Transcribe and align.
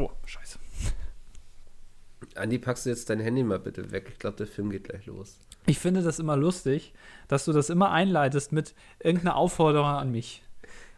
Oh, 0.00 0.10
scheiße. 0.24 0.58
Andi, 2.36 2.58
packst 2.58 2.86
du 2.86 2.90
jetzt 2.90 3.10
dein 3.10 3.20
Handy 3.20 3.42
mal 3.42 3.58
bitte 3.58 3.90
weg? 3.90 4.08
Ich 4.12 4.18
glaube, 4.18 4.36
der 4.36 4.46
Film 4.46 4.70
geht 4.70 4.84
gleich 4.84 5.06
los. 5.06 5.38
Ich 5.66 5.78
finde 5.78 6.02
das 6.02 6.18
immer 6.18 6.36
lustig, 6.36 6.92
dass 7.28 7.44
du 7.44 7.52
das 7.52 7.70
immer 7.70 7.90
einleitest 7.90 8.52
mit 8.52 8.74
irgendeiner 9.00 9.36
Aufforderung 9.36 9.88
an 9.88 10.10
mich. 10.10 10.42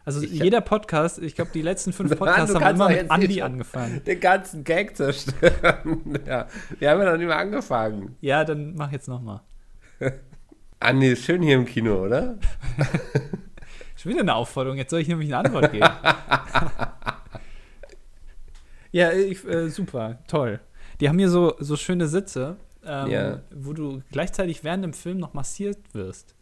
Also 0.05 0.21
Ich- 0.21 0.31
jeder 0.31 0.61
Podcast, 0.61 1.19
ich 1.19 1.33
glaube, 1.35 1.51
die 1.53 1.61
letzten 1.61 1.91
fünf 1.93 2.15
Podcasts 2.17 2.53
haben 2.55 2.75
immer 2.75 2.89
mit 2.89 3.09
Andi 3.09 3.41
angefangen. 3.41 4.03
Den 4.05 4.19
ganzen 4.19 4.63
Gag 4.63 4.95
zerstören. 4.95 6.19
ja, 6.25 6.47
wir 6.79 6.89
haben 6.91 6.99
ja 7.01 7.11
noch 7.11 7.17
nicht 7.17 7.27
mal 7.27 7.37
angefangen. 7.37 8.15
Ja, 8.21 8.43
dann 8.45 8.75
mach 8.75 8.91
jetzt 8.91 9.07
nochmal. 9.07 9.41
Andi, 10.79 11.07
ist 11.13 11.23
schön 11.25 11.41
hier 11.41 11.55
im 11.55 11.65
Kino, 11.65 12.03
oder? 12.05 12.37
Schon 13.95 14.11
wieder 14.11 14.21
eine 14.21 14.35
Aufforderung, 14.35 14.77
jetzt 14.77 14.89
soll 14.91 14.99
ich 14.99 15.07
nämlich 15.07 15.33
eine 15.33 15.45
Antwort 15.47 15.71
geben. 15.71 15.87
Ja, 18.93 19.11
ich, 19.11 19.45
äh, 19.45 19.67
super, 19.69 20.19
toll. 20.27 20.61
Die 21.01 21.09
haben 21.09 21.19
hier 21.19 21.29
so, 21.29 21.55
so 21.59 21.75
schöne 21.75 22.07
Sitze, 22.07 22.55
ähm, 22.85 23.07
Ja. 23.11 23.39
wo 23.53 23.73
du 23.73 24.01
gleichzeitig 24.11 24.63
während 24.63 24.83
dem 24.85 24.93
Film 24.93 25.17
noch 25.17 25.33
massiert 25.33 25.77
wirst. 25.93 26.35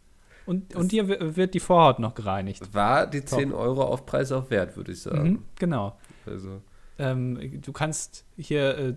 Und, 0.45 0.75
und 0.75 0.91
dir 0.91 1.07
wird 1.35 1.53
die 1.53 1.59
Vorhaut 1.59 1.99
noch 1.99 2.13
gereinigt. 2.13 2.73
War 2.73 3.07
die 3.07 3.23
10 3.23 3.53
Euro 3.53 3.83
Aufpreis 3.83 4.31
auch 4.31 4.49
wert, 4.49 4.75
würde 4.75 4.91
ich 4.91 5.01
sagen. 5.01 5.23
Mhm, 5.29 5.43
genau. 5.57 5.97
Also, 6.25 6.61
Ähm, 6.99 7.61
du 7.61 7.71
kannst 7.71 8.25
hier, 8.37 8.77
äh, 8.77 8.93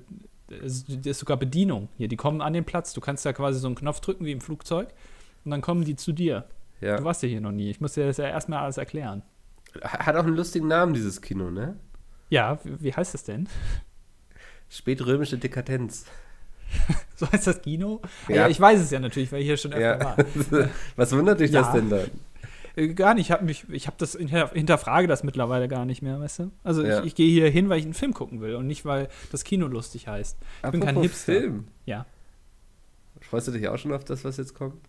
es 0.62 0.84
das 0.84 0.96
ist 1.06 1.18
sogar 1.20 1.36
Bedienung 1.38 1.88
hier, 1.96 2.08
die 2.08 2.16
kommen 2.16 2.40
an 2.42 2.52
den 2.52 2.64
Platz. 2.64 2.92
Du 2.92 3.00
kannst 3.00 3.24
da 3.24 3.32
quasi 3.32 3.58
so 3.60 3.66
einen 3.68 3.76
Knopf 3.76 4.00
drücken 4.00 4.24
wie 4.26 4.32
im 4.32 4.40
Flugzeug 4.42 4.88
und 5.44 5.50
dann 5.50 5.60
kommen 5.62 5.84
die 5.84 5.96
zu 5.96 6.12
dir. 6.12 6.44
ja. 6.80 6.96
Du 6.96 7.04
warst 7.04 7.22
ja 7.22 7.28
hier 7.28 7.40
noch 7.40 7.52
nie. 7.52 7.70
Ich 7.70 7.80
muss 7.80 7.92
dir 7.94 8.04
das 8.06 8.16
ja 8.18 8.24
erstmal 8.26 8.58
alles 8.60 8.76
erklären. 8.78 9.22
Hat 9.82 10.16
auch 10.16 10.24
einen 10.24 10.36
lustigen 10.36 10.68
Namen, 10.68 10.92
dieses 10.94 11.20
Kino, 11.22 11.50
ne? 11.50 11.76
Ja, 12.30 12.58
wie, 12.64 12.92
heißt 12.92 13.14
das 13.14 13.24
denn? 13.24 13.48
Spätrömische 14.68 15.38
Dekadenz. 15.38 16.06
So 17.16 17.30
heißt 17.30 17.46
das 17.46 17.62
Kino? 17.62 18.00
Ja. 18.26 18.34
Ja. 18.34 18.48
ich 18.48 18.58
weiß 18.58 18.80
es 18.80 18.90
ja 18.90 18.98
natürlich, 18.98 19.30
weil 19.30 19.38
ich 19.40 19.46
hier 19.46 19.56
schon 19.56 19.72
öfter 19.72 19.98
Ja. 20.00 20.04
war. 20.04 20.68
Was 20.96 21.12
wundert 21.12 21.38
dich 21.38 21.52
das 21.52 21.68
Ja. 21.68 21.72
denn 21.74 21.88
dann? 21.90 22.10
Äh, 22.74 22.88
Gar 22.94 23.14
nicht, 23.14 23.26
ich 23.26 23.30
habe 23.30 23.44
mich, 23.44 23.68
ich 23.70 23.86
habe 23.86 23.96
das 24.00 24.14
hinter, 24.16 24.48
hinterfrage 24.52 25.06
das 25.06 25.22
mittlerweile 25.22 25.68
gar 25.68 25.84
nicht 25.84 26.02
mehr, 26.02 26.18
weißt 26.18 26.40
du? 26.40 26.50
Also 26.64 26.82
ich, 26.82 27.04
ich 27.04 27.14
gehe 27.14 27.30
hier 27.30 27.48
hin, 27.48 27.68
weil 27.68 27.78
ich 27.78 27.84
einen 27.84 27.94
Film 27.94 28.12
gucken 28.14 28.40
will 28.40 28.56
und 28.56 28.66
nicht, 28.66 28.84
weil 28.84 29.08
das 29.30 29.44
Kino 29.44 29.68
lustig 29.68 30.08
heißt. 30.08 30.36
Ich 30.64 30.70
bin 30.72 30.80
kein 30.80 30.88
Apropos 30.96 31.02
Hipster. 31.12 31.32
Film. 31.34 31.68
Ja. 31.86 32.04
Freust 33.20 33.46
du 33.46 33.52
dich 33.52 33.68
auch 33.68 33.78
schon 33.78 33.92
auf 33.92 34.04
das, 34.04 34.24
was 34.24 34.36
jetzt 34.38 34.54
kommt? 34.54 34.82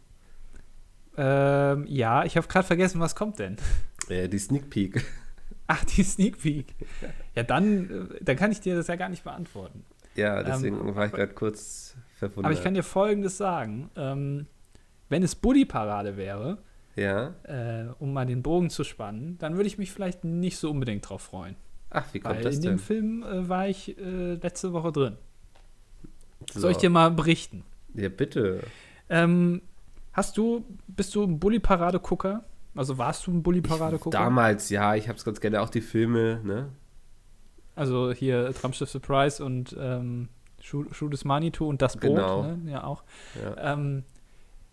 Ähm, 1.17 1.85
ja, 1.87 2.25
ich 2.25 2.35
habe 2.37 2.47
gerade 2.47 2.65
vergessen, 2.65 2.99
was 2.99 3.15
kommt 3.15 3.37
denn? 3.37 3.57
Ja, 4.09 4.27
die 4.27 4.39
Sneak 4.39 4.71
Peek. 4.71 5.05
Ach, 5.67 5.83
die 5.85 6.03
Sneak 6.03 6.39
Peek. 6.41 6.67
Ja, 7.33 7.43
dann, 7.43 7.89
äh, 8.11 8.23
dann 8.23 8.35
kann 8.35 8.51
ich 8.51 8.61
dir 8.61 8.75
das 8.75 8.87
ja 8.87 8.95
gar 8.95 9.09
nicht 9.09 9.23
beantworten. 9.23 9.83
Ja, 10.15 10.43
deswegen 10.43 10.77
Ähm, 10.79 10.95
war 10.95 11.07
ich 11.07 11.11
gerade 11.11 11.33
kurz 11.33 11.95
verwundert. 12.17 12.45
Aber 12.45 12.53
ich 12.53 12.63
kann 12.63 12.73
dir 12.73 12.83
Folgendes 12.83 13.37
sagen. 13.37 13.89
Ähm, 13.95 14.45
wenn 15.09 15.23
es 15.23 15.35
Buddy-Parade 15.35 16.17
wäre, 16.17 16.59
ja. 16.95 17.33
äh, 17.43 17.87
um 17.99 18.13
mal 18.13 18.25
den 18.25 18.41
Bogen 18.41 18.69
zu 18.69 18.83
spannen, 18.83 19.37
dann 19.39 19.55
würde 19.55 19.67
ich 19.67 19.77
mich 19.77 19.91
vielleicht 19.91 20.23
nicht 20.23 20.57
so 20.57 20.71
unbedingt 20.71 21.07
drauf 21.09 21.21
freuen. 21.21 21.55
Ach, 21.89 22.05
wie 22.13 22.19
kommt 22.19 22.35
Weil 22.37 22.43
das 22.43 22.55
in 22.57 22.61
denn? 22.61 22.71
dem 22.73 22.79
Film 22.79 23.23
äh, 23.23 23.47
war 23.49 23.67
ich 23.67 23.97
äh, 23.97 24.33
letzte 24.35 24.73
Woche 24.73 24.91
drin. 24.91 25.17
So. 26.51 26.61
Soll 26.61 26.71
ich 26.71 26.77
dir 26.77 26.89
mal 26.89 27.11
berichten? 27.11 27.63
Ja, 27.93 28.09
bitte. 28.09 28.61
Ähm, 29.09 29.61
hast 30.13 30.37
du, 30.37 30.65
bist 30.87 31.15
du 31.15 31.23
ein 31.23 31.39
Bully-Parade-Gucker? 31.39 32.43
Also 32.75 32.97
warst 32.97 33.25
du 33.27 33.31
ein 33.31 33.41
Bully-Parade-Gucker? 33.43 34.09
Damals, 34.09 34.69
ja, 34.69 34.95
ich 34.95 35.07
hab's 35.09 35.23
ganz 35.23 35.39
gerne. 35.39 35.61
Auch 35.61 35.69
die 35.69 35.81
Filme, 35.81 36.41
ne? 36.43 36.69
Also 37.75 38.11
hier 38.11 38.53
Traumschiff 38.53 38.89
Surprise 38.89 39.43
und 39.43 39.75
ähm, 39.79 40.29
Shoot 40.61 40.95
Shoot 40.95 41.13
is 41.13 41.25
Manitou 41.25 41.67
und 41.67 41.81
das 41.81 41.95
Boot, 41.97 42.15
Genau. 42.15 42.43
ne? 42.43 42.71
ja 42.71 42.83
auch. 42.83 43.03
Ja. 43.41 43.73
Ähm, 43.73 44.03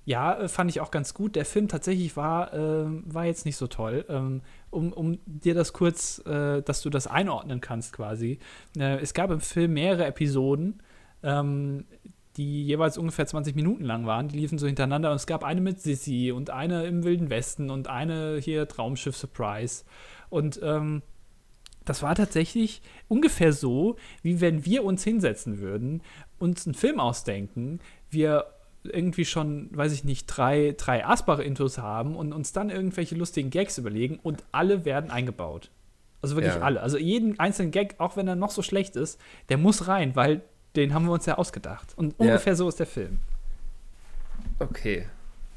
ja, 0.04 0.34
äh, 0.40 0.48
fand 0.48 0.70
ich 0.70 0.80
auch 0.80 0.90
ganz 0.90 1.14
gut. 1.14 1.36
Der 1.36 1.44
Film 1.44 1.68
tatsächlich 1.68 2.16
war, 2.16 2.52
ähm, 2.52 3.04
war 3.06 3.24
jetzt 3.24 3.44
nicht 3.44 3.56
so 3.56 3.66
toll. 3.68 4.04
Ähm, 4.08 4.42
um, 4.70 4.92
um 4.92 5.18
dir 5.26 5.54
das 5.54 5.72
kurz, 5.72 6.18
äh, 6.26 6.62
dass 6.62 6.82
du 6.82 6.90
das 6.90 7.06
einordnen 7.06 7.60
kannst 7.60 7.92
quasi. 7.92 8.38
Äh, 8.76 8.98
es 9.00 9.14
gab 9.14 9.30
im 9.30 9.40
Film 9.40 9.74
mehrere 9.74 10.06
Episoden, 10.06 10.82
ähm, 11.22 11.84
die 12.36 12.64
jeweils 12.64 12.98
ungefähr 12.98 13.26
20 13.26 13.54
Minuten 13.54 13.84
lang 13.84 14.06
waren. 14.06 14.28
Die 14.28 14.38
liefen 14.38 14.58
so 14.58 14.66
hintereinander 14.66 15.10
und 15.10 15.16
es 15.16 15.26
gab 15.26 15.44
eine 15.44 15.60
mit 15.60 15.80
Sissy 15.80 16.32
und 16.32 16.50
eine 16.50 16.84
im 16.86 17.04
Wilden 17.04 17.30
Westen 17.30 17.70
und 17.70 17.88
eine 17.88 18.38
hier 18.38 18.66
Traumschiff 18.68 19.16
Surprise. 19.16 19.84
Und 20.30 20.60
ähm, 20.62 21.02
das 21.84 22.02
war 22.02 22.14
tatsächlich 22.14 22.80
ungefähr 23.08 23.52
so, 23.52 23.96
wie 24.22 24.40
wenn 24.40 24.64
wir 24.64 24.84
uns 24.84 25.04
hinsetzen 25.04 25.58
würden, 25.58 26.02
uns 26.38 26.66
einen 26.66 26.74
Film 26.74 27.00
ausdenken, 27.00 27.80
wir 28.10 28.46
irgendwie 28.84 29.24
schon, 29.24 29.68
weiß 29.76 29.92
ich 29.92 30.04
nicht, 30.04 30.26
drei, 30.26 30.74
drei 30.76 31.04
Asbach-Intos 31.06 31.78
haben 31.78 32.16
und 32.16 32.32
uns 32.32 32.52
dann 32.52 32.70
irgendwelche 32.70 33.14
lustigen 33.14 33.50
Gags 33.50 33.78
überlegen 33.78 34.18
und 34.22 34.42
alle 34.52 34.84
werden 34.84 35.10
eingebaut. 35.10 35.70
Also 36.20 36.36
wirklich 36.36 36.54
Ja. 36.54 36.62
alle. 36.62 36.80
Also 36.80 36.98
jeden 36.98 37.38
einzelnen 37.38 37.72
Gag, 37.72 37.96
auch 37.98 38.16
wenn 38.16 38.26
er 38.28 38.36
noch 38.36 38.50
so 38.50 38.62
schlecht 38.62 38.96
ist, 38.96 39.20
der 39.48 39.58
muss 39.58 39.88
rein, 39.88 40.16
weil 40.16 40.42
den 40.76 40.94
haben 40.94 41.04
wir 41.06 41.12
uns 41.12 41.26
ja 41.26 41.36
ausgedacht. 41.38 41.92
Und 41.96 42.14
Ja. 42.18 42.26
ungefähr 42.26 42.56
so 42.56 42.68
ist 42.68 42.78
der 42.80 42.86
Film. 42.86 43.18
Okay. 44.58 45.06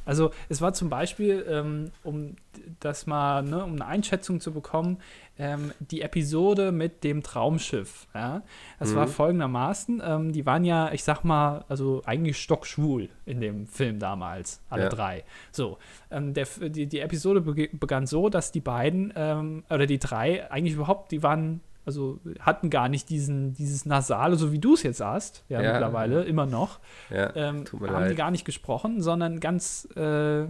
Also 0.07 0.29
es 0.49 0.61
war 0.61 0.71
zum 0.73 0.89
Beispiel, 0.91 1.43
ähm, 1.49 1.89
um 2.03 2.35
das 2.79 3.07
mal, 3.07 3.41
ne, 3.41 3.63
um 3.63 3.71
eine 3.73 3.87
Einschätzung 3.87 4.39
zu 4.39 4.51
bekommen, 4.53 4.99
ähm, 5.39 5.71
die 5.79 6.01
Episode 6.03 6.71
mit 6.71 7.03
dem 7.03 7.23
Traumschiff. 7.23 8.05
Ja? 8.13 8.43
Das 8.77 8.93
war 8.93 9.07
Mhm. 9.07 9.11
folgendermaßen, 9.11 10.03
ähm, 10.05 10.31
die 10.31 10.45
waren 10.45 10.63
ja, 10.63 10.91
ich 10.91 11.03
sag 11.03 11.23
mal, 11.23 11.65
also 11.69 12.03
eigentlich 12.05 12.37
stockschwul 12.39 13.09
in 13.25 13.41
dem 13.41 13.65
Film 13.65 13.97
damals, 13.97 14.61
alle 14.69 14.83
Ja. 14.83 14.89
drei. 14.89 15.23
So, 15.51 15.79
ähm, 16.11 16.35
der, 16.35 16.45
die, 16.69 16.85
die 16.85 16.99
Episode 16.99 17.41
begann 17.41 18.05
so, 18.05 18.29
dass 18.29 18.51
die 18.51 18.61
beiden, 18.61 19.11
ähm, 19.15 19.63
oder 19.71 19.87
die 19.87 19.97
drei, 19.99 20.49
eigentlich 20.51 20.75
überhaupt, 20.75 21.11
die 21.13 21.23
waren, 21.23 21.61
also 21.85 22.19
hatten 22.39 22.69
gar 22.69 22.89
nicht 22.89 23.09
diesen, 23.09 23.53
dieses 23.53 23.85
Nasale, 23.85 24.35
so 24.35 24.51
wie 24.51 24.59
du 24.59 24.73
es 24.73 24.83
jetzt 24.83 25.01
hast, 25.01 25.43
ja, 25.49 25.61
Ja. 25.61 25.71
mittlerweile, 25.73 26.23
immer 26.23 26.45
noch 26.45 26.79
Ja, 27.09 27.35
ähm, 27.35 27.65
tut 27.65 27.81
mir 27.81 27.89
haben 27.89 28.03
die 28.03 28.09
leid. 28.09 28.17
gar 28.17 28.31
nicht 28.31 28.45
gesprochen, 28.45 29.01
sondern 29.01 29.39
ganz, 29.39 29.87
äh, 29.95 30.45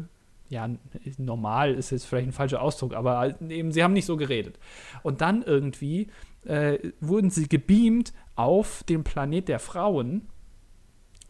ja, 0.49 0.69
normal 1.17 1.73
ist 1.73 1.89
jetzt 1.89 2.05
vielleicht 2.05 2.27
ein 2.27 2.31
falscher 2.33 2.61
Ausdruck, 2.61 2.93
aber 2.93 3.35
eben, 3.49 3.71
sie 3.71 3.83
haben 3.83 3.93
nicht 3.93 4.05
so 4.05 4.15
geredet. 4.15 4.59
Und 5.03 5.21
dann 5.21 5.41
irgendwie 5.43 6.07
äh, 6.45 6.91
wurden 7.01 7.31
sie 7.31 7.49
gebeamt 7.49 8.13
auf 8.35 8.83
dem 8.83 9.03
Planet 9.03 9.47
der 9.47 9.57
Frauen, 9.59 10.27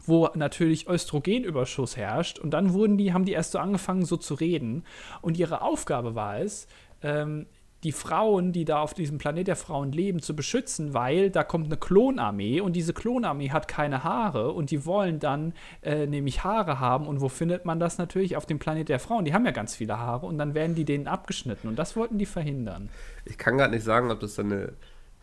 wo 0.08 0.30
natürlich 0.36 0.88
Östrogenüberschuss 0.88 1.98
herrscht. 1.98 2.38
Und 2.40 2.52
dann 2.52 2.74
wurden 2.74 2.98
die, 2.98 3.14
haben 3.14 3.26
die 3.26 3.32
erst 3.32 3.54
so 3.54 3.60
angefangen, 3.60 4.06
so 4.06 4.18
zu 4.18 4.34
reden. 4.36 4.84
Und 5.22 5.38
ihre 5.40 5.62
Aufgabe 5.62 6.14
war 6.14 6.40
es, 6.40 6.68
ähm, 7.02 7.48
die 7.86 7.92
Frauen, 7.92 8.52
die 8.52 8.66
da 8.66 8.80
auf 8.80 8.96
diesem 8.96 9.20
Planet 9.20 9.48
der 9.48 9.56
Frauen 9.56 9.92
leben, 9.92 10.20
zu 10.20 10.36
beschützen, 10.36 10.96
weil 10.96 11.30
da 11.30 11.44
kommt 11.44 11.68
eine 11.68 11.78
Klonarmee 11.78 12.60
und 12.60 12.76
diese 12.76 12.94
Klonarmee 12.94 13.52
hat 13.52 13.68
keine 13.68 14.04
Haare 14.04 14.52
und 14.54 14.72
die 14.72 14.86
wollen 14.88 15.20
dann 15.20 15.54
äh, 15.84 16.08
nämlich 16.08 16.44
Haare 16.44 16.80
haben. 16.80 17.08
Und 17.08 17.22
wo 17.22 17.30
findet 17.30 17.64
man 17.64 17.80
das 17.80 18.00
natürlich? 18.00 18.36
Auf 18.36 18.48
dem 18.48 18.58
Planet 18.58 18.90
der 18.90 19.00
Frauen. 19.00 19.24
Die 19.24 19.36
haben 19.36 19.46
ja 19.46 19.52
ganz 19.52 19.76
viele 19.76 20.00
Haare 20.00 20.26
und 20.26 20.40
dann 20.40 20.56
werden 20.56 20.76
die 20.76 20.84
denen 20.84 21.08
abgeschnitten 21.08 21.68
und 21.68 21.78
das 21.78 21.96
wollten 21.96 22.18
die 22.18 22.26
verhindern. 22.26 22.90
Ich 23.24 23.38
kann 23.38 23.58
gerade 23.58 23.74
nicht 23.76 23.84
sagen, 23.84 24.10
ob 24.10 24.20
das 24.20 24.34
dann 24.34 24.52
eine 24.52 24.74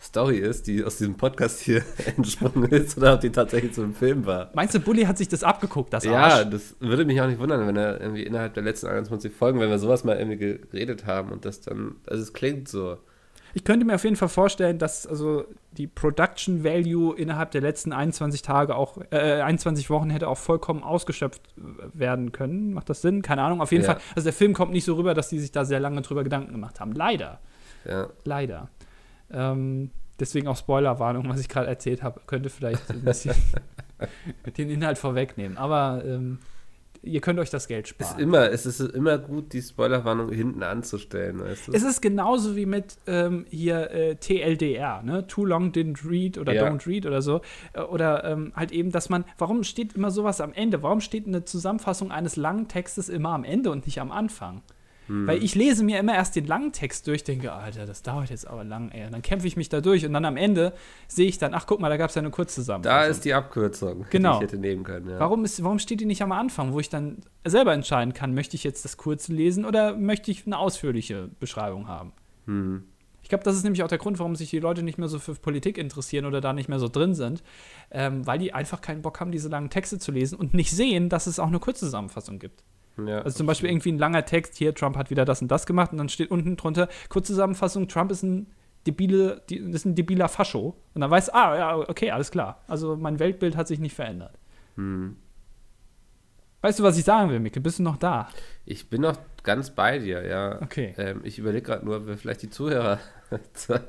Story 0.02 0.38
ist, 0.38 0.66
die 0.66 0.84
aus 0.84 0.96
diesem 0.98 1.16
Podcast 1.16 1.60
hier 1.60 1.82
entsprungen 2.16 2.70
ist 2.70 2.96
oder 2.98 3.14
ob 3.14 3.20
die 3.20 3.30
tatsächlich 3.30 3.74
so 3.74 3.82
ein 3.82 3.94
Film 3.94 4.26
war. 4.26 4.50
Meinst 4.54 4.74
du, 4.74 4.80
Bully 4.80 5.04
hat 5.04 5.16
sich 5.18 5.28
das 5.28 5.44
abgeguckt, 5.44 5.92
das 5.92 6.04
Ja, 6.04 6.14
Arsch? 6.14 6.50
das 6.50 6.74
würde 6.80 7.04
mich 7.04 7.20
auch 7.20 7.26
nicht 7.28 7.38
wundern, 7.38 7.66
wenn 7.66 7.76
er 7.76 8.00
irgendwie 8.00 8.22
innerhalb 8.24 8.54
der 8.54 8.62
letzten 8.64 8.88
21 8.88 9.32
Folgen, 9.32 9.60
wenn 9.60 9.70
wir 9.70 9.78
sowas 9.78 10.04
mal 10.04 10.16
irgendwie 10.18 10.36
geredet 10.38 11.06
haben 11.06 11.30
und 11.30 11.44
das 11.44 11.60
dann, 11.60 11.96
also 12.06 12.22
es 12.22 12.32
klingt 12.32 12.68
so. 12.68 12.98
Ich 13.54 13.64
könnte 13.64 13.84
mir 13.84 13.94
auf 13.96 14.04
jeden 14.04 14.16
Fall 14.16 14.30
vorstellen, 14.30 14.78
dass 14.78 15.06
also 15.06 15.44
die 15.72 15.86
Production 15.86 16.64
Value 16.64 17.14
innerhalb 17.14 17.50
der 17.50 17.60
letzten 17.60 17.92
21 17.92 18.40
Tage 18.40 18.74
auch, 18.74 18.96
äh, 19.10 19.42
21 19.42 19.90
Wochen 19.90 20.08
hätte 20.08 20.26
auch 20.28 20.38
vollkommen 20.38 20.82
ausgeschöpft 20.82 21.42
äh, 21.58 21.60
werden 21.92 22.32
können. 22.32 22.72
Macht 22.72 22.88
das 22.88 23.02
Sinn? 23.02 23.20
Keine 23.20 23.42
Ahnung. 23.42 23.60
Auf 23.60 23.70
jeden 23.70 23.84
Ja. 23.84 23.92
Fall, 23.92 24.00
also 24.16 24.24
der 24.24 24.32
Film 24.32 24.54
kommt 24.54 24.72
nicht 24.72 24.84
so 24.86 24.94
rüber, 24.94 25.12
dass 25.12 25.28
die 25.28 25.38
sich 25.38 25.52
da 25.52 25.66
sehr 25.66 25.80
lange 25.80 26.00
drüber 26.00 26.24
Gedanken 26.24 26.52
gemacht 26.52 26.80
haben. 26.80 26.92
Leider. 26.92 27.40
Ja, 27.84 28.08
Leider. 28.24 28.68
Ähm, 29.32 29.90
deswegen 30.20 30.48
auch 30.48 30.56
Spoilerwarnung, 30.56 31.28
was 31.28 31.40
ich 31.40 31.48
gerade 31.48 31.68
erzählt 31.68 32.02
habe, 32.02 32.20
könnte 32.26 32.50
vielleicht 32.50 32.90
ein 32.90 33.02
bisschen 33.02 33.34
den 34.56 34.70
Inhalt 34.70 34.98
vorwegnehmen. 34.98 35.56
Aber 35.56 36.02
ähm, 36.04 36.38
ihr 37.02 37.20
könnt 37.20 37.38
euch 37.40 37.50
das 37.50 37.66
Geld 37.66 37.86
ist 37.86 37.90
sparen. 37.90 38.20
immer, 38.20 38.50
es 38.50 38.64
ist 38.66 38.80
immer 38.80 39.18
gut, 39.18 39.52
die 39.52 39.62
Spoilerwarnung 39.62 40.30
hinten 40.30 40.62
anzustellen, 40.62 41.40
weißt 41.40 41.68
du? 41.68 41.72
Es 41.72 41.82
ist 41.82 42.00
genauso 42.00 42.54
wie 42.56 42.66
mit 42.66 42.96
ähm, 43.06 43.44
hier 43.50 43.90
äh, 43.90 44.16
TLDR, 44.16 45.02
ne? 45.02 45.26
Too 45.26 45.44
long 45.44 45.72
didn't 45.72 46.08
read 46.08 46.38
oder 46.38 46.52
Ja. 46.54 46.64
don't 46.68 46.86
read 46.86 47.06
oder 47.06 47.20
so. 47.22 47.40
Äh, 47.72 47.80
oder 47.82 48.24
ähm, 48.24 48.52
halt 48.54 48.70
eben, 48.72 48.92
dass 48.92 49.08
man, 49.08 49.24
warum 49.38 49.64
steht 49.64 49.94
immer 49.94 50.10
sowas 50.10 50.40
am 50.40 50.52
Ende? 50.52 50.82
Warum 50.82 51.00
steht 51.00 51.26
eine 51.26 51.44
Zusammenfassung 51.44 52.12
eines 52.12 52.36
langen 52.36 52.68
Textes 52.68 53.08
immer 53.08 53.30
am 53.30 53.44
Ende 53.44 53.70
und 53.70 53.86
nicht 53.86 54.00
am 54.00 54.12
Anfang? 54.12 54.62
Weil 55.26 55.42
ich 55.42 55.54
lese 55.54 55.84
mir 55.84 55.98
immer 55.98 56.14
erst 56.14 56.36
den 56.36 56.46
langen 56.46 56.72
Text 56.72 57.06
durch, 57.06 57.22
denke, 57.22 57.52
Alter, 57.52 57.86
das 57.86 58.02
dauert 58.02 58.30
jetzt 58.30 58.46
aber 58.46 58.64
lang, 58.64 58.90
ey. 58.90 59.04
Und 59.06 59.12
dann 59.12 59.22
kämpfe 59.22 59.46
ich 59.46 59.56
mich 59.56 59.68
da 59.68 59.80
durch 59.80 60.06
und 60.06 60.12
dann 60.12 60.24
am 60.24 60.36
Ende 60.36 60.72
sehe 61.08 61.26
ich 61.26 61.38
dann, 61.38 61.54
ach 61.54 61.66
guck 61.66 61.80
mal, 61.80 61.88
da 61.88 61.96
gab 61.96 62.08
es 62.10 62.14
ja 62.16 62.22
eine 62.22 62.30
Kurzzusammenfassung. 62.30 63.00
Da 63.00 63.06
ist 63.06 63.24
die 63.24 63.34
Abkürzung, 63.34 64.06
Genau. 64.10 64.38
die 64.38 64.44
ich 64.44 64.50
hätte 64.50 64.58
nehmen 64.60 64.84
können. 64.84 65.10
Ja. 65.10 65.18
Warum, 65.20 65.44
ist, 65.44 65.62
warum 65.62 65.78
steht 65.78 66.00
die 66.00 66.06
nicht 66.06 66.22
am 66.22 66.32
Anfang, 66.32 66.72
wo 66.72 66.80
ich 66.80 66.88
dann 66.88 67.18
selber 67.44 67.72
entscheiden 67.74 68.14
kann, 68.14 68.32
möchte 68.34 68.56
ich 68.56 68.64
jetzt 68.64 68.84
das 68.84 68.96
kurze 68.96 69.32
lesen 69.32 69.64
oder 69.64 69.96
möchte 69.96 70.30
ich 70.30 70.46
eine 70.46 70.58
ausführliche 70.58 71.28
Beschreibung 71.40 71.88
haben? 71.88 72.12
Hm. 72.46 72.84
Ich 73.22 73.28
glaube, 73.28 73.44
das 73.44 73.54
ist 73.56 73.62
nämlich 73.64 73.82
auch 73.82 73.88
der 73.88 73.98
Grund, 73.98 74.18
warum 74.18 74.34
sich 74.34 74.50
die 74.50 74.58
Leute 74.58 74.82
nicht 74.82 74.98
mehr 74.98 75.08
so 75.08 75.18
für 75.18 75.34
Politik 75.34 75.78
interessieren 75.78 76.26
oder 76.26 76.40
da 76.40 76.52
nicht 76.52 76.68
mehr 76.68 76.78
so 76.78 76.88
drin 76.88 77.14
sind, 77.14 77.42
ähm, 77.90 78.26
weil 78.26 78.38
die 78.38 78.52
einfach 78.52 78.80
keinen 78.80 79.02
Bock 79.02 79.20
haben, 79.20 79.30
diese 79.30 79.48
langen 79.48 79.70
Texte 79.70 79.98
zu 79.98 80.10
lesen 80.10 80.36
und 80.36 80.54
nicht 80.54 80.70
sehen, 80.72 81.08
dass 81.08 81.26
es 81.26 81.38
auch 81.38 81.46
eine 81.46 81.58
Kurzzusammenfassung 81.60 82.38
gibt. 82.38 82.64
Ja. 82.98 83.20
Also 83.22 83.38
zum 83.38 83.46
Beispiel 83.46 83.70
irgendwie 83.70 83.92
ein 83.92 83.98
langer 83.98 84.24
Text, 84.24 84.56
hier, 84.56 84.74
Trump 84.74 84.96
hat 84.96 85.10
wieder 85.10 85.24
das 85.24 85.40
und 85.42 85.48
das 85.48 85.66
gemacht 85.66 85.92
und 85.92 85.98
dann 85.98 86.08
steht 86.08 86.30
unten 86.30 86.56
drunter, 86.56 86.88
Kurzzusammenfassung, 87.08 87.88
Trump 87.88 88.10
ist 88.10 88.22
ein 88.22 88.46
debile, 88.86 89.42
ist 89.48 89.84
ein 89.84 89.94
debiler 89.94 90.28
Fascho. 90.28 90.76
Und 90.94 91.00
dann 91.00 91.10
weiß, 91.10 91.30
ah, 91.30 91.56
ja, 91.56 91.76
okay, 91.76 92.10
alles 92.10 92.30
klar. 92.30 92.62
Also 92.66 92.96
mein 92.96 93.18
Weltbild 93.18 93.56
hat 93.56 93.68
sich 93.68 93.78
nicht 93.78 93.94
verändert. 93.94 94.36
Hm. 94.76 95.16
Weißt 96.62 96.78
du, 96.78 96.82
was 96.84 96.96
ich 96.98 97.04
sagen 97.04 97.30
will, 97.30 97.40
Mikkel? 97.40 97.62
Bist 97.62 97.78
du 97.78 97.82
noch 97.82 97.96
da? 97.96 98.28
Ich 98.64 98.88
bin 98.88 99.00
noch 99.02 99.16
ganz 99.42 99.70
bei 99.70 99.98
dir, 99.98 100.24
ja. 100.26 100.60
Okay. 100.62 100.94
Ähm, 100.96 101.20
ich 101.24 101.38
überlege 101.38 101.62
gerade 101.62 101.84
nur, 101.84 101.96
ob 101.96 102.06
wir 102.06 102.16
vielleicht 102.16 102.42
die 102.42 102.50
Zuhörer 102.50 102.98
zu- 103.54 103.80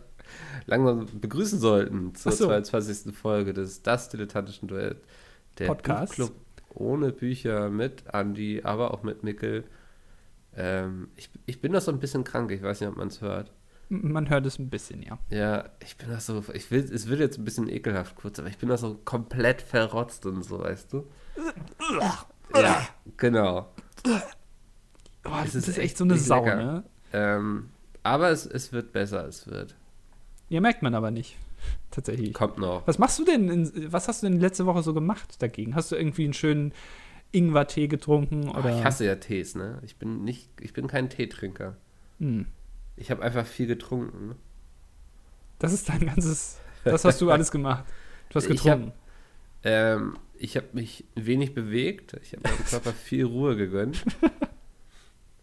langsam 0.65 1.07
begrüßen 1.19 1.59
sollten 1.59 2.15
zur 2.15 2.31
so. 2.31 2.45
22. 2.47 3.15
Folge 3.15 3.53
des 3.53 3.83
Das 3.83 4.09
Dilettantischen 4.09 4.67
Duett. 4.67 4.97
Der 5.59 5.67
Podcasts. 5.67 6.15
Buchclub 6.17 6.35
ohne 6.75 7.11
Bücher 7.11 7.69
mit 7.69 8.13
Andi, 8.13 8.61
aber 8.63 8.93
auch 8.93 9.03
mit 9.03 9.23
Mikkel. 9.23 9.63
Ähm, 10.55 11.09
ich, 11.15 11.29
ich 11.45 11.61
bin 11.61 11.71
noch 11.71 11.81
so 11.81 11.91
ein 11.91 11.99
bisschen 11.99 12.23
krank, 12.23 12.51
ich 12.51 12.61
weiß 12.61 12.81
nicht, 12.81 12.89
ob 12.89 12.97
man 12.97 13.07
es 13.07 13.21
hört. 13.21 13.51
Man 13.89 14.29
hört 14.29 14.45
es 14.45 14.59
ein 14.59 14.69
bisschen, 14.69 15.03
ja. 15.03 15.19
Ja, 15.29 15.65
ich 15.83 15.97
bin 15.97 16.11
noch 16.11 16.19
so, 16.19 16.43
ich 16.53 16.71
will, 16.71 16.79
es 16.81 17.07
wird 17.07 17.19
jetzt 17.19 17.37
ein 17.37 17.45
bisschen 17.45 17.69
ekelhaft 17.69 18.15
kurz, 18.15 18.39
aber 18.39 18.47
ich 18.47 18.57
bin 18.57 18.69
noch 18.69 18.77
so 18.77 18.99
komplett 19.05 19.61
verrotzt 19.61 20.25
und 20.25 20.43
so, 20.43 20.59
weißt 20.59 20.93
du? 20.93 21.07
ja, 22.55 22.87
genau. 23.17 23.73
Es 24.03 25.53
das 25.53 25.55
ist 25.55 25.67
ist, 25.69 25.77
echt 25.77 25.97
so 25.97 26.03
eine 26.03 26.17
Sau, 26.17 26.45
ne? 26.45 26.83
Ähm, 27.13 27.69
aber 28.03 28.29
es, 28.29 28.45
es 28.45 28.73
wird 28.73 28.91
besser, 28.93 29.27
es 29.27 29.47
wird. 29.47 29.75
Ja, 30.49 30.59
merkt 30.61 30.81
man 30.81 30.93
aber 30.95 31.11
nicht. 31.11 31.37
Tatsächlich. 31.91 32.33
Kommt 32.33 32.57
noch. 32.57 32.85
Was 32.87 32.97
machst 32.99 33.19
du 33.19 33.25
denn, 33.25 33.49
in, 33.49 33.91
was 33.93 34.07
hast 34.07 34.23
du 34.23 34.27
denn 34.27 34.39
letzte 34.39 34.65
Woche 34.65 34.81
so 34.83 34.93
gemacht 34.93 35.41
dagegen? 35.41 35.75
Hast 35.75 35.91
du 35.91 35.95
irgendwie 35.95 36.23
einen 36.23 36.33
schönen 36.33 36.73
Ingwer-Tee 37.31 37.87
getrunken? 37.87 38.49
Oh, 38.49 38.59
Oder? 38.59 38.77
ich 38.77 38.83
hasse 38.83 39.05
ja 39.05 39.15
Tees, 39.15 39.55
ne? 39.55 39.79
Ich 39.83 39.97
bin 39.97 40.23
nicht, 40.23 40.49
ich 40.59 40.73
bin 40.73 40.87
kein 40.87 41.09
Teetrinker. 41.09 41.75
Hm. 42.19 42.45
Ich 42.95 43.11
habe 43.11 43.21
einfach 43.23 43.45
viel 43.45 43.67
getrunken. 43.67 44.35
Das 45.59 45.73
ist 45.73 45.89
dein 45.89 46.05
ganzes, 46.05 46.59
das 46.83 47.05
hast 47.05 47.21
du 47.21 47.31
alles 47.31 47.51
gemacht. 47.51 47.85
Du 48.29 48.35
hast 48.35 48.45
Ich 48.49 48.61
getrunken. 48.61 48.91
Ähm, 49.63 50.17
ich 50.37 50.57
habe 50.57 50.67
mich 50.73 51.05
wenig 51.15 51.53
bewegt. 51.53 52.17
Ich 52.21 52.33
habe 52.33 52.43
meinem 52.49 52.65
Körper 52.65 52.91
viel 52.93 53.25
Ruhe 53.25 53.55
gegönnt. 53.55 54.03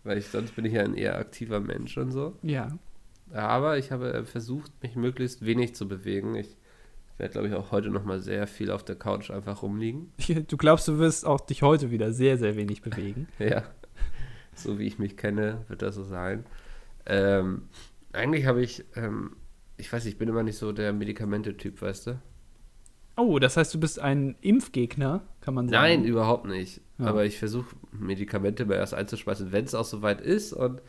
Weil 0.04 0.18
ich, 0.18 0.26
sonst 0.28 0.54
bin 0.56 0.64
ich 0.64 0.74
ja 0.74 0.82
ein 0.82 0.94
eher 0.94 1.16
aktiver 1.16 1.60
Mensch 1.60 1.96
und 1.96 2.12
so. 2.12 2.36
ja. 2.42 2.68
Aber 3.32 3.78
ich 3.78 3.92
habe 3.92 4.24
versucht, 4.24 4.72
mich 4.82 4.96
möglichst 4.96 5.44
wenig 5.44 5.74
zu 5.74 5.86
bewegen. 5.86 6.34
Ich 6.34 6.56
werde, 7.18 7.32
glaube 7.32 7.48
ich, 7.48 7.54
auch 7.54 7.70
heute 7.70 7.90
noch 7.90 8.04
mal 8.04 8.20
sehr 8.20 8.46
viel 8.46 8.70
auf 8.70 8.84
der 8.84 8.96
Couch 8.96 9.30
einfach 9.30 9.62
rumliegen. 9.62 10.12
Du 10.48 10.56
glaubst, 10.56 10.88
du 10.88 10.98
wirst 10.98 11.26
auch 11.26 11.40
dich 11.40 11.62
heute 11.62 11.90
wieder 11.90 12.12
sehr, 12.12 12.38
sehr 12.38 12.56
wenig 12.56 12.82
bewegen. 12.82 13.28
Ja, 13.38 13.64
so 14.54 14.78
wie 14.78 14.86
ich 14.86 14.98
mich 14.98 15.16
kenne, 15.16 15.64
wird 15.68 15.82
das 15.82 15.94
so 15.94 16.02
sein. 16.02 16.44
Ähm, 17.06 17.62
eigentlich 18.12 18.46
habe 18.46 18.62
ich, 18.62 18.84
ähm, 18.96 19.36
ich 19.76 19.92
weiß, 19.92 20.06
ich 20.06 20.18
bin 20.18 20.28
immer 20.28 20.42
nicht 20.42 20.56
so 20.56 20.72
der 20.72 20.92
Medikamente-Typ, 20.92 21.80
weißt 21.80 22.08
du? 22.08 22.20
Oh, 23.16 23.38
das 23.38 23.56
heißt, 23.56 23.74
du 23.74 23.80
bist 23.80 23.98
ein 23.98 24.36
Impfgegner, 24.40 25.22
kann 25.40 25.54
man 25.54 25.68
sagen. 25.68 25.82
Nein, 25.82 26.04
überhaupt 26.04 26.46
nicht. 26.46 26.80
Ja. 26.98 27.06
Aber 27.06 27.24
ich 27.24 27.38
versuche, 27.38 27.76
Medikamente 27.92 28.64
mal 28.64 28.74
erst 28.74 28.94
einzuspeisen, 28.94 29.52
wenn 29.52 29.64
es 29.64 29.74
auch 29.74 29.84
soweit 29.84 30.20
ist. 30.20 30.52
Und 30.52 30.80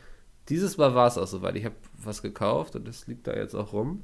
dieses 0.48 0.76
Mal 0.76 0.94
war 0.94 1.06
es 1.06 1.18
auch 1.18 1.26
soweit. 1.26 1.56
Ich 1.56 1.64
habe 1.64 1.74
was 2.02 2.22
gekauft 2.22 2.76
und 2.76 2.86
das 2.88 3.06
liegt 3.06 3.26
da 3.26 3.34
jetzt 3.34 3.54
auch 3.54 3.72
rum. 3.72 4.02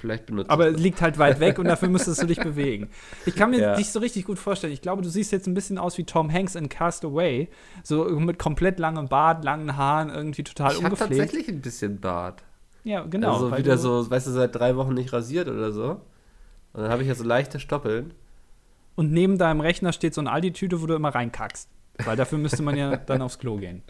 Vielleicht 0.00 0.26
benutze 0.26 0.50
Aber 0.50 0.68
ich 0.68 0.76
es 0.76 0.82
liegt 0.82 1.00
halt 1.00 1.16
weit 1.18 1.38
weg 1.38 1.58
und 1.60 1.66
dafür 1.66 1.88
müsstest 1.90 2.20
du 2.20 2.26
dich 2.26 2.40
bewegen. 2.40 2.90
Ich 3.24 3.36
kann 3.36 3.50
mir 3.50 3.60
Ja. 3.60 3.76
dich 3.76 3.90
so 3.90 4.00
richtig 4.00 4.24
gut 4.24 4.38
vorstellen. 4.38 4.72
Ich 4.72 4.82
glaube, 4.82 5.02
du 5.02 5.08
siehst 5.08 5.30
jetzt 5.32 5.46
ein 5.46 5.54
bisschen 5.54 5.78
aus 5.78 5.96
wie 5.96 6.04
Tom 6.04 6.32
Hanks 6.32 6.56
in 6.56 6.68
Cast 6.68 7.04
Away. 7.04 7.48
So 7.84 8.04
mit 8.18 8.38
komplett 8.38 8.78
langem 8.80 9.08
Bart, 9.08 9.44
langen 9.44 9.76
Haaren, 9.76 10.10
irgendwie 10.10 10.42
total 10.42 10.72
Ich 10.72 10.76
habe 10.78 10.86
ungepflegt. 10.94 11.20
tatsächlich 11.20 11.48
ein 11.48 11.60
bisschen 11.60 12.00
Bart. 12.00 12.42
Ja, 12.82 13.04
genau. 13.04 13.32
also 13.34 13.56
wieder 13.56 13.78
so, 13.78 14.08
weißt 14.10 14.26
du, 14.26 14.30
seit 14.32 14.54
drei 14.54 14.76
Wochen 14.76 14.94
nicht 14.94 15.12
rasiert 15.12 15.48
oder 15.48 15.72
so. 15.72 16.00
Und 16.72 16.82
dann 16.82 16.90
habe 16.90 17.02
ich 17.02 17.08
ja 17.08 17.14
so 17.14 17.24
leichte 17.24 17.58
Stoppeln. 17.60 18.12
Und 18.96 19.12
neben 19.12 19.38
deinem 19.38 19.60
Rechner 19.60 19.92
steht 19.92 20.14
so 20.14 20.20
eine 20.20 20.32
Aldi-Tüte, 20.32 20.80
wo 20.82 20.86
du 20.86 20.94
immer 20.94 21.14
reinkackst. 21.14 21.68
Weil 22.04 22.16
dafür 22.16 22.38
müsste 22.38 22.62
man 22.62 22.76
ja 22.76 22.96
dann 23.06 23.22
aufs 23.22 23.38
Klo 23.38 23.56
gehen. 23.56 23.82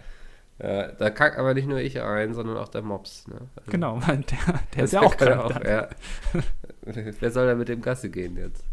Ja, 0.58 0.88
da 0.92 1.10
kackt 1.10 1.38
aber 1.38 1.52
nicht 1.52 1.68
nur 1.68 1.78
ich 1.78 2.00
ein, 2.00 2.32
sondern 2.32 2.56
auch 2.56 2.68
der 2.68 2.82
Mops. 2.82 3.26
Ne? 3.28 3.36
Also, 3.56 3.70
Genau, 3.70 4.00
weil 4.06 4.18
der, 4.18 4.60
der 4.74 4.84
ist 4.84 4.92
ja 4.92 5.02
auch 5.02 5.16
krank. 5.16 5.54
dann. 5.54 5.66
ja. 5.66 5.88
Wer 7.20 7.30
soll 7.30 7.46
da 7.46 7.54
mit 7.54 7.68
dem 7.68 7.82
Gasse 7.82 8.08
gehen 8.10 8.36
jetzt? 8.36 8.64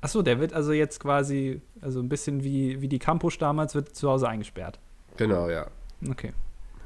Achso, 0.00 0.22
der 0.22 0.38
wird 0.38 0.52
also 0.52 0.72
jetzt 0.72 1.00
quasi, 1.00 1.62
also 1.80 2.00
ein 2.00 2.08
bisschen 2.08 2.44
wie, 2.44 2.80
wie 2.82 2.88
die 2.88 2.98
Campus 2.98 3.38
damals, 3.38 3.74
wird 3.74 3.96
zu 3.96 4.10
Hause 4.10 4.28
eingesperrt. 4.28 4.78
Genau, 5.16 5.48
ja. 5.48 5.66
Okay. 6.08 6.32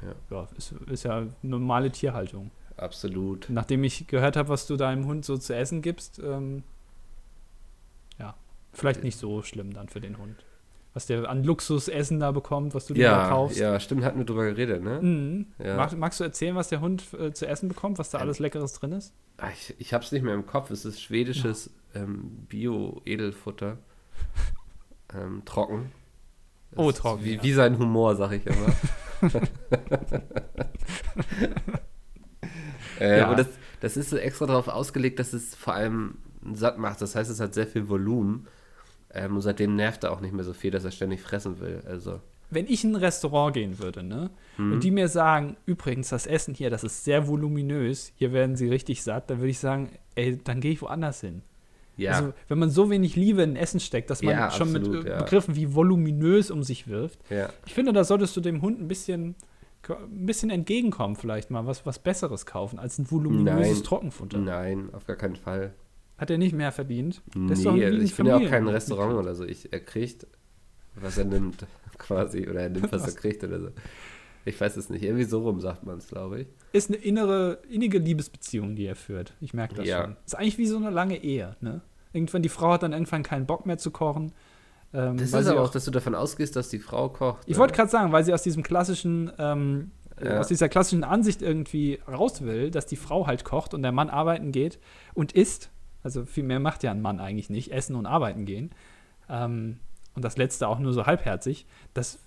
Ja. 0.01 0.37
Ja, 0.37 0.47
ist, 0.57 0.71
ist 0.89 1.03
ja 1.03 1.27
normale 1.41 1.91
Tierhaltung. 1.91 2.51
Absolut. 2.77 3.47
Nachdem 3.49 3.83
ich 3.83 4.07
gehört 4.07 4.37
habe, 4.37 4.47
was 4.49 4.65
du 4.67 4.77
deinem 4.77 5.05
Hund 5.05 5.25
so 5.25 5.37
zu 5.37 5.53
essen 5.53 5.81
gibst, 5.81 6.19
ähm, 6.19 6.63
ja, 8.17 8.35
vielleicht 8.71 9.03
nicht 9.03 9.17
so 9.17 9.43
schlimm 9.43 9.73
dann 9.73 9.89
für 9.89 9.99
den 9.99 10.17
Hund. 10.17 10.37
Was 10.99 11.05
der 11.05 11.29
an 11.29 11.45
Luxusessen 11.45 12.19
da 12.19 12.33
bekommt, 12.33 12.75
was 12.75 12.85
du 12.87 12.93
dir 12.93 13.05
da 13.09 13.21
Ja, 13.23 13.29
kaufst. 13.29 13.57
ja, 13.57 13.79
stimmt, 13.79 14.03
hatten 14.03 14.17
wir 14.17 14.25
drüber 14.25 14.43
geredet, 14.43 14.83
ne? 14.83 14.99
Mhm. 15.01 15.45
Ja. 15.57 15.77
Mag, 15.77 15.97
magst 15.97 16.19
du 16.19 16.25
erzählen, 16.25 16.57
was 16.57 16.67
der 16.67 16.81
Hund 16.81 17.05
äh, 17.17 17.31
zu 17.31 17.47
essen 17.47 17.69
bekommt, 17.69 17.99
was 17.99 18.09
da 18.09 18.17
Ähm, 18.17 18.23
alles 18.23 18.39
Leckeres 18.39 18.73
drin 18.73 18.91
ist? 18.91 19.13
Ah, 19.37 19.47
Ich, 19.53 19.73
ich 19.79 19.93
hab's 19.93 20.11
nicht 20.11 20.23
mehr 20.23 20.33
im 20.33 20.45
Kopf. 20.45 20.71
Es 20.71 20.83
ist 20.83 21.01
schwedisches 21.01 21.69
ähm, 21.95 22.45
Bio-Edelfutter. 22.49 23.77
ähm, 25.15 25.43
trocken. 25.45 25.89
Das 26.71 26.79
Oh, 26.85 26.91
trocken, 26.91 27.23
Wie, 27.23 27.35
ja. 27.35 27.43
wie 27.43 27.53
sein 27.53 27.79
Humor, 27.79 28.17
sag 28.17 28.33
ich 28.33 28.45
immer. 28.45 28.73
äh, 32.99 33.19
Ja. 33.19 33.33
Das, 33.35 33.47
das 33.79 33.95
ist 33.95 34.09
so 34.09 34.17
extra 34.17 34.47
darauf 34.47 34.67
ausgelegt, 34.67 35.19
dass 35.19 35.31
es 35.31 35.55
vor 35.55 35.73
allem 35.75 36.15
satt 36.53 36.77
macht. 36.77 37.01
Das 37.01 37.15
heißt, 37.15 37.31
es 37.31 37.39
hat 37.39 37.53
sehr 37.53 37.67
viel 37.67 37.87
Volumen. 37.87 38.47
Ähm, 39.13 39.35
und 39.35 39.41
seitdem 39.41 39.75
nervt 39.75 40.03
er 40.03 40.11
auch 40.11 40.21
nicht 40.21 40.33
mehr 40.33 40.43
so 40.43 40.53
viel, 40.53 40.71
dass 40.71 40.83
er 40.85 40.91
ständig 40.91 41.21
fressen 41.21 41.59
will. 41.59 41.81
Also, 41.87 42.19
Wenn 42.51 42.65
ich 42.67 42.83
in 42.83 42.91
ein 42.93 42.95
Restaurant 42.95 43.53
gehen 43.53 43.77
würde, 43.79 44.01
ne, 44.03 44.29
Mhm. 44.57 44.73
und 44.73 44.83
die 44.83 44.91
mir 44.91 45.07
sagen, 45.07 45.55
übrigens, 45.65 46.09
das 46.09 46.25
Essen 46.27 46.53
hier, 46.55 46.69
das 46.69 46.83
ist 46.83 47.03
sehr 47.03 47.27
voluminös, 47.27 48.11
hier 48.15 48.33
werden 48.33 48.55
sie 48.55 48.67
richtig 48.69 49.03
satt, 49.03 49.29
dann 49.29 49.37
würde 49.39 49.49
ich 49.51 49.59
sagen, 49.59 49.91
ey, 50.15 50.37
dann 50.43 50.59
gehe 50.61 50.71
ich 50.71 50.81
woanders 50.81 51.21
hin. 51.21 51.41
ja. 51.97 52.13
Also, 52.13 52.33
wenn 52.47 52.57
man 52.59 52.69
so 52.69 52.89
wenig 52.89 53.15
Liebe 53.15 53.41
in 53.43 53.55
Essen 53.55 53.79
steckt, 53.79 54.09
dass 54.09 54.21
man 54.23 54.33
Ja, 54.33 54.49
schon 54.51 54.75
absolut, 54.75 55.03
mit 55.03 55.05
äh, 55.05 55.09
ja. 55.11 55.17
Begriffen 55.23 55.55
wie 55.55 55.73
voluminös 55.75 56.49
um 56.49 56.63
sich 56.63 56.87
wirft, 56.87 57.19
ich 57.65 57.73
finde, 57.73 57.93
da 57.93 58.03
solltest 58.03 58.35
du 58.37 58.41
dem 58.41 58.61
Hund 58.61 58.79
ein 58.79 58.87
bisschen, 58.87 59.35
ein 59.87 60.25
bisschen 60.25 60.49
entgegenkommen, 60.49 61.15
vielleicht 61.15 61.51
mal 61.51 61.65
was, 61.67 61.85
was 61.85 61.99
Besseres 61.99 62.45
kaufen 62.45 62.79
als 62.79 62.97
ein 62.99 63.09
voluminöses 63.11 63.73
Nein. 63.77 63.83
Trockenfutter. 63.83 64.37
Nein, 64.39 64.89
auf 64.93 65.05
gar 65.05 65.15
keinen 65.17 65.35
Fall. 65.35 65.73
Hat 66.19 66.29
er 66.29 66.37
nicht 66.37 66.53
mehr 66.53 66.71
verdient? 66.71 67.21
Doch 67.33 67.39
Nee, 67.39 67.85
also 67.85 67.97
ich 68.01 68.15
bin 68.15 68.25
ja 68.25 68.35
auch 68.37 68.45
kein. 68.49 68.67
Restaurant 68.67 69.13
oder 69.15 69.35
so. 69.35 69.45
Ich, 69.45 69.71
er 69.71 69.79
kriegt, 69.79 70.27
was 70.95 71.17
er 71.17 71.25
nimmt, 71.25 71.65
quasi. 71.97 72.47
Oder 72.47 72.61
er 72.63 72.69
nimmt, 72.69 72.91
was 72.91 73.07
er 73.07 73.13
kriegt 73.19 73.43
oder 73.43 73.59
so. 73.59 73.69
Ich 74.45 74.59
weiß 74.59 74.77
es 74.77 74.89
nicht. 74.89 75.03
Irgendwie 75.03 75.25
so 75.25 75.41
rum 75.41 75.59
sagt 75.59 75.85
man 75.85 75.97
es, 75.97 76.07
glaube 76.07 76.41
ich. 76.41 76.47
Ist 76.73 76.89
eine 76.89 76.97
innere, 76.97 77.59
innige 77.69 77.99
Liebesbeziehung, 77.99 78.75
die 78.75 78.85
er 78.85 78.95
führt. 78.95 79.33
Ich 79.41 79.53
merke 79.53 79.75
das 79.75 79.87
Ja. 79.87 80.03
schon. 80.03 80.15
Ist 80.25 80.35
eigentlich 80.37 80.57
wie 80.57 80.67
so 80.67 80.77
eine 80.77 80.89
lange 80.89 81.21
Ehe, 81.23 81.55
ne? 81.61 81.81
Irgendwann, 82.13 82.41
die 82.41 82.49
Frau 82.49 82.71
hat 82.73 82.83
dann 82.83 82.93
irgendwann 82.93 83.23
keinen 83.23 83.45
Bock 83.45 83.65
mehr 83.65 83.77
zu 83.77 83.91
kochen. 83.91 84.31
Ähm, 84.93 85.17
Das 85.17 85.27
ist 85.33 85.47
aber 85.47 85.61
auch, 85.61 85.69
dass 85.69 85.85
du 85.85 85.91
davon 85.91 86.15
ausgehst, 86.15 86.55
dass 86.55 86.69
die 86.69 86.79
Frau 86.79 87.09
kocht. 87.09 87.43
Ich 87.45 87.57
wollte 87.57 87.73
gerade 87.75 87.89
sagen, 87.91 88.11
weil 88.11 88.23
sie 88.23 88.33
aus 88.33 88.41
diesem 88.41 88.63
klassischen, 88.63 89.31
ähm, 89.37 89.91
äh, 90.19 90.25
Ja. 90.29 90.39
aus 90.39 90.47
dieser 90.47 90.67
klassischen 90.69 91.03
Ansicht 91.03 91.41
irgendwie 91.43 91.99
raus 92.07 92.41
will, 92.41 92.71
dass 92.71 92.87
die 92.87 92.95
Frau 92.95 93.27
halt 93.27 93.43
kocht 93.45 93.73
und 93.75 93.83
der 93.83 93.91
Mann 93.91 94.09
arbeiten 94.09 94.51
geht 94.51 94.79
und 95.13 95.33
isst. 95.33 95.69
Also 96.03 96.25
viel 96.25 96.43
mehr 96.43 96.59
macht 96.59 96.83
ja 96.83 96.91
ein 96.91 97.01
Mann 97.01 97.19
eigentlich 97.19 97.49
nicht, 97.49 97.71
essen 97.71 97.95
und 97.95 98.05
arbeiten 98.05 98.45
gehen. 98.45 98.71
Ähm, 99.29 99.77
und 100.15 100.23
das 100.25 100.37
letzte 100.37 100.67
auch 100.67 100.79
nur 100.79 100.93
so 100.93 101.05
halbherzig. 101.05 101.65
Das 101.93 102.19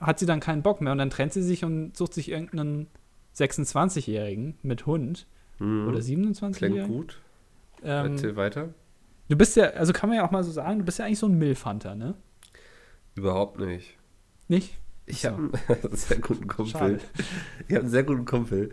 hat 0.00 0.18
sie 0.18 0.26
dann 0.26 0.40
keinen 0.40 0.62
Bock 0.62 0.80
mehr 0.80 0.92
und 0.92 0.98
dann 0.98 1.10
trennt 1.10 1.32
sie 1.32 1.42
sich 1.42 1.64
und 1.64 1.96
sucht 1.96 2.14
sich 2.14 2.28
irgendeinen 2.30 2.88
26-Jährigen 3.36 4.58
mit 4.62 4.86
Hund 4.86 5.26
Mhm. 5.58 5.88
oder 5.88 6.00
Klingt 6.00 6.36
27-Jährigen. 6.38 6.88
gut. 6.88 7.18
Ähm, 7.82 8.12
Erzähl 8.12 8.36
weiter. 8.36 8.70
du 9.28 9.36
bist 9.36 9.56
ja, 9.56 9.64
also 9.70 9.92
kann 9.92 10.08
man 10.08 10.16
ja 10.16 10.26
auch 10.26 10.30
mal 10.30 10.42
so 10.42 10.50
sagen, 10.50 10.78
du 10.78 10.84
bist 10.84 10.98
ja 10.98 11.04
eigentlich 11.04 11.18
so 11.18 11.26
ein 11.26 11.38
Milfhunter, 11.38 11.94
ne? 11.94 12.14
Überhaupt 13.14 13.58
nicht. 13.60 13.96
Nicht? 14.48 14.78
Ich 15.06 15.20
So. 15.22 15.28
habe 15.30 15.50
einen 15.68 15.96
sehr 15.96 16.18
guten 16.18 16.46
Kumpel. 16.46 16.70
Schade. 16.72 17.00
Ich 17.68 17.74
habe 17.74 17.80
einen 17.82 17.90
sehr 17.90 18.04
guten 18.04 18.24
Kumpel. 18.24 18.70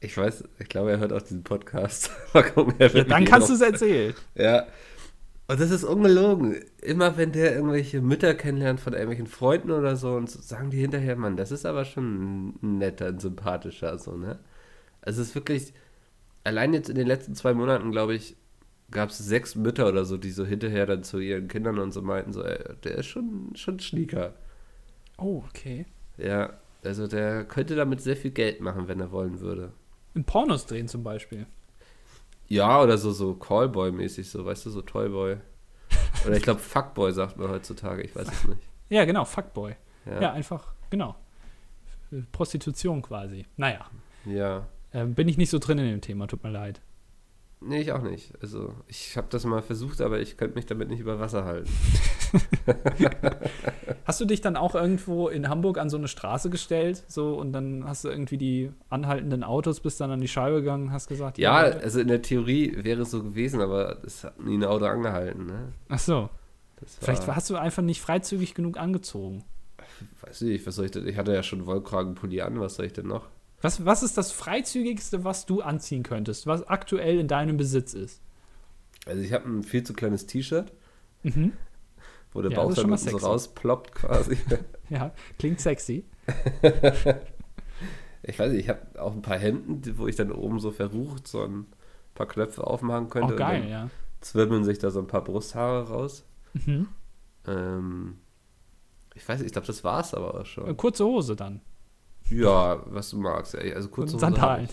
Ich 0.00 0.16
weiß, 0.16 0.44
ich 0.58 0.68
glaube, 0.68 0.92
er 0.92 0.98
hört 0.98 1.12
auch 1.12 1.22
diesen 1.22 1.42
Podcast. 1.42 2.10
Er 2.34 2.94
Ja, 2.94 3.04
dann 3.04 3.24
kannst 3.24 3.48
du 3.48 3.54
es 3.54 3.60
erzählen. 3.60 4.14
Ja. 4.34 4.66
Und 5.48 5.60
das 5.60 5.70
ist 5.70 5.82
ungelogen. 5.82 6.56
Immer 6.82 7.16
wenn 7.16 7.32
der 7.32 7.54
irgendwelche 7.54 8.00
Mütter 8.00 8.34
kennenlernt 8.34 8.80
von 8.80 8.92
irgendwelchen 8.92 9.26
Freunden 9.26 9.70
oder 9.70 9.96
so 9.96 10.12
und 10.14 10.30
so, 10.30 10.40
sagen 10.40 10.70
die 10.70 10.80
hinterher, 10.80 11.16
Mann, 11.16 11.36
das 11.36 11.50
ist 11.50 11.66
aber 11.66 11.84
schon 11.84 12.54
ein 12.62 12.78
netter, 12.78 13.08
ein 13.08 13.18
sympathischer, 13.18 13.98
so, 13.98 14.16
ne? 14.16 14.38
Also 15.00 15.22
es 15.22 15.28
ist 15.28 15.34
wirklich, 15.34 15.72
allein 16.44 16.74
jetzt 16.74 16.90
in 16.90 16.96
den 16.96 17.06
letzten 17.06 17.34
zwei 17.34 17.54
Monaten, 17.54 17.90
glaube 17.90 18.14
ich, 18.14 18.36
gab 18.90 19.10
es 19.10 19.18
sechs 19.18 19.54
Mütter 19.54 19.88
oder 19.88 20.04
so, 20.04 20.16
die 20.16 20.30
so 20.30 20.44
hinterher 20.44 20.86
dann 20.86 21.02
zu 21.02 21.18
ihren 21.18 21.48
Kindern 21.48 21.78
und 21.78 21.92
so 21.92 22.02
meinten, 22.02 22.32
so, 22.32 22.42
ey, 22.42 22.58
der 22.84 22.96
ist 22.96 23.06
schon, 23.06 23.52
schon 23.54 23.80
Schnieker. 23.80 24.34
Oh, 25.16 25.42
okay. 25.48 25.86
Ja, 26.18 26.58
also 26.84 27.06
der 27.06 27.44
könnte 27.44 27.74
damit 27.74 28.00
sehr 28.00 28.16
viel 28.16 28.30
Geld 28.30 28.60
machen, 28.60 28.88
wenn 28.88 29.00
er 29.00 29.12
wollen 29.12 29.40
würde. 29.40 29.72
In 30.14 30.24
Pornos 30.24 30.66
drehen 30.66 30.88
zum 30.88 31.02
Beispiel. 31.02 31.46
Ja, 32.48 32.82
oder 32.82 32.96
so, 32.96 33.12
so 33.12 33.32
Callboy-mäßig, 33.34 34.24
so, 34.30 34.44
weißt 34.44 34.66
du, 34.66 34.70
so 34.70 34.82
Toyboy. 34.82 35.36
Oder 36.26 36.36
ich 36.36 36.42
glaube, 36.42 36.60
Fuckboy 36.60 37.12
sagt 37.12 37.36
man 37.36 37.48
heutzutage, 37.48 38.02
ich 38.02 38.14
weiß 38.14 38.28
es 38.28 38.48
nicht. 38.48 38.60
Ja, 38.88 39.04
genau, 39.04 39.24
Fuckboy. 39.24 39.74
Ja, 40.06 40.20
Ja, 40.20 40.32
einfach, 40.32 40.72
genau. 40.90 41.14
Äh, 42.10 42.22
Prostitution 42.32 43.02
quasi. 43.02 43.46
Naja, 43.56 43.86
ja. 44.24 44.66
ähm, 44.92 45.14
bin 45.14 45.28
ich 45.28 45.36
nicht 45.36 45.50
so 45.50 45.58
drin 45.58 45.78
in 45.78 45.86
dem 45.86 46.00
Thema, 46.00 46.26
tut 46.26 46.42
mir 46.42 46.50
leid. 46.50 46.80
Nee, 47.60 47.80
ich 47.80 47.90
auch 47.92 48.02
nicht. 48.02 48.32
Also, 48.40 48.72
ich 48.86 49.16
habe 49.16 49.26
das 49.30 49.44
mal 49.44 49.62
versucht, 49.62 50.00
aber 50.00 50.20
ich 50.20 50.36
könnte 50.36 50.54
mich 50.54 50.66
damit 50.66 50.88
nicht 50.90 51.00
über 51.00 51.18
Wasser 51.18 51.44
halten. 51.44 51.68
Hast 54.04 54.20
du 54.20 54.24
dich 54.24 54.40
dann 54.40 54.56
auch 54.56 54.74
irgendwo 54.74 55.28
in 55.28 55.48
Hamburg 55.48 55.78
an 55.78 55.90
so 55.90 55.96
eine 55.96 56.08
Straße 56.08 56.50
gestellt, 56.50 57.04
so 57.08 57.34
und 57.36 57.52
dann 57.52 57.84
hast 57.86 58.04
du 58.04 58.08
irgendwie 58.08 58.38
die 58.38 58.70
anhaltenden 58.90 59.42
Autos 59.44 59.80
bis 59.80 59.96
dann 59.96 60.10
an 60.10 60.20
die 60.20 60.28
Scheibe 60.28 60.56
gegangen, 60.60 60.92
hast 60.92 61.08
gesagt, 61.08 61.38
Ja, 61.38 61.62
Leute. 61.62 61.80
also 61.80 62.00
in 62.00 62.08
der 62.08 62.22
Theorie 62.22 62.72
wäre 62.84 63.02
es 63.02 63.10
so 63.10 63.22
gewesen, 63.22 63.60
aber 63.60 63.98
es 64.04 64.24
hat 64.24 64.40
nie 64.40 64.56
ein 64.56 64.64
Auto 64.64 64.86
angehalten, 64.86 65.46
ne? 65.46 65.72
ach 65.88 65.98
so, 65.98 66.30
Das 66.80 66.96
vielleicht 67.00 67.26
hast 67.26 67.50
du 67.50 67.56
einfach 67.56 67.82
nicht 67.82 68.00
freizügig 68.00 68.54
genug 68.54 68.78
angezogen. 68.78 69.44
Weiß 70.22 70.42
ich, 70.42 70.66
was 70.66 70.76
soll 70.76 70.86
ich 70.86 70.90
denn? 70.92 71.06
Ich 71.08 71.16
hatte 71.16 71.34
ja 71.34 71.42
schon 71.42 71.66
Wollkragenpulli 71.66 72.40
an, 72.40 72.60
was 72.60 72.76
soll 72.76 72.86
ich 72.86 72.92
denn 72.92 73.06
noch? 73.08 73.26
Was, 73.60 73.84
was 73.84 74.02
ist 74.02 74.16
das 74.16 74.30
freizügigste, 74.32 75.24
was 75.24 75.46
du 75.46 75.62
anziehen 75.62 76.02
könntest, 76.02 76.46
was 76.46 76.66
aktuell 76.68 77.18
in 77.18 77.28
deinem 77.28 77.56
Besitz 77.56 77.92
ist? 77.94 78.20
Also, 79.06 79.20
ich 79.22 79.32
habe 79.32 79.48
ein 79.48 79.62
viel 79.62 79.82
zu 79.82 79.94
kleines 79.94 80.26
T-Shirt, 80.26 80.72
Mhm. 81.22 81.52
wo 82.32 82.42
der 82.42 82.52
Ja, 82.52 82.62
Bauch 82.62 82.74
dann 82.74 82.96
so 82.96 83.16
rausploppt 83.16 83.94
quasi. 83.94 84.38
Ja, 84.90 85.12
klingt 85.38 85.60
sexy. 85.60 86.04
Ich 88.22 88.38
weiß 88.38 88.52
nicht, 88.52 88.64
ich 88.64 88.68
habe 88.68 88.80
auch 89.00 89.12
ein 89.12 89.22
paar 89.22 89.38
Hemden, 89.38 89.80
wo 89.96 90.06
ich 90.06 90.16
dann 90.16 90.32
oben 90.32 90.58
so 90.60 90.70
verrucht 90.70 91.26
so 91.28 91.44
ein 91.44 91.66
paar 92.14 92.26
Knöpfe 92.26 92.66
aufmachen 92.66 93.08
könnte. 93.08 93.34
Auch 93.34 93.38
geil, 93.38 93.62
und 93.62 93.70
dann 93.70 93.70
ja. 93.70 93.90
zwirbeln 94.20 94.64
sich 94.64 94.78
da 94.78 94.90
so 94.90 94.98
ein 94.98 95.06
paar 95.06 95.22
Brusthaare 95.22 95.88
raus. 95.88 96.24
Mhm. 96.52 96.88
Ähm, 97.46 98.18
ich 99.14 99.26
weiß 99.26 99.38
nicht, 99.38 99.46
ich 99.46 99.52
glaube, 99.52 99.66
das 99.68 99.84
war's 99.84 100.14
aber 100.14 100.34
auch 100.40 100.46
schon. 100.46 100.76
Kurze 100.76 101.04
Hose 101.04 101.36
dann. 101.36 101.60
Ja, 102.30 102.82
was 102.86 103.10
du 103.10 103.18
magst. 103.18 103.54
ey. 103.54 103.72
Also 103.74 103.88
kurze 103.88 104.14
Und 104.14 104.20
Sandalen. 104.20 104.68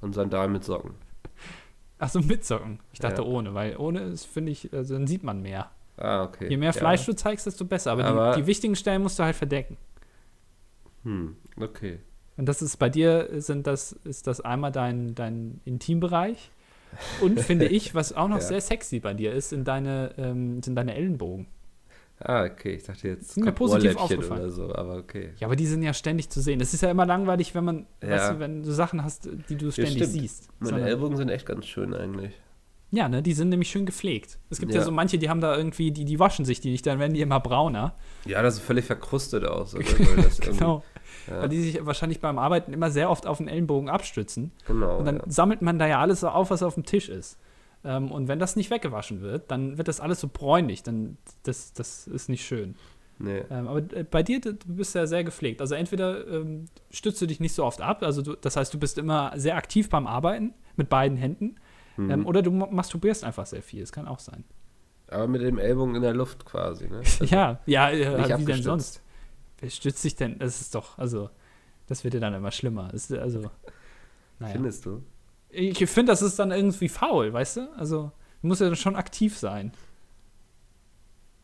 Und 0.00 0.14
Sandalen 0.14 0.52
mit 0.52 0.64
Socken. 0.64 0.94
Achso, 1.98 2.20
mit 2.20 2.44
Socken. 2.44 2.80
Ich 2.92 2.98
dachte 2.98 3.22
Ja. 3.22 3.28
ohne, 3.28 3.54
weil 3.54 3.76
ohne 3.76 4.00
ist, 4.02 4.26
finde 4.26 4.50
ich, 4.52 4.72
also 4.72 4.94
dann 4.94 5.06
sieht 5.06 5.22
man 5.22 5.40
mehr. 5.42 5.70
Ah, 5.96 6.24
okay. 6.24 6.48
Je 6.48 6.56
mehr 6.56 6.70
Ja. 6.70 6.72
Fleisch 6.72 7.06
du 7.06 7.14
zeigst, 7.14 7.46
desto 7.46 7.64
besser. 7.64 7.92
Aber, 7.92 8.04
Aber- 8.04 8.34
die, 8.34 8.40
die 8.42 8.46
wichtigen 8.46 8.74
Stellen 8.76 9.02
musst 9.02 9.18
du 9.18 9.22
halt 9.22 9.36
verdecken. 9.36 9.76
Hm, 11.04 11.36
okay. 11.60 11.98
Und 12.36 12.46
das 12.46 12.62
ist 12.62 12.76
bei 12.78 12.88
dir 12.88 13.28
sind 13.40 13.66
das, 13.66 13.92
ist 13.92 14.26
das 14.26 14.40
einmal 14.40 14.72
dein, 14.72 15.14
dein 15.14 15.60
Intimbereich. 15.64 16.50
Und 17.20 17.40
finde 17.40 17.66
ich, 17.68 17.94
was 17.94 18.12
auch 18.12 18.28
noch 18.28 18.36
Ja. 18.40 18.42
sehr 18.42 18.60
sexy 18.60 19.00
bei 19.00 19.14
dir 19.14 19.32
ist, 19.32 19.50
sind 19.50 19.66
deine, 19.68 20.14
ähm, 20.18 20.62
sind 20.62 20.74
deine 20.74 20.94
Ellenbogen. 20.94 21.46
Ah, 22.24 22.44
okay. 22.44 22.74
Ich 22.74 22.84
dachte 22.84 23.08
jetzt 23.08 23.36
mir 23.36 23.52
positiv 23.52 23.96
aufgefallen. 23.96 24.42
oder 24.42 24.50
so, 24.50 24.74
aber 24.74 24.96
okay. 24.96 25.30
Ja, 25.38 25.48
aber 25.48 25.56
die 25.56 25.66
sind 25.66 25.82
ja 25.82 25.92
ständig 25.92 26.30
zu 26.30 26.40
sehen. 26.40 26.58
Das 26.58 26.72
ist 26.72 26.80
ja 26.82 26.90
immer 26.90 27.04
langweilig, 27.06 27.54
wenn 27.54 27.64
man, 27.64 27.86
Ja. 28.02 28.10
weißt 28.10 28.30
du, 28.32 28.38
wenn 28.38 28.62
du 28.62 28.70
Sachen 28.72 29.02
hast, 29.02 29.28
die 29.48 29.56
du 29.56 29.70
ständig 29.72 29.94
stimmt. 29.96 30.10
siehst. 30.12 30.48
Meine 30.60 30.70
Sondern- 30.70 30.88
Ellbogen 30.88 31.16
sind 31.16 31.28
echt 31.30 31.46
ganz 31.46 31.66
schön 31.66 31.92
eigentlich. 31.94 32.32
Ja, 32.94 33.08
ne, 33.08 33.22
die 33.22 33.32
sind 33.32 33.48
nämlich 33.48 33.70
schön 33.70 33.86
gepflegt. 33.86 34.38
Es 34.50 34.60
gibt 34.60 34.72
ja, 34.74 34.80
Ja. 34.80 34.84
so 34.84 34.92
manche, 34.92 35.16
die 35.18 35.30
haben 35.30 35.40
da 35.40 35.56
irgendwie, 35.56 35.92
die, 35.92 36.04
die 36.04 36.18
waschen 36.20 36.44
sich 36.44 36.60
die 36.60 36.70
nicht, 36.70 36.86
dann 36.86 36.98
werden 36.98 37.14
die 37.14 37.22
immer 37.22 37.40
brauner. 37.40 37.94
Ja, 38.26 38.42
das 38.42 38.56
ist 38.56 38.60
völlig 38.60 38.84
verkrustet 38.84 39.44
aus. 39.46 39.74
Genau. 40.40 40.84
Ja, 41.28 41.40
Weil 41.42 41.48
die 41.48 41.60
sich 41.62 41.86
wahrscheinlich 41.86 42.20
beim 42.20 42.38
Arbeiten 42.38 42.72
immer 42.72 42.90
sehr 42.90 43.08
oft 43.08 43.26
auf 43.26 43.38
den 43.38 43.48
Ellenbogen 43.48 43.88
abstützen. 43.88 44.52
genau. 44.66 44.98
Und 44.98 45.04
dann 45.06 45.16
ja. 45.16 45.22
sammelt 45.26 45.62
man 45.62 45.78
da 45.78 45.86
ja 45.86 46.00
alles 46.00 46.20
so 46.20 46.28
auf, 46.28 46.50
was 46.50 46.62
auf 46.62 46.74
dem 46.74 46.84
Tisch 46.84 47.08
ist. 47.08 47.38
Ähm, 47.84 48.10
und 48.10 48.28
wenn 48.28 48.38
das 48.38 48.56
nicht 48.56 48.70
weggewaschen 48.70 49.20
wird, 49.20 49.50
dann 49.50 49.78
wird 49.78 49.88
das 49.88 50.00
alles 50.00 50.20
so 50.20 50.28
bräunlich. 50.32 50.82
Dann, 50.82 51.16
das, 51.42 51.72
das 51.72 52.06
ist 52.06 52.28
nicht 52.28 52.44
schön. 52.44 52.76
Nee. 53.18 53.42
Ähm, 53.50 53.68
aber 53.68 53.78
äh, 53.96 54.04
bei 54.04 54.22
dir, 54.22 54.40
du 54.40 54.54
bist 54.66 54.94
ja 54.94 55.06
sehr 55.06 55.24
gepflegt. 55.24 55.60
Also 55.60 55.74
entweder 55.74 56.26
ähm, 56.26 56.66
stützt 56.90 57.20
du 57.22 57.26
dich 57.26 57.40
nicht 57.40 57.54
so 57.54 57.64
oft 57.64 57.80
ab, 57.80 58.02
also 58.02 58.22
du, 58.22 58.34
das 58.36 58.56
heißt, 58.56 58.72
du 58.74 58.78
bist 58.78 58.98
immer 58.98 59.32
sehr 59.36 59.56
aktiv 59.56 59.88
beim 59.88 60.06
Arbeiten 60.06 60.54
mit 60.76 60.88
beiden 60.88 61.16
Händen. 61.16 61.56
Mhm. 61.96 62.10
Ähm, 62.10 62.26
oder 62.26 62.42
du 62.42 62.50
ma- 62.50 62.68
masturbierst 62.70 63.22
einfach 63.24 63.46
sehr 63.46 63.62
viel. 63.62 63.80
Das 63.80 63.92
kann 63.92 64.08
auch 64.08 64.18
sein. 64.18 64.44
Aber 65.08 65.28
mit 65.28 65.42
dem 65.42 65.58
Ellbogen 65.58 65.94
in 65.94 66.02
der 66.02 66.14
Luft 66.14 66.44
quasi, 66.44 66.88
ne? 66.88 67.02
ja, 67.26 67.60
ja, 67.66 67.90
äh, 67.90 68.38
wie 68.38 68.44
denn 68.44 68.62
sonst? 68.62 69.02
Wer 69.60 69.70
stützt 69.70 70.02
sich 70.02 70.16
denn? 70.16 70.38
Das 70.38 70.60
ist 70.60 70.74
doch, 70.74 70.98
also, 70.98 71.28
das 71.86 72.02
wird 72.02 72.14
ja 72.14 72.20
dann 72.20 72.34
immer 72.34 72.50
schlimmer. 72.50 72.92
Ist, 72.94 73.12
also, 73.12 73.50
naja. 74.38 74.52
Findest 74.54 74.86
du? 74.86 75.02
Ich 75.52 75.78
finde, 75.90 76.12
das 76.12 76.22
ist 76.22 76.38
dann 76.38 76.50
irgendwie 76.50 76.88
faul, 76.88 77.32
weißt 77.32 77.58
du? 77.58 77.68
Also, 77.76 78.10
du 78.40 78.46
musst 78.46 78.60
ja 78.60 78.68
dann 78.68 78.76
schon 78.76 78.96
aktiv 78.96 79.36
sein. 79.36 79.72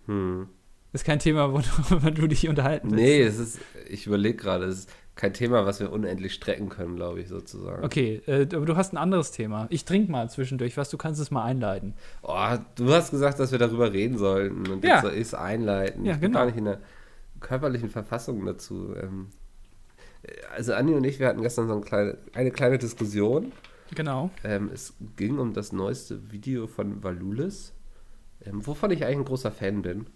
Hm. 0.07 0.49
Ist 0.93 1.05
kein 1.05 1.19
Thema, 1.19 1.53
worüber 1.53 2.11
du 2.11 2.27
dich 2.27 2.49
unterhalten 2.49 2.91
willst. 2.91 3.03
Nee, 3.05 3.21
es 3.23 3.39
ist, 3.39 3.59
ich 3.89 4.07
überlege 4.07 4.37
gerade, 4.37 4.65
es 4.65 4.81
ist 4.81 4.91
kein 5.15 5.35
Thema, 5.35 5.67
was 5.67 5.81
wir 5.81 5.93
unendlich 5.93 6.33
strecken 6.33 6.71
können, 6.71 6.97
glaube 6.97 7.21
ich, 7.21 7.29
sozusagen. 7.29 7.85
Okay, 7.85 8.23
äh, 8.27 8.47
aber 8.55 8.65
du 8.65 8.77
hast 8.77 8.95
ein 8.95 8.97
anderes 8.97 9.33
Thema. 9.33 9.67
Ich 9.69 9.85
trinke 9.85 10.11
mal 10.11 10.31
zwischendurch 10.31 10.77
was, 10.77 10.89
du 10.89 10.97
kannst 10.97 11.21
es 11.21 11.31
mal 11.31 11.45
einleiten. 11.45 11.95
Oh, 12.23 12.57
du 12.77 12.93
hast 12.95 13.11
gesagt, 13.11 13.39
dass 13.39 13.53
wir 13.53 13.59
darüber 13.59 13.93
reden 13.93 14.17
sollten 14.17 14.67
und 14.71 14.83
Ja. 14.85 14.95
jetzt 14.95 15.03
soll 15.03 15.13
ich 15.15 15.21
es 15.23 15.35
einleiten. 15.35 16.05
Ja, 16.05 16.15
ich 16.15 16.21
bin 16.21 16.31
genau. 16.31 16.39
gar 16.39 16.47
nicht 16.47 16.57
in 16.57 16.65
der 16.65 16.81
körperlichen 17.41 17.91
Verfassung 17.91 18.47
dazu. 18.47 18.95
Ähm, 18.97 19.27
also 20.55 20.73
Anni 20.73 20.95
und 20.95 21.05
ich, 21.05 21.19
wir 21.19 21.27
hatten 21.27 21.43
gestern 21.43 21.67
so 21.67 21.75
eine 21.75 21.83
kleine, 21.83 22.19
eine 22.35 22.51
kleine 22.51 22.79
Diskussion. 22.79 23.53
Genau. 23.95 24.31
Ähm, 24.45 24.71
es 24.73 24.95
ging 25.17 25.39
um 25.39 25.53
das 25.55 25.73
neueste 25.73 26.31
Video 26.31 26.67
von 26.67 27.03
Valulis, 27.03 27.73
ähm, 28.45 28.67
wovon 28.67 28.91
ich 28.91 29.05
eigentlich 29.05 29.19
ein 29.19 29.25
großer 29.25 29.51
Fan 29.53 29.83
bin. 29.83 30.07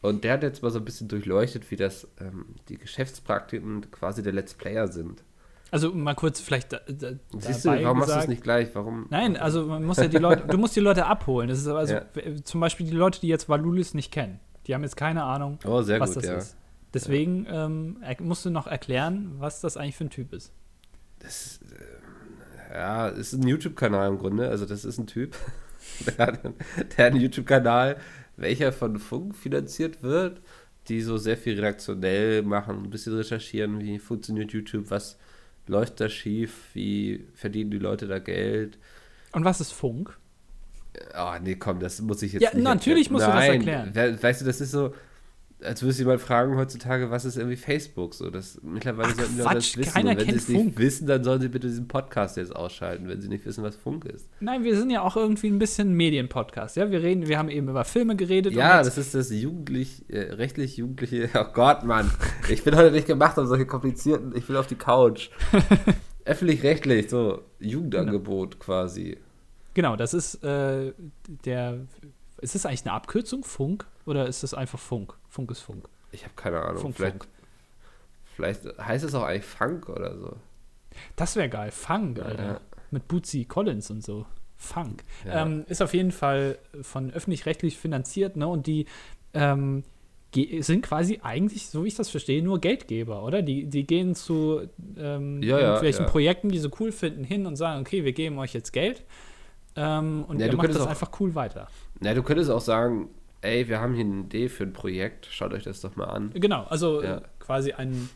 Und 0.00 0.22
der 0.24 0.34
hat 0.34 0.42
jetzt 0.42 0.62
mal 0.62 0.70
so 0.70 0.78
ein 0.78 0.84
bisschen 0.84 1.08
durchleuchtet, 1.08 1.70
wie 1.70 1.76
das 1.76 2.06
ähm, 2.20 2.46
die 2.68 2.78
Geschäftspraktiken 2.78 3.90
quasi 3.90 4.22
der 4.22 4.32
Let's 4.32 4.54
Player 4.54 4.86
sind. 4.88 5.24
Also 5.70 5.92
mal 5.92 6.14
kurz 6.14 6.40
vielleicht 6.40 6.72
da, 6.72 6.78
da, 6.88 7.10
Siehst 7.38 7.64
du, 7.64 7.70
warum 7.70 7.98
machst 7.98 8.08
du 8.08 8.12
es 8.12 8.16
gesagt- 8.16 8.28
nicht 8.28 8.42
gleich? 8.42 8.68
Warum? 8.74 9.06
Nein, 9.10 9.36
also 9.36 9.66
man 9.66 9.84
muss 9.84 9.98
ja 9.98 10.06
die 10.08 10.16
Leute, 10.18 10.46
du 10.46 10.56
musst 10.56 10.74
die 10.76 10.80
Leute 10.80 11.04
abholen. 11.06 11.48
Das 11.48 11.58
ist 11.58 11.66
also 11.68 11.94
Ja. 11.94 12.02
zum 12.44 12.60
Beispiel 12.60 12.86
die 12.86 12.92
Leute, 12.96 13.20
die 13.20 13.28
jetzt 13.28 13.48
Valulis 13.48 13.92
nicht 13.92 14.10
kennen. 14.12 14.40
Die 14.66 14.74
haben 14.74 14.82
jetzt 14.82 14.96
keine 14.96 15.24
Ahnung, 15.24 15.58
Oh, 15.66 15.72
was 15.86 15.86
gut, 15.88 16.16
das 16.16 16.24
ja. 16.24 16.36
ist. 16.36 16.56
Deswegen 16.94 17.46
ähm, 17.50 17.98
er- 18.00 18.22
musst 18.22 18.46
du 18.46 18.50
noch 18.50 18.66
erklären, 18.66 19.32
was 19.38 19.60
das 19.60 19.76
eigentlich 19.76 19.96
für 19.96 20.04
ein 20.04 20.10
Typ 20.10 20.32
ist. 20.32 20.52
Das 21.18 21.60
äh, 21.62 21.74
ja, 22.72 23.08
ist 23.08 23.32
ein 23.32 23.46
YouTube-Kanal 23.46 24.08
im 24.08 24.18
Grunde. 24.18 24.48
Also 24.48 24.66
das 24.66 24.84
ist 24.84 24.98
ein 24.98 25.06
Typ, 25.06 25.36
der 26.06 26.26
hat, 26.26 26.40
der 26.96 27.06
einen 27.06 27.20
YouTube-Kanal, 27.20 27.96
welcher 28.36 28.72
von 28.72 28.98
Funk 28.98 29.34
finanziert 29.36 30.02
wird, 30.02 30.40
die 30.88 31.00
so 31.02 31.16
sehr 31.18 31.36
viel 31.36 31.54
redaktionell 31.54 32.42
machen, 32.42 32.84
ein 32.84 32.90
bisschen 32.90 33.14
recherchieren, 33.16 33.80
wie 33.80 33.98
funktioniert 33.98 34.52
YouTube, 34.52 34.90
was 34.90 35.18
läuft 35.66 36.00
da 36.00 36.08
schief, 36.08 36.68
wie 36.74 37.26
verdienen 37.34 37.70
die 37.70 37.78
Leute 37.78 38.06
da 38.06 38.18
Geld. 38.18 38.78
Und 39.32 39.44
was 39.44 39.60
ist 39.60 39.72
Funk? 39.72 40.16
Ah, 41.12 41.38
nee, 41.42 41.54
komm, 41.56 41.78
das 41.80 42.00
muss 42.00 42.22
ich 42.22 42.32
jetzt 42.32 42.42
Ja, 42.42 42.54
nicht 42.54 42.64
natürlich 42.64 43.10
musst 43.10 43.26
du 43.26 43.30
das 43.30 43.36
Nein, 43.36 43.52
erklären. 43.66 43.90
we- 43.94 44.22
Weißt 44.22 44.40
du, 44.40 44.44
das 44.46 44.60
ist 44.60 44.70
so, 44.70 44.94
als 45.60 45.82
würdest 45.82 45.98
du 45.98 46.04
jemand 46.04 46.20
fragen 46.20 46.56
heutzutage, 46.56 47.10
was 47.10 47.24
ist 47.24 47.36
irgendwie 47.36 47.56
Facebook? 47.56 48.14
So, 48.14 48.30
das, 48.30 48.60
mittlerweile 48.62 49.08
Ach, 49.12 49.16
sollten 49.16 49.32
die 49.34 49.38
Leute 49.38 49.50
Quatsch, 49.54 49.70
das 49.70 49.76
wissen. 49.78 49.92
keiner 49.92 50.10
Und 50.12 50.18
wenn 50.18 50.26
sie 50.28 50.36
es 50.36 50.48
nicht 50.48 50.60
Funk. 50.60 50.78
wissen, 50.78 51.06
dann 51.08 51.24
sollen 51.24 51.40
sie 51.40 51.48
bitte 51.48 51.66
diesen 51.66 51.88
Podcast 51.88 52.36
jetzt 52.36 52.54
ausschalten, 52.54 53.08
wenn 53.08 53.20
sie 53.20 53.28
nicht 53.28 53.44
wissen, 53.44 53.64
was 53.64 53.74
Funk 53.76 54.04
ist. 54.04 54.28
Nein, 54.40 54.62
wir 54.62 54.76
sind 54.76 54.90
ja 54.90 55.02
auch 55.02 55.16
irgendwie 55.16 55.48
ein 55.48 55.58
bisschen 55.58 55.92
Medienpodcast. 55.94 56.76
Ja, 56.76 56.90
wir 56.90 57.02
reden, 57.02 57.26
wir 57.26 57.38
haben 57.38 57.48
eben 57.48 57.68
über 57.68 57.84
Filme 57.84 58.14
geredet. 58.14 58.52
Ja, 58.54 58.82
das 58.82 58.98
ist 58.98 59.14
das 59.14 59.30
jugendlich, 59.30 60.04
äh, 60.08 60.32
rechtlich 60.34 60.76
jugendliche. 60.76 61.28
Oh 61.38 61.52
Gott, 61.52 61.84
Mann. 61.84 62.10
Ich 62.48 62.62
bin 62.64 62.76
heute 62.76 62.92
nicht 62.92 63.06
gemacht 63.06 63.36
um 63.38 63.46
solche 63.46 63.66
komplizierten. 63.66 64.34
Ich 64.36 64.48
will 64.48 64.56
auf 64.56 64.66
die 64.66 64.74
Couch. 64.76 65.30
Öffentlich-rechtlich, 66.24 67.08
so 67.10 67.42
Jugendangebot 67.58 68.58
quasi. 68.60 69.16
genau, 69.74 69.96
das 69.96 70.14
ist 70.14 70.42
äh, 70.44 70.92
der. 71.44 71.78
Ist 72.40 72.54
das 72.54 72.66
eigentlich 72.66 72.84
eine 72.84 72.92
Abkürzung, 72.92 73.42
Funk? 73.44 73.86
Oder 74.08 74.26
ist 74.26 74.42
das 74.42 74.54
einfach 74.54 74.78
Funk? 74.78 75.14
Funk 75.28 75.50
ist 75.50 75.60
Funk. 75.60 75.88
Ich 76.12 76.24
habe 76.24 76.34
keine 76.34 76.60
Ahnung. 76.62 76.80
Funk, 76.80 76.96
vielleicht 76.96 77.18
Funk. 77.18 77.28
Vielleicht 78.34 78.78
heißt 78.78 79.04
es 79.04 79.14
auch 79.14 79.24
eigentlich 79.24 79.44
Funk 79.44 79.88
oder 79.88 80.16
so. 80.16 80.36
Das 81.16 81.36
wäre 81.36 81.48
geil. 81.48 81.70
Funk, 81.70 82.20
Alter. 82.20 82.44
Ja. 82.44 82.60
Mit 82.90 83.06
Bootsy 83.08 83.44
Collins 83.44 83.90
und 83.90 84.02
so. 84.04 84.24
Funk. 84.56 85.04
Ja. 85.26 85.42
Ähm, 85.42 85.64
ist 85.68 85.82
auf 85.82 85.92
jeden 85.94 86.10
Fall 86.12 86.58
von 86.82 87.10
öffentlich-rechtlich 87.12 87.76
finanziert, 87.76 88.36
ne? 88.36 88.48
Und 88.48 88.66
die 88.66 88.86
ähm, 89.34 89.84
sind 90.60 90.82
quasi 90.82 91.20
eigentlich, 91.22 91.68
so 91.68 91.84
wie 91.84 91.88
ich 91.88 91.94
das 91.94 92.08
verstehe, 92.10 92.42
nur 92.42 92.60
Geldgeber, 92.60 93.22
oder? 93.22 93.42
Die, 93.42 93.66
die 93.66 93.86
gehen 93.86 94.14
zu 94.14 94.62
ähm, 94.96 95.42
Ja, 95.42 95.58
ja, 95.58 95.66
irgendwelchen 95.66 96.04
ja. 96.06 96.10
Projekten, 96.10 96.48
die 96.48 96.58
sie 96.58 96.70
cool 96.80 96.92
finden, 96.92 97.24
hin 97.24 97.46
und 97.46 97.56
sagen, 97.56 97.80
okay, 97.82 98.04
wir 98.04 98.12
geben 98.12 98.38
euch 98.38 98.52
jetzt 98.54 98.72
Geld. 98.72 99.04
Ähm, 99.76 100.24
und 100.26 100.40
Ja, 100.40 100.46
ihr 100.46 100.56
macht 100.56 100.70
das 100.70 100.80
auch- 100.80 100.86
einfach 100.88 101.10
cool 101.20 101.34
weiter. 101.34 101.68
Na, 102.00 102.14
du 102.14 102.22
könntest 102.22 102.50
auch 102.50 102.60
sagen, 102.60 103.10
ey, 103.40 103.68
wir 103.68 103.80
haben 103.80 103.94
hier 103.94 104.04
eine 104.04 104.20
Idee 104.22 104.48
für 104.48 104.64
ein 104.64 104.72
Projekt, 104.72 105.26
schaut 105.30 105.52
euch 105.52 105.62
das 105.64 105.80
doch 105.80 105.96
mal 105.96 106.06
an. 106.06 106.30
Genau, 106.34 106.64
also 106.64 107.02
Ja. 107.02 107.18
äh, 107.18 107.22
quasi 107.38 107.72
ein, 107.72 108.08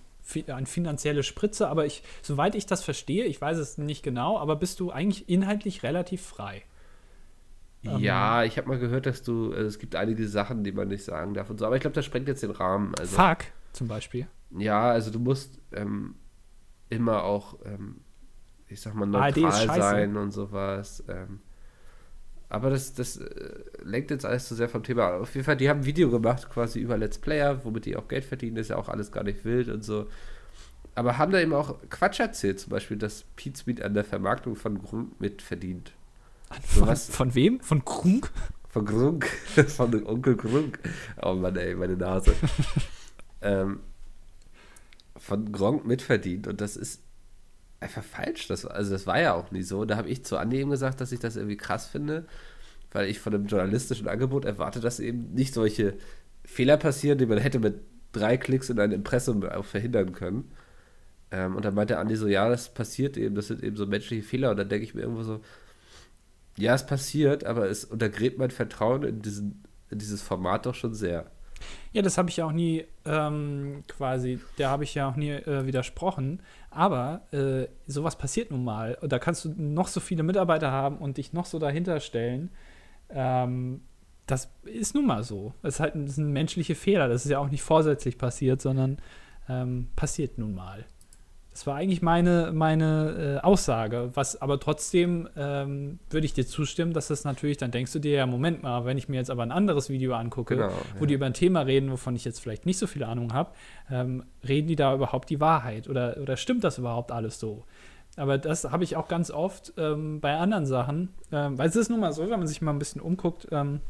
eine 0.48 0.66
finanzielle 0.66 1.22
Spritze, 1.22 1.68
aber 1.68 1.86
ich, 1.86 2.02
soweit 2.22 2.54
ich 2.54 2.66
das 2.66 2.82
verstehe, 2.82 3.24
ich 3.24 3.40
weiß 3.40 3.58
es 3.58 3.78
nicht 3.78 4.02
genau, 4.02 4.38
aber 4.38 4.56
bist 4.56 4.80
du 4.80 4.90
eigentlich 4.90 5.28
inhaltlich 5.28 5.82
relativ 5.82 6.22
frei. 6.22 6.62
Ähm, 7.84 7.98
Ja, 7.98 8.44
ich 8.44 8.58
habe 8.58 8.68
mal 8.68 8.78
gehört, 8.78 9.06
dass 9.06 9.22
du, 9.22 9.52
also 9.52 9.66
es 9.66 9.78
gibt 9.78 9.96
einige 9.96 10.26
Sachen, 10.28 10.64
die 10.64 10.72
man 10.72 10.88
nicht 10.88 11.04
sagen 11.04 11.34
darf 11.34 11.50
und 11.50 11.58
so, 11.58 11.66
aber 11.66 11.76
ich 11.76 11.80
glaube, 11.82 11.94
das 11.94 12.04
sprengt 12.04 12.28
jetzt 12.28 12.42
den 12.42 12.50
Rahmen. 12.50 12.94
Also, 12.98 13.16
Fuck, 13.16 13.38
zum 13.72 13.88
Beispiel. 13.88 14.26
ja, 14.56 14.90
also 14.90 15.10
du 15.10 15.18
musst 15.18 15.60
ähm, 15.72 16.14
immer 16.88 17.24
auch, 17.24 17.58
ähm, 17.64 18.00
ich 18.68 18.80
sag 18.80 18.94
mal, 18.94 19.06
neutral 19.06 19.66
sein 19.80 20.16
und 20.16 20.30
sowas. 20.30 21.02
Ähm, 21.08 21.40
aber 22.52 22.68
das, 22.68 22.92
das 22.92 23.16
äh, 23.16 23.54
lenkt 23.82 24.10
jetzt 24.10 24.26
alles 24.26 24.46
zu 24.46 24.54
sehr 24.54 24.68
vom 24.68 24.82
Thema. 24.82 25.04
ab. 25.06 25.22
Auf 25.22 25.34
jeden 25.34 25.44
Fall, 25.46 25.56
die 25.56 25.70
haben 25.70 25.80
ein 25.80 25.86
Video 25.86 26.10
gemacht, 26.10 26.50
quasi 26.50 26.80
über 26.80 26.98
Let's 26.98 27.16
Player, 27.18 27.64
womit 27.64 27.86
die 27.86 27.96
auch 27.96 28.08
Geld 28.08 28.24
verdienen, 28.26 28.58
ist 28.58 28.68
ja 28.68 28.76
auch 28.76 28.90
alles 28.90 29.10
gar 29.10 29.24
nicht 29.24 29.44
wild 29.46 29.68
und 29.68 29.82
so. 29.82 30.06
Aber 30.94 31.16
haben 31.16 31.32
da 31.32 31.40
eben 31.40 31.54
auch 31.54 31.76
Quatsch 31.88 32.20
erzählt, 32.20 32.60
zum 32.60 32.68
Beispiel, 32.70 32.98
dass 32.98 33.24
Smith 33.56 33.80
an 33.80 33.94
der 33.94 34.04
Vermarktung 34.04 34.54
von 34.54 34.82
Grund 34.82 35.18
mitverdient. 35.18 35.92
Von, 36.62 36.86
was- 36.86 37.08
von 37.08 37.34
wem? 37.34 37.58
Von 37.60 37.82
Krunk? 37.86 38.30
Von 38.68 38.84
Grunk, 38.84 39.26
von 39.68 39.90
dem 39.90 40.06
Onkel 40.06 40.36
Grunk. 40.36 40.78
Oh 41.22 41.32
Mann, 41.32 41.56
ey, 41.56 41.74
meine 41.74 41.96
Nase. 41.96 42.34
ähm, 43.40 43.80
von 45.16 45.50
Gronk 45.52 45.86
mitverdient 45.86 46.46
und 46.48 46.60
das 46.60 46.76
ist 46.76 47.00
einfach 47.82 48.02
falsch. 48.02 48.48
Das, 48.48 48.64
also 48.64 48.92
das 48.92 49.06
war 49.06 49.20
ja 49.20 49.34
auch 49.34 49.50
nie 49.50 49.62
so. 49.62 49.84
Da 49.84 49.96
habe 49.96 50.08
ich 50.08 50.24
zu 50.24 50.36
Andi 50.38 50.58
eben 50.58 50.70
gesagt, 50.70 51.00
dass 51.00 51.12
ich 51.12 51.20
das 51.20 51.36
irgendwie 51.36 51.56
krass 51.56 51.86
finde, 51.86 52.26
weil 52.92 53.08
ich 53.08 53.20
von 53.20 53.34
einem 53.34 53.46
journalistischen 53.46 54.08
Angebot 54.08 54.44
erwarte, 54.44 54.80
dass 54.80 55.00
eben 55.00 55.34
nicht 55.34 55.54
solche 55.54 55.94
Fehler 56.44 56.76
passieren, 56.76 57.18
die 57.18 57.26
man 57.26 57.38
hätte 57.38 57.58
mit 57.58 57.80
drei 58.12 58.36
Klicks 58.36 58.70
in 58.70 58.78
ein 58.78 58.92
Impressum 58.92 59.42
auch 59.44 59.64
verhindern 59.64 60.12
können. 60.12 60.52
Ähm, 61.30 61.56
und 61.56 61.64
dann 61.64 61.74
meinte 61.74 61.98
Andi 61.98 62.16
so, 62.16 62.28
ja, 62.28 62.48
das 62.48 62.72
passiert 62.72 63.16
eben, 63.16 63.34
das 63.34 63.48
sind 63.48 63.62
eben 63.62 63.76
so 63.76 63.86
menschliche 63.86 64.22
Fehler. 64.22 64.50
Und 64.50 64.58
dann 64.58 64.68
denke 64.68 64.84
ich 64.84 64.94
mir 64.94 65.02
irgendwo 65.02 65.22
so, 65.22 65.40
ja, 66.58 66.74
es 66.74 66.86
passiert, 66.86 67.44
aber 67.44 67.68
es 67.68 67.84
untergräbt 67.84 68.38
mein 68.38 68.50
Vertrauen 68.50 69.02
in, 69.04 69.22
diesen, 69.22 69.64
in 69.90 69.98
dieses 69.98 70.22
Format 70.22 70.66
doch 70.66 70.74
schon 70.74 70.94
sehr. 70.94 71.30
Ja, 71.92 72.00
das 72.00 72.16
habe 72.16 72.30
ich 72.30 72.38
ja 72.38 72.46
auch 72.46 72.52
nie 72.52 72.84
ähm, 73.04 73.84
quasi, 73.86 74.40
da 74.56 74.70
habe 74.70 74.84
ich 74.84 74.94
ja 74.94 75.08
auch 75.08 75.16
nie 75.16 75.30
äh, 75.30 75.66
widersprochen. 75.66 76.40
Aber 76.70 77.22
äh, 77.32 77.68
sowas 77.86 78.16
passiert 78.16 78.50
nun 78.50 78.64
mal. 78.64 78.96
Und 79.00 79.12
da 79.12 79.18
kannst 79.18 79.44
du 79.44 79.50
noch 79.56 79.88
so 79.88 80.00
viele 80.00 80.22
Mitarbeiter 80.22 80.70
haben 80.70 80.98
und 80.98 81.18
dich 81.18 81.32
noch 81.32 81.44
so 81.44 81.58
dahinter 81.58 82.00
stellen. 82.00 82.50
Ähm, 83.10 83.82
das 84.26 84.50
ist 84.64 84.94
nun 84.94 85.06
mal 85.06 85.22
so. 85.22 85.52
Das 85.62 85.74
ist 85.74 85.80
halt 85.80 85.94
ein, 85.94 86.06
das 86.06 86.14
sind 86.14 86.32
menschliche 86.32 86.74
Fehler. 86.74 87.08
Das 87.08 87.24
ist 87.24 87.30
ja 87.30 87.38
auch 87.38 87.50
nicht 87.50 87.62
vorsätzlich 87.62 88.16
passiert, 88.16 88.62
sondern 88.62 88.98
ähm, 89.48 89.88
passiert 89.94 90.38
nun 90.38 90.54
mal. 90.54 90.86
Das 91.52 91.66
war 91.66 91.76
eigentlich 91.76 92.00
meine, 92.00 92.50
meine 92.54 93.40
äh, 93.42 93.44
Aussage. 93.44 94.10
Was 94.14 94.40
aber 94.40 94.58
trotzdem 94.58 95.28
ähm, 95.36 95.98
würde 96.08 96.24
ich 96.24 96.32
dir 96.32 96.46
zustimmen, 96.46 96.94
dass 96.94 97.08
das 97.08 97.24
natürlich, 97.24 97.58
dann 97.58 97.70
denkst 97.70 97.92
du 97.92 97.98
dir 97.98 98.12
ja, 98.12 98.26
Moment 98.26 98.62
mal, 98.62 98.86
wenn 98.86 98.96
ich 98.96 99.08
mir 99.08 99.16
jetzt 99.16 99.30
aber 99.30 99.42
ein 99.42 99.52
anderes 99.52 99.90
Video 99.90 100.14
angucke, 100.14 100.56
Genau, 100.56 100.70
wo 100.96 101.00
ja. 101.00 101.06
die 101.06 101.14
über 101.14 101.26
ein 101.26 101.34
Thema 101.34 101.60
reden, 101.60 101.90
wovon 101.90 102.16
ich 102.16 102.24
jetzt 102.24 102.40
vielleicht 102.40 102.64
nicht 102.64 102.78
so 102.78 102.86
viel 102.86 103.04
Ahnung 103.04 103.34
habe, 103.34 103.52
ähm, 103.90 104.24
reden 104.48 104.66
die 104.66 104.76
da 104.76 104.94
überhaupt 104.94 105.28
die 105.28 105.40
Wahrheit 105.40 105.88
oder, 105.88 106.16
oder 106.22 106.38
stimmt 106.38 106.64
das 106.64 106.78
überhaupt 106.78 107.12
alles 107.12 107.38
so? 107.38 107.64
Aber 108.16 108.38
das 108.38 108.64
habe 108.64 108.84
ich 108.84 108.96
auch 108.96 109.08
ganz 109.08 109.30
oft 109.30 109.74
ähm, 109.76 110.20
bei 110.20 110.36
anderen 110.36 110.66
Sachen, 110.66 111.10
ähm, 111.32 111.58
weil 111.58 111.68
es 111.68 111.76
ist 111.76 111.90
nun 111.90 112.00
mal 112.00 112.12
so, 112.12 112.22
wenn 112.22 112.38
man 112.38 112.46
sich 112.46 112.62
mal 112.62 112.72
ein 112.72 112.78
bisschen 112.78 113.00
umguckt, 113.00 113.48
ähm, 113.50 113.80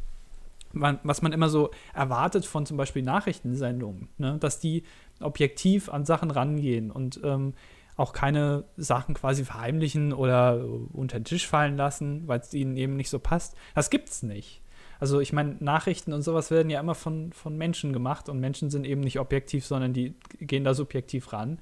man, 0.73 0.99
was 1.03 1.21
man 1.21 1.31
immer 1.31 1.49
so 1.49 1.71
erwartet 1.93 2.45
von 2.45 2.65
zum 2.65 2.77
Beispiel 2.77 3.03
Nachrichtensendungen, 3.03 4.09
ne? 4.17 4.37
dass 4.39 4.59
die 4.59 4.83
objektiv 5.21 5.89
an 5.89 6.05
Sachen 6.05 6.31
rangehen 6.31 6.91
und 6.91 7.21
ähm, 7.23 7.53
auch 7.95 8.11
keine 8.11 8.65
Sachen 8.75 9.13
quasi 9.13 9.45
verheimlichen 9.45 10.13
oder 10.13 10.65
unter 10.91 11.19
den 11.19 11.25
Tisch 11.25 11.47
fallen 11.47 11.77
lassen, 11.77 12.27
weil 12.27 12.39
es 12.39 12.53
ihnen 12.53 12.75
eben 12.75 12.95
nicht 12.95 13.09
so 13.09 13.19
passt. 13.19 13.55
Das 13.75 13.89
gibt's 13.89 14.23
nicht. 14.23 14.61
Also 14.99 15.19
ich 15.19 15.31
meine, 15.31 15.57
Nachrichten 15.59 16.13
und 16.13 16.21
sowas 16.21 16.49
werden 16.49 16.69
ja 16.69 16.79
immer 16.79 16.95
von, 16.95 17.33
von 17.33 17.57
Menschen 17.57 17.93
gemacht 17.93 18.29
und 18.29 18.39
Menschen 18.39 18.69
sind 18.69 18.85
eben 18.85 19.01
nicht 19.01 19.19
objektiv, 19.19 19.65
sondern 19.65 19.93
die 19.93 20.15
gehen 20.39 20.63
da 20.63 20.73
subjektiv 20.73 21.33
ran. 21.33 21.59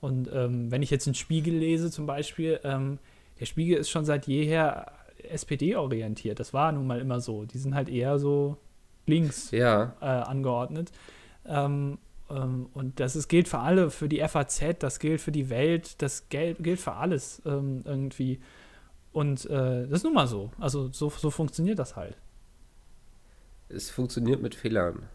Und 0.00 0.30
ähm, 0.32 0.70
wenn 0.70 0.82
ich 0.82 0.90
jetzt 0.90 1.06
einen 1.06 1.14
Spiegel 1.14 1.54
lese 1.54 1.90
zum 1.90 2.06
Beispiel, 2.06 2.60
ähm, 2.64 2.98
der 3.40 3.46
Spiegel 3.46 3.78
ist 3.78 3.90
schon 3.90 4.04
seit 4.04 4.26
jeher 4.26 4.92
SPD-orientiert. 5.30 6.40
Das 6.40 6.52
war 6.52 6.72
nun 6.72 6.86
mal 6.86 7.00
immer 7.00 7.20
so. 7.20 7.44
Die 7.44 7.58
sind 7.58 7.74
halt 7.74 7.88
eher 7.88 8.18
so 8.18 8.56
links 9.06 9.50
Ja, 9.50 9.94
äh, 10.00 10.04
angeordnet. 10.06 10.92
Ähm, 11.46 11.98
ähm, 12.30 12.68
und 12.74 13.00
das 13.00 13.16
ist, 13.16 13.28
gilt 13.28 13.48
für 13.48 13.58
alle, 13.58 13.90
für 13.90 14.08
die 14.08 14.20
FAZ, 14.26 14.76
das 14.80 14.98
gilt 14.98 15.20
für 15.20 15.32
die 15.32 15.50
Welt, 15.50 16.00
das 16.02 16.28
gel 16.28 16.54
gilt 16.54 16.80
für 16.80 16.92
alles 16.94 17.42
ähm, 17.46 17.82
irgendwie. 17.84 18.40
Und 19.12 19.44
äh, 19.46 19.86
das 19.88 19.98
ist 20.00 20.04
nun 20.04 20.14
mal 20.14 20.26
so. 20.26 20.50
Also 20.58 20.88
so, 20.92 21.10
so 21.10 21.30
funktioniert 21.30 21.78
das 21.78 21.96
halt. 21.96 22.16
es 23.68 23.90
funktioniert 23.90 24.40
mit 24.42 24.54
Fehlern. 24.54 25.08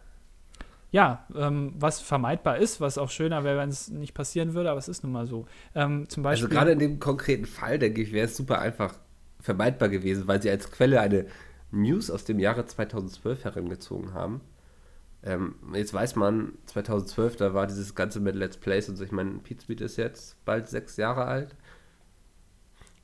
Ja, 0.92 1.26
ähm, 1.36 1.74
was 1.78 2.00
vermeidbar 2.00 2.58
ist, 2.58 2.80
was 2.80 2.98
auch 2.98 3.10
schöner 3.10 3.44
wäre, 3.44 3.58
wenn 3.58 3.70
es 3.70 3.90
nicht 3.90 4.14
passieren 4.14 4.54
würde, 4.54 4.70
aber 4.72 4.80
es 4.80 4.88
ist 4.88 5.04
nun 5.04 5.12
mal 5.12 5.28
so. 5.28 5.46
Ähm, 5.76 6.08
zum 6.10 6.24
Beispiel. 6.24 6.46
Also 6.48 6.56
gerade 6.56 6.72
in 6.72 6.80
dem 6.80 7.00
konkreten 7.00 7.46
Fall, 7.46 7.78
denke 7.78 8.02
ich, 8.02 8.14
wäre 8.14 8.26
es 8.28 8.38
super 8.38 8.60
einfach 8.60 8.96
vermeidbar 9.48 9.88
gewesen, 9.88 10.28
weil 10.28 10.42
sie 10.42 10.50
als 10.50 10.70
Quelle 10.70 11.00
eine 11.00 11.26
News 11.72 12.12
aus 12.12 12.26
dem 12.26 12.38
Jahre 12.38 12.66
2012 12.66 13.46
herangezogen 13.46 14.14
haben. 14.14 14.42
Ähm, 15.24 15.56
jetzt 15.74 15.94
weiß 15.94 16.18
man, 16.18 16.54
2012, 16.66 17.38
da 17.38 17.54
war 17.54 17.66
dieses 17.66 17.96
Ganze 17.96 18.20
mit 18.20 18.36
Let's 18.36 18.58
Plays 18.58 18.90
und 18.90 18.98
so. 18.98 19.06
Ich 19.06 19.14
meine, 19.14 19.40
Speed 19.62 19.80
ist 19.80 19.96
jetzt 19.96 20.44
bald 20.44 20.68
sechs 20.68 20.98
Jahre 20.98 21.26
alt. 21.26 21.56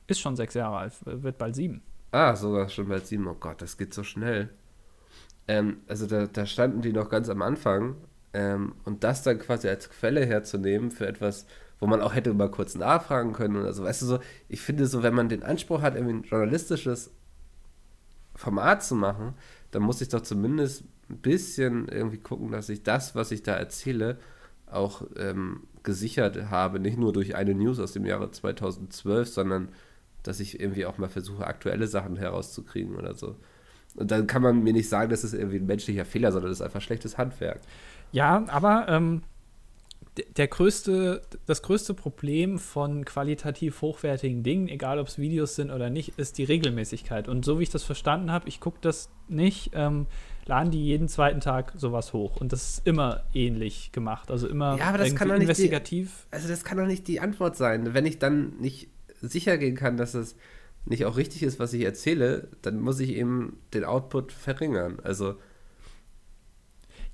ist 0.06 0.20
schon 0.20 0.36
sechs 0.36 0.52
Jahre 0.52 0.76
alt, 0.76 0.92
wird 1.04 1.38
bald 1.38 1.54
sieben. 1.54 1.82
Ah, 2.12 2.36
sogar 2.36 2.68
schon 2.68 2.88
bald 2.88 3.06
sieben. 3.06 3.26
Oh 3.26 3.36
Gott, 3.40 3.62
das 3.62 3.78
geht 3.78 3.94
so 3.94 4.04
schnell. 4.04 4.50
Ähm, 5.48 5.78
also 5.88 6.06
da, 6.06 6.26
da 6.26 6.44
standen 6.44 6.82
die 6.82 6.92
noch 6.92 7.08
ganz 7.08 7.30
am 7.30 7.40
Anfang. 7.40 7.96
Ähm, 8.34 8.74
und 8.84 9.02
das 9.02 9.22
dann 9.22 9.38
quasi 9.38 9.68
als 9.68 9.88
Quelle 9.88 10.26
herzunehmen 10.26 10.90
für 10.90 11.06
etwas, 11.06 11.46
wo 11.84 11.86
man 11.86 12.00
auch 12.00 12.14
hätte 12.14 12.32
mal 12.32 12.50
kurz 12.50 12.76
nachfragen 12.76 13.34
können 13.34 13.58
oder 13.58 13.74
so. 13.74 13.84
Weißt 13.84 14.00
du 14.00 14.06
so, 14.06 14.18
ich 14.48 14.62
finde 14.62 14.86
so, 14.86 15.02
wenn 15.02 15.12
man 15.12 15.28
den 15.28 15.42
Anspruch 15.42 15.82
hat, 15.82 15.96
irgendwie 15.96 16.14
ein 16.14 16.22
journalistisches 16.22 17.10
Format 18.34 18.82
zu 18.82 18.94
machen, 18.94 19.34
dann 19.70 19.82
muss 19.82 20.00
ich 20.00 20.08
doch 20.08 20.22
zumindest 20.22 20.84
ein 21.10 21.18
bisschen 21.18 21.86
irgendwie 21.88 22.16
gucken, 22.16 22.50
dass 22.50 22.70
ich 22.70 22.84
das, 22.84 23.14
was 23.14 23.32
ich 23.32 23.42
da 23.42 23.52
erzähle, 23.52 24.16
auch 24.66 25.02
ähm, 25.18 25.64
gesichert 25.82 26.48
habe. 26.48 26.80
Nicht 26.80 26.96
nur 26.96 27.12
durch 27.12 27.36
eine 27.36 27.54
News 27.54 27.78
aus 27.78 27.92
dem 27.92 28.06
Jahre 28.06 28.30
2012, 28.30 29.28
sondern 29.28 29.68
dass 30.22 30.40
ich 30.40 30.58
irgendwie 30.58 30.86
auch 30.86 30.96
mal 30.96 31.10
versuche, 31.10 31.46
aktuelle 31.46 31.86
Sachen 31.86 32.16
herauszukriegen 32.16 32.96
oder 32.96 33.12
so. 33.12 33.36
Und 33.94 34.10
dann 34.10 34.26
kann 34.26 34.40
man 34.40 34.62
mir 34.62 34.72
nicht 34.72 34.88
sagen, 34.88 35.10
das 35.10 35.22
ist 35.22 35.34
irgendwie 35.34 35.58
ein 35.58 35.66
menschlicher 35.66 36.06
Fehler, 36.06 36.32
sondern 36.32 36.50
das 36.50 36.60
ist 36.60 36.64
einfach 36.64 36.80
schlechtes 36.80 37.18
Handwerk. 37.18 37.60
Ja, 38.10 38.42
aber 38.48 38.86
ähm, 38.88 39.20
der 40.36 40.46
größte, 40.46 41.22
das 41.46 41.62
größte 41.62 41.92
Problem 41.94 42.58
von 42.58 43.04
qualitativ 43.04 43.80
hochwertigen 43.82 44.42
Dingen, 44.44 44.68
egal 44.68 44.98
ob 45.00 45.08
es 45.08 45.18
Videos 45.18 45.56
sind 45.56 45.70
oder 45.70 45.90
nicht, 45.90 46.18
ist 46.18 46.38
die 46.38 46.44
Regelmäßigkeit. 46.44 47.28
Und 47.28 47.44
so 47.44 47.58
wie 47.58 47.64
ich 47.64 47.70
das 47.70 47.82
verstanden 47.82 48.30
habe, 48.30 48.48
ich 48.48 48.60
gucke 48.60 48.78
das 48.80 49.10
nicht, 49.28 49.70
ähm, 49.74 50.06
laden 50.46 50.70
die 50.70 50.84
jeden 50.84 51.08
zweiten 51.08 51.40
Tag 51.40 51.72
sowas 51.76 52.12
hoch. 52.12 52.36
Und 52.40 52.52
das 52.52 52.68
ist 52.78 52.86
immer 52.86 53.24
ähnlich 53.32 53.90
gemacht. 53.92 54.30
Also 54.30 54.46
immer 54.48 54.76
Ja, 54.78 54.86
aber 54.86 54.98
das 54.98 55.14
kann 55.16 55.28
doch 55.28 55.34
nicht 55.34 55.48
die- 55.48 55.50
investigativ. 55.50 56.26
Also 56.30 56.46
das 56.48 56.62
kann 56.64 56.78
doch 56.78 56.86
nicht 56.86 57.08
die 57.08 57.18
Antwort 57.20 57.56
sein. 57.56 57.92
Wenn 57.94 58.06
ich 58.06 58.18
dann 58.18 58.56
nicht 58.60 58.88
sicher 59.20 59.58
gehen 59.58 59.74
kann, 59.74 59.96
dass 59.96 60.14
es 60.14 60.36
nicht 60.84 61.06
auch 61.06 61.16
richtig 61.16 61.42
ist, 61.42 61.58
was 61.58 61.72
ich 61.72 61.82
erzähle, 61.82 62.48
dann 62.62 62.78
muss 62.78 63.00
ich 63.00 63.10
eben 63.10 63.58
den 63.72 63.84
Output 63.84 64.32
verringern. 64.32 64.98
Also 65.02 65.36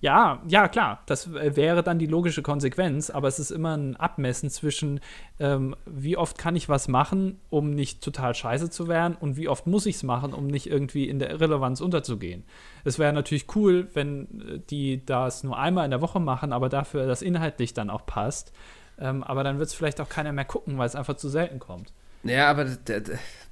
Ja, 0.03 0.41
ja, 0.49 0.67
klar, 0.69 1.03
das 1.05 1.31
wäre 1.35 1.83
dann 1.83 1.99
die 1.99 2.07
logische 2.07 2.41
Konsequenz, 2.41 3.11
aber 3.11 3.29
es 3.29 3.39
ist 3.39 3.51
immer 3.51 3.77
ein 3.77 3.97
Abmessen 3.97 4.49
zwischen, 4.49 5.01
ähm, 5.39 5.77
wie 5.85 6.17
oft 6.17 6.39
kann 6.39 6.57
ich 6.57 6.71
was 6.71 6.89
machen, 6.89 7.39
um 7.51 7.71
nicht 7.71 8.03
total 8.03 8.35
scheiße 8.35 8.71
zu 8.71 8.89
werden 8.89 9.15
und 9.21 9.37
wie 9.37 9.49
oft 9.49 9.67
muss 9.67 9.85
ich 9.85 9.97
es 9.97 10.03
machen, 10.03 10.33
um 10.33 10.47
nicht 10.47 10.71
irgendwie 10.71 11.07
in 11.07 11.19
der 11.19 11.31
Irrelevanz 11.31 11.83
unterzugehen. 11.83 12.45
Es 12.83 12.99
wäre 12.99 13.13
natürlich 13.13 13.55
cool, 13.55 13.89
wenn 13.93 14.23
äh, 14.41 14.59
die 14.71 15.05
das 15.05 15.45
nur 15.45 15.59
einmal 15.59 15.85
in 15.85 15.91
der 15.91 16.01
Woche 16.01 16.19
machen, 16.19 16.55
aber 16.55 16.71
dafür 16.71 17.07
das 17.07 17.21
inhaltlich 17.21 17.75
dann 17.75 17.91
auch 17.91 18.07
passt. 18.07 18.55
Ähm, 18.99 19.23
aber 19.23 19.45
dann 19.45 19.59
wird 19.59 19.69
es 19.69 19.75
vielleicht 19.75 20.01
auch 20.01 20.09
keiner 20.09 20.33
mehr 20.33 20.47
gucken, 20.47 20.79
weil 20.79 20.87
es 20.87 20.95
einfach 20.95 21.17
zu 21.17 21.29
selten 21.29 21.59
kommt. 21.59 21.93
Ja, 22.23 22.51
aber 22.51 22.67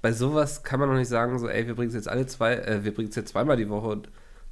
bei 0.00 0.12
sowas 0.12 0.62
kann 0.62 0.80
man 0.80 0.88
noch 0.88 0.96
nicht 0.96 1.08
sagen, 1.08 1.38
so, 1.38 1.48
ey, 1.48 1.66
wir 1.66 1.74
bringen 1.74 1.88
es 1.88 1.94
jetzt 1.94 2.08
alle 2.08 2.26
zwei, 2.26 2.54
äh, 2.54 2.84
wir 2.84 2.94
bringen 2.94 3.10
es 3.10 3.16
jetzt 3.16 3.30
zweimal 3.30 3.56
die 3.58 3.68
Woche 3.68 3.88
und 3.88 4.08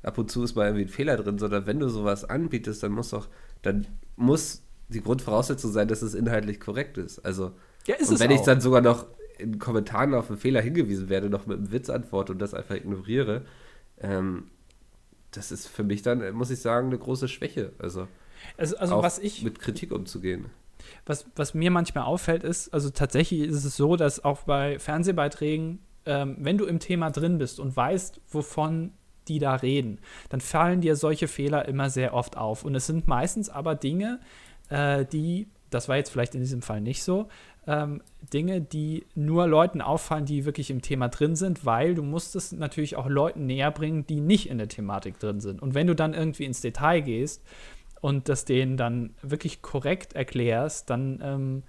ab 0.07 0.19
und 0.19 0.31
zu 0.31 0.45
ist 0.45 0.55
mal 0.55 0.67
irgendwie 0.67 0.85
ein 0.85 0.89
Fehler 0.89 1.17
drin, 1.17 1.39
sondern 1.39 1.67
wenn 1.67 1.81
du 1.81 1.89
sowas 1.89 2.25
anbietest, 2.25 2.83
dann 2.83 2.93
muss 2.93 3.11
doch, 3.11 3.29
dann 3.63 3.87
muss 4.15 4.63
die 4.89 5.03
Grundvoraussetzung 5.03 5.73
sein, 5.73 5.89
dass 5.89 6.03
es 6.03 6.15
inhaltlich 6.15 6.61
korrekt 6.61 6.97
ist. 6.97 7.19
Also, 7.21 7.53
ja, 7.87 7.97
ist 7.97 8.11
und 8.11 8.21
wenn 8.21 8.31
ich 8.31 8.43
dann 8.43 8.61
sogar 8.61 8.81
noch 8.81 9.07
in 9.39 9.59
Kommentaren 9.59 10.15
auf 10.15 10.31
einen 10.31 10.39
Fehler 10.39 10.61
hingewiesen 10.61 11.09
werde, 11.09 11.29
noch 11.29 11.47
mit 11.47 11.59
einem 11.59 11.73
Witz 11.73 11.91
antworte 11.91 12.33
und 12.33 12.39
das 12.39 12.55
einfach 12.55 12.77
ignoriere, 12.77 13.45
ähm, 14.01 14.45
das 15.33 15.51
ist 15.51 15.67
für 15.67 15.83
mich 15.83 16.03
dann, 16.03 16.33
muss 16.33 16.51
ich 16.51 16.61
sagen, 16.61 16.87
eine 16.87 16.99
große 16.99 17.27
Schwäche. 17.27 17.73
Also, 17.79 18.07
also, 18.57 18.77
also 18.77 18.95
auch 18.95 19.03
was 19.03 19.19
ich 19.19 19.43
mit 19.43 19.59
Kritik 19.59 19.91
umzugehen. 19.93 20.47
was, 21.05 21.27
was 21.35 21.53
mir 21.53 21.73
manchmal 21.73 22.05
auffällt, 22.05 22.45
ist, 22.45 22.73
also 22.73 22.91
tatsächlich 22.91 23.41
ist 23.41 23.65
es 23.65 23.77
so, 23.77 23.97
dass 23.97 24.25
auch 24.25 24.43
bei 24.43 24.79
Fernsehbeiträgen, 24.79 25.81
ähm, 26.05 26.37
wenn 26.39 26.59
du 26.59 26.65
im 26.65 26.79
Thema 26.79 27.11
drin 27.11 27.39
bist 27.39 27.59
und 27.59 27.77
weißt, 27.77 28.21
wovon 28.31 28.93
die 29.29 29.39
da 29.39 29.55
reden, 29.55 29.99
dann 30.29 30.41
fallen 30.41 30.81
dir 30.81 30.97
solche 30.97 31.29
Fehler 31.29 31.67
immer 31.67 31.91
sehr 31.91 32.15
oft 32.15 32.37
auf. 32.37 32.65
Und 32.65 32.75
es 32.75 32.87
sind 32.87 33.07
meistens 33.07 33.49
aber 33.49 33.75
Dinge, 33.75 34.21
äh, 34.69 35.05
die, 35.05 35.49
das 35.71 35.89
war 35.89 35.97
jetzt 35.97 36.11
vielleicht 36.11 36.35
in 36.35 36.41
diesem 36.41 36.63
Fall 36.63 36.81
nicht 36.81 37.03
so, 37.03 37.29
ähm, 37.67 38.01
Dinge, 38.33 38.61
die 38.61 39.07
nur 39.15 39.47
Leuten 39.47 39.81
auffallen, 39.81 40.25
die 40.25 40.45
wirklich 40.45 40.71
im 40.71 40.83
Thema 40.83 41.09
drin 41.09 41.35
sind, 41.35 41.67
weil 41.67 41.95
du 41.95 42.03
musst 42.03 42.37
es 42.37 42.53
natürlich 42.53 42.97
auch 42.97 43.09
Leuten 43.09 43.47
näher 43.47 43.71
bringen, 43.71 44.07
die 44.07 44.21
nicht 44.21 44.49
in 44.49 44.59
der 44.59 44.69
Thematik 44.69 45.19
drin 45.19 45.41
sind. 45.41 45.61
Und 45.61 45.75
wenn 45.75 45.87
du 45.87 45.95
dann 45.95 46.15
irgendwie 46.15 46.45
ins 46.45 46.61
Detail 46.61 47.01
gehst 47.01 47.43
und 48.01 48.29
das 48.29 48.45
denen 48.45 48.77
dann 48.77 49.15
wirklich 49.23 49.63
korrekt 49.63 50.15
erklärst, 50.15 50.91
dann 50.91 51.21
ähm, 51.23 51.63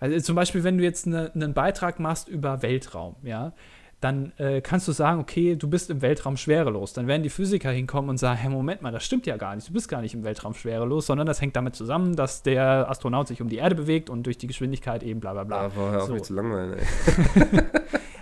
also 0.00 0.18
zum 0.20 0.36
Beispiel, 0.36 0.64
wenn 0.64 0.78
du 0.78 0.84
jetzt 0.84 1.06
ne, 1.06 1.30
einen 1.34 1.54
Beitrag 1.54 1.98
machst 1.98 2.28
über 2.28 2.62
Weltraum, 2.62 3.16
ja, 3.22 3.52
dann 4.00 4.32
äh, 4.36 4.60
kannst 4.60 4.86
du 4.86 4.92
sagen, 4.92 5.20
okay, 5.20 5.56
du 5.56 5.68
bist 5.68 5.90
im 5.90 6.02
Weltraum 6.02 6.36
schwerelos. 6.36 6.92
Dann 6.92 7.08
werden 7.08 7.24
die 7.24 7.30
Physiker 7.30 7.70
hinkommen 7.70 8.10
und 8.10 8.18
sagen, 8.18 8.38
hey, 8.38 8.48
Moment 8.48 8.80
mal, 8.80 8.92
das 8.92 9.04
stimmt 9.04 9.26
ja 9.26 9.36
gar 9.36 9.56
nicht. 9.56 9.68
Du 9.68 9.72
bist 9.72 9.88
gar 9.88 10.00
nicht 10.00 10.14
im 10.14 10.22
Weltraum 10.22 10.54
schwerelos, 10.54 11.06
sondern 11.06 11.26
das 11.26 11.40
hängt 11.40 11.56
damit 11.56 11.74
zusammen, 11.74 12.14
dass 12.14 12.42
der 12.42 12.88
Astronaut 12.88 13.26
sich 13.26 13.42
um 13.42 13.48
die 13.48 13.56
Erde 13.56 13.74
bewegt 13.74 14.08
und 14.08 14.22
durch 14.24 14.38
die 14.38 14.46
Geschwindigkeit 14.46 15.02
eben 15.02 15.18
bla 15.18 15.32
bla 15.32 15.44
bla. 15.44 15.60
Aber 15.62 15.98
auf 15.98 16.06
So. 16.06 16.12
mich 16.14 16.22
zu 16.22 16.34
langweilen, 16.34 16.74
ey. 16.74 17.62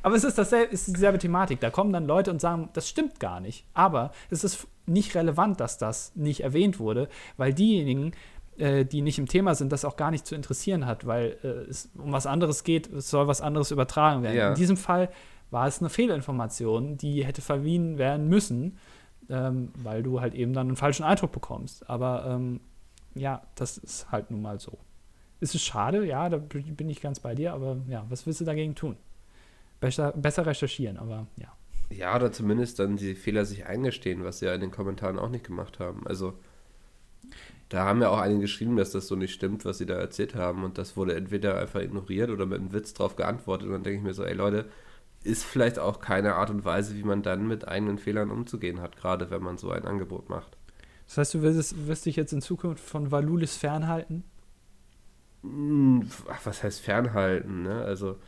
Aber 0.03 0.15
es 0.15 0.23
ist, 0.23 0.39
dasselbe, 0.39 0.73
es 0.73 0.87
ist 0.87 0.97
dieselbe 0.97 1.19
Thematik. 1.19 1.59
Da 1.61 1.69
kommen 1.69 1.93
dann 1.93 2.07
Leute 2.07 2.31
und 2.31 2.41
sagen, 2.41 2.71
das 2.75 2.89
stimmt 2.89 3.19
gar 3.19 3.41
nicht. 3.41 3.67
Aber 3.75 4.13
es 4.31 4.45
ist 4.45 4.69
nicht 4.87 5.17
relevant, 5.17 5.59
dass 5.59 5.79
das 5.79 6.13
nicht 6.15 6.41
erwähnt 6.45 6.79
wurde, 6.79 7.09
weil 7.37 7.53
diejenigen, 7.53 8.13
äh, 8.57 8.85
die 8.85 9.03
nicht 9.03 9.19
im 9.19 9.27
Thema 9.27 9.57
sind, 9.57 9.73
das 9.73 9.85
auch 9.85 9.97
gar 9.97 10.13
nicht 10.13 10.25
zu 10.25 10.37
interessieren 10.37 10.87
hat, 10.87 11.07
weil 11.07 11.37
äh, 11.43 11.69
es 11.69 11.91
um 11.99 12.13
was 12.13 12.27
anderes 12.27 12.63
geht, 12.63 12.91
es 12.93 13.11
soll 13.11 13.27
was 13.27 13.41
anderes 13.41 13.73
übertragen 13.73 14.23
werden. 14.23 14.37
Ja. 14.37 14.49
In 14.51 14.55
diesem 14.55 14.77
Fall 14.77 15.11
war 15.51 15.67
es 15.67 15.81
eine 15.81 15.91
Fehlinformation, 15.91 16.97
die 16.97 17.25
hätte 17.25 17.43
verwiesen 17.43 17.99
werden 17.99 18.29
müssen, 18.29 18.79
ähm, 19.29 19.71
weil 19.75 20.03
du 20.03 20.21
halt 20.21 20.35
eben 20.35 20.53
dann 20.53 20.69
einen 20.69 20.77
falschen 20.77 21.05
Eindruck 21.05 21.33
bekommst. 21.33 21.89
Aber 21.89 22.27
ähm, 22.27 22.61
ja, 23.15 23.43
das 23.55 23.79
ist 23.79 24.11
halt 24.11 24.31
nun 24.31 24.43
mal 24.43 24.61
so. 24.61 24.79
Ist 25.41 25.55
es 25.55 25.63
schade? 25.63 26.05
Ja, 26.07 26.29
da 26.29 26.39
bin 26.39 26.89
ich 26.89 27.01
ganz 27.01 27.21
bei 27.21 27.35
dir, 27.35 27.53
aber 27.53 27.77
ja, 27.89 28.05
was 28.09 28.27
willst 28.27 28.41
du 28.41 28.45
dagegen 28.45 28.75
tun? 28.75 28.97
Besser, 29.81 30.13
besser 30.13 30.47
recherchieren, 30.47 30.97
aber 30.97 31.27
ja. 31.37 31.53
Ja, 31.91 32.17
oder 32.17 32.33
zumindest 32.33 32.79
dann 32.79 32.97
die 32.97 33.15
Fehler 33.15 33.45
sich 33.45 33.67
eingestehen, 33.67 34.25
was 34.25 34.41
sie 34.41 34.47
ja 34.47 34.55
in 34.55 34.61
den 34.61 34.71
Kommentaren 34.71 35.19
auch 35.19 35.29
nicht 35.29 35.45
gemacht 35.45 35.79
haben. 35.79 36.07
Also, 36.07 36.35
da 37.69 37.85
haben 37.85 38.01
ja 38.01 38.09
auch 38.09 38.19
einige 38.19 38.41
geschrieben, 38.41 38.77
dass 38.77 38.93
das 38.93 39.07
so 39.07 39.15
nicht 39.15 39.35
stimmt, 39.35 39.65
was 39.65 39.79
sie 39.79 39.87
da 39.87 39.95
erzählt 39.95 40.35
haben. 40.35 40.65
Und 40.65 40.79
das 40.79 40.97
wurde 40.97 41.15
entweder 41.15 41.59
einfach 41.59 41.81
ignoriert 41.81 42.31
oder 42.31 42.47
mit 42.47 42.59
einem 42.59 42.73
Witz 42.73 42.95
drauf 42.95 43.17
geantwortet. 43.17 43.67
Und 43.67 43.75
dann 43.75 43.83
denke 43.83 43.99
ich 43.99 44.05
mir 44.05 44.15
so, 44.15 44.25
ey 44.25 44.35
Leute, 44.35 44.67
ist 45.25 45.45
vielleicht 45.45 45.79
auch 45.79 46.01
keine 46.01 46.35
Art 46.35 46.51
und 46.51 46.65
Weise, 46.65 46.95
wie 46.97 47.03
man 47.03 47.23
dann 47.23 47.49
mit 47.49 47.67
eigenen 47.67 47.99
Fehlern 47.99 48.31
umzugehen 48.31 48.81
hat, 48.81 48.97
gerade 48.97 49.31
wenn 49.31 49.43
man 49.43 49.59
so 49.59 49.71
ein 49.71 49.85
Angebot 49.85 50.29
macht. 50.29 50.57
Das 51.07 51.19
heißt, 51.19 51.35
du 51.35 51.43
wirst, 51.43 51.87
wirst 51.87 52.07
dich 52.07 52.17
jetzt 52.17 52.33
in 52.33 52.43
Zukunft 52.43 52.83
von 52.83 53.11
Valulis 53.11 53.57
fernhalten? 53.57 54.25
Hm, 55.43 56.09
Ach, 56.29 56.41
was 56.45 56.63
heißt 56.63 56.81
fernhalten, 56.81 57.63
ne? 57.63 57.83
Also, 57.83 58.19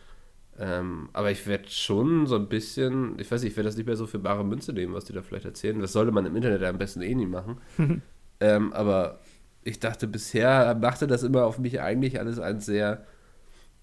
ähm, 0.58 1.08
aber 1.12 1.30
ich 1.30 1.46
werde 1.46 1.68
schon 1.68 2.26
so 2.26 2.36
ein 2.36 2.48
bisschen, 2.48 3.18
ich 3.18 3.30
weiß 3.30 3.42
nicht, 3.42 3.52
ich 3.52 3.56
werde 3.56 3.68
das 3.68 3.76
nicht 3.76 3.86
mehr 3.86 3.96
so 3.96 4.06
für 4.06 4.18
bare 4.18 4.44
Münze 4.44 4.72
nehmen, 4.72 4.94
was 4.94 5.04
die 5.04 5.12
da 5.12 5.22
vielleicht 5.22 5.44
erzählen. 5.44 5.80
Das 5.80 5.92
sollte 5.92 6.12
man 6.12 6.26
im 6.26 6.36
Internet 6.36 6.62
am 6.64 6.78
besten 6.78 7.02
eh 7.02 7.14
nie 7.14 7.26
machen. 7.26 7.60
ähm, 8.40 8.72
aber 8.72 9.20
ich 9.64 9.80
dachte, 9.80 10.06
bisher 10.06 10.74
machte 10.76 11.06
das 11.06 11.22
immer 11.22 11.44
auf 11.44 11.58
mich 11.58 11.80
eigentlich 11.80 12.18
alles 12.20 12.38
einen 12.38 12.60
sehr 12.60 13.06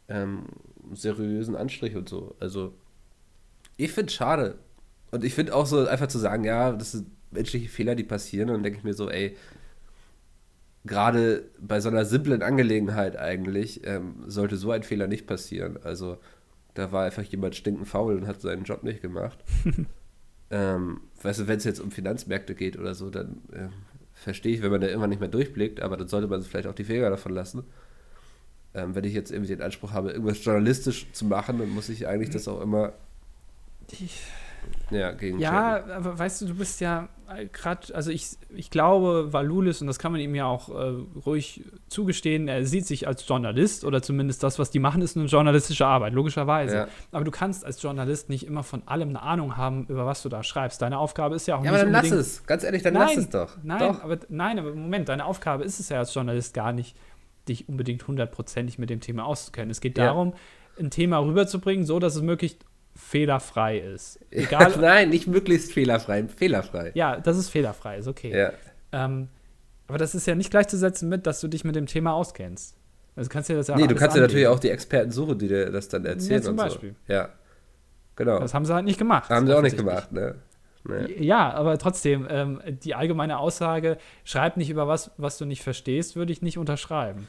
ähm, 0.08 0.46
seriösen 0.94 1.56
Anstrich 1.56 1.96
und 1.96 2.10
so. 2.10 2.36
Also, 2.40 2.74
ich 3.78 3.92
finde 3.92 4.10
es 4.10 4.16
schade. 4.16 4.56
Und 5.12 5.24
ich 5.24 5.34
finde 5.34 5.56
auch 5.56 5.66
so 5.66 5.88
einfach 5.88 6.08
zu 6.08 6.20
sagen, 6.20 6.44
ja, 6.44 6.72
das 6.72 6.94
sind 6.94 7.08
menschliche 7.32 7.70
Fehler, 7.70 7.96
die 7.96 8.04
passieren. 8.04 8.50
Und 8.50 8.56
dann 8.56 8.64
denke 8.64 8.80
ich 8.80 8.84
mir 8.84 8.94
so, 8.94 9.10
ey, 9.10 9.36
gerade 10.86 11.50
bei 11.60 11.80
so 11.80 11.90
einer 11.90 12.06
simplen 12.06 12.42
Angelegenheit 12.42 13.18
eigentlich 13.18 13.86
ähm, 13.86 14.24
sollte 14.28 14.58
so 14.58 14.72
ein 14.72 14.84
Fehler 14.84 15.08
nicht 15.08 15.28
passieren. 15.28 15.80
Also 15.84 16.18
da 16.74 16.92
war 16.92 17.06
einfach 17.06 17.24
jemand 17.24 17.56
stinkend 17.56 17.88
faul 17.88 18.16
und 18.16 18.28
hat 18.28 18.42
seinen 18.42 18.64
Job 18.64 18.84
nicht 18.84 19.02
gemacht. 19.02 19.40
ähm, 20.52 21.02
weißt 21.22 21.42
du, 21.42 21.48
wenn 21.48 21.58
es 21.58 21.64
jetzt 21.64 21.80
um 21.80 21.92
Finanzmärkte 21.92 22.54
geht 22.56 22.78
oder 22.78 22.94
so, 22.94 23.10
dann 23.10 23.42
ähm, 23.54 23.70
verstehe 24.14 24.54
ich, 24.54 24.62
wenn 24.62 24.72
man 24.72 24.82
da 24.82 24.88
irgendwann 24.88 25.10
nicht 25.10 25.20
mehr 25.20 25.30
durchblickt, 25.30 25.82
aber 25.82 25.98
dann 25.98 26.08
sollte 26.08 26.28
man 26.28 26.42
vielleicht 26.44 26.68
auch 26.68 26.76
die 26.76 26.84
Finger 26.84 27.10
davon 27.10 27.34
lassen. 27.34 27.64
Ähm, 28.74 28.94
wenn 28.94 29.06
ich 29.06 29.14
jetzt 29.14 29.32
irgendwie 29.32 29.56
den 29.56 29.62
Anspruch 29.62 29.92
habe, 29.92 30.12
irgendwas 30.12 30.44
journalistisch 30.44 31.08
zu 31.14 31.26
machen, 31.26 31.60
dann 31.60 31.70
muss 31.70 31.90
ich 31.90 32.08
eigentlich 32.08 32.30
das 32.30 32.48
auch 32.48 32.62
immer 32.62 32.94
ja, 34.92 35.12
gegen 35.12 35.40
Ja, 35.40 35.84
aber 35.96 36.18
weißt 36.18 36.42
du, 36.42 36.46
du 36.48 36.56
bist 36.56 36.82
ja 36.82 37.10
gerade, 37.52 37.94
also 37.96 38.12
ich, 38.12 38.38
ich 38.56 38.70
glaube, 38.70 39.34
Valulis, 39.34 39.82
und 39.82 39.88
das 39.88 39.98
kann 39.98 40.12
man 40.12 40.22
ihm 40.22 40.36
ja 40.36 40.46
auch 40.46 40.70
äh, 40.70 40.96
ruhig 41.26 41.64
zugestehen, 41.88 42.48
er 42.48 42.66
sieht 42.66 42.86
sich 42.86 43.08
als 43.08 43.28
Journalist 43.28 43.84
oder 43.84 44.02
zumindest 44.04 44.44
das, 44.44 44.60
was 44.60 44.70
die 44.70 44.78
machen, 44.80 45.02
ist 45.02 45.18
eine 45.18 45.26
journalistische 45.26 45.88
Arbeit, 45.88 46.14
logischerweise. 46.14 46.76
Ja. 46.76 46.88
Aber 47.12 47.24
du 47.24 47.32
kannst 47.32 47.66
als 47.66 47.82
Journalist 47.82 48.30
nicht 48.30 48.46
immer 48.46 48.62
von 48.64 48.84
allem 48.88 49.10
eine 49.10 49.22
Ahnung 49.24 49.58
haben, 49.58 49.86
über 49.88 50.06
was 50.06 50.22
du 50.22 50.30
da 50.30 50.44
schreibst. 50.44 50.82
Deine 50.84 51.00
Aufgabe 51.00 51.36
ist 51.36 51.48
ja 51.48 51.56
auch 51.56 51.64
Ja, 51.64 51.72
nicht 51.72 51.82
aber 51.82 51.92
dann 51.92 52.04
lass 52.04 52.12
es. 52.12 52.46
Ganz 52.46 52.64
ehrlich, 52.64 52.84
dann 52.84 52.94
nein, 52.94 53.08
lass 53.08 53.18
es 53.18 53.30
doch. 53.30 53.58
Nein, 53.64 53.80
doch. 53.80 54.04
aber 54.04 54.20
nein, 54.30 54.60
aber 54.60 54.76
Moment, 54.76 55.10
deine 55.10 55.26
Aufgabe 55.26 55.64
ist 55.64 55.80
es 55.80 55.90
ja 55.90 55.98
als 55.98 56.14
Journalist 56.14 56.54
gar 56.54 56.74
nicht, 56.74 56.96
dich 57.48 57.68
unbedingt 57.68 58.08
hundertprozentig 58.08 58.78
mit 58.78 58.92
dem 58.92 59.00
Thema 59.02 59.26
auszukennen. 59.26 59.72
Es 59.72 59.82
geht 59.82 59.98
Ja. 59.98 60.06
darum, 60.06 60.34
ein 60.80 60.92
Thema 60.92 61.18
rüberzubringen, 61.20 61.86
so 61.86 61.98
dass 62.00 62.16
es 62.16 62.22
möglichst 62.22 62.60
fehlerfrei 62.96 63.80
ist. 63.80 64.20
Egal. 64.32 64.74
Nein, 64.80 65.10
nicht 65.10 65.28
möglichst 65.28 65.74
fehlerfrei, 65.74 66.28
fehlerfrei. 66.28 66.92
ja, 66.96 67.18
dass 67.20 67.38
es 67.38 67.50
fehlerfrei 67.50 67.98
ist, 67.98 68.08
okay. 68.08 68.38
Ja. 68.38 68.52
Ähm, 68.92 69.30
aber 69.88 69.98
das 69.98 70.16
ist 70.16 70.26
ja 70.26 70.36
nicht 70.36 70.52
gleichzusetzen 70.52 71.10
mit, 71.10 71.28
dass 71.28 71.42
du 71.42 71.48
dich 71.48 71.64
mit 71.64 71.76
dem 71.76 71.86
Thema 71.86 72.14
auskennst. 72.14 72.76
Also 73.16 73.30
kannst 73.30 73.50
du 73.50 73.54
dir 73.54 73.58
das 73.58 73.68
ja 73.68 73.76
Nee, 73.76 73.88
du 73.88 73.96
kannst 73.96 74.16
ja 74.16 74.22
natürlich 74.22 74.48
auch 74.48 74.60
die 74.60 74.70
Experten 74.70 75.12
suchen, 75.12 75.38
die 75.38 75.48
dir 75.48 75.72
das 75.72 75.88
dann 75.88 76.06
erzählen 76.06 76.42
zum 76.42 76.52
und 76.52 76.58
Beispiel. 76.58 76.96
so. 77.08 77.14
Ja. 77.14 77.30
Genau. 78.16 78.40
Das 78.40 78.54
haben 78.54 78.66
sie 78.66 78.74
halt 78.74 78.86
nicht 78.86 78.98
gemacht. 78.98 79.30
Haben 79.30 79.46
sie 79.46 79.58
auch 79.58 79.62
nicht 79.62 79.78
gemacht, 79.78 80.12
ne? 80.12 80.36
Nee. 80.88 81.24
Ja, 81.24 81.52
aber 81.52 81.78
trotzdem, 81.78 82.28
ähm, 82.30 82.62
die 82.84 82.94
allgemeine 82.94 83.40
Aussage, 83.40 83.98
schreib 84.24 84.56
nicht 84.56 84.70
über 84.70 84.88
was, 84.88 85.12
was 85.18 85.38
du 85.38 85.46
nicht 85.46 85.64
verstehst, 85.64 86.16
würde 86.16 86.32
ich 86.32 86.42
nicht 86.42 86.58
unterschreiben. 86.58 87.28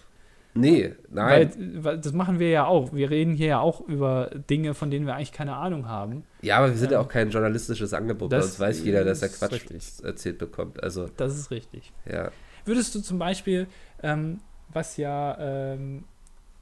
Nee, 0.57 0.95
nein. 1.11 1.53
Weil, 1.57 1.85
weil 1.85 1.99
das 1.99 2.13
machen 2.13 2.39
wir 2.39 2.51
ja 2.51 2.67
auch. 2.67 2.93
Wir 2.93 3.11
reden 3.11 3.35
hier 3.35 3.47
ja 3.47 3.61
auch 3.61 3.81
über 3.81 4.31
Dinge, 4.51 4.75
von 4.75 4.91
denen 4.91 5.07
wir 5.07 5.15
eigentlich 5.15 5.33
keine 5.33 5.57
Ahnung 5.57 5.89
haben. 5.89 6.25
ja, 6.43 6.59
aber 6.59 6.71
wir 6.71 6.77
sind 6.77 6.93
ja 6.93 6.99
ähm, 6.99 7.05
auch 7.05 7.09
kein 7.09 7.31
journalistisches 7.31 7.93
Angebot, 7.93 8.33
das 8.33 8.47
sonst 8.47 8.61
weiß 8.61 8.85
jeder, 8.85 9.05
dass 9.05 9.23
er 9.23 9.29
Quatsch 9.29 9.53
richtig. 9.53 9.83
erzählt 10.03 10.39
bekommt. 10.39 10.83
Also, 10.83 11.09
Das 11.17 11.37
ist 11.37 11.51
richtig. 11.51 11.93
ja. 12.11 12.31
Würdest 12.65 12.95
du 12.97 13.01
zum 13.01 13.19
Beispiel, 13.19 13.69
ähm, 14.03 14.41
was 14.73 14.97
ja 14.97 15.39
ähm, 15.39 16.05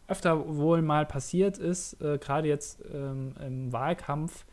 öfter 0.06 0.56
wohl 0.56 0.82
mal 0.82 1.06
passiert 1.06 1.56
ist, 1.56 2.00
äh, 2.02 2.18
gerade 2.18 2.48
jetzt 2.48 2.84
ähm, 2.92 3.34
im 3.44 3.72
Wahlkampf, 3.72 4.44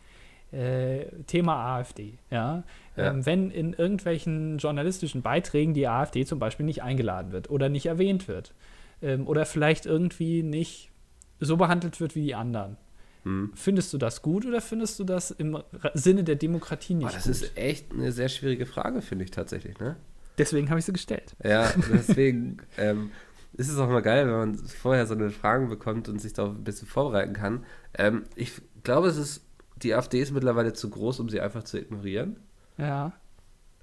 äh, 0.51 1.06
Thema 1.27 1.77
AfD, 1.77 2.17
ja? 2.30 2.63
Ja. 2.95 3.10
Ähm, 3.12 3.25
wenn 3.25 3.51
in 3.51 3.73
irgendwelchen 3.73 4.58
journalistischen 4.58 5.21
Beiträgen 5.21 5.73
die 5.73 5.88
AfD 5.88 6.25
zum 6.25 6.39
Beispiel 6.39 6.65
nicht 6.65 6.84
eingeladen 6.84 7.32
wird 7.32 7.49
oder 7.49 7.69
nicht 7.69 7.86
erwähnt 7.86 8.27
wird 8.27 8.54
ähm, 9.01 9.27
oder 9.27 9.45
vielleicht 9.45 9.85
irgendwie 9.85 10.43
nicht 10.43 10.91
so 11.39 11.57
behandelt 11.57 11.99
wird 11.99 12.15
wie 12.15 12.23
die 12.23 12.35
anderen. 12.35 12.77
Hm. 13.23 13.51
Findest 13.55 13.93
du 13.93 13.97
das 13.97 14.21
gut 14.21 14.45
oder 14.45 14.61
findest 14.61 14.99
du 14.99 15.03
das 15.03 15.31
im 15.31 15.61
Sinne 15.93 16.23
der 16.23 16.35
Demokratie 16.35 16.95
nicht 16.95 17.07
Boah, 17.07 17.13
das 17.13 17.23
gut? 17.25 17.31
ist 17.33 17.57
echt 17.57 17.91
eine 17.91 18.11
sehr 18.11 18.29
schwierige 18.29 18.65
Frage, 18.65 19.01
finde 19.01 19.25
ich 19.25 19.31
tatsächlich, 19.31 19.77
ne? 19.79 19.95
Deswegen 20.37 20.69
habe 20.69 20.79
ich 20.79 20.85
sie 20.85 20.93
gestellt. 20.93 21.35
Ja, 21.43 21.71
deswegen 21.93 22.57
ähm, 22.77 23.11
ist 23.53 23.69
es 23.69 23.77
auch 23.77 23.89
mal 23.89 24.01
geil, 24.01 24.25
wenn 24.25 24.33
man 24.33 24.55
vorher 24.55 25.05
so 25.05 25.13
eine 25.13 25.29
Fragen 25.29 25.69
bekommt 25.69 26.09
und 26.09 26.19
sich 26.19 26.33
darauf 26.33 26.55
ein 26.55 26.63
bisschen 26.63 26.87
vorbereiten 26.87 27.33
kann. 27.33 27.65
Ähm, 27.95 28.23
ich 28.35 28.61
glaube, 28.83 29.07
es 29.07 29.17
ist, 29.17 29.45
die 29.77 29.93
AfD 29.93 30.19
ist 30.19 30.31
mittlerweile 30.31 30.73
zu 30.73 30.89
groß, 30.89 31.19
um 31.19 31.29
sie 31.29 31.41
einfach 31.41 31.63
zu 31.63 31.77
ignorieren. 31.77 32.37
Ja. 32.77 33.13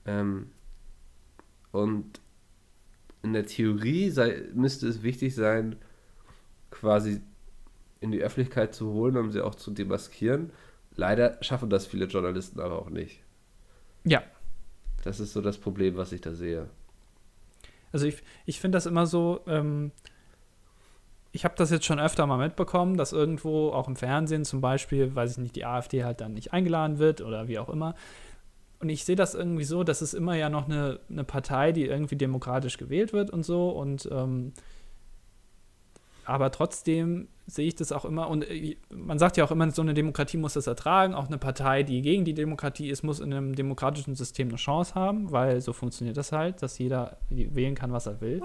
Ähm, 0.04 0.50
und 1.70 2.20
in 3.22 3.32
der 3.32 3.46
Theorie 3.46 4.10
sei, 4.10 4.42
müsste 4.54 4.86
es 4.88 5.02
wichtig 5.02 5.34
sein, 5.34 5.76
quasi 6.70 7.20
in 8.00 8.12
die 8.12 8.22
Öffentlichkeit 8.22 8.74
zu 8.74 8.92
holen, 8.92 9.16
um 9.16 9.30
sie 9.30 9.40
auch 9.40 9.54
zu 9.54 9.70
demaskieren. 9.70 10.50
Leider 10.94 11.38
schaffen 11.42 11.70
das 11.70 11.86
viele 11.86 12.06
Journalisten 12.06 12.60
aber 12.60 12.78
auch 12.78 12.90
nicht. 12.90 13.20
Ja. 14.04 14.22
Das 15.04 15.20
ist 15.20 15.32
so 15.32 15.40
das 15.40 15.58
Problem, 15.58 15.96
was 15.96 16.12
ich 16.12 16.20
da 16.20 16.34
sehe. 16.34 16.68
Also 17.92 18.06
ich, 18.06 18.22
ich 18.46 18.60
finde 18.60 18.76
das 18.76 18.86
immer 18.86 19.06
so, 19.06 19.40
ähm, 19.46 19.92
ich 21.32 21.44
habe 21.44 21.54
das 21.56 21.70
jetzt 21.70 21.84
schon 21.84 22.00
öfter 22.00 22.26
mal 22.26 22.38
mitbekommen, 22.38 22.96
dass 22.96 23.12
irgendwo 23.12 23.70
auch 23.70 23.88
im 23.88 23.96
Fernsehen 23.96 24.44
zum 24.44 24.60
Beispiel, 24.60 25.14
weiß 25.14 25.32
ich 25.32 25.38
nicht, 25.38 25.56
die 25.56 25.64
AfD 25.64 26.04
halt 26.04 26.20
dann 26.20 26.34
nicht 26.34 26.52
eingeladen 26.52 26.98
wird 26.98 27.20
oder 27.20 27.48
wie 27.48 27.58
auch 27.58 27.68
immer. 27.68 27.94
Und 28.80 28.88
ich 28.90 29.04
sehe 29.04 29.16
das 29.16 29.34
irgendwie 29.34 29.64
so, 29.64 29.82
dass 29.82 30.02
es 30.02 30.14
immer 30.14 30.36
ja 30.36 30.48
noch 30.48 30.66
eine, 30.66 31.00
eine 31.10 31.24
Partei, 31.24 31.72
die 31.72 31.86
irgendwie 31.86 32.16
demokratisch 32.16 32.76
gewählt 32.78 33.12
wird 33.12 33.30
und 33.30 33.44
so. 33.44 33.70
Und 33.70 34.08
ähm, 34.12 34.52
aber 36.28 36.50
trotzdem 36.50 37.28
sehe 37.46 37.66
ich 37.66 37.74
das 37.74 37.90
auch 37.90 38.04
immer, 38.04 38.28
und 38.28 38.48
äh, 38.48 38.76
man 38.90 39.18
sagt 39.18 39.38
ja 39.38 39.44
auch 39.44 39.50
immer, 39.50 39.70
so 39.70 39.80
eine 39.80 39.94
Demokratie 39.94 40.36
muss 40.36 40.52
das 40.52 40.66
ertragen. 40.66 41.14
Auch 41.14 41.28
eine 41.28 41.38
Partei, 41.38 41.82
die 41.82 42.02
gegen 42.02 42.26
die 42.26 42.34
Demokratie 42.34 42.90
ist, 42.90 43.02
muss 43.02 43.18
in 43.18 43.32
einem 43.32 43.54
demokratischen 43.54 44.14
System 44.14 44.48
eine 44.48 44.58
Chance 44.58 44.94
haben, 44.94 45.32
weil 45.32 45.62
so 45.62 45.72
funktioniert 45.72 46.18
das 46.18 46.30
halt, 46.30 46.62
dass 46.62 46.78
jeder 46.78 47.16
wählen 47.30 47.74
kann, 47.74 47.92
was 47.92 48.06
er 48.06 48.20
will. 48.20 48.42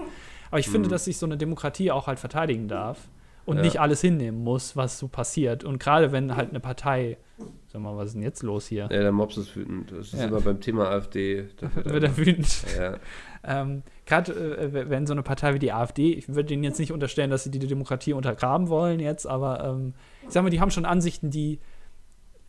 Aber 0.50 0.58
ich 0.58 0.68
mhm. 0.68 0.72
finde, 0.72 0.88
dass 0.88 1.04
sich 1.04 1.18
so 1.18 1.26
eine 1.26 1.36
Demokratie 1.36 1.90
auch 1.90 2.06
halt 2.06 2.18
verteidigen 2.18 2.68
darf 2.68 3.08
und 3.44 3.58
ja. 3.58 3.62
nicht 3.62 3.80
alles 3.80 4.00
hinnehmen 4.00 4.42
muss, 4.42 4.76
was 4.76 4.98
so 4.98 5.06
passiert. 5.06 5.62
Und 5.62 5.78
gerade 5.78 6.10
wenn 6.10 6.34
halt 6.34 6.50
eine 6.50 6.60
Partei, 6.60 7.18
sag 7.66 7.82
mal, 7.82 7.96
was 7.96 8.08
ist 8.08 8.14
denn 8.14 8.22
jetzt 8.22 8.42
los 8.42 8.66
hier? 8.66 8.82
Ja, 8.82 8.88
der 8.88 9.12
Mops 9.12 9.36
ist 9.36 9.56
wütend. 9.56 9.90
Das 9.92 10.12
ist 10.12 10.20
ja. 10.20 10.26
immer 10.26 10.40
beim 10.40 10.60
Thema 10.60 10.88
AfD. 10.90 11.48
Da 11.60 11.74
wird, 11.74 11.86
wird 11.86 12.04
er 12.04 12.16
wütend. 12.16 12.64
Ja. 12.78 12.96
ähm, 13.44 13.82
gerade 14.06 14.32
äh, 14.32 14.90
wenn 14.90 15.06
so 15.06 15.12
eine 15.12 15.22
Partei 15.22 15.54
wie 15.54 15.58
die 15.58 15.72
AfD, 15.72 16.12
ich 16.12 16.28
würde 16.28 16.44
denen 16.44 16.64
jetzt 16.64 16.78
nicht 16.78 16.92
unterstellen, 16.92 17.30
dass 17.30 17.44
sie 17.44 17.50
die 17.50 17.58
Demokratie 17.58 18.12
untergraben 18.12 18.68
wollen 18.68 19.00
jetzt, 19.00 19.26
aber 19.26 19.64
ähm, 19.64 19.94
ich 20.26 20.32
sag 20.32 20.42
mal, 20.42 20.50
die 20.50 20.60
haben 20.60 20.70
schon 20.70 20.84
Ansichten, 20.84 21.30
die 21.30 21.58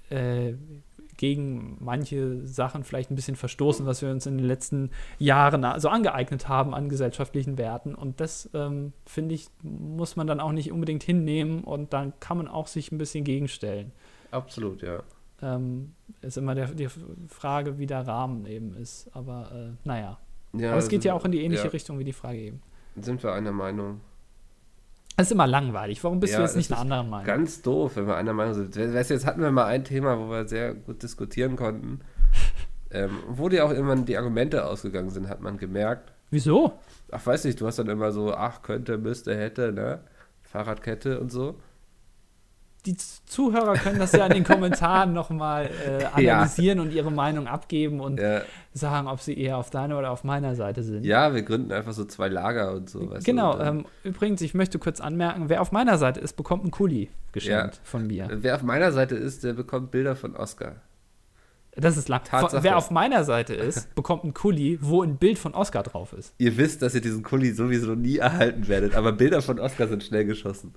äh, 0.10 0.54
gegen 1.17 1.78
manche 1.80 2.45
Sachen 2.45 2.84
vielleicht 2.84 3.12
ein 3.12 3.15
bisschen 3.15 3.36
verstoßen, 3.36 3.86
was 3.86 4.02
wir 4.02 4.10
uns 4.10 4.26
in 4.26 4.38
den 4.38 4.45
letzten 4.45 4.91
Jahren 5.17 5.65
so 5.80 5.89
angeeignet 5.89 6.48
haben 6.48 6.74
an 6.74 6.89
gesellschaftlichen 6.89 7.58
Werten. 7.58 7.95
Und 7.95 8.19
das, 8.19 8.50
ähm, 8.54 8.93
finde 9.06 9.36
ich, 9.36 9.48
muss 9.62 10.15
man 10.15 10.28
dann 10.28 10.39
auch 10.39 10.52
nicht 10.52 10.71
unbedingt 10.71 11.04
hinnehmen 11.04 11.63
und 11.63 11.93
dann 11.93 12.13
kann 12.19 12.38
man 12.38 12.48
auch 12.48 12.67
sich 12.67 12.91
ein 12.91 12.98
bisschen 12.98 13.24
gegenstellen. 13.24 13.91
Absolut, 14.31 14.81
ja. 14.81 15.03
Ähm, 15.41 15.93
ist 16.21 16.38
immer 16.38 16.55
der, 16.55 16.67
die 16.67 16.88
Frage, 17.27 17.77
wie 17.77 17.85
der 17.85 18.07
Rahmen 18.07 18.45
eben 18.45 18.73
ist. 18.75 19.09
Aber 19.13 19.51
äh, 19.53 19.88
naja. 19.88 20.19
Ja, 20.53 20.69
Aber 20.69 20.79
es 20.79 20.88
geht 20.88 21.03
ja 21.03 21.13
auch 21.13 21.25
in 21.25 21.31
die 21.31 21.43
ähnliche 21.43 21.65
ja. 21.65 21.69
Richtung 21.69 21.99
wie 21.99 22.05
die 22.05 22.13
Frage 22.13 22.39
eben. 22.39 22.61
Sind 22.95 23.21
wir 23.23 23.33
einer 23.33 23.51
Meinung? 23.51 23.99
Das 25.17 25.27
ist 25.27 25.31
immer 25.31 25.47
langweilig. 25.47 26.03
Warum 26.03 26.19
bist 26.19 26.33
ja, 26.33 26.39
du 26.39 26.45
jetzt 26.45 26.55
nicht 26.55 26.71
einer 26.71 26.81
anderen 26.81 27.09
Meinung? 27.09 27.25
Ganz 27.25 27.61
doof, 27.61 27.95
wenn 27.95 28.07
wir 28.07 28.15
einer 28.15 28.33
Meinung 28.33 28.53
sind. 28.53 28.75
Weißt 28.77 29.09
du, 29.09 29.13
jetzt 29.13 29.25
hatten 29.25 29.41
wir 29.41 29.51
mal 29.51 29.65
ein 29.65 29.83
Thema, 29.83 30.17
wo 30.17 30.29
wir 30.29 30.47
sehr 30.47 30.73
gut 30.73 31.03
diskutieren 31.03 31.55
konnten. 31.57 31.99
ähm, 32.91 33.11
wo 33.27 33.49
dir 33.49 33.65
auch 33.65 33.71
immer 33.71 33.95
die 33.97 34.17
Argumente 34.17 34.65
ausgegangen 34.65 35.09
sind, 35.09 35.27
hat 35.27 35.41
man 35.41 35.57
gemerkt. 35.57 36.13
Wieso? 36.31 36.79
Ach, 37.11 37.25
weiß 37.25 37.45
nicht, 37.45 37.59
du 37.59 37.67
hast 37.67 37.79
dann 37.79 37.89
immer 37.89 38.11
so, 38.11 38.33
ach, 38.33 38.61
könnte, 38.61 38.97
müsste, 38.97 39.35
hätte, 39.35 39.71
ne? 39.71 40.01
Fahrradkette 40.43 41.19
und 41.19 41.31
so 41.31 41.59
die 42.86 42.95
Zuhörer 42.98 43.74
können 43.74 44.00
das 44.00 44.12
ja 44.12 44.26
in 44.26 44.34
den 44.34 44.43
Kommentaren 44.45 45.13
nochmal 45.13 45.69
äh, 45.86 46.06
analysieren 46.06 46.78
ja. 46.78 46.84
und 46.84 46.93
ihre 46.93 47.12
Meinung 47.12 47.48
abgeben 47.48 48.00
und 48.00 48.19
ja. 48.19 48.41
sagen, 48.74 49.08
ob 49.08 49.21
sie 49.21 49.38
eher 49.38 49.58
auf 49.58 49.69
deiner 49.69 49.98
oder 49.98 50.12
auf 50.12 50.24
meiner 50.24 50.56
Seite 50.56 50.84
sind. 50.84 51.06
Ja, 51.06 51.34
wir 51.34 51.41
gründen 51.41 51.71
einfach 51.71 51.93
so 51.93 52.06
zwei 52.06 52.28
Lager 52.28 52.74
und 52.74 52.89
so. 52.89 53.13
genau. 53.24 53.60
Ähm, 53.60 53.86
übrigens, 54.04 54.41
ich 54.41 54.54
möchte 54.54 54.80
kurz 54.80 55.02
anmerken, 55.02 55.50
wer 55.50 55.62
auf 55.62 55.71
meiner 55.71 55.98
Seite 55.98 56.19
ist, 56.19 56.34
bekommt 56.34 56.63
einen 56.63 56.71
Kuli 56.71 57.10
geschenkt 57.32 57.76
ja. 57.76 57.82
von 57.84 58.08
mir. 58.08 58.30
Wer 58.32 58.56
auf 58.56 58.63
meiner 58.63 58.91
Seite 58.91 59.15
ist, 59.15 59.43
der 59.43 59.54
bekommt 59.54 59.91
Bilder 59.91 60.15
von 60.15 60.36
Oscar. 60.36 60.76
Das 61.76 61.98
ist 61.98 62.08
lang. 62.08 62.24
Tatsache. 62.24 62.63
Wer 62.63 62.78
auf 62.78 62.89
meiner 62.89 63.24
Seite 63.24 63.54
ist, 63.54 63.93
bekommt 63.95 64.24
einen 64.24 64.34
Kuli, 64.34 64.80
wo 64.82 65.04
ein 65.04 65.17
Bild 65.17 65.38
von 65.38 65.54
Oscar 65.54 65.84
drauf 65.84 66.13
ist. 66.13 66.34
Ihr 66.38 66.56
wisst, 66.58 66.82
dass 66.82 66.95
ihr 66.95 67.02
diesen 67.02 67.24
Kuli 67.24 67.52
sowieso 67.52 67.95
nie 67.95 68.17
erhalten 68.17 68.67
werdet, 68.67 68.95
aber 68.95 69.12
Bilder 69.12 69.41
von 69.41 69.60
Oscar 69.60 69.88
sind 69.88 70.04
schnell 70.04 70.26
geschossen. 70.26 70.74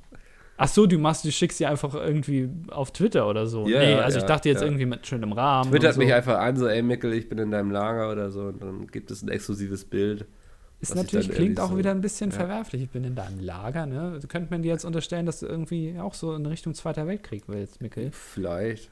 Ach 0.61 0.69
so, 0.69 0.87
du 0.87 0.99
machst, 0.99 1.25
du 1.25 1.31
schickst 1.31 1.59
sie 1.59 1.67
einfach 1.67 1.95
irgendwie 1.95 2.51
auf 2.71 2.91
Twitter 2.91 3.29
oder 3.29 3.47
so. 3.47 3.67
Ja, 3.69 3.79
nee, 3.79 3.95
also 3.95 4.19
ja, 4.19 4.25
ich 4.25 4.29
dachte 4.29 4.49
jetzt 4.49 4.61
ja. 4.61 4.67
irgendwie 4.67 4.87
mit 4.87 5.07
schönem 5.07 5.33
Rahmen. 5.33 5.71
Twittert 5.71 5.95
so. 5.95 6.01
mich 6.01 6.13
einfach 6.13 6.39
an, 6.39 6.57
so, 6.57 6.67
ey 6.67 6.83
Mickel, 6.83 7.13
ich 7.13 7.29
bin 7.29 7.39
in 7.39 7.53
deinem 7.53 7.71
Lager 7.71 8.11
oder 8.11 8.31
so 8.33 8.43
und 8.43 8.61
dann 8.61 8.89
gibt 8.89 9.13
es 9.13 9.23
ein 9.23 9.29
exklusives 9.29 9.85
Bild. 9.85 10.27
Ist 10.81 10.95
natürlich, 10.95 11.31
klingt 11.31 11.61
auch 11.61 11.71
so, 11.71 11.79
wieder 11.79 11.93
ein 11.93 12.01
bisschen 12.01 12.33
verwerflich. 12.33 12.83
Ich 12.83 12.91
bin 12.91 13.05
in 13.05 13.15
deinem 13.15 13.41
Lager, 13.41 13.87
ne? 13.87 14.19
Könnte 14.29 14.51
man 14.51 14.63
dir 14.63 14.73
jetzt 14.73 14.85
unterstellen, 14.85 15.27
dass 15.27 15.41
du 15.41 15.47
irgendwie 15.47 15.99
auch 15.99 16.15
so 16.15 16.35
in 16.35 16.47
Richtung 16.47 16.75
Zweiter 16.75 17.07
Weltkrieg 17.07 17.45
willst, 17.47 17.81
Mickel? 17.81 18.11
Vielleicht. 18.13 18.91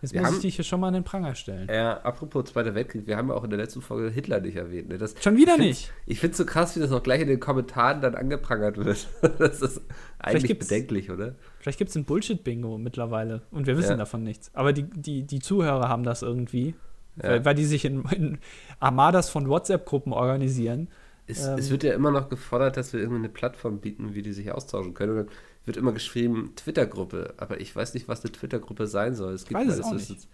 Jetzt 0.00 0.12
wir 0.12 0.20
muss 0.20 0.28
haben, 0.28 0.36
ich 0.36 0.42
dich 0.42 0.56
hier 0.56 0.64
schon 0.64 0.80
mal 0.80 0.88
in 0.88 0.94
den 0.94 1.04
Pranger 1.04 1.34
stellen. 1.34 1.68
Ja, 1.68 1.98
apropos 2.02 2.44
Zweiter 2.44 2.74
Weltkrieg, 2.74 3.06
wir 3.06 3.16
haben 3.16 3.28
ja 3.28 3.34
auch 3.34 3.44
in 3.44 3.50
der 3.50 3.58
letzten 3.58 3.82
Folge 3.82 4.10
Hitler 4.10 4.40
nicht 4.40 4.56
erwähnt. 4.56 4.88
Ne? 4.88 4.98
Das, 4.98 5.14
schon 5.20 5.36
wieder 5.36 5.54
ich 5.54 5.60
nicht. 5.60 5.92
Ich 6.06 6.20
finde 6.20 6.32
es 6.32 6.38
so 6.38 6.46
krass, 6.46 6.76
wie 6.76 6.80
das 6.80 6.92
auch 6.92 7.02
gleich 7.02 7.20
in 7.20 7.28
den 7.28 7.40
Kommentaren 7.40 8.00
dann 8.00 8.14
angeprangert 8.14 8.76
wird. 8.76 9.08
das 9.38 9.60
ist 9.60 9.82
eigentlich 10.18 10.56
bedenklich, 10.58 11.10
oder? 11.10 11.34
Vielleicht 11.58 11.78
gibt 11.78 11.90
es 11.90 11.96
ein 11.96 12.04
Bullshit-Bingo 12.04 12.78
mittlerweile 12.78 13.42
und 13.50 13.66
wir 13.66 13.76
wissen 13.76 13.92
ja. 13.92 13.96
davon 13.96 14.22
nichts. 14.22 14.50
Aber 14.54 14.72
die, 14.72 14.84
die, 14.84 15.22
die 15.22 15.40
Zuhörer 15.40 15.88
haben 15.88 16.04
das 16.04 16.22
irgendwie, 16.22 16.74
ja. 17.20 17.30
weil, 17.30 17.44
weil, 17.44 17.54
die 17.56 17.64
sich 17.64 17.84
in, 17.84 18.04
in 18.10 18.38
Armadas 18.78 19.30
von 19.30 19.48
WhatsApp-Gruppen 19.48 20.12
organisieren. 20.12 20.88
Es, 21.26 21.46
ähm, 21.46 21.58
es, 21.58 21.70
wird 21.70 21.82
ja 21.82 21.92
immer 21.92 22.10
noch 22.12 22.28
gefordert, 22.28 22.76
dass 22.76 22.92
wir 22.92 23.00
irgendwie 23.00 23.18
eine 23.18 23.28
Plattform 23.28 23.80
bieten, 23.80 24.14
wie 24.14 24.22
die 24.22 24.32
sich 24.32 24.52
austauschen 24.52 24.94
können. 24.94 25.18
Und 25.18 25.30
wird 25.68 25.76
immer 25.76 25.92
geschrieben 25.92 26.52
Twitter-Gruppe, 26.56 27.34
aber 27.36 27.60
ich 27.60 27.74
weiß 27.74 27.94
nicht, 27.94 28.08
was 28.08 28.24
eine 28.24 28.32
Twitter-Gruppe 28.32 28.88
sein 28.88 29.14
soll. 29.14 29.34
Es 29.34 29.44
gibt 29.44 29.60
weiß 29.60 29.78
es 29.78 29.84
auch 29.84 29.92
nicht. 29.92 30.26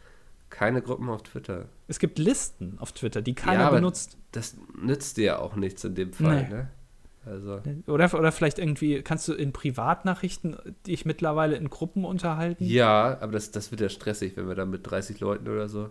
keine 0.48 0.80
Gruppen 0.80 1.10
auf 1.10 1.22
Twitter. 1.22 1.66
Es 1.88 1.98
gibt 1.98 2.18
Listen 2.18 2.78
auf 2.78 2.92
Twitter, 2.92 3.20
die 3.20 3.34
keiner 3.34 3.64
ja, 3.64 3.70
benutzt. 3.70 4.16
Das 4.32 4.56
nützt 4.80 5.18
dir 5.18 5.24
ja 5.24 5.38
auch 5.38 5.56
nichts 5.56 5.84
in 5.84 5.94
dem 5.94 6.14
Fall, 6.14 6.44
nee. 6.44 6.48
ne? 6.48 6.70
Also. 7.26 7.60
Oder, 7.86 8.12
oder 8.14 8.32
vielleicht 8.32 8.58
irgendwie, 8.58 9.02
kannst 9.02 9.28
du 9.28 9.32
in 9.32 9.52
Privatnachrichten 9.52 10.56
dich 10.86 11.04
mittlerweile 11.06 11.56
in 11.56 11.70
Gruppen 11.70 12.04
unterhalten? 12.04 12.64
Ja, 12.64 13.18
aber 13.20 13.32
das, 13.32 13.50
das 13.50 13.70
wird 13.70 13.80
ja 13.80 13.88
stressig, 13.88 14.36
wenn 14.36 14.46
wir 14.46 14.54
dann 14.54 14.70
mit 14.70 14.88
30 14.88 15.20
Leuten 15.20 15.48
oder 15.48 15.68
so. 15.68 15.90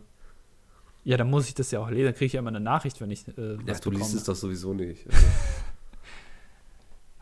Ja, 1.03 1.17
dann 1.17 1.29
muss 1.29 1.47
ich 1.47 1.55
das 1.55 1.71
ja 1.71 1.79
auch 1.79 1.89
lesen. 1.89 2.05
Dann 2.05 2.13
kriege 2.13 2.27
ich 2.27 2.33
ja 2.33 2.39
immer 2.39 2.49
eine 2.49 2.59
Nachricht, 2.59 3.01
wenn 3.01 3.11
ich. 3.11 3.27
Äh, 3.27 3.57
ja, 3.65 3.73
du 3.79 3.91
liest 3.91 4.13
es 4.13 4.23
doch 4.23 4.35
sowieso 4.35 4.73
nicht. 4.73 5.05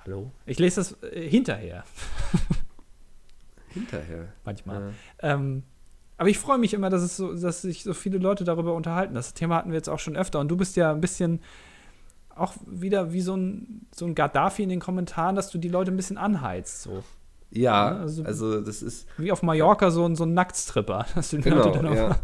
Hallo? 0.06 0.32
Ich 0.46 0.60
lese 0.60 0.78
das 0.78 1.04
äh, 1.04 1.30
hinterher. 1.30 1.84
hinterher? 3.70 4.30
Manchmal. 4.44 4.94
Ja. 5.22 5.34
Ähm, 5.34 5.64
aber 6.18 6.30
ich 6.30 6.38
freue 6.38 6.58
mich 6.58 6.74
immer, 6.74 6.90
dass, 6.90 7.02
es 7.02 7.18
so, 7.18 7.34
dass 7.34 7.62
sich 7.62 7.84
so 7.84 7.94
viele 7.94 8.18
Leute 8.18 8.44
darüber 8.44 8.74
unterhalten. 8.74 9.16
Das 9.16 9.34
Thema 9.34 9.56
hatten 9.56 9.72
wir 9.72 9.78
jetzt 9.78 9.90
auch 9.90 10.00
schon 10.00 10.16
öfter. 10.16 10.40
Und 10.40 10.50
du 10.50 10.58
bist 10.58 10.76
ja 10.76 10.92
ein 10.92 11.02
bisschen 11.02 11.42
auch 12.36 12.54
wieder 12.66 13.14
wie 13.14 13.22
so 13.22 13.36
ein, 13.36 13.88
so 13.94 14.06
ein 14.06 14.16
Gaddafi 14.16 14.64
in 14.64 14.70
den 14.70 14.80
Kommentaren, 14.80 15.36
dass 15.36 15.50
du 15.50 15.58
die 15.58 15.68
Leute 15.68 15.92
ein 15.92 15.98
bisschen 15.98 16.18
anheizt. 16.18 16.84
So. 16.84 17.04
Ja, 17.52 17.98
also, 17.98 18.24
also, 18.24 18.62
das 18.62 18.82
ist. 18.82 19.08
Wie 19.18 19.32
auf 19.32 19.44
Mallorca 19.44 19.92
so 19.92 20.06
ein, 20.06 20.16
so 20.16 20.24
ein 20.24 20.34
Nacktstripper. 20.34 21.06
Dass 21.16 21.32
du 21.32 21.42
genau, 21.42 21.94
ja. 21.94 22.18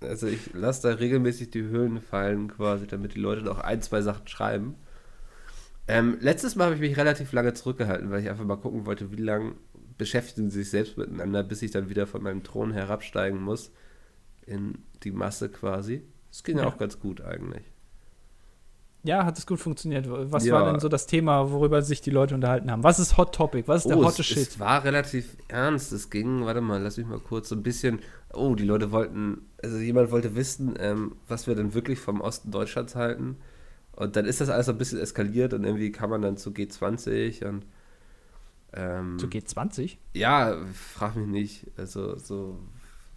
Also 0.00 0.28
ich 0.28 0.52
lasse 0.54 0.88
da 0.88 0.94
regelmäßig 0.94 1.50
die 1.50 1.62
Höhlen 1.62 2.00
fallen, 2.00 2.46
quasi, 2.48 2.86
damit 2.86 3.14
die 3.14 3.20
Leute 3.20 3.42
noch 3.42 3.58
ein, 3.58 3.82
zwei 3.82 4.00
Sachen 4.00 4.28
schreiben. 4.28 4.76
Ähm, 5.88 6.18
letztes 6.20 6.54
Mal 6.54 6.66
habe 6.66 6.74
ich 6.74 6.80
mich 6.80 6.96
relativ 6.96 7.32
lange 7.32 7.54
zurückgehalten, 7.54 8.10
weil 8.10 8.22
ich 8.22 8.28
einfach 8.28 8.44
mal 8.44 8.56
gucken 8.56 8.84
wollte, 8.84 9.10
wie 9.10 9.22
lange 9.22 9.54
beschäftigen 9.96 10.50
sie 10.50 10.60
sich 10.60 10.70
selbst 10.70 10.96
miteinander, 10.98 11.42
bis 11.42 11.62
ich 11.62 11.70
dann 11.70 11.88
wieder 11.88 12.06
von 12.06 12.22
meinem 12.22 12.44
Thron 12.44 12.72
herabsteigen 12.72 13.40
muss 13.40 13.72
in 14.46 14.78
die 15.02 15.10
Masse 15.10 15.48
quasi. 15.48 16.02
Das 16.30 16.44
ging 16.44 16.58
ja 16.58 16.66
auch 16.66 16.78
ganz 16.78 17.00
gut 17.00 17.20
eigentlich. 17.22 17.64
Ja, 19.04 19.24
hat 19.24 19.38
es 19.38 19.46
gut 19.46 19.60
funktioniert. 19.60 20.06
Was 20.08 20.44
ja. 20.44 20.54
war 20.54 20.70
denn 20.70 20.80
so 20.80 20.88
das 20.88 21.06
Thema, 21.06 21.50
worüber 21.50 21.82
sich 21.82 22.00
die 22.00 22.10
Leute 22.10 22.34
unterhalten 22.34 22.70
haben? 22.70 22.82
Was 22.82 22.98
ist 22.98 23.16
Hot 23.16 23.34
Topic? 23.34 23.66
Was 23.66 23.84
ist 23.84 23.86
oh, 23.86 23.94
der 23.94 23.98
hotte 24.04 24.22
es, 24.22 24.26
Shit? 24.26 24.38
Es 24.38 24.60
war 24.60 24.84
relativ 24.84 25.36
ernst. 25.46 25.92
Es 25.92 26.10
ging, 26.10 26.44
warte 26.44 26.60
mal, 26.60 26.82
lass 26.82 26.98
mich 26.98 27.06
mal 27.06 27.20
kurz 27.20 27.48
so 27.48 27.54
ein 27.54 27.62
bisschen. 27.62 28.00
Oh, 28.34 28.54
die 28.54 28.64
Leute 28.64 28.90
wollten, 28.90 29.46
also 29.62 29.78
jemand 29.78 30.10
wollte 30.10 30.34
wissen, 30.34 30.74
ähm, 30.78 31.16
was 31.28 31.46
wir 31.46 31.54
denn 31.54 31.74
wirklich 31.74 31.98
vom 31.98 32.20
Osten 32.20 32.50
Deutschlands 32.50 32.96
halten. 32.96 33.36
Und 33.98 34.14
dann 34.16 34.26
ist 34.26 34.40
das 34.40 34.48
alles 34.48 34.68
ein 34.68 34.78
bisschen 34.78 35.00
eskaliert 35.00 35.54
und 35.54 35.64
irgendwie 35.64 35.90
kam 35.90 36.10
man 36.10 36.22
dann 36.22 36.36
zu 36.36 36.50
G20 36.50 37.44
und 37.44 37.66
ähm, 38.72 39.18
zu 39.18 39.26
G20? 39.26 39.96
Ja, 40.14 40.56
frag 40.72 41.16
mich 41.16 41.26
nicht. 41.26 41.66
Also 41.76 42.16
so, 42.16 42.58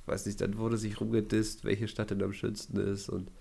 weiß 0.08 0.26
nicht, 0.26 0.42
dann 0.42 0.58
wurde 0.58 0.78
sich 0.78 1.00
rumgedisst, 1.00 1.66
welche 1.66 1.88
Stadt 1.88 2.10
denn 2.12 2.24
am 2.24 2.34
schönsten 2.34 2.78
ist 2.78 3.10
und 3.10 3.32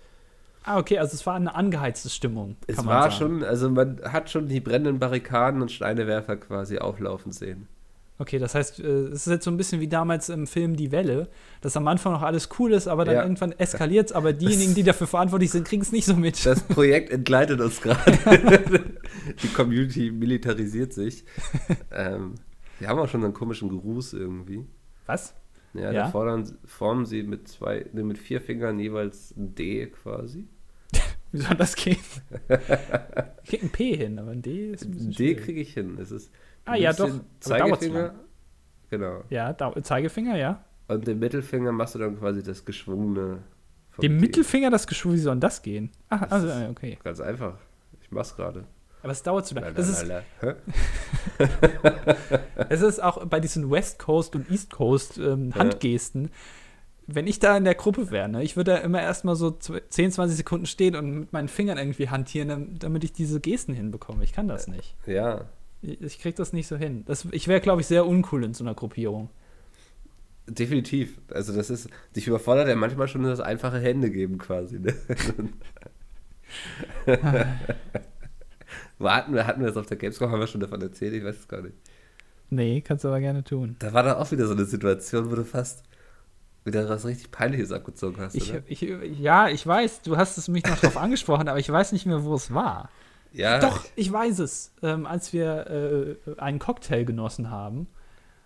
Ah, 0.63 0.77
okay, 0.77 0.99
also 0.99 1.15
es 1.15 1.25
war 1.25 1.35
eine 1.35 1.55
angeheizte 1.55 2.09
Stimmung. 2.09 2.55
es 2.67 2.85
war 2.85 3.09
sagen. 3.09 3.15
schon, 3.41 3.43
also 3.43 3.69
man 3.71 3.99
hat 4.03 4.29
schon 4.29 4.47
die 4.47 4.59
brennenden 4.59 4.99
Barrikaden 4.99 5.61
und 5.61 5.71
Steinewerfer 5.71 6.37
quasi 6.37 6.77
auflaufen 6.77 7.31
sehen. 7.31 7.67
Okay, 8.21 8.37
das 8.37 8.53
heißt, 8.53 8.79
äh, 8.81 8.83
es 9.07 9.25
ist 9.25 9.31
jetzt 9.31 9.45
so 9.45 9.49
ein 9.49 9.57
bisschen 9.57 9.81
wie 9.81 9.87
damals 9.87 10.29
im 10.29 10.45
Film 10.45 10.75
Die 10.75 10.91
Welle, 10.91 11.27
dass 11.61 11.75
am 11.75 11.87
Anfang 11.87 12.13
noch 12.13 12.21
alles 12.21 12.49
cool 12.59 12.71
ist, 12.71 12.87
aber 12.87 13.03
dann 13.03 13.15
Ja. 13.15 13.23
irgendwann 13.23 13.51
eskaliert 13.53 14.09
es, 14.09 14.11
aber 14.11 14.31
diejenigen, 14.31 14.75
die 14.75 14.83
dafür 14.83 15.07
verantwortlich 15.07 15.49
sind, 15.49 15.67
kriegen 15.67 15.81
es 15.81 15.91
nicht 15.91 16.05
so 16.05 16.15
mit. 16.15 16.45
Das 16.45 16.61
Projekt 16.67 17.09
entgleitet 17.09 17.59
uns 17.59 17.81
gerade. 17.81 18.11
Die 19.41 19.47
Community 19.47 20.11
militarisiert 20.11 20.93
sich. 20.93 21.25
ähm, 21.91 22.35
wir 22.77 22.89
haben 22.89 22.99
auch 22.99 23.09
schon 23.09 23.23
einen 23.23 23.33
komischen 23.33 23.69
Gruß 23.69 24.13
irgendwie. 24.13 24.65
Was? 25.07 25.33
Ja, 25.73 25.91
Ja? 25.91 25.91
da 25.93 26.07
fordern, 26.09 26.57
formen 26.65 27.07
sie 27.07 27.23
mit 27.23 27.47
zwei, 27.47 27.87
ne, 27.91 28.03
mit 28.03 28.19
vier 28.19 28.39
Fingern 28.39 28.77
jeweils 28.79 29.35
ein 29.35 29.55
D 29.55 29.87
quasi. 29.87 30.47
Wie 31.31 31.39
soll 31.39 31.55
das 31.55 31.75
gehen? 31.75 31.97
Ich 33.43 33.49
krieg 33.49 33.63
ein 33.63 33.69
P 33.69 33.95
hin, 33.95 34.19
aber 34.19 34.29
ein 34.31 34.43
D 34.43 34.71
ist 34.73 34.83
ein 34.85 35.09
D 35.11 35.33
kriege 35.33 35.61
ich 35.61 35.73
hin. 35.73 35.97
Es 35.99 36.11
ist, 36.11 36.29
Ah, 36.65 36.75
ja, 36.75 36.93
doch. 36.93 37.09
Zeigefinger. 37.39 38.13
Genau. 38.89 39.23
Ja, 39.29 39.55
Zeigefinger, 39.83 40.37
ja. 40.37 40.63
Und 40.87 41.07
den 41.07 41.19
Mittelfinger 41.19 41.71
machst 41.71 41.95
du 41.95 41.99
dann 41.99 42.19
quasi 42.19 42.43
das 42.43 42.65
geschwungene. 42.65 43.39
Dem. 44.01 44.17
Mittelfinger 44.17 44.69
das 44.69 44.87
Geschwür, 44.87 45.13
wie 45.13 45.17
soll 45.17 45.35
denn 45.35 45.41
das 45.41 45.61
gehen? 45.61 45.91
Ach, 46.09 46.23
also, 46.29 46.47
äh, 46.47 46.67
okay. 46.69 46.97
Ganz 47.03 47.19
einfach. 47.19 47.55
Ich 48.01 48.11
mach's 48.11 48.35
gerade. 48.35 48.65
Aber 49.03 49.11
es 49.11 49.23
dauert 49.23 49.45
zu 49.47 49.55
lange. 49.55 49.73
Das 49.73 49.89
ist, 49.89 50.05
es 52.69 52.81
ist 52.81 53.01
auch 53.01 53.25
bei 53.25 53.39
diesen 53.39 53.69
West 53.71 53.99
Coast 53.99 54.35
und 54.35 54.49
East 54.51 54.71
Coast 54.71 55.17
ähm, 55.17 55.53
Handgesten, 55.55 56.29
wenn 57.07 57.27
ich 57.27 57.39
da 57.39 57.57
in 57.57 57.63
der 57.63 57.75
Gruppe 57.75 58.11
wäre, 58.11 58.29
ne, 58.29 58.43
ich 58.43 58.55
würde 58.55 58.71
da 58.71 58.77
immer 58.77 59.01
erstmal 59.01 59.35
so 59.35 59.47
zw- 59.49 59.81
10, 59.89 60.11
20 60.11 60.37
Sekunden 60.37 60.65
stehen 60.65 60.95
und 60.95 61.19
mit 61.19 61.33
meinen 61.33 61.47
Fingern 61.47 61.77
irgendwie 61.77 62.09
hantieren, 62.09 62.47
dam- 62.49 62.79
damit 62.79 63.03
ich 63.03 63.11
diese 63.11 63.39
Gesten 63.39 63.73
hinbekomme. 63.73 64.23
Ich 64.23 64.33
kann 64.33 64.47
das 64.47 64.67
nicht. 64.67 64.95
Ja, 65.07 65.45
Ich, 65.81 66.19
krieg 66.19 66.35
das 66.35 66.53
nicht 66.53 66.67
so 66.67 66.77
hin. 66.77 67.03
Das, 67.05 67.25
ich 67.31 67.47
wäre, 67.47 67.59
glaube 67.59 67.81
ich, 67.81 67.87
sehr 67.87 68.05
uncool 68.05 68.43
in 68.43 68.53
so 68.53 68.63
einer 68.63 68.75
Gruppierung. 68.75 69.29
definitiv. 70.47 71.19
Also 71.33 71.53
das 71.55 71.69
ist, 71.69 71.89
dich 72.15 72.27
überfordert 72.27 72.67
ja 72.67 72.75
manchmal 72.75 73.07
schon 73.07 73.23
das 73.23 73.39
einfache 73.39 73.79
Hände 73.79 74.11
geben 74.11 74.37
quasi. 74.37 74.79
Ne? 74.79 74.93
Wo 78.99 79.09
hatten 79.09 79.33
wir, 79.33 79.47
hatten 79.47 79.61
wir 79.61 79.67
das 79.67 79.77
auf 79.77 79.87
der 79.87 79.97
Gamescom, 79.97 80.29
haben 80.31 80.39
wir 80.39 80.47
schon 80.47 80.61
davon 80.61 80.81
erzählt, 80.81 81.13
ich 81.13 81.23
weiß 81.23 81.39
es 81.39 81.47
gar 81.47 81.61
nicht. 81.61 81.75
Nee, 82.51 82.81
kannst 82.81 83.03
du 83.03 83.07
aber 83.07 83.19
gerne 83.19 83.43
tun. 83.43 83.75
Da 83.79 83.93
war 83.93 84.03
da 84.03 84.17
auch 84.17 84.29
wieder 84.31 84.45
so 84.45 84.53
eine 84.53 84.65
Situation, 84.65 85.31
wo 85.31 85.35
du 85.35 85.45
fast 85.45 85.83
wieder 86.65 86.87
was 86.87 87.05
richtig 87.05 87.31
Peinliches 87.31 87.71
abgezogen 87.71 88.21
hast, 88.21 88.35
Ich, 88.35 88.53
ich, 88.67 88.81
ja, 89.19 89.49
ich 89.49 89.65
weiß, 89.65 90.03
du 90.03 90.17
hast 90.17 90.37
es 90.37 90.47
mich 90.47 90.63
noch 90.63 90.77
drauf 90.77 90.97
angesprochen, 91.01 91.47
aber 91.47 91.59
ich 91.59 91.69
weiß 91.69 91.91
nicht 91.91 92.05
mehr, 92.05 92.23
wo 92.23 92.35
es 92.35 92.53
war. 92.53 92.89
Ja, 93.33 93.59
Doch, 93.59 93.85
ich 93.95 94.11
weiß 94.11 94.39
es. 94.39 94.73
Ähm, 94.83 95.05
als 95.05 95.31
wir 95.33 96.17
äh, 96.27 96.39
einen 96.41 96.59
Cocktail 96.59 97.05
genossen 97.05 97.49
haben 97.49 97.87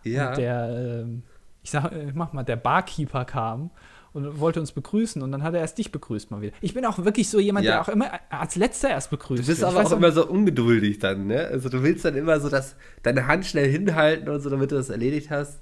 ja. 0.04 0.34
der, 0.36 1.02
ähm, 1.04 1.24
ich 1.64 1.72
sag, 1.72 1.92
äh, 1.92 2.12
mach 2.14 2.34
mal, 2.34 2.44
der 2.44 2.56
Barkeeper 2.56 3.26
kam 3.26 3.72
und 4.14 4.40
wollte 4.40 4.60
uns 4.60 4.72
begrüßen 4.72 5.22
und 5.22 5.32
dann 5.32 5.44
hat 5.44 5.54
er 5.56 5.60
erst 5.62 5.78
dich 5.78 5.92
begrüßt 5.92 6.32
mal 6.32 6.42
wieder. 6.42 6.54
Ich 6.62 6.74
bin 6.74 6.86
auch 6.86 7.00
wirklich 7.04 7.30
so 7.30 7.40
jemand, 7.40 7.66
Ja. 7.66 7.74
der 7.74 7.82
auch 7.82 7.90
immer 7.90 8.12
als 8.30 8.56
letzter 8.56 8.90
erst 8.90 9.10
begrüßt. 9.10 9.44
Du 9.44 9.48
bist 9.48 9.62
wird. 9.62 9.72
Ich 9.72 9.76
aber 9.76 9.84
weiß 9.84 9.92
auch 9.94 9.98
immer 9.98 10.12
so 10.12 10.26
ungeduldig 10.28 11.00
dann, 11.00 11.28
ne? 11.28 11.48
Also 11.48 11.70
du 11.70 11.84
willst 11.84 12.06
dann 12.06 12.16
immer 12.16 12.40
so 12.40 12.48
das, 12.50 12.76
deine 13.04 13.28
Hand 13.28 13.46
schnell 13.46 13.70
hinhalten 13.70 14.30
und 14.30 14.40
so, 14.42 14.50
damit 14.50 14.72
du 14.72 14.76
das 14.76 14.90
erledigt 14.90 15.32
hast. 15.32 15.62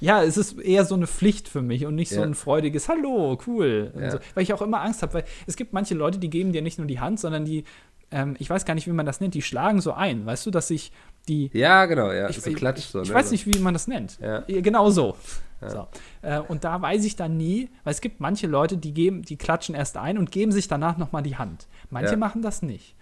Ja, 0.00 0.22
es 0.22 0.36
ist 0.36 0.60
eher 0.60 0.84
so 0.84 0.94
eine 0.94 1.08
Pflicht 1.08 1.48
für 1.48 1.60
mich 1.60 1.84
und 1.84 1.96
nicht 1.96 2.10
so 2.10 2.20
Ja. 2.20 2.22
ein 2.26 2.34
freudiges 2.34 2.88
Hallo, 2.88 3.36
cool. 3.48 3.92
Ja. 3.98 4.12
So, 4.12 4.18
weil 4.34 4.44
ich 4.44 4.54
auch 4.54 4.62
immer 4.62 4.80
Angst 4.80 5.02
habe, 5.02 5.12
weil 5.14 5.24
es 5.48 5.56
gibt 5.56 5.72
manche 5.72 5.94
Leute, 5.96 6.18
die 6.18 6.30
geben 6.30 6.52
dir 6.52 6.62
nicht 6.62 6.78
nur 6.78 6.86
die 6.86 7.00
Hand, 7.00 7.18
sondern 7.18 7.44
die, 7.44 7.64
ähm, 8.10 8.36
ich 8.38 8.48
weiß 8.48 8.64
gar 8.64 8.74
nicht, 8.74 8.86
wie 8.86 8.92
man 8.92 9.06
das 9.06 9.20
nennt, 9.20 9.34
die 9.34 9.42
schlagen 9.42 9.80
so 9.80 9.92
ein, 9.92 10.24
weißt 10.26 10.46
du, 10.46 10.50
dass 10.50 10.68
sich 10.68 10.92
die 11.28 11.50
Ja, 11.52 11.84
genau, 11.86 12.10
ja. 12.12 12.28
ich, 12.30 12.40
so 12.40 12.50
klatscht 12.52 12.90
so, 12.90 13.02
ich 13.02 13.08
ne? 13.10 13.14
weiß 13.14 13.30
nicht, 13.30 13.46
wie 13.46 13.58
man 13.58 13.74
das 13.74 13.86
nennt. 13.86 14.18
Ja. 14.20 14.40
Genau 14.46 14.90
so. 14.90 15.16
Ja. 15.60 15.70
so. 15.70 15.88
Äh, 16.22 16.38
und 16.40 16.64
da 16.64 16.80
weiß 16.80 17.04
ich 17.04 17.16
dann 17.16 17.36
nie, 17.36 17.68
weil 17.84 17.92
es 17.92 18.00
gibt 18.00 18.20
manche 18.20 18.46
Leute, 18.46 18.76
die 18.76 18.94
geben, 18.94 19.22
die 19.22 19.36
klatschen 19.36 19.74
erst 19.74 19.96
ein 19.96 20.16
und 20.16 20.30
geben 20.30 20.52
sich 20.52 20.68
danach 20.68 20.96
nochmal 20.96 21.22
die 21.22 21.36
Hand. 21.36 21.66
Manche 21.90 22.12
Ja. 22.12 22.16
machen 22.16 22.42
das 22.42 22.62
nicht. 22.62 22.94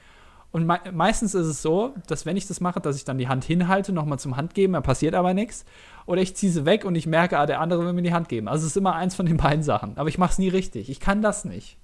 Und 0.53 0.64
mei 0.64 0.81
meistens 0.92 1.35
ist 1.35 1.47
es 1.47 1.61
so, 1.61 1.92
dass 2.07 2.25
wenn 2.25 2.37
ich 2.37 2.47
das 2.47 2.61
mache, 2.61 2.81
dass 2.81 2.97
ich 2.97 3.05
dann 3.05 3.19
die 3.19 3.29
Hand 3.29 3.45
hinhalte, 3.45 3.92
nochmal 3.92 4.19
zum 4.19 4.37
Hand 4.38 4.55
geben, 4.55 4.73
da 4.73 4.81
passiert 4.81 5.14
aber 5.14 5.35
nichts. 5.35 5.66
Oder 6.07 6.23
ich 6.23 6.35
ziehe 6.35 6.51
sie 6.51 6.64
weg 6.64 6.85
und 6.87 6.95
ich 6.95 7.07
merke, 7.07 7.38
ah, 7.38 7.45
der 7.47 7.61
andere 7.61 7.85
will 7.85 7.92
mir 7.92 8.03
die 8.03 8.14
Hand 8.14 8.29
geben. 8.31 8.49
Also 8.49 8.62
es 8.64 8.71
ist 8.73 8.77
immer 8.77 8.95
eins 8.95 9.14
von 9.14 9.27
den 9.27 9.37
beiden 9.47 9.62
Sachen. 9.62 9.99
Aber 9.99 10.09
ich 10.09 10.16
mache 10.19 10.33
es 10.33 10.38
nie 10.38 10.49
richtig. 10.49 10.88
Ich 10.88 10.99
kann 10.99 11.21
das 11.21 11.45
nicht. 11.45 11.77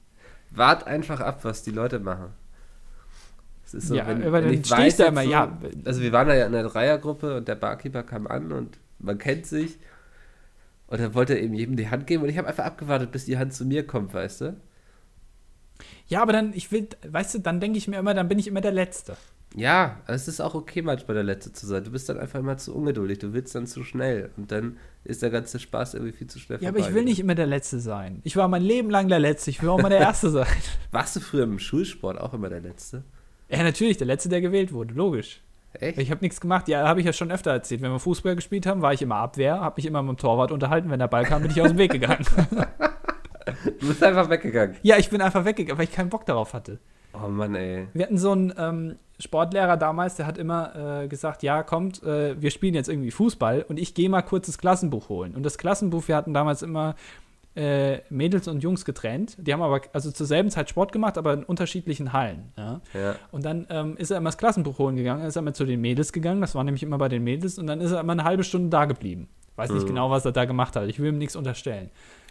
Wart 0.50 0.86
einfach 0.86 1.20
ab, 1.20 1.40
was 1.44 1.62
die 1.62 1.70
Leute 1.70 1.98
machen. 1.98 2.30
Es 3.74 3.84
ist 3.84 3.88
so, 3.88 3.94
Ja, 3.94 4.06
wenn, 4.06 4.22
aber 4.22 4.32
wenn 4.32 4.44
dann 4.44 4.54
ich 4.54 4.70
weiß 4.70 4.96
da 4.98 5.06
immer, 5.06 5.24
so, 5.24 5.30
ja. 5.30 5.58
Also 5.84 6.00
wir 6.02 6.12
waren 6.12 6.28
da 6.28 6.34
ja 6.34 6.46
in 6.46 6.54
einer 6.54 6.68
Dreiergruppe 6.68 7.36
und 7.38 7.48
der 7.48 7.54
Barkeeper 7.54 8.02
kam 8.02 8.26
an 8.26 8.52
und 8.52 8.78
man 8.98 9.18
kennt 9.18 9.46
sich. 9.46 9.78
Und 10.86 11.00
dann 11.00 11.14
wollte 11.14 11.34
er 11.34 11.40
eben 11.42 11.54
jedem 11.54 11.76
die 11.76 11.88
Hand 11.88 12.06
geben 12.06 12.22
und 12.22 12.28
ich 12.28 12.36
habe 12.36 12.48
einfach 12.48 12.64
abgewartet, 12.64 13.12
bis 13.12 13.24
die 13.24 13.38
Hand 13.38 13.54
zu 13.54 13.64
mir 13.64 13.86
kommt, 13.86 14.12
weißt 14.12 14.42
du? 14.42 14.56
Ja, 16.06 16.20
aber 16.20 16.32
dann, 16.32 16.52
ich 16.52 16.70
will, 16.70 16.86
weißt 17.06 17.34
du, 17.34 17.38
dann 17.38 17.60
denke 17.60 17.78
ich 17.78 17.88
mir 17.88 17.96
immer, 17.98 18.12
dann 18.14 18.28
bin 18.28 18.38
ich 18.38 18.46
immer 18.46 18.60
der 18.60 18.72
Letzte. 18.72 19.16
Ja, 19.54 20.00
es 20.06 20.28
ist 20.28 20.40
auch 20.40 20.54
okay, 20.54 20.80
manchmal 20.82 21.14
der 21.14 21.24
Letzte 21.24 21.52
zu 21.52 21.66
sein. 21.66 21.84
Du 21.84 21.90
bist 21.90 22.08
dann 22.08 22.18
einfach 22.18 22.38
immer 22.38 22.56
zu 22.56 22.74
ungeduldig, 22.74 23.18
du 23.18 23.32
willst 23.34 23.54
dann 23.54 23.66
zu 23.66 23.84
schnell 23.84 24.30
und 24.36 24.50
dann 24.50 24.78
ist 25.04 25.22
der 25.22 25.30
ganze 25.30 25.58
Spaß 25.58 25.94
irgendwie 25.94 26.12
viel 26.12 26.26
zu 26.26 26.38
schnell 26.38 26.58
Ja, 26.62 26.68
aber 26.70 26.78
vorbei. 26.78 26.90
ich 26.90 26.94
will 26.94 27.04
nicht 27.04 27.20
immer 27.20 27.34
der 27.34 27.46
Letzte 27.46 27.78
sein. 27.80 28.20
Ich 28.24 28.36
war 28.36 28.48
mein 28.48 28.62
Leben 28.62 28.88
lang 28.90 29.08
der 29.08 29.18
Letzte. 29.18 29.50
Ich 29.50 29.62
will 29.62 29.68
auch 29.68 29.80
mal 29.82 29.88
der 29.90 29.98
Erste 30.00 30.30
sein. 30.30 30.46
Warst 30.90 31.16
du 31.16 31.20
früher 31.20 31.44
im 31.44 31.58
Schulsport 31.58 32.18
auch 32.18 32.32
immer 32.34 32.48
der 32.48 32.60
Letzte? 32.60 33.02
Ja, 33.52 33.62
natürlich, 33.62 33.98
der 33.98 34.06
Letzte, 34.06 34.28
der 34.28 34.40
gewählt 34.40 34.72
wurde, 34.72 34.94
logisch. 34.94 35.42
Echt? 35.74 35.98
Ich 35.98 36.10
habe 36.10 36.20
nichts 36.22 36.40
gemacht. 36.40 36.68
Ja, 36.68 36.86
habe 36.86 37.00
ich 37.00 37.06
ja 37.06 37.12
schon 37.12 37.30
öfter 37.30 37.50
erzählt. 37.50 37.82
Wenn 37.82 37.92
wir 37.92 37.98
Fußball 37.98 38.34
gespielt 38.36 38.66
haben, 38.66 38.82
war 38.82 38.92
ich 38.92 39.02
immer 39.02 39.16
Abwehr, 39.16 39.60
habe 39.60 39.76
mich 39.76 39.86
immer 39.86 40.02
mit 40.02 40.16
dem 40.16 40.18
Torwart 40.18 40.52
unterhalten. 40.52 40.90
Wenn 40.90 40.98
der 40.98 41.08
Ball 41.08 41.24
kam, 41.24 41.42
bin 41.42 41.50
ich 41.50 41.60
aus 41.60 41.68
dem 41.68 41.78
Weg 41.78 41.92
gegangen. 41.92 42.24
Du 43.80 43.88
bist 43.88 44.02
einfach 44.04 44.30
weggegangen. 44.30 44.76
ja, 44.82 44.98
ich 44.98 45.10
bin 45.10 45.20
einfach 45.20 45.44
weggegangen, 45.44 45.76
weil 45.76 45.86
ich 45.86 45.92
keinen 45.92 46.10
Bock 46.10 46.24
darauf 46.26 46.54
hatte. 46.54 46.78
Oh 47.12 47.26
Mann, 47.26 47.56
ey. 47.56 47.88
Wir 47.92 48.04
hatten 48.04 48.16
so 48.16 48.30
einen 48.30 48.54
ähm, 48.56 48.96
Sportlehrer 49.18 49.76
damals, 49.76 50.14
der 50.14 50.26
hat 50.26 50.38
immer 50.38 51.02
äh, 51.02 51.08
gesagt, 51.08 51.42
ja, 51.42 51.64
kommt, 51.64 52.04
äh, 52.04 52.40
wir 52.40 52.52
spielen 52.52 52.74
jetzt 52.74 52.88
irgendwie 52.88 53.10
Fußball 53.10 53.66
und 53.68 53.80
ich 53.80 53.94
gehe 53.94 54.08
mal 54.08 54.22
kurz 54.22 54.46
das 54.46 54.58
Klassenbuch 54.58 55.08
holen. 55.08 55.34
Und 55.34 55.42
das 55.42 55.58
Klassenbuch, 55.58 56.06
wir 56.06 56.14
hatten 56.14 56.32
damals 56.32 56.62
immer 56.62 56.94
äh, 57.54 57.98
Mädels 58.10 58.48
und 58.48 58.62
Jungs 58.62 58.84
getrennt. 58.84 59.36
Die 59.38 59.52
haben 59.52 59.62
aber 59.62 59.80
also 59.92 60.10
zur 60.10 60.26
selben 60.26 60.50
Zeit 60.50 60.70
Sport 60.70 60.92
gemacht, 60.92 61.18
aber 61.18 61.34
in 61.34 61.42
unterschiedlichen 61.44 62.12
Hallen. 62.12 62.52
Ja? 62.56 62.80
Ja. 62.94 63.14
Und 63.30 63.44
dann 63.44 63.66
ähm, 63.70 63.96
ist 63.96 64.10
er 64.10 64.18
immer 64.18 64.28
das 64.28 64.38
Klassenbuch 64.38 64.78
holen 64.78 64.96
gegangen, 64.96 65.20
dann 65.20 65.28
ist 65.28 65.36
er 65.36 65.40
immer 65.40 65.52
zu 65.54 65.64
den 65.64 65.80
Mädels 65.80 66.12
gegangen, 66.12 66.40
das 66.40 66.54
war 66.54 66.64
nämlich 66.64 66.82
immer 66.82 66.98
bei 66.98 67.08
den 67.08 67.22
Mädels, 67.24 67.58
und 67.58 67.66
dann 67.66 67.80
ist 67.80 67.92
er 67.92 68.00
immer 68.00 68.12
eine 68.12 68.24
halbe 68.24 68.44
Stunde 68.44 68.70
da 68.70 68.86
geblieben. 68.86 69.28
Weiß 69.56 69.70
nicht 69.70 69.82
Mhm. 69.82 69.88
genau, 69.88 70.10
was 70.10 70.24
er 70.24 70.32
da 70.32 70.46
gemacht 70.46 70.76
hat. 70.76 70.88
Ich 70.88 70.98
will 70.98 71.10
ihm 71.10 71.18
nichts 71.18 71.36
unterstellen. 71.36 71.90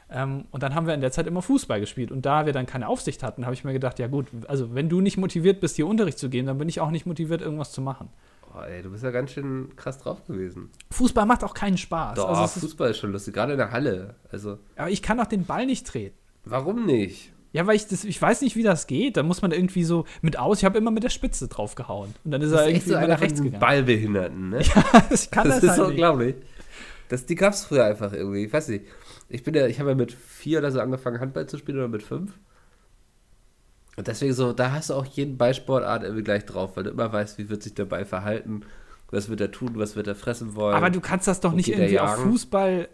Ähm, 0.09 0.45
und 0.51 0.63
dann 0.63 0.75
haben 0.75 0.87
wir 0.87 0.93
in 0.93 1.01
der 1.01 1.11
Zeit 1.11 1.27
immer 1.27 1.41
Fußball 1.41 1.79
gespielt. 1.79 2.11
Und 2.11 2.25
da 2.25 2.45
wir 2.45 2.51
dann 2.51 2.65
keine 2.65 2.87
Aufsicht 2.87 3.23
hatten, 3.23 3.45
habe 3.45 3.53
ich 3.53 3.63
mir 3.63 3.73
gedacht, 3.73 3.99
ja 3.99 4.07
gut, 4.07 4.25
also 4.47 4.73
wenn 4.75 4.89
du 4.89 4.99
nicht 5.01 5.17
motiviert 5.17 5.61
bist, 5.61 5.75
hier 5.77 5.87
Unterricht 5.87 6.17
zu 6.19 6.29
geben, 6.29 6.47
dann 6.47 6.57
bin 6.57 6.67
ich 6.67 6.81
auch 6.81 6.91
nicht 6.91 7.05
motiviert, 7.05 7.41
irgendwas 7.41 7.71
zu 7.71 7.81
machen. 7.81 8.09
Oh, 8.53 8.61
ey, 8.61 8.81
du 8.81 8.89
bist 8.91 9.03
ja 9.03 9.11
ganz 9.11 9.31
schön 9.31 9.75
krass 9.75 9.97
drauf 9.99 10.25
gewesen. 10.27 10.69
Fußball 10.91 11.25
macht 11.25 11.43
auch 11.43 11.53
keinen 11.53 11.77
Spaß. 11.77 12.15
Doch, 12.15 12.27
Also 12.29 12.43
es 12.43 12.55
ist, 12.57 12.61
Fußball 12.63 12.91
ist 12.91 12.97
schon 12.97 13.11
lustig, 13.11 13.33
gerade 13.33 13.53
in 13.53 13.57
der 13.57 13.71
Halle. 13.71 14.15
Also, 14.31 14.59
aber 14.75 14.89
ich 14.89 15.01
kann 15.01 15.19
auch 15.19 15.27
den 15.27 15.45
Ball 15.45 15.65
nicht 15.65 15.87
treten. 15.87 16.17
warum 16.43 16.85
nicht? 16.85 17.31
Ja, 17.53 17.67
weil 17.67 17.75
ich 17.75 17.85
das, 17.87 18.05
ich 18.05 18.21
weiß 18.21 18.41
nicht, 18.41 18.55
wie 18.55 18.63
das 18.63 18.87
geht. 18.87 19.17
Da 19.17 19.23
muss 19.23 19.41
man 19.41 19.51
irgendwie 19.51 19.83
so 19.83 20.05
mit 20.21 20.39
aus. 20.39 20.59
Ich 20.59 20.65
habe 20.65 20.77
immer 20.77 20.91
mit 20.91 21.03
der 21.03 21.09
Spitze 21.09 21.49
drauf 21.49 21.75
gehauen. 21.75 22.13
Und 22.23 22.31
dann 22.31 22.41
ist 22.41 22.51
Das 22.51 22.61
er 22.61 22.67
ist 22.67 22.71
irgendwie 22.71 22.89
so 22.91 22.95
einer 22.95 23.07
nach 23.09 23.15
von 23.17 23.23
rechts 23.23 23.33
diesen 23.33 23.45
gegangen. 23.45 23.59
Ballbehinderten, 23.59 24.49
ne? 24.49 24.59
ich 25.11 25.31
kann 25.31 25.49
das, 25.49 25.59
das, 25.59 25.63
ist 25.63 25.69
halt 25.69 25.79
nicht. 25.79 25.87
unglaublich. 25.89 26.35
Das, 27.09 27.25
die 27.25 27.35
gab 27.35 27.51
es 27.53 27.65
früher 27.65 27.83
einfach 27.83 28.13
irgendwie. 28.13 28.45
Ich 28.45 28.53
weiß 28.53 28.69
nicht. 28.69 28.85
Ich 29.27 29.43
bin 29.43 29.53
ja, 29.53 29.67
ich 29.67 29.79
habe 29.81 29.89
ja 29.89 29.95
mit 29.95 30.13
vier 30.13 30.59
oder 30.59 30.71
so 30.71 30.79
angefangen, 30.79 31.19
Handball 31.19 31.45
zu 31.47 31.57
spielen 31.57 31.77
oder 31.77 31.89
mit 31.89 32.03
fünf. 32.03 32.31
Und 33.97 34.07
deswegen 34.07 34.33
so, 34.33 34.53
da 34.53 34.71
hast 34.71 34.89
du 34.89 34.93
auch 34.93 35.05
jeden 35.05 35.37
Ballsportart 35.37 36.03
irgendwie 36.03 36.23
gleich 36.23 36.45
drauf, 36.45 36.75
weil 36.75 36.83
du 36.85 36.91
immer 36.91 37.11
weißt, 37.11 37.37
wie 37.37 37.49
wird 37.49 37.61
sich 37.61 37.73
der 37.73 37.85
Ball 37.85 38.05
verhalten, 38.05 38.61
was 39.11 39.27
wird 39.29 39.41
er 39.41 39.51
tun, 39.51 39.71
was 39.75 39.95
wird 39.95 40.07
er 40.07 40.15
fressen 40.15 40.55
wollen. 40.55 40.75
Aber 40.75 40.89
du 40.89 41.01
kannst 41.01 41.27
das 41.27 41.41
doch 41.41 41.51
nicht 41.53 41.69
irgendwie 41.69 41.99
auf? 41.99 42.15
Fußball. 42.15 42.87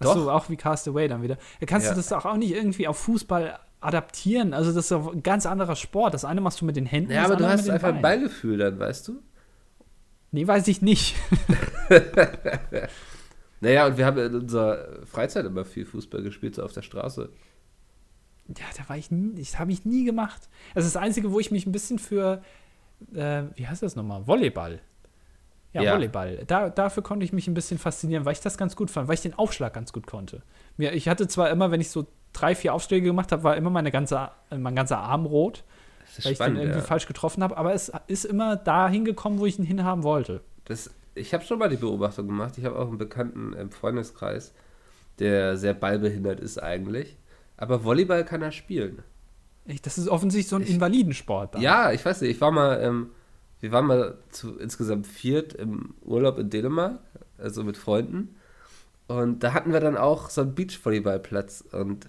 Doch. 0.00 0.10
Achso, 0.10 0.30
auch 0.30 0.50
wie 0.50 0.56
Castaway 0.56 1.08
dann 1.08 1.22
wieder. 1.22 1.38
Kannst 1.66 1.86
Ja. 1.86 1.92
du 1.94 1.96
das 1.96 2.08
doch 2.10 2.26
auch 2.26 2.36
nicht 2.36 2.52
irgendwie 2.54 2.86
auf 2.86 2.98
Fußball 2.98 3.58
adaptieren. 3.80 4.52
Also, 4.52 4.70
das 4.72 4.84
ist 4.84 4.90
doch 4.90 5.10
ein 5.12 5.22
ganz 5.22 5.46
anderer 5.46 5.74
Sport. 5.76 6.12
Das 6.12 6.26
eine 6.26 6.42
machst 6.42 6.60
du 6.60 6.66
mit 6.66 6.76
den 6.76 6.84
Händen. 6.86 7.12
ja, 7.12 7.24
aber 7.24 7.36
du 7.36 7.48
hast 7.48 7.68
einfach 7.70 7.88
ein. 7.94 8.02
Ballgefühl 8.02 8.58
dann, 8.58 8.78
weißt 8.78 9.08
du? 9.08 9.22
Nee, 10.32 10.46
weiß 10.46 10.68
ich 10.68 10.82
nicht. 10.82 11.16
Naja, 13.60 13.86
und 13.86 13.96
wir 13.96 14.04
haben 14.04 14.18
in 14.18 14.34
unserer 14.34 15.06
Freizeit 15.06 15.46
immer 15.46 15.64
viel 15.64 15.86
Fußball 15.86 16.22
gespielt, 16.22 16.54
so 16.56 16.62
auf 16.62 16.72
der 16.72 16.82
Straße. 16.82 17.30
Ja, 18.48 18.64
da 18.76 18.88
war 18.88 18.96
ich 18.96 19.10
nie, 19.10 19.34
das 19.34 19.58
habe 19.58 19.72
ich 19.72 19.84
nie 19.84 20.04
gemacht. 20.04 20.48
Das 20.74 20.84
ist 20.84 20.94
das 20.94 21.02
Einzige, 21.02 21.32
wo 21.32 21.40
ich 21.40 21.50
mich 21.50 21.66
ein 21.66 21.72
bisschen 21.72 21.98
für, 21.98 22.42
äh, 23.14 23.42
wie 23.54 23.66
heißt 23.66 23.82
das 23.82 23.96
nochmal? 23.96 24.26
Volleyball. 24.26 24.80
Ja, 25.72 25.82
Ja. 25.82 25.92
Volleyball. 25.94 26.44
Da, 26.46 26.70
dafür 26.70 27.02
konnte 27.02 27.24
ich 27.24 27.32
mich 27.32 27.48
ein 27.48 27.54
bisschen 27.54 27.78
faszinieren, 27.78 28.24
weil 28.24 28.32
ich 28.32 28.40
das 28.40 28.56
ganz 28.56 28.76
gut 28.76 28.90
fand, 28.90 29.08
weil 29.08 29.14
ich 29.14 29.22
den 29.22 29.34
Aufschlag 29.34 29.74
ganz 29.74 29.92
gut 29.92 30.06
konnte. 30.06 30.42
Mir, 30.76 30.92
ich 30.92 31.08
hatte 31.08 31.26
zwar 31.28 31.50
immer, 31.50 31.70
wenn 31.70 31.80
ich 31.80 31.90
so 31.90 32.06
drei, 32.32 32.54
vier 32.54 32.72
Aufschläge 32.72 33.06
gemacht 33.06 33.32
habe, 33.32 33.42
war 33.42 33.56
immer 33.56 33.70
meine 33.70 33.90
ganze, 33.90 34.30
mein 34.56 34.76
ganzer 34.76 34.98
Arm 34.98 35.26
rot, 35.26 35.64
weil 36.00 36.18
ich 36.18 36.24
den 36.24 36.34
spannend, 36.36 36.58
irgendwie 36.58 36.78
ja. 36.78 36.84
falsch 36.84 37.06
getroffen 37.06 37.42
habe, 37.42 37.56
aber 37.56 37.74
es 37.74 37.92
ist 38.06 38.24
immer 38.24 38.56
da 38.56 38.88
hingekommen, 38.88 39.38
wo 39.38 39.46
ich 39.46 39.58
ihn 39.58 39.64
hinhaben 39.64 40.02
wollte. 40.02 40.42
Das 40.64 40.90
ich 41.16 41.32
habe 41.34 41.44
schon 41.44 41.58
mal 41.58 41.68
die 41.68 41.76
Beobachtung 41.76 42.26
gemacht. 42.26 42.58
Ich 42.58 42.64
habe 42.64 42.78
auch 42.78 42.88
einen 42.88 42.98
Bekannten 42.98 43.54
im 43.54 43.70
Freundeskreis, 43.70 44.52
der 45.18 45.56
sehr 45.56 45.74
ballbehindert 45.74 46.40
ist 46.40 46.62
eigentlich. 46.62 47.16
Aber 47.56 47.84
Volleyball 47.84 48.24
kann 48.24 48.42
er 48.42 48.52
spielen. 48.52 49.02
Echt, 49.66 49.84
das 49.86 49.98
ist 49.98 50.08
offensichtlich 50.08 50.48
so 50.48 50.56
ein 50.56 50.62
Ich- 50.62 50.70
Invalidensport. 50.70 51.54
dann. 51.54 51.62
Ja, 51.62 51.92
ich 51.92 52.04
weiß 52.04 52.20
nicht. 52.20 52.30
Ich 52.32 52.40
war 52.40 52.50
mal, 52.52 52.80
ähm, 52.82 53.10
wir 53.60 53.72
waren 53.72 53.86
mal 53.86 54.18
zu 54.30 54.58
insgesamt 54.58 55.06
viert 55.06 55.54
im 55.54 55.94
Urlaub 56.02 56.38
in 56.38 56.50
Dänemark, 56.50 57.00
also 57.38 57.64
mit 57.64 57.76
Freunden. 57.76 58.36
Und 59.08 59.42
da 59.42 59.52
hatten 59.54 59.72
wir 59.72 59.80
dann 59.80 59.96
auch 59.96 60.30
so 60.30 60.42
einen 60.42 60.54
Beachvolleyballplatz. 60.54 61.64
Und 61.72 62.08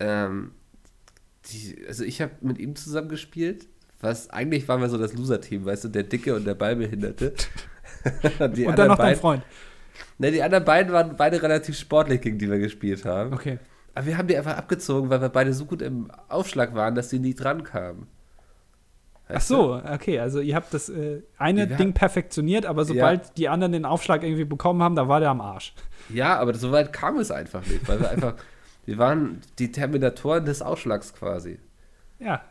ähm, 0.00 0.52
die, 1.46 1.84
also 1.86 2.04
ich 2.04 2.20
habe 2.20 2.32
mit 2.40 2.58
ihm 2.58 2.76
zusammen 2.76 3.08
gespielt. 3.08 3.66
Was 4.00 4.30
eigentlich 4.30 4.68
waren 4.68 4.80
wir 4.80 4.88
so 4.88 4.96
das 4.98 5.12
Loser-Team, 5.14 5.64
weißt 5.64 5.84
du, 5.84 5.88
der 5.88 6.04
Dicke 6.04 6.36
und 6.36 6.46
der 6.46 6.54
Ballbehinderte. 6.54 7.34
und 8.38 8.56
die 8.56 8.64
Und 8.66 8.78
dann 8.78 8.88
noch 8.88 8.96
dein 8.96 9.06
beiden, 9.06 9.20
Freund. 9.20 9.42
ne, 10.18 10.30
die 10.30 10.40
anderen 10.42 10.64
beiden 10.64 10.92
waren 10.92 11.16
beide 11.16 11.42
relativ 11.42 11.76
sportlich, 11.76 12.20
gegen 12.20 12.38
die 12.38 12.48
wir 12.48 12.58
gespielt 12.60 13.04
haben. 13.04 13.32
Okay. 13.32 13.58
Aber 13.98 14.06
wir 14.06 14.16
haben 14.16 14.28
die 14.28 14.36
einfach 14.36 14.56
abgezogen, 14.56 15.10
weil 15.10 15.20
wir 15.20 15.28
beide 15.28 15.52
so 15.52 15.64
gut 15.64 15.82
im 15.82 16.08
Aufschlag 16.28 16.72
waren, 16.72 16.94
dass 16.94 17.08
die 17.08 17.18
nie 17.18 17.34
dran 17.34 17.64
kamen. 17.64 18.06
Ach 19.28 19.40
so, 19.40 19.74
okay. 19.74 20.20
Also 20.20 20.38
ihr 20.38 20.54
habt 20.54 20.72
das 20.72 20.88
äh, 20.88 21.22
eine 21.36 21.68
Wir 21.68 21.76
Ding 21.76 21.94
perfektioniert, 21.94 22.64
aber 22.64 22.84
sobald 22.84 23.36
die 23.36 23.48
anderen 23.48 23.72
den 23.72 23.84
Aufschlag 23.84 24.22
irgendwie 24.22 24.44
bekommen 24.44 24.84
haben, 24.84 24.94
da 24.94 25.08
war 25.08 25.18
der 25.18 25.30
am 25.30 25.40
Arsch. 25.40 25.74
Ja, 26.10 26.38
aber 26.38 26.54
so 26.54 26.70
weit 26.70 26.92
kam 26.92 27.18
es 27.18 27.32
einfach 27.32 27.66
nicht, 27.66 27.88
weil 27.88 27.98
wir 27.98 28.08
einfach, 28.08 28.36
wir 28.86 28.98
waren 28.98 29.40
die 29.58 29.72
Terminatoren 29.72 30.44
des 30.44 30.62
Ausschlags 30.62 31.12
quasi. 31.12 31.58
Ja. 32.20 32.42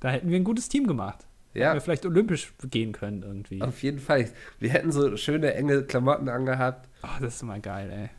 Da 0.00 0.10
hätten 0.10 0.28
wir 0.28 0.36
ein 0.36 0.44
gutes 0.44 0.68
Team 0.68 0.86
gemacht. 0.86 1.26
Ja, 1.54 1.72
Wir 1.72 1.80
vielleicht 1.80 2.04
olympisch 2.04 2.52
gehen 2.70 2.92
können 2.92 3.22
irgendwie. 3.22 3.62
auf 3.62 3.82
jeden 3.82 3.98
Fall. 3.98 4.28
Wir 4.58 4.68
hätten 4.68 4.92
so 4.92 5.16
schöne, 5.16 5.54
enge 5.54 5.84
Klamotten 5.84 6.28
angehabt. 6.28 6.86
Oh, 7.02 7.08
das 7.18 7.36
ist 7.36 7.42
immer 7.42 7.60
geil, 7.60 7.90
ey. 7.90 8.10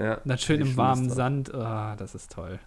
Ja, 0.00 0.14
Und 0.14 0.28
dann 0.28 0.38
schön 0.38 0.60
im 0.60 0.76
warmen. 0.76 1.10
Sand. 1.10 1.50
Oh, 1.52 1.94
das 1.96 2.14
ist 2.14 2.32
toll. 2.32 2.58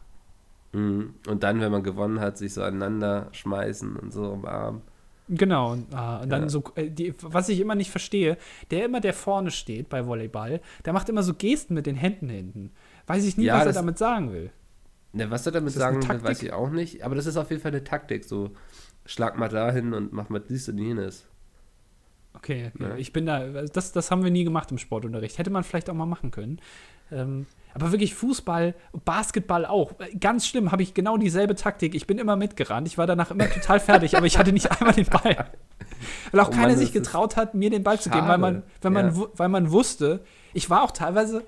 Mhm. 0.72 1.16
Und 1.28 1.44
dann, 1.44 1.60
wenn 1.62 1.72
man 1.72 1.84
gewonnen 1.84 2.20
hat, 2.20 2.38
sich 2.38 2.54
so 2.54 2.62
aneinander 2.64 3.30
schmeißen 3.32 3.96
und 3.96 4.14
so 4.14 4.34
im 4.34 4.46
Arm. 4.46 4.82
Genau. 5.30 5.72
Und, 5.72 5.94
ah, 5.96 6.22
und 6.22 6.30
dann 6.30 6.44
Ja. 6.44 6.50
so, 6.50 6.64
äh, 6.76 6.90
die, 6.90 7.14
was 7.22 7.50
ich 7.50 7.60
immer 7.60 7.76
nicht 7.76 7.90
verstehe, 7.92 8.38
der 8.72 8.86
immer, 8.86 9.00
der 9.00 9.14
vorne 9.14 9.52
steht 9.52 9.90
bei 9.90 10.06
Volleyball, 10.06 10.62
der 10.86 10.94
macht 10.94 11.10
immer 11.10 11.24
so 11.24 11.34
Gesten 11.34 11.74
mit 11.74 11.86
den 11.86 11.96
Händen 11.96 12.30
hinten. 12.30 12.72
Weiß 13.08 13.24
ich 13.26 13.38
nie, 13.38 13.46
Ja, 13.46 13.56
was 13.56 13.62
er 13.62 13.66
das- 13.68 13.76
damit 13.76 13.98
sagen 13.98 14.32
will. 14.32 14.52
Ne, 15.14 15.30
was 15.32 15.46
er 15.46 15.52
damit 15.52 15.74
sagen 15.74 16.08
will, 16.08 16.24
weiß 16.24 16.42
ich 16.44 16.54
auch 16.54 16.70
nicht. 16.72 17.04
Aber 17.04 17.16
das 17.16 17.26
ist 17.28 17.38
auf 17.38 17.50
jeden 17.52 17.62
Fall 17.62 17.72
eine 17.72 17.84
Taktik. 17.84 18.26
So, 18.26 18.52
schlag 19.06 19.38
mal 19.38 19.48
dahin 19.50 19.94
und 19.94 20.12
mach 20.12 20.30
mal 20.30 20.40
dies 20.40 20.68
und 20.70 20.78
jenes. 20.80 21.26
Okay, 22.36 22.72
ja. 22.80 22.88
Ja. 22.90 22.96
ich 22.96 23.14
bin 23.14 23.26
da, 23.28 23.46
das, 23.64 23.92
das 23.92 24.10
haben 24.10 24.24
wir 24.24 24.32
nie 24.32 24.44
gemacht 24.44 24.72
im 24.72 24.80
Sportunterricht. 24.80 25.38
Hätte 25.38 25.52
man 25.52 25.64
vielleicht 25.64 25.88
auch 25.90 25.94
mal 25.94 26.08
machen 26.08 26.32
können. 26.32 26.60
Ähm, 27.12 27.46
aber 27.76 27.92
wirklich 27.92 28.14
Fußball, 28.14 28.76
Basketball 29.04 29.66
auch. 29.66 29.94
Ganz 30.20 30.46
schlimm, 30.48 30.72
habe 30.72 30.84
ich 30.84 30.94
genau 30.94 31.18
dieselbe 31.18 31.56
Taktik. 31.56 31.96
Ich 31.96 32.06
bin 32.06 32.20
immer 32.20 32.36
mitgerannt. 32.36 32.88
Ich 32.88 32.98
war 33.00 33.08
danach 33.08 33.32
immer 33.32 33.50
total 33.50 33.80
fertig, 33.80 34.16
aber 34.16 34.28
ich 34.28 34.38
hatte 34.38 34.54
nicht 34.54 34.70
einmal 34.72 34.94
den 34.94 35.08
Ball. 35.08 35.48
Weil 36.32 36.40
auch 36.40 36.50
Oh 36.50 36.52
keiner 36.52 36.68
Mann, 36.68 36.78
sich 36.78 36.90
das 36.92 36.96
ist 36.98 37.04
getraut 37.06 37.36
hat, 37.36 37.56
mir 37.56 37.70
den 37.72 37.82
Ball 37.84 38.00
zu 38.00 38.10
geben, 38.12 38.28
weil 38.28 38.38
man, 38.38 38.56
schade. 38.56 38.66
weil 38.82 38.92
man, 38.92 39.16
Ja. 39.16 39.28
weil 39.38 39.50
man 39.50 39.72
wusste, 39.72 40.24
ich 40.54 40.70
war 40.70 40.84
auch 40.84 40.92
teilweise, 40.92 41.44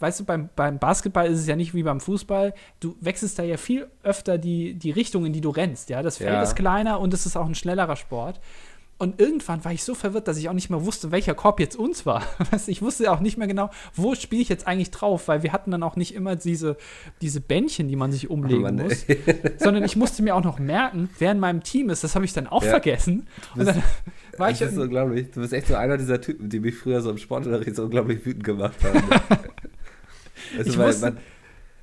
weißt 0.00 0.20
du, 0.20 0.24
beim, 0.24 0.48
beim 0.56 0.78
Basketball 0.78 1.26
ist 1.26 1.40
es 1.40 1.46
ja 1.46 1.54
nicht 1.56 1.74
wie 1.74 1.82
beim 1.82 2.00
Fußball. 2.00 2.54
Du 2.80 2.96
wechselst 3.00 3.38
da 3.38 3.42
ja 3.42 3.58
viel 3.58 3.88
öfter 4.02 4.38
die, 4.38 4.72
die 4.74 4.90
Richtung, 4.90 5.26
in 5.26 5.34
die 5.34 5.40
du 5.42 5.50
rennst. 5.50 5.90
Ja, 5.90 6.02
das 6.02 6.16
Feld 6.16 6.32
Ja. 6.32 6.42
ist 6.42 6.56
kleiner 6.56 6.98
und 6.98 7.12
es 7.12 7.26
ist 7.26 7.36
auch 7.36 7.46
ein 7.46 7.54
schnellerer 7.54 7.96
Sport. 7.96 8.40
Und 9.00 9.20
irgendwann 9.20 9.64
war 9.64 9.72
ich 9.72 9.84
so 9.84 9.94
verwirrt, 9.94 10.26
dass 10.26 10.38
ich 10.38 10.48
auch 10.48 10.52
nicht 10.54 10.70
mehr 10.70 10.84
wusste, 10.84 11.12
welcher 11.12 11.34
Korb 11.34 11.60
jetzt 11.60 11.76
uns 11.76 12.04
war. 12.04 12.24
Ich 12.66 12.82
wusste 12.82 13.10
auch 13.12 13.20
nicht 13.20 13.38
mehr 13.38 13.46
genau, 13.46 13.70
wo 13.94 14.16
spiele 14.16 14.42
ich 14.42 14.48
jetzt 14.48 14.66
eigentlich 14.66 14.90
drauf, 14.90 15.28
weil 15.28 15.44
wir 15.44 15.52
hatten 15.52 15.70
dann 15.70 15.84
auch 15.84 15.94
nicht 15.94 16.14
immer 16.14 16.34
diese, 16.34 16.76
diese 17.22 17.40
Bändchen, 17.40 17.86
die 17.88 17.94
man 17.94 18.10
sich 18.10 18.28
umlegen 18.28 18.62
Mann, 18.62 18.74
muss, 18.76 19.06
sondern 19.58 19.84
ich 19.84 19.94
musste 19.94 20.22
mir 20.24 20.34
auch 20.34 20.42
noch 20.42 20.58
merken, 20.58 21.10
wer 21.20 21.30
in 21.30 21.38
meinem 21.38 21.62
Team 21.62 21.90
ist. 21.90 22.02
Das 22.02 22.16
habe 22.16 22.24
ich 22.24 22.32
dann 22.32 22.48
auch 22.48 22.64
Ja. 22.64 22.70
vergessen. 22.70 23.28
Und 23.54 23.66
dann 23.66 23.82
war 24.36 24.50
ich 24.50 24.58
das 24.58 24.72
ist 24.72 24.78
unglaublich. 24.78 25.30
Du 25.30 25.40
bist 25.42 25.52
echt 25.52 25.68
so 25.68 25.76
einer 25.76 25.96
dieser 25.96 26.20
Typen, 26.20 26.48
die 26.50 26.58
mich 26.58 26.74
früher 26.76 27.00
so 27.00 27.10
im 27.10 27.18
Sportunterricht 27.18 27.76
so 27.76 27.84
unglaublich 27.84 28.26
wütend 28.26 28.42
gemacht 28.44 28.76
haben. 28.82 29.00
Also, 30.56 30.70
Ich 30.70 30.78
weil 30.78 30.88
wusste- 30.88 31.04
man, 31.12 31.18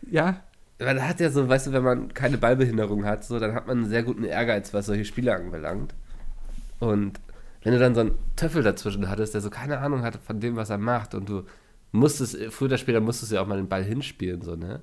ja, 0.10 0.42
man 0.80 1.08
hat 1.08 1.20
ja 1.20 1.30
so, 1.30 1.48
weißt 1.48 1.68
du, 1.68 1.72
wenn 1.74 1.84
man 1.84 2.14
keine 2.14 2.38
Ballbehinderung 2.38 3.06
hat, 3.06 3.24
so, 3.24 3.40
dann 3.40 3.54
hat 3.54 3.68
man 3.68 3.78
einen 3.80 3.90
sehr 3.90 4.04
guten 4.04 4.24
Ehrgeiz, 4.24 4.74
was 4.74 4.88
solche 4.88 5.06
Spiele 5.06 5.36
anbelangt. 5.36 5.94
Und 6.80 7.20
wenn 7.64 7.74
du 7.74 7.80
dann 7.80 7.96
so 7.96 8.02
einen 8.02 8.18
Töffel 8.36 8.64
dazwischen 8.64 9.10
hattest, 9.10 9.34
der 9.34 9.42
so 9.42 9.50
keine 9.50 9.80
Ahnung 9.80 10.04
hatte 10.04 10.20
von 10.20 10.40
dem, 10.40 10.56
was 10.56 10.70
er 10.70 10.78
macht, 10.78 11.16
und 11.16 11.30
du 11.30 11.44
musstest, 11.92 12.38
früher 12.52 12.68
oder 12.68 12.78
später 12.78 13.02
musstest 13.02 13.32
du 13.32 13.36
ja 13.36 13.42
auch 13.42 13.48
mal 13.48 13.58
den 13.58 13.70
Ball 13.70 13.84
hinspielen, 13.84 14.42
so, 14.42 14.56
ne? 14.56 14.82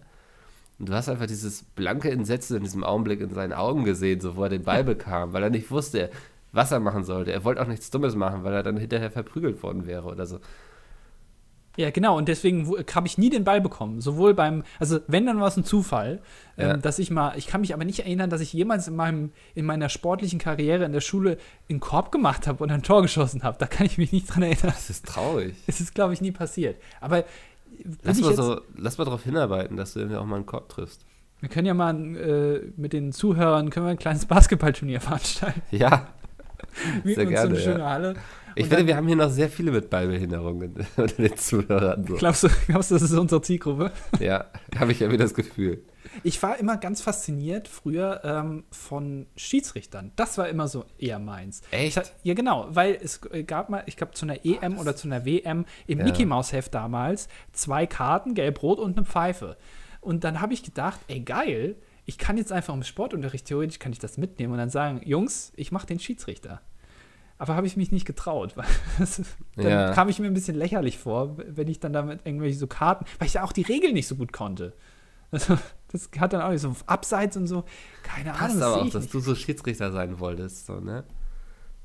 Und 0.78 0.88
du 0.88 0.94
hast 0.94 1.08
einfach 1.08 1.26
dieses 1.26 1.62
blanke 1.62 2.10
Entsetzen 2.10 2.56
in 2.56 2.64
diesem 2.64 2.82
Augenblick 2.82 3.20
in 3.20 3.30
seinen 3.30 3.52
Augen 3.52 3.84
gesehen, 3.84 4.20
so 4.20 4.36
wo 4.36 4.42
er 4.42 4.48
den 4.48 4.64
Ball 4.64 4.82
bekam, 4.84 5.32
weil 5.32 5.42
er 5.42 5.50
nicht 5.50 5.70
wusste, 5.70 6.10
was 6.50 6.72
er 6.72 6.80
machen 6.80 7.04
sollte. 7.04 7.32
Er 7.32 7.44
wollte 7.44 7.62
auch 7.62 7.68
nichts 7.68 7.90
Dummes 7.90 8.16
machen, 8.16 8.44
weil 8.44 8.52
er 8.52 8.62
dann 8.62 8.76
hinterher 8.76 9.10
verprügelt 9.10 9.62
worden 9.62 9.86
wäre 9.86 10.04
oder 10.08 10.26
so. 10.26 10.40
Ja, 11.76 11.90
genau, 11.90 12.18
und 12.18 12.28
deswegen 12.28 12.70
habe 12.94 13.06
ich 13.06 13.16
nie 13.16 13.30
den 13.30 13.44
Ball 13.44 13.60
bekommen. 13.62 14.00
Sowohl 14.02 14.34
beim, 14.34 14.62
also 14.78 15.00
wenn, 15.06 15.24
dann 15.24 15.40
war 15.40 15.48
es 15.48 15.56
ein 15.56 15.64
Zufall, 15.64 16.20
Ja. 16.58 16.74
ähm, 16.74 16.82
dass 16.82 16.98
ich 16.98 17.10
mal, 17.10 17.32
ich 17.38 17.46
kann 17.46 17.62
mich 17.62 17.72
aber 17.72 17.84
nicht 17.86 18.00
erinnern, 18.00 18.28
dass 18.28 18.42
ich 18.42 18.52
jemals 18.52 18.88
in 18.88 18.94
meinem, 18.96 19.30
in 19.54 19.64
meiner 19.64 19.88
sportlichen 19.88 20.38
Karriere 20.38 20.84
in 20.84 20.92
der 20.92 21.00
Schule 21.00 21.38
einen 21.70 21.80
Korb 21.80 22.12
gemacht 22.12 22.46
habe 22.46 22.62
und 22.62 22.70
ein 22.70 22.82
Tor 22.82 23.00
geschossen 23.00 23.42
habe. 23.42 23.56
Da 23.58 23.66
kann 23.66 23.86
ich 23.86 23.96
mich 23.96 24.12
nicht 24.12 24.26
dran 24.26 24.42
erinnern. 24.42 24.60
Das 24.74 24.90
ist 24.90 25.06
traurig. 25.06 25.54
Es 25.66 25.80
ist, 25.80 25.94
glaube 25.94 26.12
ich, 26.12 26.20
nie 26.20 26.32
passiert. 26.32 26.76
Aber 27.00 27.24
wenn 27.84 27.96
Lass 28.02 28.20
mal, 28.20 28.34
so, 28.34 28.60
lass 28.76 28.98
mal 28.98 29.04
darauf 29.04 29.24
hinarbeiten, 29.24 29.78
dass 29.78 29.94
du 29.94 30.00
irgendwie 30.00 30.18
auch 30.18 30.26
mal 30.26 30.36
einen 30.36 30.46
Korb 30.46 30.68
triffst. 30.68 31.06
wir 31.40 31.48
können 31.48 31.66
ja 31.66 31.72
mal 31.74 31.96
äh, 32.16 32.70
mit 32.76 32.92
den 32.92 33.12
Zuhörern 33.12 33.70
können 33.70 33.86
wir 33.86 33.90
ein 33.92 33.98
kleines 33.98 34.26
Basketballturnier 34.26 35.00
veranstalten. 35.00 35.62
Ja, 35.70 36.08
Mieten 37.04 37.14
Sehr 37.14 37.26
uns 37.26 37.30
gerne, 37.30 37.40
so 37.40 37.46
eine 37.46 37.56
ja. 37.56 37.72
schöne 37.72 37.84
Halle. 37.90 38.14
ich 38.54 38.66
finde, 38.66 38.86
wir 38.86 38.96
haben 38.96 39.06
hier 39.06 39.16
noch 39.16 39.30
sehr 39.30 39.48
viele 39.48 39.72
mit 39.72 39.90
Ballbehinderungen 39.90 40.74
unter 40.96 41.14
den 41.14 41.36
Zuhörern. 41.36 42.06
So. 42.06 42.14
Glaubst 42.16 42.44
du, 42.44 42.48
glaubst 42.66 42.90
du, 42.90 42.94
das 42.94 43.02
ist 43.02 43.12
unsere 43.12 43.40
Zielgruppe? 43.42 43.92
Ja, 44.20 44.46
habe 44.78 44.92
ich 44.92 45.00
ja 45.00 45.10
wieder 45.10 45.24
das 45.24 45.34
Gefühl. 45.34 45.82
Ich 46.22 46.42
war 46.42 46.58
immer 46.58 46.76
ganz 46.76 47.00
fasziniert 47.00 47.68
früher 47.68 48.20
ähm, 48.24 48.64
von 48.70 49.26
Schiedsrichtern. 49.36 50.12
Das 50.16 50.36
war 50.36 50.48
immer 50.48 50.68
so 50.68 50.84
eher 50.98 51.18
meins. 51.18 51.62
Echt? 51.70 52.12
Ja, 52.22 52.34
genau, 52.34 52.66
weil 52.70 52.98
es 53.02 53.20
gab 53.46 53.70
mal, 53.70 53.82
ich 53.86 53.96
glaube, 53.96 54.12
zu 54.12 54.26
einer 54.26 54.44
EM 54.44 54.78
oder 54.78 54.94
zu 54.94 55.08
einer 55.08 55.24
WM 55.24 55.64
im 55.86 55.98
Ja. 55.98 56.04
Mickey 56.04 56.26
Mouse 56.26 56.52
Heft 56.52 56.74
damals 56.74 57.28
zwei 57.52 57.86
Karten, 57.86 58.34
gelb-rot 58.34 58.78
und 58.78 58.96
eine 58.98 59.06
Pfeife. 59.06 59.56
Und 60.00 60.24
dann 60.24 60.40
habe 60.40 60.52
ich 60.52 60.62
gedacht, 60.62 61.00
ey, 61.08 61.20
geil, 61.20 61.76
ich 62.04 62.18
kann 62.18 62.36
jetzt 62.36 62.52
einfach 62.52 62.74
im 62.74 62.82
Sportunterricht, 62.82 63.46
theoretisch 63.46 63.78
kann 63.78 63.92
ich 63.92 63.98
das 63.98 64.18
mitnehmen 64.18 64.52
und 64.52 64.58
dann 64.58 64.70
sagen, 64.70 65.00
Jungs, 65.04 65.52
ich 65.56 65.70
mache 65.72 65.86
den 65.86 65.98
Schiedsrichter. 66.00 66.60
Aber 67.38 67.56
habe 67.56 67.66
ich 67.66 67.76
mich 67.76 67.90
nicht 67.90 68.04
getraut, 68.06 68.56
weil 68.56 68.66
dann 69.56 69.64
Ja. 69.64 69.90
kam 69.92 70.08
ich 70.08 70.18
mir 70.18 70.26
ein 70.26 70.34
bisschen 70.34 70.56
lächerlich 70.56 70.98
vor, 70.98 71.36
wenn 71.38 71.68
ich 71.68 71.80
dann 71.80 71.92
damit 71.92 72.20
irgendwelche 72.24 72.58
so 72.58 72.66
Karten, 72.66 73.04
weil 73.18 73.26
ich 73.26 73.34
ja 73.34 73.44
auch 73.44 73.52
die 73.52 73.62
Regeln 73.62 73.94
nicht 73.94 74.06
so 74.08 74.14
gut 74.16 74.32
konnte. 74.32 74.74
Also, 75.30 75.56
das 75.90 76.10
hat 76.18 76.34
dann 76.34 76.42
auch 76.42 76.50
nicht 76.50 76.60
so 76.60 76.76
Abseits 76.86 77.36
und 77.38 77.46
so, 77.46 77.64
keine 78.02 78.30
Ahnung, 78.34 78.40
Passt 78.40 78.56
das 78.56 78.62
aber 78.62 78.82
auch, 78.82 78.90
dass 78.90 79.02
nicht. 79.04 79.14
du 79.14 79.20
so 79.20 79.34
Schiedsrichter 79.34 79.90
sein 79.90 80.20
wolltest, 80.20 80.66
so, 80.66 80.78
ne? 80.80 81.04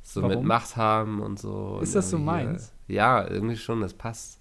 So 0.04 0.22
Warum? 0.22 0.36
mit 0.36 0.44
Macht 0.46 0.76
haben 0.76 1.22
und 1.22 1.40
so. 1.40 1.80
Ist 1.82 1.90
und 1.90 1.96
das 1.96 2.10
so 2.10 2.18
irgendwie, 2.18 2.26
meins? 2.26 2.74
äh, 2.90 2.94
Ja, 2.94 3.28
irgendwie 3.28 3.56
schon, 3.58 3.82
das 3.82 3.94
passt. 3.94 4.40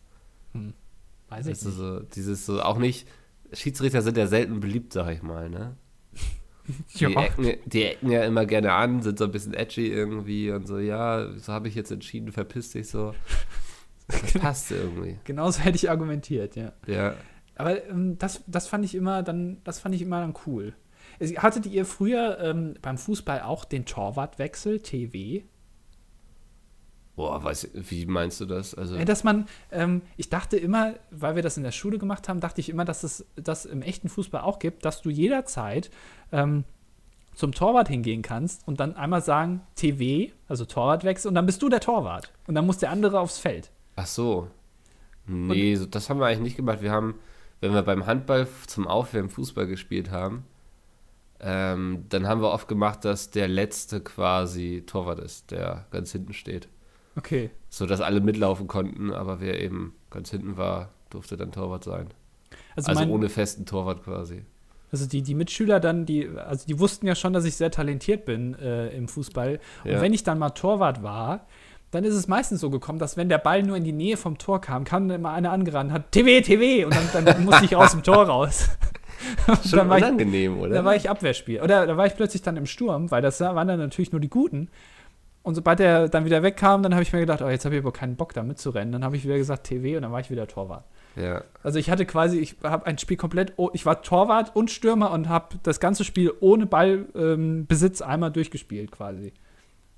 Weiß 1.28 1.46
ich 1.46 1.50
Also 1.52 1.68
nicht. 1.68 1.78
so, 1.78 2.00
dieses 2.00 2.46
so, 2.46 2.60
auch 2.62 2.78
nicht, 2.78 3.06
Schiedsrichter 3.52 4.02
sind 4.02 4.16
ja 4.16 4.26
selten 4.26 4.60
beliebt, 4.60 4.92
sag 4.92 5.10
ich 5.12 5.22
mal, 5.22 5.48
ne? 5.50 5.76
Die, 6.98 7.04
Ja. 7.04 7.22
ecken, 7.22 7.54
die 7.64 7.84
ecken 7.84 8.10
ja 8.10 8.24
immer 8.24 8.44
gerne 8.44 8.72
an, 8.72 9.00
sind 9.02 9.18
so 9.18 9.24
ein 9.26 9.30
bisschen 9.30 9.54
edgy 9.54 9.86
irgendwie 9.86 10.50
und 10.50 10.66
so, 10.66 10.78
ja, 10.78 11.30
so 11.38 11.52
habe 11.52 11.68
ich 11.68 11.74
jetzt 11.76 11.92
entschieden, 11.92 12.32
verpiss 12.32 12.72
dich 12.72 12.88
so. 12.88 13.14
Das 14.08 14.32
passt 14.40 14.72
irgendwie. 14.72 15.18
Genauso 15.24 15.60
hätte 15.60 15.76
ich 15.76 15.88
argumentiert, 15.90 16.56
ja. 16.56 16.72
Ja. 16.86 17.14
Aber 17.54 17.84
ähm, 17.88 18.18
das, 18.18 18.42
das 18.48 18.66
fand 18.66 18.84
ich 18.84 18.94
immer 18.94 19.22
dann, 19.22 19.58
das 19.64 19.78
fand 19.78 19.94
ich 19.94 20.02
immer 20.02 20.20
dann 20.20 20.34
cool. 20.46 20.74
Hattet 21.36 21.66
ihr 21.66 21.86
früher 21.86 22.38
ähm, 22.40 22.74
beim 22.82 22.98
Fußball 22.98 23.40
auch 23.42 23.64
den 23.64 23.86
Torwartwechsel, 23.86 24.80
TW? 24.80 25.44
Boah, 27.16 27.42
weiß, 27.42 27.70
wie 27.72 28.04
meinst 28.04 28.40
du 28.42 28.44
das? 28.44 28.74
Also, 28.74 29.02
dass 29.02 29.24
man, 29.24 29.46
ähm, 29.72 30.02
ich 30.18 30.28
dachte 30.28 30.58
immer, 30.58 30.94
weil 31.10 31.34
wir 31.34 31.42
das 31.42 31.56
in 31.56 31.62
der 31.62 31.72
Schule 31.72 31.98
gemacht 31.98 32.28
haben, 32.28 32.40
dachte 32.40 32.60
ich 32.60 32.68
immer, 32.68 32.84
dass 32.84 33.04
es 33.04 33.24
das 33.36 33.64
im 33.64 33.80
echten 33.80 34.10
Fußball 34.10 34.42
auch 34.42 34.58
gibt, 34.58 34.84
dass 34.84 35.00
du 35.00 35.08
jederzeit 35.08 35.90
ähm, 36.30 36.64
zum 37.34 37.52
Torwart 37.52 37.88
hingehen 37.88 38.20
kannst 38.20 38.68
und 38.68 38.80
dann 38.80 38.96
einmal 38.96 39.22
sagen, 39.22 39.62
TW, 39.76 40.30
also 40.46 40.66
Torwartwechsel, 40.66 41.30
und 41.30 41.34
dann 41.34 41.46
bist 41.46 41.62
du 41.62 41.70
der 41.70 41.80
Torwart. 41.80 42.32
Und 42.46 42.54
dann 42.54 42.66
muss 42.66 42.78
der 42.78 42.90
andere 42.90 43.18
aufs 43.18 43.38
Feld. 43.38 43.70
ach 43.96 44.06
so. 44.06 44.48
Nee, 45.26 45.74
so, 45.74 45.86
das 45.86 46.08
haben 46.08 46.20
wir 46.20 46.26
eigentlich 46.26 46.40
nicht 46.40 46.56
gemacht. 46.56 46.82
Wir 46.82 46.92
haben, 46.92 47.16
wenn 47.60 47.72
wir 47.72 47.82
beim 47.82 48.06
Handball 48.06 48.46
zum 48.66 48.86
Aufwärmen 48.86 49.30
Fußball 49.30 49.66
gespielt 49.66 50.10
haben, 50.10 50.44
ähm, 51.40 52.04
dann 52.08 52.28
haben 52.28 52.40
wir 52.42 52.50
oft 52.50 52.68
gemacht, 52.68 53.04
dass 53.04 53.30
der 53.30 53.48
Letzte 53.48 54.00
quasi 54.00 54.84
Torwart 54.86 55.18
ist, 55.18 55.50
der 55.50 55.86
ganz 55.90 56.12
hinten 56.12 56.32
steht. 56.32 56.68
Okay. 57.16 57.50
So 57.68 57.86
dass 57.86 58.00
alle 58.00 58.20
mitlaufen 58.20 58.66
konnten, 58.66 59.12
aber 59.12 59.40
wer 59.40 59.60
eben 59.62 59.94
ganz 60.10 60.30
hinten 60.30 60.56
war, 60.56 60.90
durfte 61.10 61.36
dann 61.36 61.52
Torwart 61.52 61.84
sein. 61.84 62.08
Also, 62.74 62.88
Also, 62.90 63.00
mein, 63.00 63.10
ohne 63.10 63.28
festen 63.28 63.64
Torwart 63.66 64.04
quasi. 64.04 64.42
also 64.92 65.06
die, 65.06 65.22
die 65.22 65.34
Mitschüler 65.34 65.80
dann, 65.80 66.06
die, 66.06 66.28
also 66.28 66.66
die 66.66 66.78
wussten 66.78 67.06
ja 67.06 67.14
schon, 67.14 67.32
dass 67.32 67.44
ich 67.44 67.56
sehr 67.56 67.70
talentiert 67.70 68.24
bin 68.24 68.54
äh, 68.58 68.88
im 68.88 69.08
Fußball. 69.08 69.60
Und 69.84 69.90
Ja. 69.90 70.00
wenn 70.00 70.12
ich 70.12 70.22
dann 70.24 70.38
mal 70.38 70.50
Torwart 70.50 71.02
war, 71.02 71.46
dann 71.90 72.04
ist 72.04 72.14
es 72.14 72.28
meistens 72.28 72.60
so 72.60 72.68
gekommen, 72.70 72.98
dass 72.98 73.16
wenn 73.16 73.28
der 73.28 73.38
Ball 73.38 73.62
nur 73.62 73.76
in 73.76 73.84
die 73.84 73.92
Nähe 73.92 74.16
vom 74.16 74.38
Tor 74.38 74.60
kam, 74.60 74.84
kam 74.84 75.08
dann 75.08 75.20
immer 75.20 75.32
einer 75.32 75.52
angerannt, 75.52 75.92
hat 75.92 76.12
TV, 76.12 76.44
TV 76.44 76.86
und 76.86 77.14
dann, 77.14 77.24
dann 77.24 77.44
musste 77.46 77.64
ich 77.64 77.76
aus 77.76 77.92
dem 77.92 78.02
Tor 78.02 78.24
raus. 78.26 78.68
Schon 79.68 79.78
dann 79.78 79.88
war 79.88 79.98
ich, 79.98 80.04
unangenehm, 80.04 80.58
oder? 80.58 80.74
Da 80.74 80.84
war 80.84 80.94
ich 80.96 81.08
Abwehrspiel. 81.08 81.62
Oder 81.62 81.86
da 81.86 81.96
war 81.96 82.06
ich 82.06 82.14
plötzlich 82.14 82.42
dann 82.42 82.56
im 82.56 82.66
Sturm, 82.66 83.10
weil 83.10 83.22
das 83.22 83.40
waren 83.40 83.66
dann 83.68 83.78
natürlich 83.78 84.12
nur 84.12 84.20
die 84.20 84.28
Guten. 84.28 84.68
Und 85.46 85.54
sobald 85.54 85.78
er 85.78 86.08
dann 86.08 86.24
wieder 86.24 86.42
wegkam, 86.42 86.82
dann 86.82 86.92
habe 86.92 87.04
ich 87.04 87.12
mir 87.12 87.20
gedacht, 87.20 87.40
oh, 87.40 87.48
jetzt 87.48 87.64
habe 87.64 87.76
ich 87.76 87.80
aber 87.80 87.92
keinen 87.92 88.16
Bock 88.16 88.34
da 88.34 88.42
mitzurennen. 88.42 88.90
Dann 88.90 89.04
habe 89.04 89.16
ich 89.16 89.22
wieder 89.22 89.38
gesagt 89.38 89.62
TV 89.62 89.96
und 89.96 90.02
dann 90.02 90.10
war 90.10 90.18
ich 90.18 90.28
wieder 90.28 90.48
Torwart. 90.48 90.84
ja. 91.14 91.44
Also 91.62 91.78
ich 91.78 91.88
hatte 91.88 92.04
quasi, 92.04 92.40
ich 92.40 92.56
habe 92.64 92.84
ein 92.84 92.98
Spiel 92.98 93.16
komplett, 93.16 93.52
ich 93.72 93.86
war 93.86 94.02
Torwart 94.02 94.56
und 94.56 94.72
Stürmer 94.72 95.12
und 95.12 95.28
habe 95.28 95.54
das 95.62 95.78
ganze 95.78 96.02
Spiel 96.02 96.32
ohne 96.40 96.66
Ballbesitz 96.66 98.00
ähm, 98.00 98.06
einmal 98.08 98.32
durchgespielt 98.32 98.90
quasi. 98.90 99.34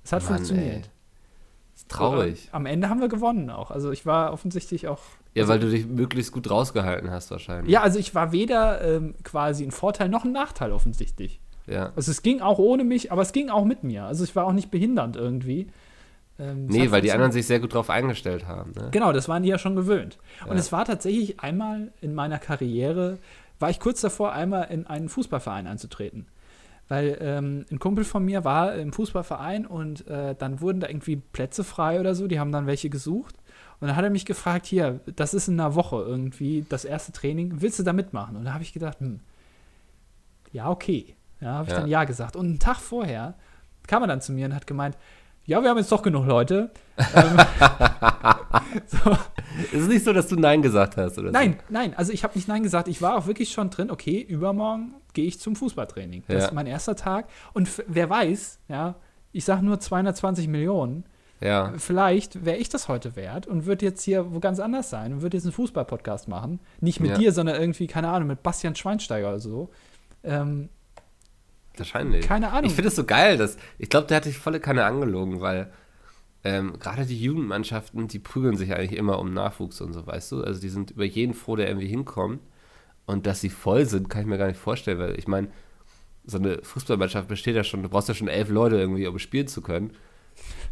Es 0.03 0.13
hat 0.13 0.21
Mann, 0.25 0.35
funktioniert. 0.35 0.85
ey. 0.85 0.91
Ist 1.75 1.89
traurig. 1.89 2.49
Aber 2.51 2.57
am 2.57 2.65
Ende 2.67 2.89
haben 2.89 3.01
wir 3.01 3.09
gewonnen 3.09 3.49
auch. 3.49 3.71
Also 3.71 3.89
ich 3.89 4.05
war 4.05 4.31
offensichtlich 4.33 4.87
auch. 4.87 5.01
Ja, 5.33 5.47
weil 5.47 5.59
du 5.59 5.71
dich 5.71 5.87
möglichst 5.87 6.31
gut 6.31 6.47
rausgehalten 6.51 7.09
hast 7.09 7.31
wahrscheinlich. 7.31 7.73
Ja, 7.73 7.81
also 7.81 7.97
ich 7.97 8.13
war 8.13 8.31
weder 8.31 8.81
ähm, 8.81 9.15
quasi 9.23 9.63
ein 9.63 9.71
Vorteil 9.71 10.09
noch 10.09 10.25
ein 10.25 10.31
Nachteil 10.31 10.71
offensichtlich. 10.71 11.41
Ja. 11.69 11.91
Also 11.95 12.11
es 12.11 12.21
ging 12.21 12.41
auch 12.41 12.59
ohne 12.59 12.83
mich, 12.83 13.11
aber 13.11 13.21
es 13.21 13.31
ging 13.31 13.49
auch 13.49 13.65
mit 13.65 13.83
mir. 13.83 14.05
Also 14.05 14.23
ich 14.23 14.35
war 14.35 14.45
auch 14.45 14.53
nicht 14.53 14.71
behindernd 14.71 15.15
irgendwie. 15.15 15.67
Ähm, 16.39 16.67
Nee, 16.67 16.89
weil 16.91 17.01
die 17.01 17.11
anderen 17.11 17.31
funktioniert. 17.31 17.33
sich 17.33 17.45
sehr 17.47 17.59
gut 17.59 17.73
drauf 17.73 17.89
eingestellt 17.89 18.47
haben. 18.47 18.71
Ne? 18.71 18.89
Genau, 18.91 19.11
das 19.11 19.27
waren 19.29 19.43
die 19.43 19.49
ja 19.49 19.57
schon 19.57 19.75
gewöhnt. 19.75 20.17
Und 20.45 20.53
Ja. 20.53 20.59
es 20.59 20.71
war 20.71 20.85
tatsächlich 20.85 21.39
einmal 21.41 21.91
in 22.01 22.13
meiner 22.15 22.39
Karriere, 22.39 23.17
war 23.59 23.69
ich 23.69 23.79
kurz 23.79 23.99
davor, 24.01 24.31
einmal 24.31 24.67
in 24.71 24.87
einen 24.87 25.09
Fußballverein 25.09 25.67
einzutreten. 25.67 26.27
Weil 26.87 27.17
ähm, 27.21 27.65
ein 27.69 27.77
Kumpel 27.77 28.03
von 28.03 28.23
mir 28.25 28.45
war 28.45 28.73
im 28.75 28.93
Fußballverein 28.93 29.67
und 29.67 30.07
äh, 30.07 30.33
dann 30.33 30.59
wurden 30.61 30.79
da 30.79 30.87
irgendwie 30.87 31.17
Plätze 31.17 31.63
frei 31.63 31.99
oder 31.99 32.15
so, 32.15 32.27
die 32.27 32.39
haben 32.39 32.51
dann 32.51 32.65
welche 32.67 32.89
gesucht. 32.89 33.35
Und 33.79 33.87
dann 33.89 33.95
hat 33.95 34.03
er 34.03 34.09
mich 34.09 34.25
gefragt, 34.25 34.65
hier, 34.65 34.99
das 35.15 35.33
ist 35.33 35.47
in 35.49 35.59
einer 35.59 35.75
Woche 35.75 35.97
irgendwie 35.97 36.65
das 36.67 36.85
erste 36.85 37.11
Training, 37.11 37.61
willst 37.61 37.77
du 37.79 37.83
da 37.83 37.93
mitmachen? 37.93 38.35
Und 38.37 38.45
da 38.45 38.53
habe 38.53 38.63
ich 38.63 38.73
gedacht, 38.73 38.99
hm, 39.01 39.19
ja, 40.51 40.69
okay. 40.69 41.15
Ja, 41.41 41.53
habe 41.53 41.65
ich 41.67 41.71
Ja. 41.73 41.79
dann 41.81 41.89
ja 41.89 42.03
gesagt. 42.03 42.35
Und 42.35 42.45
einen 42.45 42.59
Tag 42.59 42.77
vorher 42.77 43.35
kam 43.87 44.03
er 44.03 44.07
dann 44.07 44.21
zu 44.21 44.31
mir 44.33 44.45
und 44.45 44.55
hat 44.55 44.67
gemeint, 44.67 44.97
ja, 45.45 45.61
wir 45.63 45.69
haben 45.69 45.77
jetzt 45.77 45.91
doch 45.91 46.01
genug 46.03 46.25
Leute. 46.27 46.69
ähm, 46.97 47.37
so, 48.85 49.11
Ist 49.71 49.81
es 49.83 49.87
nicht 49.87 50.03
so, 50.05 50.13
dass 50.13 50.27
du 50.27 50.35
Nein 50.35 50.61
gesagt 50.61 50.97
hast, 50.97 51.17
oder? 51.17 51.31
Nein, 51.31 51.57
nein, 51.69 51.93
also 51.95 52.11
ich 52.13 52.23
habe 52.23 52.35
nicht 52.35 52.47
Nein 52.47 52.61
gesagt. 52.63 52.87
Ich 52.87 53.01
war 53.01 53.15
auch 53.17 53.25
wirklich 53.25 53.51
schon 53.51 53.69
drin, 53.69 53.89
okay, 53.89 54.19
übermorgen 54.21 54.93
gehe 55.13 55.25
ich 55.25 55.39
zum 55.39 55.55
Fußballtraining. 55.55 56.23
Das 56.27 56.37
Ja. 56.37 56.45
ist 56.47 56.53
mein 56.53 56.67
erster 56.67 56.95
Tag. 56.95 57.27
Und 57.53 57.67
wer 57.87 58.09
weiß, 58.09 58.59
ja, 58.67 58.95
ich 59.31 59.43
sage 59.45 59.65
nur 59.65 59.79
220 59.79 60.47
Millionen. 60.47 61.05
So? 61.41 61.47
Ja. 61.47 61.73
Vielleicht 61.77 62.45
wäre 62.45 62.57
ich 62.57 62.69
das 62.69 62.87
heute 62.87 63.15
wert 63.15 63.47
und 63.47 63.65
würde 63.65 63.85
jetzt 63.85 64.03
hier 64.03 64.33
wo 64.33 64.39
ganz 64.39 64.59
anders 64.59 64.89
sein 64.89 65.13
und 65.13 65.21
würde 65.21 65.37
jetzt 65.37 65.45
einen 65.45 65.53
Fußball-Podcast 65.53 66.27
machen. 66.27 66.59
Nicht 66.81 66.99
mit 66.99 67.11
Ja. 67.11 67.17
dir, 67.17 67.31
sondern 67.31 67.59
irgendwie, 67.59 67.87
keine 67.87 68.09
Ahnung, 68.09 68.27
mit 68.27 68.43
Bastian 68.43 68.75
Schweinsteiger 68.75 69.29
oder 69.29 69.39
so. 69.39 69.69
Ähm, 70.23 70.69
Wahrscheinlich. 71.79 72.27
keine 72.27 72.51
Ahnung. 72.51 72.65
Ich 72.65 72.75
finde 72.75 72.89
es 72.89 72.95
so 72.95 73.05
geil, 73.05 73.37
dass 73.37 73.57
ich 73.77 73.89
glaube, 73.89 74.07
der 74.07 74.17
hat 74.17 74.25
dich 74.25 74.37
volle 74.37 74.59
Kanne 74.59 74.85
angelogen, 74.85 75.41
weil 75.41 75.71
ähm, 76.43 76.79
gerade 76.79 77.05
die 77.05 77.21
Jugendmannschaften, 77.21 78.07
die 78.07 78.19
prügeln 78.19 78.55
sich 78.55 78.73
eigentlich 78.73 78.97
immer 78.97 79.19
um 79.19 79.33
Nachwuchs 79.33 79.81
und 79.81 79.93
so, 79.93 80.07
weißt 80.07 80.31
du? 80.31 80.43
Also 80.43 80.61
die 80.61 80.69
sind 80.69 80.91
über 80.91 81.05
jeden 81.05 81.33
froh, 81.33 81.55
der 81.55 81.67
irgendwie 81.67 81.87
hinkommt. 81.87 82.41
Und 83.05 83.25
dass 83.25 83.41
sie 83.41 83.49
voll 83.49 83.85
sind, 83.85 84.09
kann 84.09 84.21
ich 84.21 84.27
mir 84.27 84.37
gar 84.37 84.47
nicht 84.47 84.59
vorstellen, 84.59 84.99
weil 84.99 85.17
ich 85.17 85.27
meine, 85.27 85.49
so 86.25 86.37
eine 86.37 86.59
Fußballmannschaft 86.61 87.27
besteht 87.27 87.55
ja 87.55 87.63
schon, 87.63 87.81
du 87.81 87.89
brauchst 87.89 88.07
ja 88.07 88.13
schon 88.13 88.27
elf 88.27 88.49
Leute 88.49 88.77
irgendwie, 88.77 89.07
um 89.07 89.17
spielen 89.19 89.47
zu 89.47 89.61
können. 89.61 89.91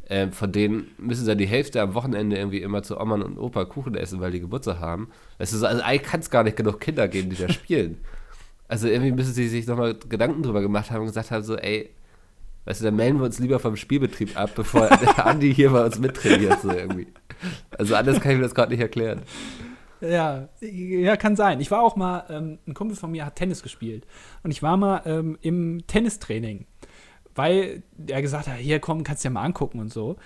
Ähm, 0.09 0.31
von 0.31 0.51
denen 0.51 0.91
müssen 0.97 1.25
dann 1.27 1.37
die 1.37 1.47
Hälfte 1.47 1.81
am 1.81 1.93
Wochenende 1.93 2.37
irgendwie 2.37 2.61
immer 2.61 2.83
zu 2.83 2.99
Oman 2.99 3.21
und 3.21 3.37
Opa 3.37 3.65
Kuchen 3.65 3.95
essen, 3.95 4.21
weil 4.21 4.31
die 4.31 4.39
Geburtstag 4.39 4.79
haben. 4.79 5.09
Du, 5.37 5.45
so, 5.45 5.65
also 5.65 5.81
eigentlich 5.81 6.03
kann 6.03 6.21
es 6.21 6.29
gar 6.29 6.43
nicht 6.43 6.55
genug 6.55 6.79
Kinder 6.79 7.07
geben, 7.07 7.29
die 7.29 7.35
da 7.35 7.49
spielen. 7.51 7.97
Also 8.67 8.87
irgendwie 8.87 9.11
müssen 9.11 9.33
sie 9.33 9.47
sich 9.47 9.65
nochmal 9.67 9.95
Gedanken 9.95 10.43
drüber 10.43 10.61
gemacht 10.61 10.91
haben 10.91 11.01
und 11.01 11.07
gesagt 11.07 11.31
haben, 11.31 11.43
so, 11.43 11.55
ey, 11.55 11.89
weißt 12.65 12.81
du, 12.81 12.85
dann 12.85 12.95
melden 12.95 13.19
wir 13.19 13.25
uns 13.25 13.39
lieber 13.39 13.59
vom 13.59 13.75
Spielbetrieb 13.75 14.37
ab, 14.37 14.51
bevor 14.55 14.87
der 15.01 15.25
Andi 15.25 15.53
hier 15.53 15.71
bei 15.71 15.85
uns 15.85 15.99
mittrainiert, 15.99 16.61
so 16.61 16.71
irgendwie. 16.71 17.07
Also 17.77 17.95
anders 17.95 18.19
kann 18.19 18.33
ich 18.33 18.37
mir 18.37 18.43
das 18.43 18.55
gerade 18.55 18.71
nicht 18.71 18.81
erklären. 18.81 19.21
Ja, 20.01 20.49
ja, 20.61 21.15
kann 21.15 21.35
sein. 21.35 21.59
Ich 21.59 21.71
war 21.71 21.81
auch 21.81 21.95
mal, 21.95 22.25
ähm, 22.29 22.59
ein 22.67 22.73
Kumpel 22.73 22.95
von 22.95 23.11
mir 23.11 23.25
hat 23.25 23.35
Tennis 23.35 23.63
gespielt. 23.63 24.05
Und 24.43 24.51
ich 24.51 24.61
war 24.61 24.77
mal 24.77 25.01
ähm, 25.05 25.37
im 25.41 25.85
Tennistraining, 25.87 26.67
weil 27.35 27.83
er 28.05 28.21
gesagt 28.21 28.47
hat, 28.47 28.57
hier 28.57 28.79
komm, 28.79 29.03
kannst 29.03 29.23
du 29.23 29.29
dir 29.29 29.33
mal 29.33 29.43
angucken 29.43 29.79
und 29.79 29.91
so. 29.91 30.17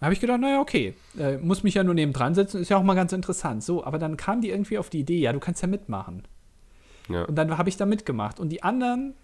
Da 0.00 0.06
habe 0.06 0.14
ich 0.14 0.20
gedacht, 0.20 0.40
naja, 0.40 0.60
okay, 0.60 0.94
äh, 1.18 1.36
muss 1.36 1.62
mich 1.62 1.74
ja 1.74 1.84
nur 1.84 1.94
neben 1.94 2.14
dran 2.14 2.34
setzen, 2.34 2.62
ist 2.62 2.70
ja 2.70 2.78
auch 2.78 2.82
mal 2.82 2.94
ganz 2.94 3.12
interessant. 3.12 3.62
So, 3.62 3.84
aber 3.84 3.98
dann 3.98 4.16
kam 4.16 4.40
die 4.40 4.48
irgendwie 4.48 4.78
auf 4.78 4.88
die 4.88 5.00
Idee, 5.00 5.18
ja, 5.18 5.32
du 5.32 5.40
kannst 5.40 5.60
ja 5.60 5.68
mitmachen. 5.68 6.22
Ja. 7.10 7.24
Und 7.24 7.36
dann 7.36 7.56
habe 7.56 7.68
ich 7.68 7.76
da 7.76 7.86
mitgemacht. 7.86 8.40
Und 8.40 8.50
die 8.50 8.62
anderen 8.62 9.14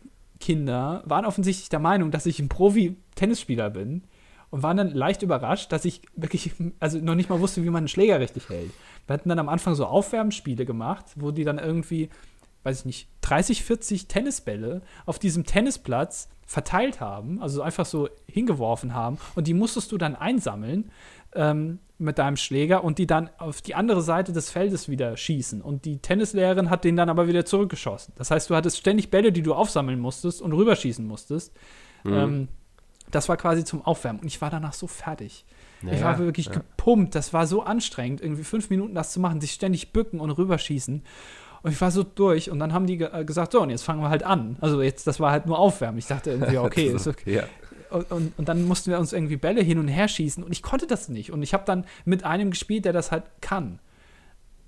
Kinder 0.41 1.03
waren 1.07 1.25
offensichtlich 1.25 1.69
der 1.69 1.79
Meinung, 1.79 2.11
dass 2.11 2.27
ich 2.27 2.39
ein 2.39 2.49
Profi-Tennisspieler 2.49 3.71
bin 3.71 4.05
und 4.51 4.63
waren 4.63 4.77
dann 4.77 4.91
leicht 4.91 5.23
überrascht, 5.23 5.73
dass 5.73 5.85
ich 5.85 6.03
wirklich, 6.15 6.53
also 6.81 6.99
noch 6.99 7.15
nicht 7.15 7.29
mal 7.29 7.41
wusste, 7.41 7.63
wie 7.65 7.71
man 7.71 7.79
einen 7.79 7.89
Schläger 7.89 8.21
richtig 8.21 8.49
hält. 8.49 8.71
Wir 9.07 9.15
hatten 9.15 9.29
dann 9.29 9.39
am 9.39 9.49
Anfang 9.49 9.75
so 9.75 9.87
Aufwärmspiele 9.87 10.67
gemacht, 10.67 11.07
wo 11.17 11.31
die 11.31 11.45
dann 11.45 11.59
irgendwie, 11.59 12.11
weiß 12.63 12.81
ich 12.81 12.85
nicht, 12.85 13.09
30, 13.23 13.65
40 13.65 14.09
Tennisbälle 14.09 14.83
auf 15.05 15.19
diesem 15.19 15.45
Tennisplatz 15.45 16.29
verteilt 16.47 17.01
haben, 17.01 17.43
also 17.43 17.63
einfach 17.63 17.87
so 17.87 18.09
hingeworfen 18.29 18.95
haben 18.95 19.19
und 19.35 19.49
die 19.49 19.55
musstest 19.55 19.91
du 19.91 19.99
dann 19.99 20.15
einsammeln 20.15 20.91
ähm, 21.35 21.81
mit 21.99 22.19
deinem 22.19 22.37
Schläger 22.37 22.85
und 22.85 22.99
die 22.99 23.07
dann 23.07 23.31
auf 23.39 23.63
die 23.63 23.75
andere 23.75 24.03
Seite 24.03 24.33
des 24.33 24.51
Feldes 24.51 24.89
wieder 24.89 25.17
schießen. 25.17 25.63
Und 25.63 25.85
die 25.85 25.99
Tennislehrerin 25.99 26.69
hat 26.69 26.85
den 26.85 26.97
dann 26.97 27.09
aber 27.09 27.27
wieder 27.27 27.45
zurückgeschossen. 27.45 28.13
Das 28.17 28.31
heißt, 28.31 28.51
du 28.51 28.55
hattest 28.55 28.79
ständig 28.79 29.11
Bälle, 29.11 29.33
die 29.33 29.43
du 29.43 29.55
aufsammeln 29.55 29.99
musstest 29.99 30.43
und 30.43 30.53
rüberschießen 30.53 31.07
musstest. 31.07 31.55
Mhm. 32.05 32.13
Ähm, 32.13 32.49
das 33.11 33.29
war 33.29 33.37
quasi 33.37 33.65
zum 33.65 33.85
Aufwärmen. 33.85 34.21
Und 34.21 34.27
ich 34.27 34.41
war 34.41 34.51
danach 34.51 34.75
so 34.75 34.87
fertig. 34.87 35.45
ich 35.81 35.87
Naja, 35.87 36.05
war 36.05 36.19
wirklich 36.19 36.47
ja. 36.47 36.53
gepumpt. 36.53 37.15
Das 37.15 37.33
war 37.33 37.47
so 37.47 37.63
anstrengend, 37.63 38.21
irgendwie 38.21 38.45
fünf 38.45 38.69
Minuten 38.69 38.95
das 38.95 39.13
zu 39.13 39.21
machen, 39.21 39.41
sich 39.41 39.53
ständig 39.53 39.93
bücken 39.93 40.21
und 40.21 40.31
rüberschießen. 40.31 41.03
Und 41.63 41.73
ich 41.73 41.81
war 41.81 41.91
so 41.91 42.03
durch. 42.03 42.51
Und 42.51 42.59
dann 42.59 42.73
haben 42.73 42.87
die 42.87 43.01
äh, 43.01 43.25
gesagt, 43.25 43.53
so, 43.53 43.63
und 43.63 43.71
jetzt 43.71 43.83
fangen 43.83 44.03
wir 44.03 44.11
halt 44.11 44.23
an. 44.23 44.57
Also 44.61 44.83
jetzt, 44.83 45.07
das 45.07 45.19
war 45.19 45.33
halt 45.33 45.47
nur 45.47 45.59
Aufwärmen. 45.59 45.99
Ich 45.99 46.07
dachte 46.07 46.31
irgendwie, 46.31 46.59
okay, 46.59 46.89
ist 46.89 47.05
so, 47.05 47.11
okay. 47.11 47.37
Ja. 47.37 47.45
Und, 47.91 48.33
und, 48.39 48.49
dann 48.49 48.65
mussten 48.67 48.91
wir 48.91 48.99
uns 48.99 49.13
irgendwie 49.13 49.37
Bälle 49.37 49.63
hin 49.63 49.79
und 49.79 49.89
her 49.89 50.09
schießen 50.09 50.43
und 50.43 50.53
ich 50.53 50.63
konnte 50.63 50.87
das 50.87 51.09
nicht. 51.09 51.33
Und 51.33 51.43
ich 51.43 51.55
habe 51.55 51.65
dann 51.67 51.85
mit 52.05 52.25
einem 52.25 52.51
gespielt, 52.51 52.85
der 52.85 52.93
das 52.93 53.13
halt 53.13 53.25
kann. 53.41 53.79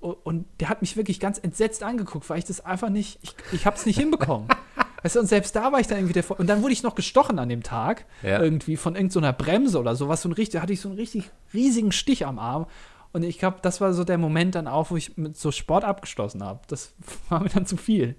Und, 0.01 0.47
der 0.61 0.69
hat 0.69 0.81
mich 0.81 0.97
wirklich 0.97 1.19
ganz 1.19 1.39
entsetzt 1.39 1.83
angeguckt, 1.83 2.29
weil 2.31 2.39
ich 2.39 2.45
das 2.45 2.65
einfach 2.65 2.89
nicht, 2.89 3.19
ich, 3.23 3.35
ich 3.53 3.67
habe 3.67 3.77
es 3.77 3.85
nicht 3.85 3.99
hinbekommen. 3.99 4.49
Weißt 5.03 5.17
du, 5.17 5.21
und 5.21 5.27
selbst 5.27 5.55
da 5.55 5.71
war 5.73 5.81
ich 5.81 5.87
dann 5.87 5.99
irgendwie 5.99 6.13
der 6.13 6.25
Vor 6.25 6.41
Und 6.41 6.49
dann 6.49 6.63
wurde 6.63 6.73
ich 6.73 6.83
noch 6.83 6.95
gestochen 6.95 7.39
an 7.39 7.49
dem 7.49 7.63
Tag, 7.63 8.05
Ja. 8.23 8.41
irgendwie 8.41 8.77
von 8.77 8.97
irgendeiner 8.97 9.33
Bremse 9.33 9.79
oder 9.79 9.95
sowas. 9.95 10.23
So 10.23 10.29
ein 10.29 10.33
richtig, 10.33 10.55
da 10.55 10.63
hatte 10.63 10.73
ich 10.73 10.81
so 10.81 10.89
einen 10.89 10.99
richtig 10.99 11.31
riesigen 11.55 11.93
Stich 11.93 12.27
am 12.27 12.39
Arm. 12.39 12.67
Und 13.13 13.23
ich 13.23 13.39
glaube, 13.39 13.59
das 13.63 13.81
war 13.81 13.93
so 13.93 14.05
der 14.05 14.19
Moment 14.19 14.55
dann 14.55 14.67
auch, 14.69 14.91
wo 14.91 14.97
ich 14.97 15.17
mit 15.17 15.37
so 15.37 15.51
Sport 15.51 15.85
abgeschlossen 15.85 16.43
habe. 16.45 16.61
Das 16.69 16.95
war 17.29 17.41
mir 17.43 17.49
dann 17.49 17.67
zu 17.67 17.77
viel. 17.77 18.17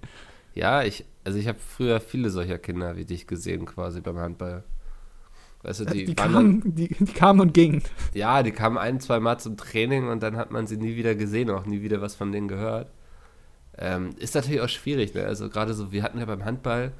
Ja, 0.54 0.82
ich, 0.82 1.04
also 1.24 1.38
ich 1.38 1.46
habe 1.48 1.58
früher 1.58 2.00
viele 2.00 2.30
solcher 2.30 2.58
Kinder 2.58 2.96
wie 2.96 3.04
dich 3.04 3.26
gesehen, 3.26 3.66
quasi 3.66 4.00
beim 4.00 4.18
Handball. 4.18 4.64
Weißt 5.62 5.80
du, 5.80 5.84
die, 5.84 6.06
Die, 6.06 6.14
dann, 6.14 6.32
kamen, 6.32 6.74
die, 6.74 6.88
die 6.88 7.12
kamen 7.12 7.40
und 7.40 7.54
gingen. 7.54 7.82
ja, 8.14 8.42
die 8.42 8.52
kamen 8.52 8.78
ein, 8.78 8.98
zwei 9.00 9.20
Mal 9.20 9.38
zum 9.38 9.56
Training 9.56 10.08
und 10.08 10.22
dann 10.22 10.36
hat 10.36 10.50
man 10.50 10.66
sie 10.66 10.78
nie 10.78 10.96
wieder 10.96 11.14
gesehen, 11.14 11.50
auch 11.50 11.66
nie 11.66 11.82
wieder 11.82 12.00
was 12.00 12.14
von 12.14 12.32
denen 12.32 12.48
gehört. 12.48 12.90
Ähm, 13.76 14.10
ist 14.18 14.34
natürlich 14.34 14.60
auch 14.62 14.68
schwierig, 14.68 15.14
ne? 15.14 15.24
Also 15.24 15.48
gerade 15.48 15.74
so, 15.74 15.92
wir 15.92 16.02
hatten 16.02 16.18
ja 16.18 16.24
beim 16.24 16.44
Handball, 16.44 16.92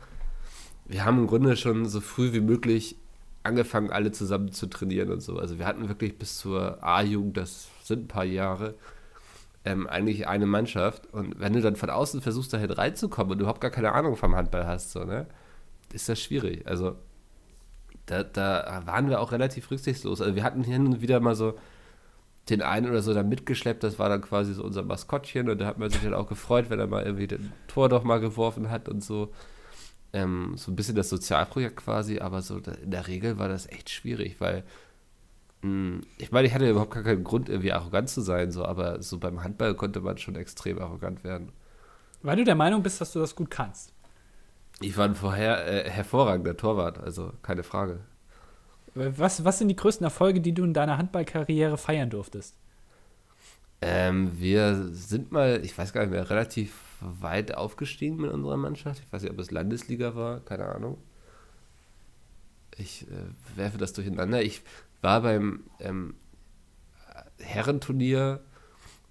wir 0.87 1.05
haben 1.05 1.19
im 1.21 1.27
Grunde 1.27 1.57
schon 1.57 1.87
so 1.87 2.01
früh 2.01 2.33
wie 2.33 2.41
möglich 2.41 2.97
angefangen, 3.43 3.91
alle 3.91 4.13
zusammen 4.13 4.53
zu 4.53 4.67
trainieren 4.67 5.11
und 5.11 5.23
so. 5.23 5.39
Also 5.39 5.59
wir 5.59 5.67
hatten 5.67 5.89
wirklich 5.89 6.19
bis 6.19 6.37
zur 6.39 6.83
A-Jugend, 6.85 7.37
das 7.37 7.69
sind 7.83 8.05
ein 8.05 8.09
paar 8.09 8.25
Jahre, 8.25 8.75
ähm, 9.65 9.87
eigentlich 9.87 10.29
eine 10.29 10.47
Mannschaft. 10.47 11.13
Und 11.13 11.41
wenn 11.41 11.55
du 11.55 11.63
dann 11.63 11.77
von 11.77 11.89
außen 11.91 12.21
versuchst, 12.21 12.53
da 12.53 12.59
halt 12.59 12.77
reinzukommen 12.77 13.33
und 13.33 13.39
du 13.39 13.45
überhaupt 13.45 13.61
gar 13.63 13.71
keine 13.71 13.93
Ahnung 13.93 14.17
vom 14.17 14.35
Handball 14.37 14.67
hast, 14.67 14.93
so, 14.93 15.05
ne, 15.05 15.27
ist 15.93 16.09
das 16.09 16.21
schwierig. 16.21 16.67
Also 16.67 16.97
da, 18.07 18.23
da 18.25 18.83
waren 18.87 19.09
wir 19.09 19.21
auch 19.21 19.33
relativ 19.33 19.71
rücksichtslos. 19.71 20.21
Also 20.21 20.35
wir 20.35 20.45
hatten 20.45 20.65
hin 20.65 20.87
und 20.87 21.01
wieder 21.03 21.21
mal 21.21 21.35
so 21.35 21.55
den 22.49 22.63
einen 22.63 22.91
oder 22.91 23.03
so 23.03 23.15
da 23.15 23.23
mitgeschleppt, 23.23 23.85
das 23.85 23.99
war 23.99 24.09
dann 24.09 24.23
quasi 24.23 24.55
so 24.55 24.65
unser 24.65 24.83
Maskottchen 24.83 25.49
und 25.51 25.61
da 25.61 25.67
hat 25.67 25.79
man 25.79 25.91
sich 25.91 26.03
dann 26.03 26.15
auch 26.15 26.29
gefreut, 26.29 26.71
wenn 26.71 26.81
er 26.81 26.87
mal 26.89 27.05
irgendwie 27.05 27.27
den 27.29 27.53
Tor 27.69 27.89
doch 27.89 28.03
mal 28.05 28.21
geworfen 28.21 28.71
hat 28.71 28.89
und 28.89 29.05
so. 29.05 29.33
Ähm, 30.13 30.55
so 30.57 30.73
ein 30.73 30.77
bisschen 30.77 30.97
das 30.97 31.09
Sozialprojekt 31.11 31.77
quasi, 31.77 32.21
aber 32.21 32.43
so 32.43 32.61
da, 32.61 32.73
in 32.73 32.91
der 32.93 33.09
Regel 33.09 33.39
war 33.39 33.49
das 33.49 33.67
echt 33.69 33.91
schwierig, 33.91 34.41
weil 34.41 34.65
Hm, 35.63 36.03
Ich 36.19 36.33
meine, 36.33 36.47
ich 36.49 36.55
hatte 36.55 36.69
überhaupt 36.71 36.93
gar 36.93 37.03
keinen 37.03 37.25
Grund, 37.25 37.49
irgendwie 37.49 37.73
arrogant 37.73 38.09
zu 38.09 38.21
sein, 38.23 38.51
so, 38.51 38.65
aber 38.65 39.03
so 39.03 39.19
beim 39.19 39.43
Handball 39.43 39.75
konnte 39.75 40.01
man 40.01 40.19
schon 40.19 40.37
extrem 40.37 40.79
arrogant 40.79 41.23
werden. 41.25 41.53
Weil 42.23 42.37
du 42.37 42.45
der 42.45 42.55
Meinung 42.55 42.83
bist, 42.83 43.01
dass 43.01 43.13
du 43.13 43.19
das 43.19 43.35
gut 43.35 43.51
kannst. 43.51 43.93
Ich 44.81 44.97
war 44.97 45.05
ein 45.05 45.15
vorher 45.15 45.87
äh, 45.87 45.91
hervorragender 45.91 46.57
Torwart, 46.57 46.99
also 46.99 47.33
keine 47.43 47.63
Frage. 47.63 48.01
Was, 48.95 49.45
was 49.45 49.59
sind 49.59 49.69
die 49.69 49.77
größten 49.77 50.05
Erfolge, 50.05 50.41
die 50.41 50.53
du 50.53 50.65
in 50.65 50.75
deiner 50.75 50.99
Handballkarriere 50.99 51.77
feiern 51.77 52.11
durftest? 52.11 52.57
Ähm, 53.83 54.39
wir 54.39 54.89
sind 54.93 55.33
mal, 55.33 55.65
ich 55.65 55.77
weiß 55.77 55.93
gar 55.93 56.03
nicht 56.03 56.11
mehr, 56.11 56.29
relativ 56.29 56.75
weit 57.01 57.55
aufgestiegen 57.55 58.17
mit 58.17 58.31
unserer 58.31 58.57
Mannschaft. 58.57 59.03
Ich 59.05 59.13
weiß 59.13 59.23
nicht, 59.23 59.33
ob 59.33 59.39
es 59.39 59.51
Landesliga 59.51 60.15
war, 60.15 60.41
keine 60.41 60.67
Ahnung. 60.67 60.99
Ich 62.77 63.07
äh, 63.11 63.57
werfe 63.57 63.79
das 63.79 63.93
durcheinander. 63.93 64.43
Ich 64.43 64.63
war 65.03 65.23
beim 65.23 65.65
ähm, 65.79 66.15
Herrenturnier, 67.39 68.41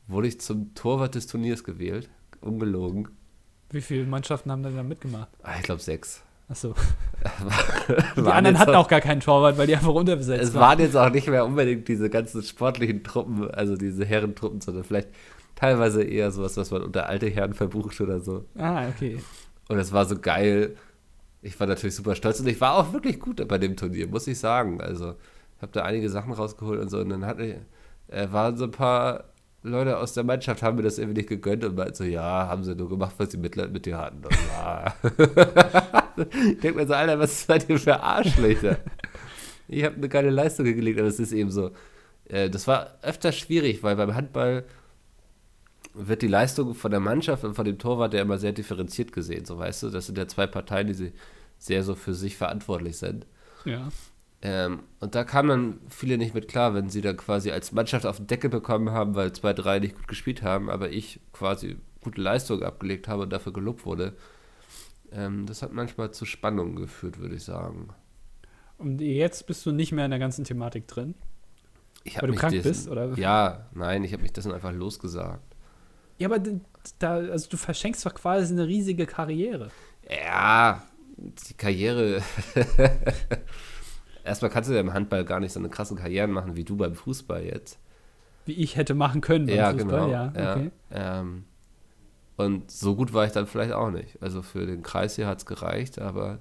wurde 0.07 0.27
ich 0.27 0.39
zum 0.41 0.73
Torwart 0.75 1.15
des 1.15 1.27
Turniers 1.27 1.63
gewählt. 1.63 2.09
Ungelogen. 2.41 3.09
Wie 3.71 3.81
viele 3.81 4.05
Mannschaften 4.05 4.51
haben 4.51 4.63
denn 4.63 4.75
da 4.75 4.83
mitgemacht? 4.83 5.29
Ah, 5.43 5.53
ich 5.57 5.63
glaube 5.63 5.81
sechs. 5.81 6.23
Achso. 6.47 6.73
Die 8.17 8.21
anderen 8.21 8.57
hatten 8.57 8.73
auch 8.73 8.87
gar 8.87 9.01
keinen 9.01 9.19
Torwart, 9.21 9.57
weil 9.59 9.67
die 9.67 9.75
einfach 9.75 9.93
unterbesetzt 9.93 10.41
Es 10.41 10.53
waren. 10.55 10.61
waren 10.61 10.79
jetzt 10.79 10.97
auch 10.97 11.11
nicht 11.11 11.27
mehr 11.27 11.45
unbedingt 11.45 11.87
diese 11.87 12.09
ganzen 12.09 12.41
sportlichen 12.41 13.03
Truppen, 13.03 13.51
also 13.51 13.75
diese 13.75 14.03
Herrentruppen, 14.03 14.59
sondern 14.59 14.83
vielleicht 14.83 15.09
teilweise 15.55 16.03
eher 16.03 16.31
sowas, 16.31 16.57
was 16.57 16.71
man 16.71 16.81
unter 16.81 17.07
alte 17.07 17.27
Herren 17.29 17.53
verbucht 17.53 18.01
oder 18.01 18.19
so. 18.19 18.45
Ah, 18.57 18.87
okay. 18.87 19.19
Und 19.67 19.77
es 19.77 19.91
war 19.93 20.05
so 20.05 20.17
geil. 20.17 20.75
Ich 21.43 21.59
war 21.59 21.67
natürlich 21.67 21.95
super 21.95 22.15
stolz 22.15 22.39
und 22.39 22.47
ich 22.47 22.59
war 22.59 22.75
auch 22.75 22.93
wirklich 22.93 23.19
gut 23.19 23.47
bei 23.47 23.59
dem 23.59 23.77
Turnier, 23.77 24.07
muss 24.07 24.25
ich 24.25 24.39
sagen. 24.39 24.81
Also, 24.81 25.11
ich 25.57 25.61
habe 25.61 25.71
da 25.71 25.83
einige 25.83 26.09
Sachen 26.09 26.33
rausgeholt 26.33 26.79
und 26.81 26.89
so. 26.89 26.99
Und 26.99 27.09
dann 27.09 27.25
hatte 27.25 27.43
ich, 27.45 27.55
äh, 28.15 28.31
waren 28.31 28.57
so 28.57 28.63
ein 28.65 28.71
paar 28.71 29.25
Leute 29.61 29.97
aus 29.97 30.13
der 30.13 30.23
Mannschaft, 30.23 30.63
haben 30.63 30.77
mir 30.77 30.83
das 30.83 30.97
irgendwie 30.97 31.19
nicht 31.19 31.29
gegönnt 31.29 31.65
und 31.65 31.75
meinten 31.75 31.95
so, 31.95 32.03
ja, 32.05 32.47
haben 32.47 32.63
sie 32.63 32.75
nur 32.75 32.89
gemacht, 32.89 33.15
was 33.17 33.31
sie 33.31 33.37
Mitleid 33.37 33.71
mit 33.71 33.85
dir 33.85 33.97
hatten. 33.97 34.23
Und, 34.23 34.37
ja. 34.53 34.95
ich 36.17 36.59
denke 36.59 36.75
mir 36.75 36.87
so, 36.87 36.93
Alter, 36.93 37.19
was 37.19 37.45
seid 37.45 37.69
ihr 37.69 37.77
für 37.77 37.99
Arschlöcher? 38.01 38.77
Ich 39.67 39.83
habe 39.83 39.95
eine 39.95 40.09
geile 40.09 40.29
Leistung 40.29 40.65
hingelegt, 40.65 40.99
aber 40.99 41.09
es 41.09 41.19
ist 41.19 41.33
eben 41.33 41.51
so. 41.51 41.71
Äh, 42.25 42.49
das 42.49 42.67
war 42.67 42.97
öfter 43.01 43.31
schwierig, 43.31 43.83
weil 43.83 43.95
beim 43.97 44.15
Handball 44.15 44.63
wird 45.93 46.21
die 46.21 46.27
Leistung 46.27 46.73
von 46.73 46.91
der 46.91 46.99
Mannschaft 46.99 47.43
und 47.43 47.55
von 47.55 47.65
dem 47.65 47.77
Torwart 47.77 48.13
ja 48.13 48.21
immer 48.21 48.37
sehr 48.37 48.53
differenziert 48.53 49.11
gesehen, 49.11 49.45
so 49.45 49.57
weißt 49.57 49.83
du. 49.83 49.89
Das 49.89 50.05
sind 50.05 50.17
ja 50.17 50.27
zwei 50.27 50.47
Parteien, 50.47 50.87
die 50.87 51.11
sehr 51.57 51.83
so 51.83 51.95
für 51.95 52.13
sich 52.13 52.37
verantwortlich 52.37 52.97
sind. 52.97 53.25
Ja. 53.65 53.89
Ähm, 54.41 54.83
und 54.99 55.15
da 55.15 55.23
kamen 55.25 55.81
viele 55.89 56.17
nicht 56.17 56.33
mit 56.33 56.47
klar, 56.47 56.73
wenn 56.73 56.89
sie 56.89 57.01
dann 57.01 57.17
quasi 57.17 57.51
als 57.51 57.71
Mannschaft 57.73 58.05
auf 58.05 58.17
den 58.17 58.27
Deckel 58.27 58.49
bekommen 58.49 58.91
haben, 58.91 59.15
weil 59.15 59.33
zwei, 59.33 59.51
drei 59.53 59.79
nicht 59.79 59.95
gut 59.95 60.07
gespielt 60.07 60.43
haben, 60.43 60.69
aber 60.69 60.89
ich 60.91 61.19
quasi 61.33 61.77
gute 62.01 62.21
Leistung 62.21 62.63
abgelegt 62.63 63.07
habe 63.09 63.23
und 63.23 63.31
dafür 63.31 63.51
gelobt 63.51 63.85
wurde. 63.85 64.15
Ähm, 65.11 65.45
das 65.45 65.61
hat 65.61 65.73
manchmal 65.73 66.11
zu 66.11 66.23
Spannungen 66.25 66.75
geführt, 66.77 67.19
würde 67.19 67.35
ich 67.35 67.43
sagen. 67.43 67.89
Und 68.77 69.01
jetzt 69.01 69.45
bist 69.47 69.65
du 69.65 69.73
nicht 69.73 69.91
mehr 69.91 70.05
in 70.05 70.11
der 70.11 70.19
ganzen 70.21 70.45
Thematik 70.45 70.87
drin. 70.87 71.15
Ich 72.05 72.21
Weil 72.21 72.29
du 72.29 72.35
krank 72.35 72.53
dessen- 72.53 72.69
bist, 72.69 72.87
oder? 72.89 73.13
Ja, 73.17 73.67
nein, 73.73 74.05
ich 74.05 74.13
habe 74.13 74.21
mich 74.23 74.31
dessen 74.31 74.53
einfach 74.53 74.71
losgesagt. 74.71 75.43
Ja, 76.17 76.29
aber 76.29 76.39
da, 76.99 77.15
also 77.15 77.49
du 77.49 77.57
verschenkst 77.57 78.05
doch 78.05 78.13
quasi 78.13 78.53
eine 78.53 78.67
riesige 78.67 79.05
Karriere. 79.05 79.69
Ja, 80.09 80.81
die 81.17 81.53
Karriere. 81.55 82.21
Erstmal 84.23 84.51
kannst 84.51 84.69
du 84.69 84.73
ja 84.73 84.81
im 84.81 84.93
Handball 84.93 85.25
gar 85.25 85.39
nicht 85.39 85.53
so 85.53 85.59
eine 85.59 85.69
krasse 85.69 85.95
Karriere 85.95 86.27
machen 86.27 86.55
wie 86.55 86.63
du 86.63 86.75
beim 86.75 86.95
Fußball 86.95 87.43
jetzt. 87.43 87.79
Wie 88.45 88.53
ich 88.53 88.75
hätte 88.75 88.93
machen 88.93 89.21
können 89.21 89.45
beim 89.47 89.55
ja, 89.55 89.71
Fußball, 89.71 90.05
genau. 90.05 90.09
ja. 90.09 90.27
Okay. 90.29 90.71
Ähm, 90.91 91.45
und 92.37 92.71
so 92.71 92.95
gut 92.95 93.13
war 93.13 93.25
ich 93.25 93.31
dann 93.31 93.47
vielleicht 93.47 93.73
auch 93.73 93.91
nicht. 93.91 94.21
Also 94.21 94.41
für 94.41 94.65
den 94.65 94.81
Kreis 94.81 95.15
hier 95.15 95.27
hat 95.27 95.39
es 95.39 95.45
gereicht, 95.45 95.99
aber 95.99 96.39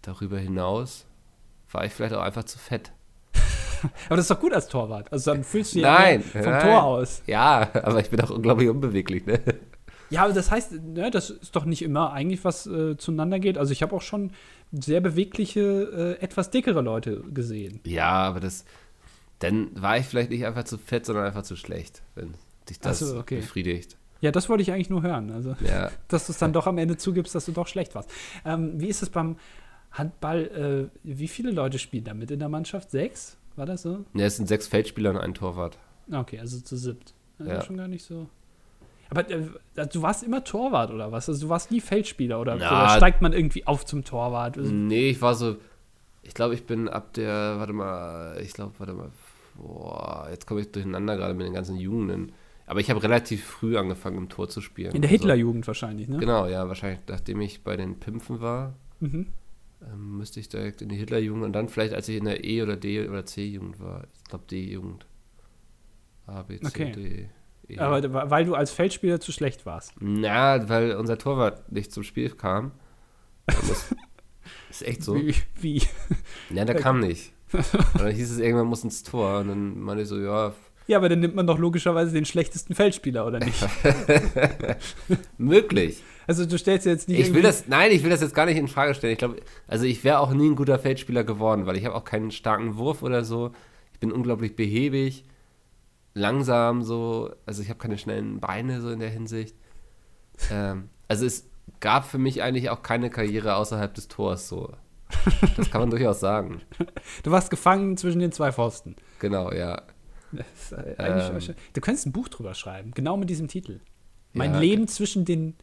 darüber 0.00 0.38
hinaus 0.38 1.06
war 1.70 1.84
ich 1.84 1.92
vielleicht 1.92 2.14
auch 2.14 2.22
einfach 2.22 2.44
zu 2.44 2.58
fett. 2.58 2.92
Aber 4.06 4.16
das 4.16 4.24
ist 4.26 4.30
doch 4.30 4.40
gut 4.40 4.52
als 4.52 4.68
Torwart. 4.68 5.12
Also 5.12 5.32
dann 5.32 5.44
fühlst 5.44 5.74
du 5.74 5.80
ja 5.80 5.92
Nein, 5.92 6.24
mehr 6.32 6.42
vom 6.44 6.52
nein. 6.52 6.62
Tor 6.62 6.82
aus. 6.84 7.22
Ja, 7.26 7.68
aber 7.82 7.98
ich 8.00 8.10
bin 8.10 8.20
auch 8.20 8.30
unglaublich 8.30 8.68
unbeweglich, 8.68 9.26
ne? 9.26 9.40
Ja, 10.12 10.24
aber 10.24 10.32
das 10.32 10.50
heißt, 10.50 10.72
ne, 10.72 11.10
das 11.10 11.30
ist 11.30 11.56
doch 11.56 11.64
nicht 11.64 11.82
immer 11.82 12.12
eigentlich, 12.12 12.44
was 12.44 12.66
äh, 12.66 12.96
zueinander 12.96 13.38
geht. 13.40 13.56
Also 13.58 13.72
ich 13.72 13.82
habe 13.82 13.96
auch 13.96 14.02
schon 14.02 14.32
sehr 14.72 15.00
bewegliche, 15.00 16.16
äh, 16.20 16.22
etwas 16.22 16.50
dickere 16.50 16.82
Leute 16.82 17.22
gesehen. 17.32 17.80
Ja, 17.84 18.10
aber 18.10 18.40
das. 18.40 18.64
Dann 19.38 19.70
war 19.80 19.98
ich 19.98 20.06
vielleicht 20.06 20.30
nicht 20.30 20.46
einfach 20.46 20.64
zu 20.64 20.78
fett, 20.78 21.04
sondern 21.06 21.24
einfach 21.24 21.42
zu 21.42 21.56
schlecht, 21.56 22.02
wenn 22.14 22.34
dich 22.68 22.78
das 22.78 23.00
so, 23.00 23.18
okay. 23.18 23.36
befriedigt. 23.36 23.96
Ja, 24.20 24.30
das 24.30 24.48
wollte 24.48 24.62
ich 24.62 24.70
eigentlich 24.70 24.88
nur 24.90 25.02
hören. 25.02 25.32
Also, 25.32 25.56
Ja. 25.66 25.90
dass 26.08 26.26
du 26.26 26.32
es 26.32 26.38
dann 26.38 26.52
doch 26.52 26.66
am 26.68 26.78
Ende 26.78 26.96
zugibst, 26.96 27.34
dass 27.34 27.46
du 27.46 27.52
doch 27.52 27.66
schlecht 27.66 27.94
warst. 27.96 28.08
Ähm, 28.44 28.80
wie 28.80 28.86
ist 28.86 29.02
es 29.02 29.10
beim 29.10 29.36
Handball? 29.90 30.90
Äh, 30.94 30.98
wie 31.02 31.26
viele 31.26 31.50
Leute 31.50 31.78
spielen 31.80 32.04
da 32.04 32.14
mit 32.14 32.30
in 32.30 32.38
der 32.38 32.48
Mannschaft? 32.48 32.92
Sechs? 32.92 33.36
War 33.56 33.66
das 33.66 33.82
so? 33.82 34.04
Ja, 34.14 34.26
es 34.26 34.36
sind 34.36 34.46
sechs 34.46 34.68
Feldspieler 34.68 35.10
und 35.10 35.16
ein 35.18 35.34
Torwart. 35.34 35.76
Okay, 36.10 36.38
also 36.38 36.60
zu 36.60 36.76
siebt. 36.76 37.14
Das 37.38 37.48
Ja. 37.48 37.62
schon 37.62 37.76
gar 37.76 37.88
nicht 37.88 38.04
so. 38.04 38.28
Aber 39.18 39.30
äh, 39.30 39.86
du 39.92 40.02
warst 40.02 40.22
immer 40.22 40.42
Torwart 40.42 40.90
oder 40.90 41.12
was? 41.12 41.28
Also 41.28 41.46
du 41.46 41.48
warst 41.50 41.70
nie 41.70 41.80
Feldspieler 41.80 42.40
oder, 42.40 42.56
Na, 42.56 42.84
oder 42.86 42.96
steigt 42.96 43.20
man 43.22 43.32
irgendwie 43.32 43.66
auf 43.66 43.84
zum 43.84 44.04
Torwart? 44.04 44.56
Also, 44.58 44.72
Nee, 44.72 45.10
ich 45.10 45.20
war 45.22 45.34
so. 45.34 45.56
Ich 46.22 46.34
glaube, 46.34 46.54
ich 46.54 46.64
bin 46.64 46.88
ab 46.88 47.12
der. 47.14 47.56
Warte 47.58 47.72
mal. 47.72 48.40
Ich 48.42 48.52
glaube, 48.54 48.72
warte 48.78 48.94
mal. 48.94 49.10
Boah, 49.56 50.28
jetzt 50.30 50.46
komme 50.46 50.60
ich 50.62 50.72
durcheinander 50.72 51.16
gerade 51.16 51.34
mit 51.34 51.46
den 51.46 51.52
ganzen 51.52 51.76
Jugenden. 51.76 52.32
Aber 52.66 52.80
ich 52.80 52.88
habe 52.88 53.02
relativ 53.02 53.44
früh 53.44 53.76
angefangen, 53.76 54.16
im 54.16 54.28
Tor 54.30 54.48
zu 54.48 54.60
spielen. 54.62 54.94
in 54.94 55.02
der 55.02 55.10
Also- 55.10 55.20
Hitlerjugend 55.20 55.66
wahrscheinlich, 55.66 56.08
ne? 56.08 56.16
Genau, 56.18 56.46
ja, 56.46 56.66
wahrscheinlich, 56.68 57.00
nachdem 57.08 57.40
ich 57.42 57.62
bei 57.62 57.76
den 57.76 57.98
Pimpfen 58.00 58.40
war, 58.40 58.74
Mhm. 59.00 59.26
ähm, 59.82 60.16
müsste 60.16 60.40
ich 60.40 60.48
direkt 60.48 60.80
in 60.80 60.88
die 60.88 60.96
Hitlerjugend 60.96 61.44
und 61.44 61.52
dann 61.52 61.68
vielleicht, 61.68 61.92
als 61.92 62.08
ich 62.08 62.16
in 62.16 62.24
der 62.24 62.44
E- 62.44 62.62
oder 62.62 62.76
D- 62.76 63.06
oder 63.08 63.26
C-Jugend 63.26 63.78
war. 63.80 64.04
Ich 64.14 64.24
glaube, 64.24 64.44
D-Jugend. 64.50 65.04
A, 66.26 66.42
B, 66.42 66.58
C, 66.60 66.66
Okay. 66.66 66.92
D, 66.92 67.28
E. 67.74 67.78
Aber 67.78 68.30
weil 68.30 68.44
du 68.44 68.54
als 68.54 68.70
Feldspieler 68.70 69.20
zu 69.20 69.32
schlecht 69.32 69.66
warst. 69.66 69.92
Na, 70.00 70.68
weil 70.68 70.96
unser 70.96 71.18
Torwart 71.18 71.70
nicht 71.70 71.92
zum 71.92 72.02
Spiel 72.02 72.30
kam. 72.30 72.72
Das 73.46 73.92
ist 74.70 74.82
echt 74.86 75.02
so. 75.02 75.14
Wie, 75.16 75.34
wie? 75.60 75.82
Ja, 76.50 76.64
der 76.64 76.76
kam 76.76 77.00
nicht. 77.00 77.32
Und 77.52 78.00
dann 78.00 78.10
hieß 78.10 78.30
es, 78.30 78.38
irgendwann 78.38 78.66
muss 78.66 78.84
ins 78.84 79.02
Tor. 79.02 79.40
Und 79.40 79.48
dann 79.48 79.80
meinte 79.80 80.02
ich 80.02 80.08
so, 80.08 80.18
ja, 80.18 80.54
Ja, 80.86 80.96
aber 80.98 81.08
dann 81.08 81.20
nimmt 81.20 81.34
man 81.34 81.46
doch 81.46 81.58
logischerweise 81.58 82.12
den 82.12 82.24
schlechtesten 82.24 82.74
Feldspieler, 82.74 83.26
oder 83.26 83.40
nicht? 83.40 83.62
möglich. 85.38 86.02
Also 86.26 86.46
du 86.46 86.56
stellst 86.56 86.86
jetzt 86.86 87.08
nicht 87.08 87.18
Ich 87.20 87.34
will 87.34 87.42
das, 87.42 87.66
nein, 87.68 87.90
ich 87.90 88.02
will 88.02 88.10
das 88.10 88.20
jetzt 88.20 88.34
gar 88.34 88.46
nicht 88.46 88.56
in 88.56 88.68
Frage 88.68 88.94
stellen. 88.94 89.12
Ich 89.12 89.18
glaube, 89.18 89.36
also 89.66 89.84
ich 89.84 90.04
wäre 90.04 90.20
auch 90.20 90.32
nie 90.32 90.48
ein 90.48 90.56
guter 90.56 90.78
Feldspieler 90.78 91.24
geworden, 91.24 91.66
weil 91.66 91.76
ich 91.76 91.84
habe 91.84 91.94
auch 91.94 92.04
keinen 92.04 92.30
starken 92.30 92.76
Wurf 92.76 93.02
oder 93.02 93.24
so. 93.24 93.52
Ich 93.92 94.00
bin 94.00 94.12
unglaublich 94.12 94.56
behäbig, 94.56 95.24
langsam 96.14 96.82
so. 96.82 97.34
Also 97.46 97.62
ich 97.62 97.68
habe 97.68 97.78
keine 97.78 97.98
schnellen 97.98 98.40
Beine 98.40 98.80
so 98.80 98.90
in 98.90 99.00
der 99.00 99.10
Hinsicht. 99.10 99.56
Ähm, 100.50 100.88
also 101.08 101.26
es 101.26 101.48
gab 101.80 102.06
für 102.06 102.18
mich 102.18 102.42
eigentlich 102.42 102.70
auch 102.70 102.82
keine 102.82 103.10
Karriere 103.10 103.56
außerhalb 103.56 103.92
des 103.94 104.08
Tors 104.08 104.48
so. 104.48 104.72
Das 105.56 105.70
kann 105.70 105.82
man 105.82 105.90
durchaus 105.90 106.20
sagen. 106.20 106.62
Du 107.22 107.30
warst 107.30 107.50
gefangen 107.50 107.96
zwischen 107.96 108.18
den 108.18 108.32
zwei 108.32 108.50
Pfosten. 108.50 108.96
Genau, 109.18 109.52
ja. 109.52 109.82
Äh, 110.70 110.94
Ähm. 110.98 111.38
du 111.74 111.80
könntest 111.82 112.06
ein 112.06 112.12
Buch 112.12 112.28
drüber 112.28 112.54
schreiben, 112.54 112.92
genau 112.92 113.18
mit 113.18 113.28
diesem 113.28 113.48
Titel. 113.48 113.80
Mein 114.32 114.54
Ja, 114.54 114.60
Leben 114.60 114.88
zwischen 114.88 115.26
den 115.26 115.54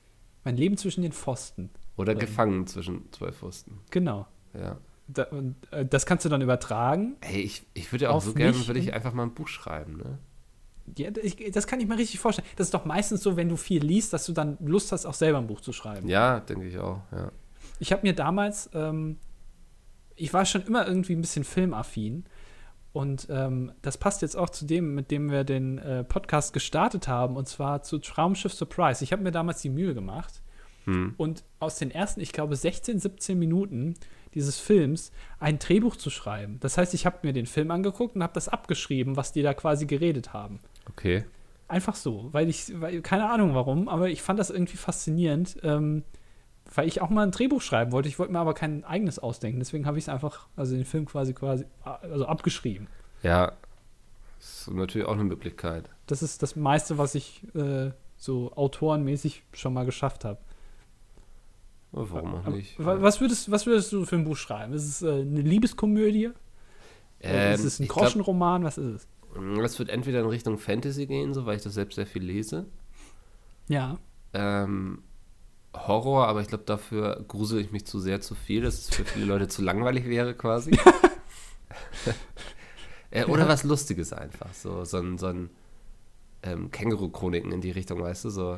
mein 0.43 0.56
Leben 0.56 0.78
zwischen 0.78 1.02
den 1.02 1.12
Pfosten. 1.12 1.72
Oder 1.97 2.14
Ähm. 2.14 2.20
gefangen 2.20 2.68
zwischen 2.68 3.12
zwei 3.12 3.32
Pfosten. 3.32 3.80
Genau. 3.89 4.28
Ja. 4.54 4.78
Da, 5.08 5.28
äh, 5.72 5.86
das 5.86 6.06
kannst 6.06 6.24
du 6.26 6.30
dann 6.30 6.41
übertragen. 6.41 7.18
Hey, 7.22 7.41
ich, 7.41 7.66
ich 7.74 7.91
würde 7.91 8.06
ja 8.06 8.12
auch 8.12 8.22
so 8.22 8.34
gerne, 8.34 8.68
würde 8.68 8.80
ich 8.80 8.93
einfach 8.93 9.14
mal 9.14 9.24
ein 9.24 9.34
Buch 9.34 9.47
schreiben, 9.47 9.97
ne? 9.97 10.20
Ja, 10.97 11.09
ich, 11.21 11.51
das 11.51 11.67
kann 11.67 11.79
ich 11.79 11.87
mir 11.87 11.97
richtig 11.97 12.19
vorstellen. 12.19 12.47
Das 12.55 12.67
ist 12.67 12.73
doch 12.73 12.85
meistens 12.85 13.21
so, 13.21 13.35
wenn 13.37 13.49
du 13.49 13.57
viel 13.57 13.83
liest, 13.83 14.13
dass 14.13 14.25
du 14.25 14.33
dann 14.33 14.57
Lust 14.61 14.91
hast, 14.91 15.05
auch 15.05 15.13
selber 15.13 15.37
ein 15.37 15.47
Buch 15.47 15.61
zu 15.61 15.73
schreiben. 15.73 16.07
Ja, 16.07 16.39
denke 16.39 16.67
ich 16.67 16.77
auch, 16.77 17.01
ja. 17.11 17.31
Ich 17.79 17.91
habe 17.91 18.05
mir 18.05 18.13
damals, 18.13 18.69
ähm, 18.73 19.17
ich 20.15 20.33
war 20.33 20.45
schon 20.45 20.63
immer 20.63 20.87
irgendwie 20.87 21.13
ein 21.13 21.21
bisschen 21.21 21.43
filmaffin. 21.43 22.25
Und 22.91 23.27
ähm, 23.29 23.71
das 23.83 23.97
passt 23.97 24.23
jetzt 24.23 24.35
auch 24.35 24.49
zu 24.49 24.65
dem, 24.65 24.95
mit 24.95 25.11
dem 25.11 25.29
wir 25.29 25.43
den 25.43 25.77
äh, 25.77 26.03
Podcast 26.03 26.53
gestartet 26.53 27.07
haben, 27.07 27.35
und 27.37 27.47
zwar 27.47 27.83
zu 27.83 27.99
Traumschiff 27.99 28.53
Surprise. 28.53 29.03
Ich 29.03 29.11
habe 29.11 29.21
mir 29.21 29.31
damals 29.31 29.61
die 29.61 29.69
Mühe 29.69 29.93
gemacht 29.93 30.41
Hm. 30.85 31.13
und 31.17 31.43
aus 31.59 31.77
den 31.77 31.91
ersten, 31.91 32.21
ich 32.21 32.31
glaube, 32.31 32.55
16, 32.55 32.99
17 32.99 33.37
Minuten 33.37 33.95
dieses 34.33 34.59
Films 34.59 35.11
ein 35.39 35.59
Drehbuch 35.59 35.95
zu 35.95 36.09
schreiben. 36.09 36.57
Das 36.61 36.77
heißt, 36.77 36.93
ich 36.93 37.05
habe 37.05 37.19
mir 37.23 37.33
den 37.33 37.45
Film 37.45 37.69
angeguckt 37.71 38.15
und 38.15 38.23
habe 38.23 38.33
das 38.33 38.47
abgeschrieben, 38.49 39.15
was 39.15 39.31
die 39.31 39.41
da 39.41 39.53
quasi 39.53 39.85
geredet 39.85 40.33
haben. 40.33 40.59
Okay. 40.91 41.25
Einfach 41.67 41.95
so, 41.95 42.29
weil 42.31 42.49
ich, 42.49 42.79
weil, 42.81 43.01
keine 43.01 43.29
Ahnung 43.29 43.53
warum, 43.53 43.89
aber 43.89 44.09
ich 44.09 44.21
fand 44.21 44.39
das 44.39 44.49
irgendwie 44.49 44.77
faszinierend, 44.77 45.57
ähm, 45.63 46.03
weil 46.73 46.87
ich 46.87 47.01
auch 47.01 47.09
mal 47.09 47.23
ein 47.23 47.31
Drehbuch 47.31 47.61
schreiben 47.61 47.91
wollte. 47.91 48.09
Ich 48.09 48.17
wollte 48.17 48.33
mir 48.33 48.39
aber 48.39 48.53
kein 48.53 48.83
eigenes 48.83 49.19
ausdenken, 49.19 49.59
deswegen 49.59 49.85
habe 49.85 49.97
ich 49.97 50.05
es 50.05 50.09
einfach, 50.09 50.47
also 50.55 50.75
den 50.75 50.85
Film 50.85 51.05
quasi 51.05 51.33
quasi, 51.33 51.65
also 51.83 52.25
abgeschrieben. 52.25 52.87
Ja. 53.21 53.53
Das 54.39 54.67
ist 54.67 54.71
natürlich 54.71 55.05
auch 55.07 55.13
eine 55.13 55.25
Möglichkeit. 55.25 55.89
Das 56.07 56.23
ist 56.23 56.41
das 56.41 56.55
meiste, 56.55 56.97
was 56.97 57.13
ich 57.13 57.43
äh, 57.55 57.91
so 58.17 58.53
autorenmäßig 58.53 59.43
schon 59.53 59.73
mal 59.73 59.85
geschafft 59.85 60.25
habe. 60.25 60.39
Warum 61.91 62.35
auch 62.35 62.47
nicht? 62.47 62.75
Was 62.77 63.19
würdest, 63.19 63.51
was 63.51 63.65
würdest 63.65 63.91
du 63.91 64.05
für 64.05 64.15
ein 64.15 64.23
Buch 64.23 64.37
schreiben? 64.37 64.73
Ist 64.73 64.87
es 64.87 65.01
äh, 65.01 65.21
eine 65.21 65.41
Liebeskomödie? 65.41 66.29
Ähm, 67.21 67.53
ist 67.53 67.63
es 67.63 67.79
ein 67.79 67.87
Groschenroman? 67.87 68.63
Was 68.63 68.77
ist 68.77 68.95
es? 68.95 69.07
Es 69.63 69.80
wird 69.80 69.89
entweder 69.89 70.21
in 70.21 70.25
Richtung 70.25 70.57
Fantasy 70.57 71.05
gehen, 71.05 71.34
so 71.34 71.45
weil 71.45 71.57
ich 71.57 71.63
das 71.63 71.73
selbst 71.73 71.95
sehr 71.95 72.07
viel 72.07 72.23
lese. 72.23 72.65
Ja. 73.67 73.99
Ähm, 74.34 75.03
Horror, 75.75 76.27
aber 76.27 76.41
ich 76.41 76.47
glaube, 76.47 76.63
dafür 76.65 77.23
grusel 77.27 77.61
ich 77.61 77.71
mich 77.71 77.86
zu 77.86 77.99
sehr 77.99 78.21
zu 78.21 78.36
viel, 78.36 78.61
dass 78.61 78.80
es 78.80 78.89
für 78.89 79.05
viele 79.05 79.25
Leute 79.25 79.47
zu 79.47 79.61
langweilig 79.61 80.05
wäre, 80.05 80.34
quasi. 80.34 80.71
äh, 83.11 83.25
oder 83.25 83.43
ja. 83.43 83.47
was 83.47 83.63
Lustiges 83.63 84.13
einfach. 84.13 84.53
So, 84.53 84.84
so 84.86 84.97
ein, 84.97 85.17
so 85.17 85.27
ein 85.27 85.49
ähm, 86.43 86.71
Känguru-Chroniken 86.71 87.51
in 87.51 87.61
die 87.61 87.71
Richtung, 87.71 88.01
weißt 88.01 88.25
du, 88.25 88.30
so. 88.30 88.57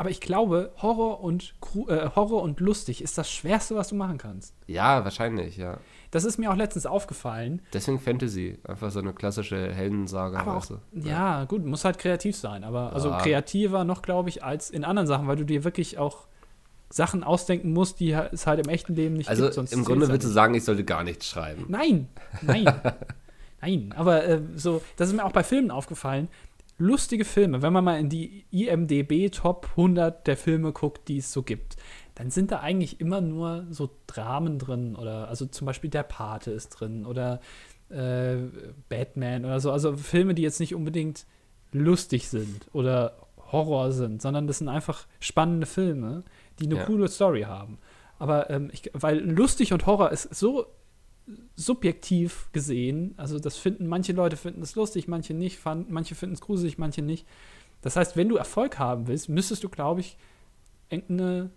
Aber 0.00 0.10
ich 0.10 0.20
glaube, 0.20 0.70
Horror 0.80 1.24
und, 1.24 1.54
äh, 1.88 2.10
Horror 2.14 2.42
und 2.42 2.60
lustig 2.60 3.02
ist 3.02 3.18
das 3.18 3.28
Schwerste, 3.28 3.74
was 3.74 3.88
du 3.88 3.96
machen 3.96 4.16
kannst. 4.16 4.54
Ja, 4.68 5.02
wahrscheinlich, 5.02 5.56
ja. 5.56 5.78
Das 6.12 6.24
ist 6.24 6.38
mir 6.38 6.52
auch 6.52 6.56
letztens 6.56 6.86
aufgefallen. 6.86 7.60
Deswegen 7.72 7.98
Fantasy, 7.98 8.58
einfach 8.62 8.92
so 8.92 9.00
eine 9.00 9.12
klassische 9.12 9.72
Heldensage. 9.72 10.38
Aber 10.38 10.56
auch, 10.56 10.64
ja, 10.92 11.44
gut, 11.46 11.66
muss 11.66 11.84
halt 11.84 11.98
kreativ 11.98 12.36
sein. 12.36 12.62
Aber 12.62 12.92
also 12.92 13.10
ja. 13.10 13.18
kreativer 13.18 13.82
noch, 13.82 14.02
glaube 14.02 14.28
ich, 14.28 14.44
als 14.44 14.70
in 14.70 14.84
anderen 14.84 15.08
Sachen, 15.08 15.26
weil 15.26 15.36
du 15.36 15.44
dir 15.44 15.64
wirklich 15.64 15.98
auch 15.98 16.28
Sachen 16.90 17.24
ausdenken 17.24 17.72
musst, 17.72 17.98
die 17.98 18.12
es 18.12 18.46
halt 18.46 18.64
im 18.64 18.70
echten 18.70 18.94
Leben 18.94 19.16
nicht 19.16 19.28
also 19.28 19.46
gibt. 19.46 19.58
Also 19.58 19.76
im 19.76 19.84
Grunde 19.84 20.06
würdest 20.06 20.28
du 20.28 20.32
sagen, 20.32 20.54
ich 20.54 20.64
sollte 20.64 20.84
gar 20.84 21.02
nichts 21.02 21.26
schreiben. 21.26 21.66
Nein, 21.68 22.08
nein, 22.42 22.72
nein. 23.60 23.92
Aber 23.96 24.24
äh, 24.24 24.40
so, 24.54 24.80
das 24.96 25.08
ist 25.08 25.16
mir 25.16 25.24
auch 25.24 25.32
bei 25.32 25.42
Filmen 25.42 25.72
aufgefallen 25.72 26.28
lustige 26.78 27.24
Filme, 27.24 27.60
wenn 27.60 27.72
man 27.72 27.84
mal 27.84 27.98
in 27.98 28.08
die 28.08 28.46
IMDB 28.50 29.30
Top 29.30 29.68
100 29.70 30.26
der 30.26 30.36
Filme 30.36 30.72
guckt, 30.72 31.08
die 31.08 31.18
es 31.18 31.32
so 31.32 31.42
gibt, 31.42 31.76
dann 32.14 32.30
sind 32.30 32.50
da 32.50 32.60
eigentlich 32.60 33.00
immer 33.00 33.20
nur 33.20 33.66
so 33.70 33.90
Dramen 34.06 34.58
drin 34.58 34.96
oder 34.96 35.28
also 35.28 35.46
zum 35.46 35.66
Beispiel 35.66 35.90
Der 35.90 36.04
Pate 36.04 36.50
ist 36.50 36.70
drin 36.70 37.04
oder 37.04 37.40
äh, 37.90 38.36
Batman 38.88 39.44
oder 39.44 39.60
so. 39.60 39.70
Also 39.72 39.96
Filme, 39.96 40.34
die 40.34 40.42
jetzt 40.42 40.60
nicht 40.60 40.74
unbedingt 40.74 41.26
lustig 41.72 42.28
sind 42.28 42.66
oder 42.72 43.28
Horror 43.52 43.92
sind, 43.92 44.22
sondern 44.22 44.46
das 44.46 44.58
sind 44.58 44.68
einfach 44.68 45.06
spannende 45.20 45.66
Filme, 45.66 46.22
die 46.58 46.66
eine 46.66 46.76
ja. 46.76 46.84
coole 46.84 47.08
Story 47.08 47.42
haben. 47.42 47.78
Aber 48.18 48.50
ähm, 48.50 48.70
ich, 48.72 48.90
weil 48.94 49.18
lustig 49.18 49.72
und 49.72 49.86
Horror 49.86 50.10
ist 50.10 50.34
so 50.34 50.66
subjektiv 51.56 52.48
gesehen, 52.52 53.14
also 53.16 53.38
das 53.38 53.56
finden, 53.56 53.86
manche 53.86 54.12
Leute 54.12 54.36
finden 54.36 54.62
es 54.62 54.74
lustig, 54.74 55.08
manche 55.08 55.34
nicht, 55.34 55.58
fand, 55.58 55.90
manche 55.90 56.14
finden 56.14 56.34
es 56.34 56.40
gruselig, 56.40 56.78
manche 56.78 57.02
nicht. 57.02 57.26
Das 57.82 57.96
heißt, 57.96 58.16
wenn 58.16 58.28
du 58.28 58.36
Erfolg 58.36 58.78
haben 58.78 59.06
willst, 59.06 59.28
müsstest 59.28 59.62
du, 59.64 59.68
glaube 59.68 60.00
ich, 60.00 60.16
irgendeine, 60.88 61.50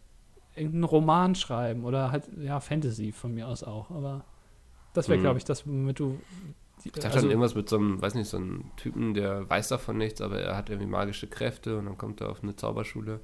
irgendeinen 0.56 0.84
Roman 0.84 1.36
schreiben 1.36 1.86
oder 1.86 2.12
halt, 2.12 2.30
ja, 2.40 2.60
Fantasy 2.60 3.12
von 3.12 3.34
mir 3.34 3.48
aus 3.48 3.64
auch. 3.64 3.92
Aber 3.92 4.26
das 4.94 5.08
wäre, 5.08 5.18
mhm. 5.18 5.24
glaube 5.24 5.38
ich, 5.38 5.46
das, 5.46 5.66
womit 5.66 6.00
du. 6.00 6.20
Die, 6.84 6.90
ich 6.90 6.94
dachte 6.94 7.16
also, 7.16 7.28
irgendwas 7.28 7.56
mit 7.56 7.70
so 7.70 7.78
einem, 7.78 8.02
weiß 8.02 8.16
nicht, 8.16 8.28
so 8.28 8.38
einem 8.38 8.72
Typen, 8.76 9.14
der 9.14 9.50
weiß 9.50 9.70
davon 9.70 9.98
nichts, 9.98 10.20
aber 10.20 10.42
er 10.42 10.58
hat 10.58 10.70
irgendwie 10.70 10.90
magische 10.90 11.28
Kräfte 11.28 11.78
und 11.78 11.86
dann 11.86 11.98
kommt 11.98 12.22
er 12.22 12.30
auf 12.30 12.44
eine 12.44 12.56
Zauberschule. 12.56 13.20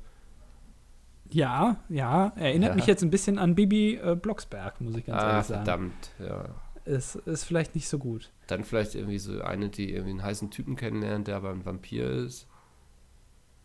Ja, 1.30 1.78
ja, 1.90 2.32
erinnert 2.36 2.72
ja. 2.72 2.76
mich 2.76 2.86
jetzt 2.86 3.04
ein 3.04 3.10
bisschen 3.10 3.38
an 3.38 3.56
Bibi 3.56 3.96
äh, 3.96 4.16
Blocksberg, 4.16 4.80
muss 4.82 4.96
ich 4.96 5.06
ganz 5.06 5.22
ah, 5.22 5.32
ehrlich 5.32 5.46
sagen. 5.48 5.66
verdammt, 5.66 6.12
ja. 6.20 6.46
Ist, 6.86 7.16
ist 7.16 7.44
vielleicht 7.44 7.76
nicht 7.76 7.90
so 7.90 8.00
gut. 8.00 8.32
Dann 8.48 8.64
vielleicht 8.64 8.96
irgendwie 8.96 9.20
so 9.20 9.42
eine, 9.42 9.70
die 9.70 9.92
irgendwie 9.92 10.12
einen 10.12 10.24
heißen 10.24 10.52
Typen 10.52 10.78
kennenlernt, 10.78 11.28
der 11.28 11.36
aber 11.36 11.50
ein 11.50 11.66
Vampir 11.66 12.10
ist. 12.10 12.48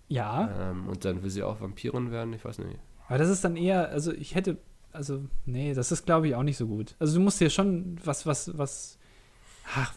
Ja. 0.08 0.70
Ähm, 0.70 0.88
und 0.88 1.04
dann 1.04 1.22
will 1.22 1.30
sie 1.30 1.42
auch 1.42 1.60
Vampirin 1.60 2.10
werden, 2.10 2.32
ich 2.32 2.44
weiß 2.44 2.58
nicht. 2.58 2.78
Aber 3.08 3.18
das 3.18 3.28
ist 3.28 3.44
dann 3.44 3.56
eher, 3.56 3.90
also 3.90 4.12
ich 4.12 4.34
hätte, 4.34 4.58
also, 4.92 5.24
nee, 5.46 5.72
das 5.72 5.92
ist 5.92 6.04
glaube 6.04 6.28
ich 6.28 6.34
auch 6.34 6.42
nicht 6.42 6.56
so 6.56 6.66
gut. 6.66 6.96
Also 6.98 7.14
du 7.14 7.20
musst 7.20 7.40
dir 7.40 7.48
schon 7.48 7.96
was, 8.04 8.26
was, 8.26 8.58
was, 8.58 8.98
ach, 9.74 9.94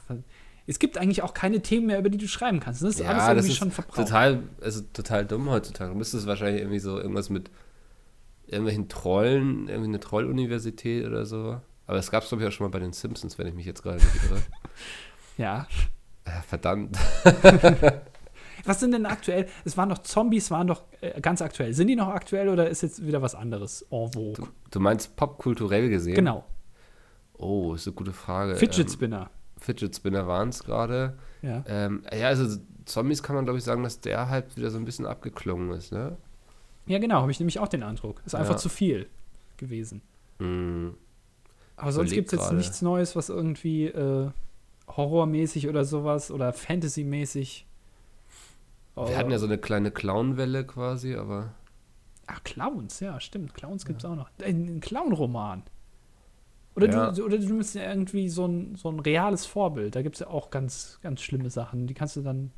es 0.68 0.80
gibt 0.80 0.98
eigentlich 0.98 1.22
auch 1.22 1.34
keine 1.34 1.62
Themen 1.62 1.88
mehr, 1.88 2.00
über 2.00 2.10
die 2.10 2.18
du 2.18 2.28
schreiben 2.28 2.60
kannst. 2.60 2.82
Das 2.82 2.96
ist 2.96 3.00
ja, 3.00 3.10
alles 3.10 3.28
irgendwie 3.28 3.50
ist 3.50 3.58
schon 3.58 3.72
verbraucht. 3.72 3.98
Total, 3.98 4.44
also 4.62 4.82
total 4.94 5.26
dumm 5.26 5.50
heutzutage. 5.50 5.92
Du 5.92 5.98
müsstest 5.98 6.26
wahrscheinlich 6.26 6.62
irgendwie 6.62 6.80
so 6.80 7.00
irgendwas 7.00 7.30
mit 7.30 7.52
irgendwelchen 8.48 8.90
Trollen, 8.90 9.68
irgendwie 9.68 9.90
eine 9.90 10.00
Trolluniversität 10.00 11.06
oder 11.06 11.26
so. 11.26 11.60
Aber 11.88 11.98
das 11.98 12.10
gab 12.10 12.24
es, 12.24 12.30
glaube 12.30 12.44
ich, 12.44 12.50
auch 12.50 12.52
schon 12.52 12.66
mal 12.66 12.72
bei 12.72 12.80
den 12.80 12.94
Simpsons, 12.94 13.38
wenn 13.38 13.48
ich 13.48 13.54
mich 13.54 13.66
jetzt 13.66 13.84
gerade 13.84 13.98
nicht 13.98 14.16
irre. 14.24 14.42
ja. 15.38 15.68
Äh, 16.26 16.42
verdammt. 16.48 16.98
was 18.66 18.80
sind 18.80 18.92
denn 18.92 19.06
aktuell? 19.06 19.48
Es 19.66 19.78
waren 19.78 19.90
doch 19.90 20.00
Zombies, 20.00 20.50
waren 20.50 20.66
doch 20.66 20.84
äh, 21.02 21.22
ganz 21.22 21.44
aktuell. 21.44 21.74
Sind 21.74 21.88
die 21.88 21.96
noch 21.96 22.08
aktuell 22.08 22.50
oder 22.50 22.70
ist 22.70 22.82
jetzt 22.82 23.06
wieder 23.06 23.22
was 23.22 23.36
anderes 23.36 23.84
en 23.92 24.12
vogue? 24.12 24.34
Du, 24.34 24.48
du 24.72 24.80
meinst 24.80 25.16
popkulturell 25.16 25.90
gesehen? 25.90 26.16
Genau. 26.16 26.44
Oh, 27.34 27.76
ist 27.76 27.86
eine 27.86 27.96
gute 27.96 28.14
Frage. 28.14 28.56
Fidget 28.56 28.88
ähm, 28.88 28.94
Spinner. 28.94 29.30
Fidget 29.66 29.96
Spinner 29.96 30.28
waren 30.28 30.50
es 30.50 30.64
gerade. 30.64 31.18
Ja. 31.42 31.64
Ähm, 31.68 32.04
ja, 32.14 32.28
also 32.28 32.60
Zombies 32.86 33.24
kann 33.24 33.36
man, 33.36 33.46
glaube 33.46 33.58
ich, 33.58 33.66
sagen, 33.66 33.84
dass 33.84 34.00
der 34.00 34.30
halt 34.30 34.56
wieder 34.56 34.70
so 34.70 34.78
ein 34.78 34.86
bisschen 34.86 35.06
abgeklungen 35.06 35.72
ist, 35.72 35.92
ne? 35.92 36.18
Ja, 36.86 37.00
genau, 37.00 37.22
habe 37.22 37.32
ich 37.32 37.40
nämlich 37.40 37.60
auch 37.60 37.68
den 37.68 37.84
Eindruck. 37.84 38.22
Ist 38.26 38.36
einfach 38.36 38.54
ja. 38.54 38.58
zu 38.58 38.70
viel 38.70 39.08
gewesen. 39.58 40.02
Mm. 40.40 40.90
Aber 41.78 41.92
sonst 41.92 42.12
gibt 42.12 42.32
es 42.32 42.40
jetzt 42.40 42.54
nichts 42.54 42.82
Neues, 42.82 43.16
was 43.16 43.30
irgendwie 43.30 43.88
äh, 43.88 44.30
horrormäßig 44.88 45.68
oder 45.68 45.84
sowas 45.84 46.32
oder 46.32 46.54
Fantasy-mäßig. 46.54 47.66
Oh. 48.96 49.08
Wir 49.08 49.18
hatten 49.18 49.32
ja 49.32 49.40
so 49.40 49.46
eine 49.46 49.58
kleine 49.58 49.92
Clown-Welle 49.92 50.66
quasi, 50.66 51.16
aber. 51.16 51.54
Ach, 52.28 52.44
Clowns, 52.44 53.00
ja, 53.02 53.20
stimmt. 53.20 53.54
Clowns 53.54 53.86
gibt 53.86 54.00
es 54.00 54.06
auch 54.06 54.16
noch. 54.16 54.30
Ein 54.44 54.80
Clown-Roman. 54.80 55.64
Oder, 56.76 56.90
ja. 56.90 57.12
du, 57.12 57.24
oder 57.24 57.38
du 57.38 57.46
nimmst 57.46 57.76
ja 57.76 57.90
irgendwie 57.90 58.28
so 58.28 58.46
ein, 58.46 58.76
so 58.76 58.90
ein 58.90 59.00
reales 59.00 59.46
Vorbild. 59.46 59.96
Da 59.96 60.02
gibt 60.02 60.16
es 60.16 60.20
ja 60.20 60.28
auch 60.28 60.50
ganz, 60.50 61.00
ganz 61.02 61.22
schlimme 61.22 61.50
Sachen. 61.50 61.88
Die 61.88 61.94
kannst 61.94 62.18
du 62.18 62.22
dann 62.22 62.52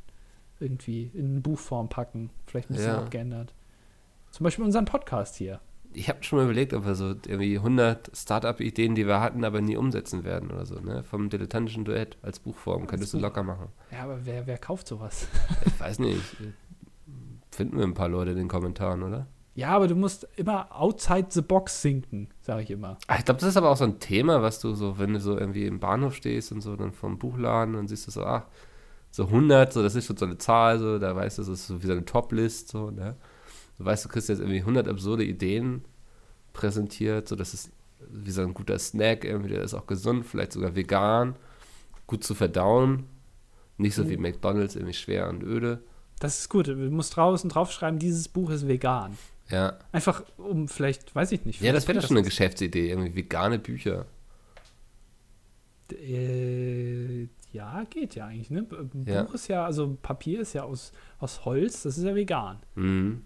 irgendwie 0.60 1.12
in 1.14 1.42
Buchform 1.44 1.88
packen. 1.88 2.32
Vielleicht 2.48 2.70
ein 2.70 2.76
bisschen 2.76 2.94
ja. 2.94 2.98
abgeändert. 2.98 3.54
Zum 4.32 4.44
Beispiel 4.44 4.66
unseren 4.66 4.86
Podcast 4.86 5.36
hier. 5.36 5.60
Ich 5.94 6.10
habe 6.10 6.24
schon 6.24 6.40
mal 6.40 6.46
überlegt, 6.46 6.74
ob 6.74 6.86
wir 6.86 6.96
so 6.96 7.10
irgendwie 7.10 7.58
100 7.58 8.12
Startup-Ideen, 8.16 8.96
die 8.96 9.08
wir 9.08 9.22
hatten, 9.22 9.44
aber 9.44 9.62
nie 9.62 9.78
umsetzen 9.78 10.24
werden 10.24 10.52
oder 10.52 10.66
so, 10.66 10.80
ne? 10.80 11.04
Vom 11.04 11.30
dilettantischen 11.30 11.86
Duett 11.86 12.18
als 12.22 12.40
Buchform. 12.40 12.82
Als 12.82 12.90
Könntest 12.90 13.12
Buch. 13.14 13.20
du 13.20 13.26
locker 13.26 13.44
machen. 13.44 13.70
Ja, 13.92 14.04
aber 14.04 14.26
wer, 14.26 14.48
wer 14.48 14.58
kauft 14.58 14.88
sowas? 14.88 15.28
ich 15.66 15.80
weiß 15.80 16.00
nicht. 16.00 16.22
Finden 17.52 17.78
wir 17.78 17.86
ein 17.86 17.94
paar 17.94 18.10
Leute 18.10 18.32
in 18.32 18.38
den 18.38 18.48
Kommentaren, 18.48 19.02
oder? 19.04 19.28
Ja, 19.58 19.70
aber 19.70 19.88
du 19.88 19.96
musst 19.96 20.28
immer 20.36 20.68
outside 20.70 21.26
the 21.32 21.42
box 21.42 21.82
sinken, 21.82 22.30
sage 22.42 22.62
ich 22.62 22.70
immer. 22.70 23.00
Ah, 23.08 23.16
ich 23.18 23.26
glaube, 23.26 23.40
das 23.40 23.50
ist 23.50 23.58
aber 23.58 23.72
auch 23.72 23.78
so 23.78 23.86
ein 23.86 24.00
Thema, 24.00 24.44
was 24.44 24.60
du 24.60 24.76
so, 24.76 25.00
wenn 25.00 25.14
du 25.14 25.20
so 25.20 25.36
irgendwie 25.36 25.66
im 25.66 25.80
Bahnhof 25.80 26.14
stehst 26.14 26.52
und 26.52 26.62
so 26.62 26.76
dann 26.76 26.92
vom 26.92 27.18
Buchladen 27.18 27.74
und 27.74 27.88
siehst 27.88 28.06
du 28.06 28.12
so, 28.12 28.24
ach, 28.24 28.46
so 29.10 29.24
100, 29.24 29.74
so, 29.74 29.82
das 29.82 29.96
ist 29.96 30.06
schon 30.06 30.16
so 30.16 30.26
eine 30.26 30.38
Zahl, 30.38 30.78
so, 30.78 31.00
da 31.00 31.16
weißt 31.16 31.40
du, 31.40 31.42
das 31.42 31.50
ist 31.50 31.66
so 31.66 31.82
wie 31.82 31.88
so 31.88 31.94
eine 31.94 32.06
Top-List, 32.06 32.68
so, 32.68 32.92
ne? 32.92 33.16
Du 33.80 33.86
weißt, 33.86 34.06
du 34.06 34.10
kriegst 34.10 34.30
jetzt 34.30 34.42
irgendwie 34.42 34.60
100 34.60 34.88
absurde 34.88 35.24
Ideen 35.24 35.84
präsentiert, 36.54 37.28
so, 37.28 37.36
das 37.36 37.56
ist 37.56 37.72
wie 38.12 38.30
so 38.30 38.44
ein 38.44 38.54
guter 38.54 38.78
Snack, 38.78 39.26
irgendwie, 39.26 39.50
der 39.50 39.64
ist 39.64 39.74
auch 39.74 39.88
gesund, 39.88 40.24
vielleicht 40.28 40.52
sogar 40.52 40.76
vegan, 40.76 41.36
gut 42.06 42.24
zu 42.24 42.36
verdauen, 42.36 43.06
nicht 43.78 43.96
so 43.96 44.04
mhm. 44.04 44.10
wie 44.10 44.18
McDonalds, 44.18 44.76
irgendwie 44.76 44.94
schwer 44.94 45.28
und 45.30 45.42
öde. 45.42 45.82
Das 46.20 46.42
ist 46.42 46.50
gut. 46.50 46.68
Du 46.68 46.76
musst 46.76 47.16
draußen 47.16 47.50
draufschreiben, 47.50 47.98
dieses 47.98 48.28
Buch 48.28 48.52
ist 48.52 48.68
vegan. 48.68 49.18
Ja. 49.50 49.78
Einfach 49.92 50.24
um 50.38 50.68
vielleicht, 50.68 51.16
weiß 51.16 51.32
ich 51.32 51.46
nicht. 51.46 51.62
Ja, 51.62 51.72
das 51.72 51.88
wäre 51.88 52.00
doch 52.00 52.08
schon 52.08 52.18
eine 52.18 52.26
Geschäftsidee, 52.26 52.90
irgendwie 52.90 53.16
vegane 53.16 53.60
Bücher. 53.60 54.06
Äh, 55.92 57.28
ja, 57.54 57.84
geht 57.90 58.16
ja 58.16 58.28
eigentlich, 58.28 58.50
ne? 58.50 58.64
Buch 58.64 59.08
ja. 59.08 59.22
ist 59.22 59.48
ja, 59.48 59.66
also 59.66 59.98
Papier 60.02 60.42
ist 60.42 60.54
ja 60.54 60.64
aus, 60.64 60.92
aus 61.20 61.46
Holz, 61.46 61.84
das 61.84 61.98
ist 61.98 62.04
ja 62.04 62.14
vegan. 62.14 62.58
Mhm. 62.76 63.24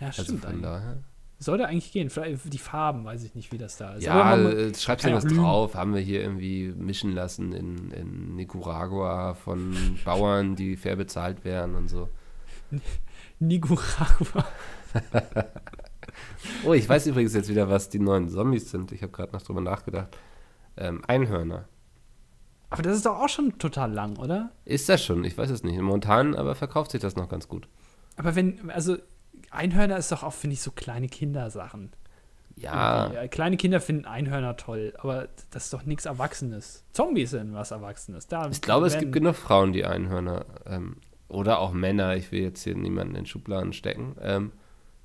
Ja, 0.00 0.08
also 0.08 0.22
stimmt 0.22 0.46
also 0.46 0.56
von 0.56 0.62
daher. 0.62 0.98
Sollte 1.40 1.68
eigentlich 1.68 1.92
gehen. 1.92 2.10
Vielleicht 2.10 2.52
die 2.52 2.58
Farben, 2.58 3.04
weiß 3.04 3.22
ich 3.22 3.36
nicht, 3.36 3.52
wie 3.52 3.58
das 3.58 3.76
da 3.76 3.94
ist. 3.94 4.02
Ja, 4.02 4.36
äh, 4.36 4.74
schreibst 4.74 5.06
du 5.06 5.12
was 5.12 5.24
drauf. 5.24 5.76
Haben 5.76 5.94
wir 5.94 6.00
hier 6.00 6.20
irgendwie 6.20 6.72
mischen 6.76 7.12
lassen 7.12 7.52
in, 7.52 7.92
in 7.92 8.34
Nicaragua 8.34 9.34
von 9.34 9.76
Bauern, 10.04 10.56
die 10.56 10.76
fair 10.76 10.96
bezahlt 10.96 11.44
werden 11.44 11.76
und 11.76 11.88
so. 11.88 12.08
Nicaragua. 13.38 14.44
oh, 16.64 16.72
ich 16.72 16.88
weiß 16.88 17.06
übrigens 17.06 17.34
jetzt 17.34 17.48
wieder, 17.48 17.68
was 17.68 17.88
die 17.88 17.98
neuen 17.98 18.28
Zombies 18.28 18.70
sind. 18.70 18.92
Ich 18.92 19.02
habe 19.02 19.12
gerade 19.12 19.32
noch 19.32 19.42
drüber 19.42 19.60
nachgedacht. 19.60 20.16
Ähm, 20.76 21.02
Einhörner. 21.06 21.68
Aber 22.70 22.82
das 22.82 22.96
ist 22.96 23.06
doch 23.06 23.18
auch 23.18 23.28
schon 23.28 23.58
total 23.58 23.92
lang, 23.92 24.16
oder? 24.18 24.50
Ist 24.64 24.88
das 24.88 25.02
schon? 25.02 25.24
Ich 25.24 25.36
weiß 25.36 25.50
es 25.50 25.62
nicht. 25.62 25.80
Momentan 25.80 26.34
aber 26.34 26.54
verkauft 26.54 26.90
sich 26.90 27.00
das 27.00 27.16
noch 27.16 27.28
ganz 27.28 27.48
gut. 27.48 27.68
Aber 28.16 28.34
wenn, 28.34 28.70
also 28.70 28.96
Einhörner 29.50 29.96
ist 29.96 30.12
doch 30.12 30.22
auch, 30.22 30.32
finde 30.32 30.54
ich, 30.54 30.60
so 30.60 30.70
kleine 30.70 31.08
Kindersachen. 31.08 31.92
Ja. 32.56 33.12
Äh, 33.12 33.28
Kleine 33.28 33.56
Kinder 33.56 33.80
finden 33.80 34.04
Einhörner 34.04 34.56
toll, 34.56 34.92
aber 34.98 35.28
das 35.50 35.66
ist 35.66 35.72
doch 35.72 35.84
nichts 35.84 36.06
Erwachsenes. 36.06 36.84
Zombies 36.92 37.30
sind 37.30 37.54
was 37.54 37.70
Erwachsenes. 37.70 38.26
Da 38.26 38.48
Ich 38.50 38.60
glaube, 38.60 38.86
es 38.86 38.98
gibt 38.98 39.12
genug 39.12 39.36
Frauen, 39.36 39.72
die 39.72 39.84
Einhörner 39.84 40.44
ähm, 40.66 40.96
oder 41.28 41.60
auch 41.60 41.72
Männer, 41.72 42.16
ich 42.16 42.32
will 42.32 42.42
jetzt 42.42 42.62
hier 42.62 42.76
niemanden 42.76 43.14
in 43.14 43.26
Schubladen 43.26 43.72
stecken, 43.72 44.16
ähm, 44.20 44.52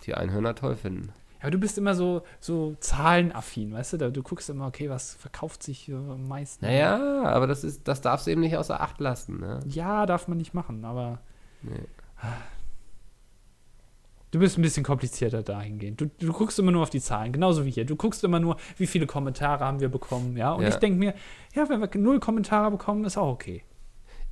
die 0.06 0.14
Einhörner 0.16 0.56
toll 0.56 0.76
finden. 0.76 1.10
Aber 1.42 1.52
du 1.52 1.58
bist 1.58 1.78
immer 1.78 1.94
so, 1.94 2.22
so 2.40 2.76
zahlenaffin, 2.80 3.74
weißt 3.74 3.94
du? 3.94 4.12
Du 4.12 4.24
guckst 4.24 4.50
immer, 4.50 4.66
okay, 4.68 4.90
was 4.90 5.16
verkauft 5.16 5.62
sich 5.62 5.92
am 5.92 6.28
meisten. 6.30 6.66
Naja, 6.66 7.24
aber 7.26 7.48
das 7.48 7.66
ist, 7.66 7.86
das 7.88 8.00
darfst 8.00 8.28
du 8.28 8.32
eben 8.32 8.40
nicht 8.42 8.56
außer 8.56 8.80
Acht 8.80 9.00
lassen, 9.02 9.40
ne? 9.42 9.60
Ja, 9.68 10.06
darf 10.06 10.28
man 10.30 10.38
nicht 10.38 10.54
machen, 10.54 10.86
aber 10.86 11.20
Nee. 11.62 11.80
du 14.32 14.40
bist 14.40 14.58
ein 14.58 14.62
bisschen 14.62 14.84
komplizierter 14.84 15.44
dahingehend. 15.44 16.00
Du, 16.02 16.10
du 16.20 16.32
guckst 16.34 16.58
immer 16.60 16.72
nur 16.72 16.82
auf 16.84 16.90
die 16.90 17.02
Zahlen, 17.02 17.32
genauso 17.34 17.66
wie 17.66 17.72
hier. 17.72 17.86
Du 17.86 17.96
guckst 17.96 18.24
immer 18.24 18.40
nur, 18.40 18.58
wie 18.78 18.88
viele 18.88 19.06
Kommentare 19.06 19.64
haben 19.66 19.80
wir 19.80 19.90
bekommen, 19.90 20.36
ja? 20.38 20.54
Und 20.54 20.64
Ja. 20.64 20.70
ich 20.70 20.76
denke 20.76 20.98
mir, 20.98 21.14
ja, 21.54 21.68
wenn 21.70 21.82
wir 21.82 21.90
null 22.00 22.20
Kommentare 22.20 22.72
bekommen, 22.72 23.04
ist 23.06 23.18
auch 23.18 23.32
okay. 23.32 23.64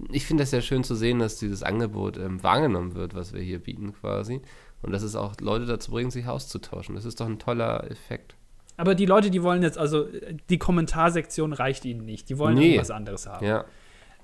Ich 0.09 0.25
finde 0.25 0.43
das 0.43 0.51
ja 0.51 0.61
schön 0.61 0.83
zu 0.83 0.95
sehen, 0.95 1.19
dass 1.19 1.37
dieses 1.37 1.61
Angebot 1.61 2.17
ähm, 2.17 2.41
wahrgenommen 2.41 2.95
wird, 2.95 3.13
was 3.13 3.33
wir 3.33 3.41
hier 3.41 3.59
bieten 3.59 3.93
quasi. 3.93 4.41
Und 4.81 4.91
dass 4.91 5.03
es 5.03 5.15
auch 5.15 5.33
Leute 5.41 5.65
dazu 5.65 5.91
bringt, 5.91 6.11
sich 6.11 6.27
auszutauschen. 6.27 6.95
Das 6.95 7.05
ist 7.05 7.19
doch 7.19 7.27
ein 7.27 7.39
toller 7.39 7.89
Effekt. 7.91 8.35
Aber 8.77 8.95
die 8.95 9.05
Leute, 9.05 9.29
die 9.29 9.43
wollen 9.43 9.61
jetzt, 9.61 9.77
also 9.77 10.07
die 10.49 10.57
Kommentarsektion 10.57 11.53
reicht 11.53 11.85
ihnen 11.85 12.03
nicht. 12.05 12.29
Die 12.29 12.37
wollen 12.39 12.55
Nee. 12.55 12.69
irgendwas 12.71 12.89
anderes 12.91 13.27
haben. 13.27 13.45
Ja. 13.45 13.65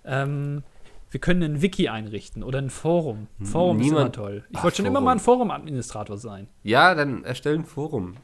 Ähm, 0.03 0.64
wir 1.12 1.20
können 1.20 1.43
ein 1.43 1.62
Wiki 1.62 1.89
einrichten 1.89 2.43
oder 2.43 2.60
ein 2.60 2.70
Forum. 2.70 3.28
Ein 3.39 3.45
Forum 3.45 3.80
ist 3.80 3.88
immer 3.88 3.97
Niemand- 3.99 4.16
toll. 4.16 4.43
Ich 4.49 4.64
wollte 4.64 4.78
schon 4.78 4.86
immer 4.86 4.95
Forum. 4.95 5.05
mal 5.05 5.12
ein 5.12 5.20
Forum-Administrator 5.20 6.18
sein. 6.18 6.47
Ja, 6.64 6.95
dann 6.95 7.24
erstellen 7.24 7.62
ein 7.62 7.66
Forum. 7.66 8.16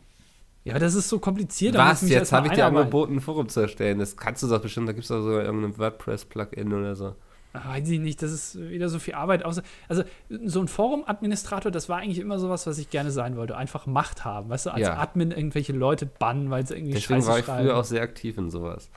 Ja, 0.64 0.74
aber 0.74 0.80
das 0.80 0.96
ist 0.96 1.10
so 1.10 1.20
kompliziert. 1.20 1.76
Was? 1.78 2.08
Jetzt 2.10 2.32
habe 2.32 2.48
ich 2.48 2.54
dir 2.54 2.66
angeboten, 2.66 3.16
ein 3.18 3.22
Forum 3.22 3.50
zu 3.50 3.60
erstellen. 3.60 4.00
Das 4.00 4.16
kannst 4.18 4.42
du 4.44 4.48
doch 4.48 4.62
bestimmt, 4.62 4.88
da 4.88 4.94
gibt 4.94 5.04
es 5.04 5.10
doch 5.10 5.22
so 5.22 5.40
irgendein 5.40 5.78
WordPress-Plugin 5.78 6.74
oder 6.74 6.96
so. 6.96 7.16
Ah, 7.54 7.70
Weiß 7.70 7.88
ich 7.89 7.99
nicht, 7.99 8.22
das 8.22 8.32
ist 8.32 8.60
wieder 8.60 8.89
so 8.89 8.97
viel 8.99 9.14
Arbeit. 9.14 9.45
Außer, 9.45 9.62
also 9.88 10.04
so 10.43 10.60
ein 10.60 10.68
Forum-Administrator, 10.68 11.72
das 11.72 11.88
war 11.88 11.99
eigentlich 11.99 12.18
immer 12.20 12.39
sowas, 12.39 12.66
was 12.66 12.80
ich 12.80 12.89
gerne 12.89 13.12
sein 13.12 13.38
wollte. 13.38 13.56
Einfach 13.56 13.86
Macht 13.86 14.26
haben, 14.26 14.49
weißt 14.49 14.66
du, 14.66 14.70
als 14.72 14.82
Ja. 14.82 14.97
Admin 14.97 15.32
irgendwelche 15.32 15.72
Leute 15.74 16.06
bannen, 16.08 16.49
weil 16.49 16.66
sie 16.66 16.74
irgendwie 16.76 16.93
Deswegen 16.93 17.22
Scheiße 17.22 17.28
war 17.30 17.39
ich 17.39 17.45
schreiben. 17.45 17.64
früher 17.68 17.78
auch 17.78 17.84
sehr 17.84 18.01
aktiv 18.01 18.38
in 18.39 18.49
sowas. 18.49 18.89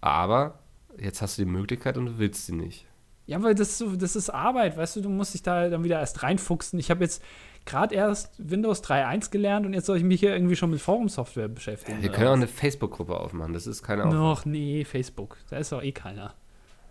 Aber 0.00 0.58
jetzt 0.98 1.22
hast 1.22 1.38
du 1.38 1.44
die 1.44 1.50
Möglichkeit 1.50 1.96
und 1.98 2.06
du 2.06 2.18
willst 2.18 2.46
sie 2.46 2.54
nicht. 2.54 2.86
Ja, 3.26 3.42
weil 3.42 3.54
das, 3.54 3.70
ist 3.70 3.78
so, 3.78 3.96
das 3.96 4.16
ist 4.16 4.28
Arbeit, 4.30 4.76
weißt 4.76 4.96
du, 4.96 5.00
du 5.00 5.08
musst 5.08 5.32
dich 5.32 5.42
da 5.42 5.68
dann 5.70 5.82
wieder 5.82 5.98
erst 5.98 6.22
reinfuchsen. 6.22 6.78
Ich 6.78 6.90
habe 6.90 7.02
jetzt 7.02 7.22
gerade 7.64 7.94
erst 7.94 8.34
Windows 8.38 8.84
3.1 8.84 9.30
gelernt 9.30 9.64
und 9.64 9.72
jetzt 9.72 9.86
soll 9.86 9.96
ich 9.96 10.04
mich 10.04 10.20
hier 10.20 10.34
irgendwie 10.34 10.56
schon 10.56 10.70
mit 10.70 10.80
Forum-Software 10.80 11.48
beschäftigen. 11.48 12.02
Wir 12.02 12.10
oder 12.10 12.18
können 12.18 12.28
auch 12.28 12.34
eine 12.34 12.46
Facebook-Gruppe 12.46 13.18
aufmachen. 13.18 13.54
Das 13.54 13.66
ist 13.66 13.82
keine 13.82 14.02
Aufwand. 14.04 14.20
Noch, 14.20 14.44
nee, 14.44 14.84
Facebook. 14.84 15.38
Da 15.48 15.56
ist 15.56 15.72
doch 15.72 15.82
eh 15.82 15.92
keiner. 15.92 16.34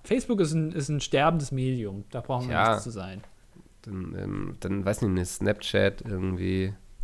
Facebook 0.03 0.39
ist 0.41 0.53
ein, 0.53 0.71
ist 0.71 0.89
ein 0.89 0.99
sterbendes 1.01 1.51
Medium. 1.51 2.03
Da 2.11 2.21
brauchen 2.21 2.47
wir 2.49 2.55
Ja. 2.55 2.69
nichts 2.69 2.83
zu 2.83 2.91
sein. 2.91 3.21
Dann, 3.83 4.15
ähm, 4.17 4.55
dann 4.59 4.85
weiß 4.85 5.01
nicht, 5.01 5.11
eine 5.11 5.25
Snapchat 5.25 6.01
irgendwie. 6.01 6.73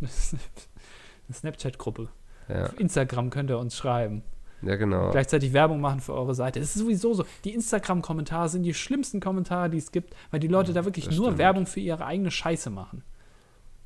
Eine 1.28 1.34
Snapchat-Gruppe. 1.34 2.08
Ja, 2.48 2.64
Auf 2.66 2.80
Instagram 2.80 3.30
könnt 3.30 3.50
ihr 3.50 3.58
uns 3.58 3.76
schreiben. 3.76 4.22
ja 4.62 4.74
genau. 4.76 5.10
Gleichzeitig 5.10 5.52
Werbung 5.52 5.80
machen 5.80 6.00
für 6.00 6.14
eure 6.14 6.34
Seite. 6.34 6.58
Es 6.58 6.74
ist 6.74 6.82
sowieso 6.82 7.14
so. 7.14 7.24
Die 7.44 7.54
Instagram-Kommentare 7.54 8.48
sind 8.48 8.64
die 8.64 8.74
schlimmsten 8.74 9.20
Kommentare, 9.20 9.70
die 9.70 9.78
es 9.78 9.92
gibt, 9.92 10.14
weil 10.30 10.40
die 10.40 10.48
Leute 10.48 10.72
da 10.72 10.84
wirklich 10.84 11.04
das 11.06 11.16
nur 11.16 11.26
stimmt. 11.26 11.38
Werbung 11.38 11.66
für 11.66 11.80
ihre 11.80 12.04
eigene 12.04 12.30
Scheiße 12.30 12.70
machen. 12.70 13.02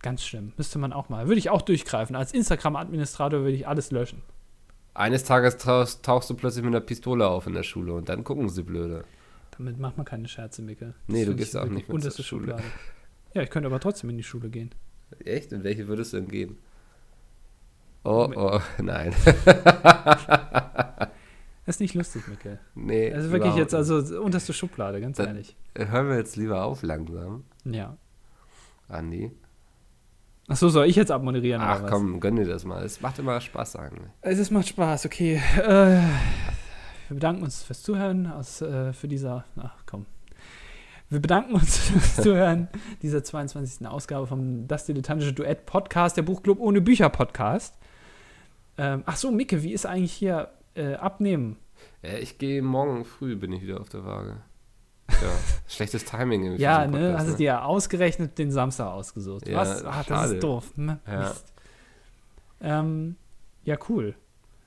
Ganz 0.00 0.24
schlimm. 0.24 0.52
Müsste 0.56 0.78
man 0.78 0.92
auch 0.92 1.08
mal. 1.10 1.26
Würde 1.28 1.38
ich 1.38 1.50
auch 1.50 1.62
durchgreifen. 1.62 2.16
Als 2.16 2.32
Instagram-Administrator 2.32 3.40
würde 3.40 3.52
ich 3.56 3.68
alles 3.68 3.90
löschen. 3.90 4.22
Eines 4.94 5.24
Tages 5.24 5.56
tauchst, 5.58 6.04
tauchst 6.04 6.30
du 6.30 6.34
plötzlich 6.34 6.64
mit 6.64 6.72
einer 6.74 6.80
Pistole 6.84 7.26
auf 7.26 7.46
in 7.48 7.54
der 7.54 7.64
Schule 7.64 7.92
und 7.94 8.08
dann 8.08 8.22
gucken 8.24 8.48
sie 8.48 8.62
blöde. 8.62 9.04
Damit 9.58 9.78
macht 9.78 9.96
man 9.96 10.06
keine 10.06 10.28
Scherze, 10.28 10.62
Micke. 10.62 10.86
Das 10.86 10.94
Nee, 11.08 11.24
du 11.24 11.34
gehst 11.34 11.56
auch 11.56 11.66
nicht 11.66 11.88
mit 11.88 12.02
zur 12.02 12.24
Schule. 12.24 12.42
Schublade. 12.48 12.62
Ja, 13.34 13.42
ich 13.42 13.50
könnte 13.50 13.66
aber 13.68 13.80
trotzdem 13.80 14.10
in 14.10 14.16
die 14.16 14.22
Schule 14.22 14.48
gehen. 14.48 14.70
Echt? 15.24 15.52
In 15.52 15.64
welche 15.64 15.88
würdest 15.88 16.12
du 16.12 16.18
denn 16.18 16.28
gehen? 16.28 16.56
Oh, 18.04 18.28
oh, 18.36 18.60
nein. 18.82 19.12
Das 19.44 21.08
ist 21.66 21.80
nicht 21.80 21.94
lustig, 21.94 22.26
Micke. 22.28 22.58
nee. 22.74 23.12
Also 23.12 23.30
wirklich 23.30 23.54
jetzt, 23.56 23.74
also 23.74 23.96
unterste 24.20 24.52
Schublade, 24.52 25.00
ganz 25.00 25.16
Dann- 25.16 25.28
ehrlich. 25.28 25.56
Hören 25.76 26.08
wir 26.08 26.16
jetzt 26.16 26.36
lieber 26.36 26.64
auf 26.64 26.82
langsam, 26.82 27.44
Ja. 27.64 27.96
Andi. 28.88 29.32
Achso, 30.46 30.68
soll 30.68 30.86
ich 30.86 30.96
jetzt 30.96 31.10
abmoderieren 31.10 31.62
Ach 31.62 31.84
komm, 31.88 32.20
gönn 32.20 32.36
dir 32.36 32.44
das 32.44 32.64
mal. 32.64 32.84
Es 32.84 33.00
macht 33.00 33.18
immer 33.18 33.40
Spaß 33.40 33.76
eigentlich. 33.76 34.10
Es 34.20 34.38
ist- 34.38 34.50
macht 34.50 34.68
Spaß, 34.68 35.06
okay. 35.06 35.40
Äh, 35.56 36.00
wir 37.08 37.14
bedanken 37.14 37.42
uns 37.44 37.62
fürs 37.62 37.82
Zuhören, 37.82 38.26
aus, 38.26 38.60
äh, 38.60 38.92
für 38.92 39.08
dieser, 39.08 39.44
ach 39.56 39.74
komm. 39.86 40.04
Wir 41.08 41.20
bedanken 41.20 41.54
uns 41.54 41.78
fürs 41.88 42.16
Zuhören 42.16 42.68
dieser 43.02 43.24
22. 43.24 43.86
Ausgabe 43.86 44.26
vom 44.26 44.66
Das 44.68 44.84
Dilettantische 44.84 45.32
Duett 45.32 45.64
Podcast, 45.66 46.16
der 46.16 46.22
Buchclub 46.22 46.60
ohne 46.60 46.80
Bücher 46.82 47.08
Podcast. 47.08 47.74
Ähm, 48.76 49.02
ach 49.06 49.16
so, 49.16 49.30
Micke, 49.30 49.62
wie 49.62 49.72
ist 49.72 49.86
eigentlich 49.86 50.12
hier 50.12 50.48
äh, 50.74 50.94
abnehmen? 50.94 51.56
Ja, 52.02 52.18
ich 52.18 52.38
gehe 52.38 52.60
morgen 52.60 53.04
früh, 53.04 53.36
bin 53.36 53.52
ich 53.52 53.62
wieder 53.62 53.80
auf 53.80 53.88
der 53.88 54.04
Waage. 54.04 54.38
Ja, 55.10 55.16
schlechtes 55.68 56.04
Timing. 56.04 56.44
irgendwie 56.44 56.62
Ja, 56.62 56.86
ne, 56.86 56.92
Podcast, 56.92 57.18
hast 57.18 57.32
du 57.32 57.36
dir 57.36 57.64
ausgerechnet 57.64 58.38
den 58.38 58.50
Samstag 58.50 58.86
ausgesucht. 58.92 59.48
Ja, 59.48 59.58
Was? 59.58 59.84
Ach, 59.84 60.04
das 60.06 60.30
ist 60.32 60.42
doof. 60.42 60.72
Ja. 60.76 60.98
Mist. 61.18 61.52
Ähm, 62.60 63.16
ja, 63.64 63.76
cool. 63.88 64.14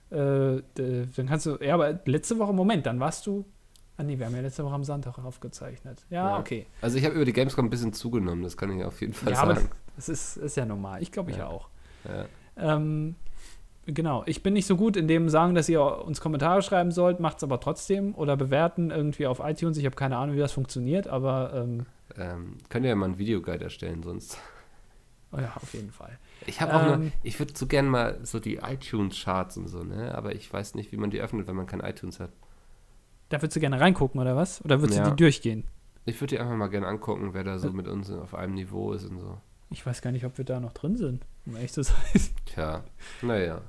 Äh, 0.09 0.61
dann 0.75 1.27
kannst 1.27 1.45
du, 1.45 1.57
ja, 1.61 1.73
aber 1.73 1.99
letzte 2.05 2.38
Woche, 2.39 2.53
Moment, 2.53 2.85
dann 2.85 2.99
warst 2.99 3.25
du, 3.27 3.45
ah 3.97 4.03
nee, 4.03 4.17
wir 4.17 4.25
haben 4.25 4.35
ja 4.35 4.41
letzte 4.41 4.63
Woche 4.63 4.75
am 4.75 4.83
Sonntag 4.83 5.17
aufgezeichnet. 5.17 6.05
Ja, 6.09 6.29
Ja. 6.31 6.39
okay. 6.39 6.65
Also 6.81 6.97
ich 6.97 7.03
habe 7.05 7.15
über 7.15 7.25
die 7.25 7.33
Gamescom 7.33 7.65
ein 7.65 7.69
bisschen 7.69 7.93
zugenommen, 7.93 8.43
das 8.43 8.55
kann 8.55 8.77
ich 8.77 8.83
auf 8.85 9.01
jeden 9.01 9.13
Fall 9.13 9.33
Ja, 9.33 9.39
aber 9.41 9.55
sagen. 9.55 9.69
das 9.95 10.07
ist, 10.09 10.38
ist 10.38 10.55
ja 10.55 10.65
normal. 10.65 11.01
Ich 11.01 11.11
glaube, 11.11 11.31
ich 11.31 11.38
Ja. 11.38 11.47
auch. 11.47 11.69
Ja. 12.05 12.25
Ähm, 12.75 13.15
genau. 13.88 14.23
Ich 14.27 14.43
bin 14.43 14.53
nicht 14.53 14.65
so 14.67 14.75
gut 14.77 14.95
in 14.95 15.07
dem 15.07 15.29
sagen, 15.29 15.55
dass 15.55 15.67
ihr 15.69 15.81
uns 15.81 16.21
Kommentare 16.21 16.61
schreiben 16.61 16.91
sollt, 16.91 17.19
macht 17.19 17.38
es 17.38 17.43
aber 17.43 17.59
trotzdem 17.59 18.13
oder 18.15 18.38
bewerten 18.38 18.91
irgendwie 18.91 19.27
auf 19.27 19.39
iTunes. 19.43 19.77
Ich 19.77 19.85
habe 19.85 19.95
keine 19.95 20.17
Ahnung, 20.17 20.35
wie 20.35 20.39
das 20.39 20.51
funktioniert, 20.51 21.07
aber 21.07 21.51
ähm, 21.55 21.85
Ähm, 22.17 22.57
könnt 22.69 22.85
ihr 22.85 22.89
ja 22.89 22.95
mal 22.95 23.05
einen 23.05 23.17
Videoguide 23.17 23.63
erstellen 23.65 24.03
sonst. 24.03 24.38
oh 25.31 25.39
ja, 25.39 25.51
auf 25.55 25.73
jeden 25.73 25.91
Fall. 25.91 26.17
Ich 26.45 26.61
habe 26.61 26.73
auch 26.75 26.93
Ähm. 26.93 27.05
noch, 27.05 27.11
ich 27.23 27.39
würde 27.39 27.53
so 27.55 27.67
gern 27.67 27.88
mal 27.88 28.17
so 28.23 28.39
die 28.39 28.57
iTunes-Charts 28.57 29.57
und 29.57 29.67
so, 29.67 29.83
ne? 29.83 30.15
Aber 30.15 30.33
ich 30.35 30.51
weiß 30.51 30.75
nicht, 30.75 30.91
wie 30.91 30.97
man 30.97 31.09
die 31.09 31.19
öffnet, 31.21 31.47
wenn 31.47 31.55
man 31.55 31.65
kein 31.67 31.79
iTunes 31.81 32.19
hat. 32.19 32.29
Da 33.29 33.41
würdest 33.41 33.55
du 33.57 33.59
gerne 33.59 33.79
reingucken, 33.81 34.21
oder 34.21 34.35
was? 34.38 34.63
Oder 34.63 34.79
würdest 34.81 34.99
Ja. 34.99 35.03
du 35.05 35.09
die 35.11 35.15
durchgehen? 35.23 35.65
Ich 36.05 36.21
würde 36.21 36.35
die 36.35 36.39
einfach 36.39 36.55
mal 36.55 36.67
gerne 36.69 36.88
angucken, 36.88 37.33
wer 37.33 37.43
da 37.43 37.59
so 37.59 37.71
mit 37.71 37.88
uns 37.89 38.09
auf 38.09 38.33
einem 38.33 38.53
Niveau 38.53 38.93
ist 38.93 39.03
und 39.05 39.19
so. 39.19 39.38
Ich 39.69 39.85
weiß 39.85 40.01
gar 40.01 40.11
nicht, 40.13 40.23
ob 40.23 40.38
wir 40.38 40.45
da 40.45 40.61
noch 40.61 40.71
drin 40.71 40.95
sind, 40.95 41.25
um 41.45 41.55
ehrlich 41.57 41.73
zu 41.73 41.83
sein. 41.83 41.97
Tja, 42.45 42.85
naja, 43.21 43.61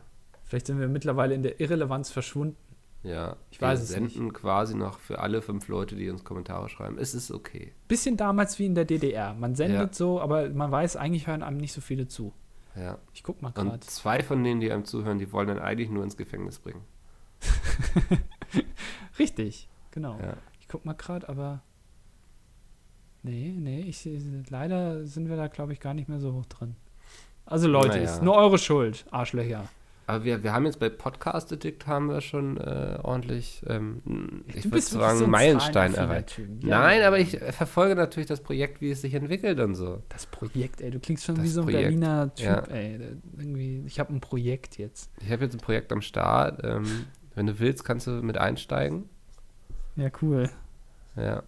Vielleicht 0.48 0.66
sind 0.66 0.80
wir 0.80 0.88
mittlerweile 0.88 1.34
in 1.34 1.42
der 1.42 1.60
Irrelevanz 1.60 2.10
verschwunden. 2.10 2.56
ja. 3.02 3.36
Ich 3.50 3.60
weiß 3.60 3.78
wir 3.80 3.82
es 3.84 3.88
senden 3.90 4.32
quasi 4.32 4.74
noch 4.74 4.98
für 4.98 5.18
alle 5.20 5.42
fünf 5.42 5.68
Leute, 5.68 5.94
die 5.94 6.08
uns 6.10 6.24
Kommentare 6.24 6.68
schreiben. 6.68 6.98
Es 6.98 7.14
ist 7.14 7.30
okay. 7.30 7.72
Bisschen 7.86 8.16
damals 8.16 8.58
wie 8.58 8.66
in 8.66 8.74
der 8.74 8.84
DDR. 8.86 9.34
Man 9.34 9.54
sendet 9.54 9.90
Ja. 9.90 9.92
so, 9.92 10.20
aber 10.20 10.48
man 10.50 10.70
weiß, 10.70 10.96
eigentlich 10.96 11.26
hören 11.26 11.42
einem 11.42 11.58
nicht 11.58 11.72
so 11.72 11.80
viele 11.80 12.08
zu. 12.08 12.32
Ja. 12.74 12.98
Ich 13.12 13.22
guck 13.22 13.42
mal 13.42 13.50
gerade. 13.50 13.70
Und 13.70 13.84
zwei 13.84 14.22
von 14.22 14.42
denen, 14.42 14.60
die 14.60 14.72
einem 14.72 14.84
zuhören, 14.84 15.18
die 15.18 15.30
wollen 15.32 15.48
dann 15.48 15.58
eigentlich 15.58 15.90
nur 15.90 16.02
ins 16.04 16.16
Gefängnis 16.16 16.58
bringen. 16.58 16.80
Richtig, 19.18 19.68
genau. 19.90 20.18
Ja. 20.20 20.34
Ich 20.60 20.68
guck 20.68 20.84
mal 20.84 20.94
gerade, 20.94 21.28
aber. 21.28 21.62
Nee, 23.22 23.52
nee, 23.56 23.80
ich, 23.82 24.08
leider 24.48 25.04
sind 25.04 25.28
wir 25.28 25.36
da, 25.36 25.48
glaube 25.48 25.72
ich, 25.72 25.80
gar 25.80 25.92
nicht 25.92 26.08
mehr 26.08 26.20
so 26.20 26.32
hoch 26.34 26.46
drin. 26.46 26.76
Also 27.44 27.66
Leute, 27.66 27.88
Naja. 27.88 28.02
ist 28.04 28.22
nur 28.22 28.36
eure 28.36 28.58
Schuld, 28.58 29.04
Arschlöcher. 29.10 29.68
Aber 30.08 30.24
wir, 30.24 30.42
wir 30.42 30.54
haben 30.54 30.64
jetzt 30.64 30.80
bei 30.80 30.88
Podcast 30.88 31.52
Addict 31.52 31.86
haben 31.86 32.06
wir 32.06 32.22
schon 32.22 32.56
äh, 32.56 32.98
ordentlich, 33.02 33.62
ähm, 33.68 34.42
ich 34.46 34.64
würde 34.64 34.80
sagen, 34.80 35.18
so 35.18 35.24
ein 35.24 35.30
Meilenstein 35.30 35.92
erreicht. 35.92 36.40
Ja. 36.62 36.80
Nein, 36.80 37.02
aber 37.02 37.18
ich 37.18 37.38
äh, 37.42 37.52
verfolge 37.52 37.94
natürlich 37.94 38.26
das 38.26 38.40
Projekt, 38.40 38.80
wie 38.80 38.90
es 38.90 39.02
sich 39.02 39.12
entwickelt 39.12 39.60
und 39.60 39.74
so. 39.74 40.02
Das 40.08 40.24
Projekt, 40.24 40.80
ey, 40.80 40.90
du 40.90 40.98
klingst 40.98 41.26
schon 41.26 41.34
Das 41.34 41.44
wie 41.44 41.48
so 41.48 41.60
ein 41.60 41.66
Projekt, 41.66 41.82
Berliner 41.82 42.34
Typ, 42.34 42.46
ja. 42.46 42.58
ey. 42.70 42.98
Irgendwie, 43.36 43.82
ich 43.86 44.00
habe 44.00 44.14
ein 44.14 44.20
Projekt 44.22 44.78
jetzt. 44.78 45.10
Ich 45.20 45.30
habe 45.30 45.44
jetzt 45.44 45.54
ein 45.54 45.60
Projekt 45.60 45.92
am 45.92 46.00
Start. 46.00 46.64
Ähm, 46.64 46.86
wenn 47.34 47.46
du 47.46 47.58
willst, 47.58 47.84
kannst 47.84 48.06
du 48.06 48.12
mit 48.12 48.38
einsteigen. 48.38 49.10
Ja, 49.96 50.08
cool. 50.22 50.48
Ja. 51.16 51.42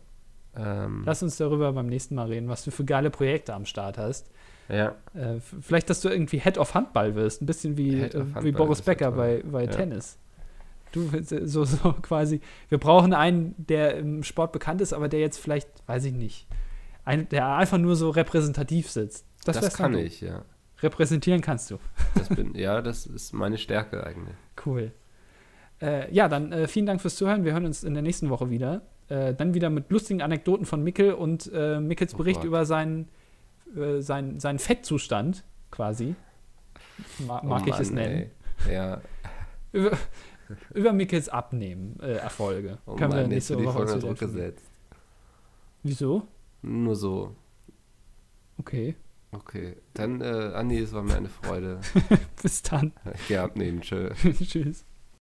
Ähm, 0.55 1.05
Lass 1.07 1.23
uns 1.23 1.39
darüber 1.39 1.73
beim 1.73 1.87
nächsten 1.87 2.15
Mal 2.15 2.27
reden, 2.27 2.49
was 2.49 2.63
du 2.65 2.71
für 2.71 2.85
geile 2.85 3.09
Projekte 3.09 3.55
am 3.55 3.65
Start 3.65 3.97
hast. 3.97 4.31
Ja. 4.75 4.95
Äh, 5.15 5.41
vielleicht, 5.41 5.91
dass 5.91 6.01
du 6.01 6.09
irgendwie 6.09 6.39
Head 6.39 6.59
of 6.59 6.75
Handball 6.75 7.15
wirst, 7.15 7.43
ein 7.43 7.47
bisschen 7.47 7.77
wie, 7.77 8.01
äh, 8.01 8.25
wie 8.43 8.53
Boris 8.53 8.79
das 8.79 8.85
Becker 8.87 9.13
bei, 9.13 9.43
bei 9.45 9.65
Ja. 9.65 9.71
Tennis. 9.71 10.19
Du 10.93 11.13
willst, 11.13 11.33
äh, 11.33 11.47
so, 11.47 11.65
so 11.65 11.93
quasi, 12.03 12.41
wir 12.69 12.79
brauchen 12.79 13.13
einen, 13.15 13.55
der 13.59 13.97
im 13.97 14.23
Sport 14.23 14.53
bekannt 14.53 14.81
ist, 14.81 14.93
aber 14.93 15.09
der 15.09 15.21
jetzt 15.21 15.39
vielleicht, 15.39 15.69
weiß 15.87 16.05
ich 16.05 16.13
nicht, 16.15 16.47
ein, 17.05 17.29
der 17.29 17.47
einfach 17.57 17.79
nur 17.79 17.97
so 17.97 18.11
repräsentativ 18.11 18.91
sitzt. 18.91 19.27
Das, 19.45 19.61
wär's 19.61 19.75
kann 19.75 19.95
ich, 19.97 20.21
ja. 20.21 20.45
repräsentieren 20.83 21.41
kannst 21.41 21.71
du. 21.71 21.79
Das 22.15 22.29
bin, 22.29 22.55
ja, 22.55 22.83
das 22.83 23.07
ist 23.07 23.33
meine 23.33 23.57
Stärke 23.59 24.05
eigentlich. 24.05 24.35
Cool. 24.67 24.93
Äh, 25.81 26.13
ja, 26.13 26.29
dann 26.29 26.53
äh, 26.53 26.69
vielen 26.69 26.87
Dank 26.87 27.01
fürs 27.01 27.17
Zuhören. 27.17 27.45
Wir 27.45 27.53
hören 27.53 27.65
uns 27.65 27.85
in 27.85 27.95
der 27.95 28.03
nächsten 28.03 28.29
Woche 28.29 28.51
wieder. 28.51 28.83
Äh, 29.09 29.35
dann 29.35 29.55
wieder 29.55 29.71
mit 29.71 29.91
lustigen 29.91 30.21
Anekdoten 30.21 30.67
von 30.67 30.83
Mickel 30.83 31.15
und 31.15 31.51
äh, 31.55 31.81
Mickels 31.81 32.15
Oh 32.15 32.19
Bericht 32.19 32.41
Gott. 32.41 32.47
über 32.47 32.67
seinen, 32.67 33.09
äh, 33.77 34.01
seinen, 34.01 34.41
seinen 34.41 34.59
Fettzustand 34.59 35.45
quasi. 35.71 36.15
Ma 37.27 37.43
mag 37.43 37.63
Oh 37.65 37.69
ich 37.69 37.79
es 37.79 37.91
Mann, 37.91 38.03
nennen. 38.03 38.31
ey. 38.67 38.73
Ja, 38.75 39.01
Über, 39.73 39.97
über 40.75 40.93
Mickels 40.93 41.29
Abnehmen 41.29 41.99
äh, 42.01 42.15
Erfolge. 42.17 42.79
oh 42.87 42.97
Können 42.97 43.13
wir 43.13 43.23
Mann, 43.23 43.31
jetzt 43.31 43.51
nächste 43.51 43.65
Woche 43.65 43.79
unter 43.79 43.99
Druck 43.99 44.19
gesetzt. 44.19 44.65
Wieso? 45.83 46.27
Nur 46.63 46.95
so. 46.97 47.35
Okay. 48.59 48.97
Okay, 49.33 49.77
dann, 49.95 50.21
äh, 50.21 50.53
Andi, 50.55 50.79
es 50.81 50.93
war 50.93 51.03
mir 51.05 51.15
eine 51.17 51.29
Freude. 51.29 51.81
Bis 52.43 52.63
dann. 52.63 52.93
Geh 53.29 53.39
abnehmen, 53.39 53.81
tschö. 53.81 54.11
Tschüss. 54.45 54.85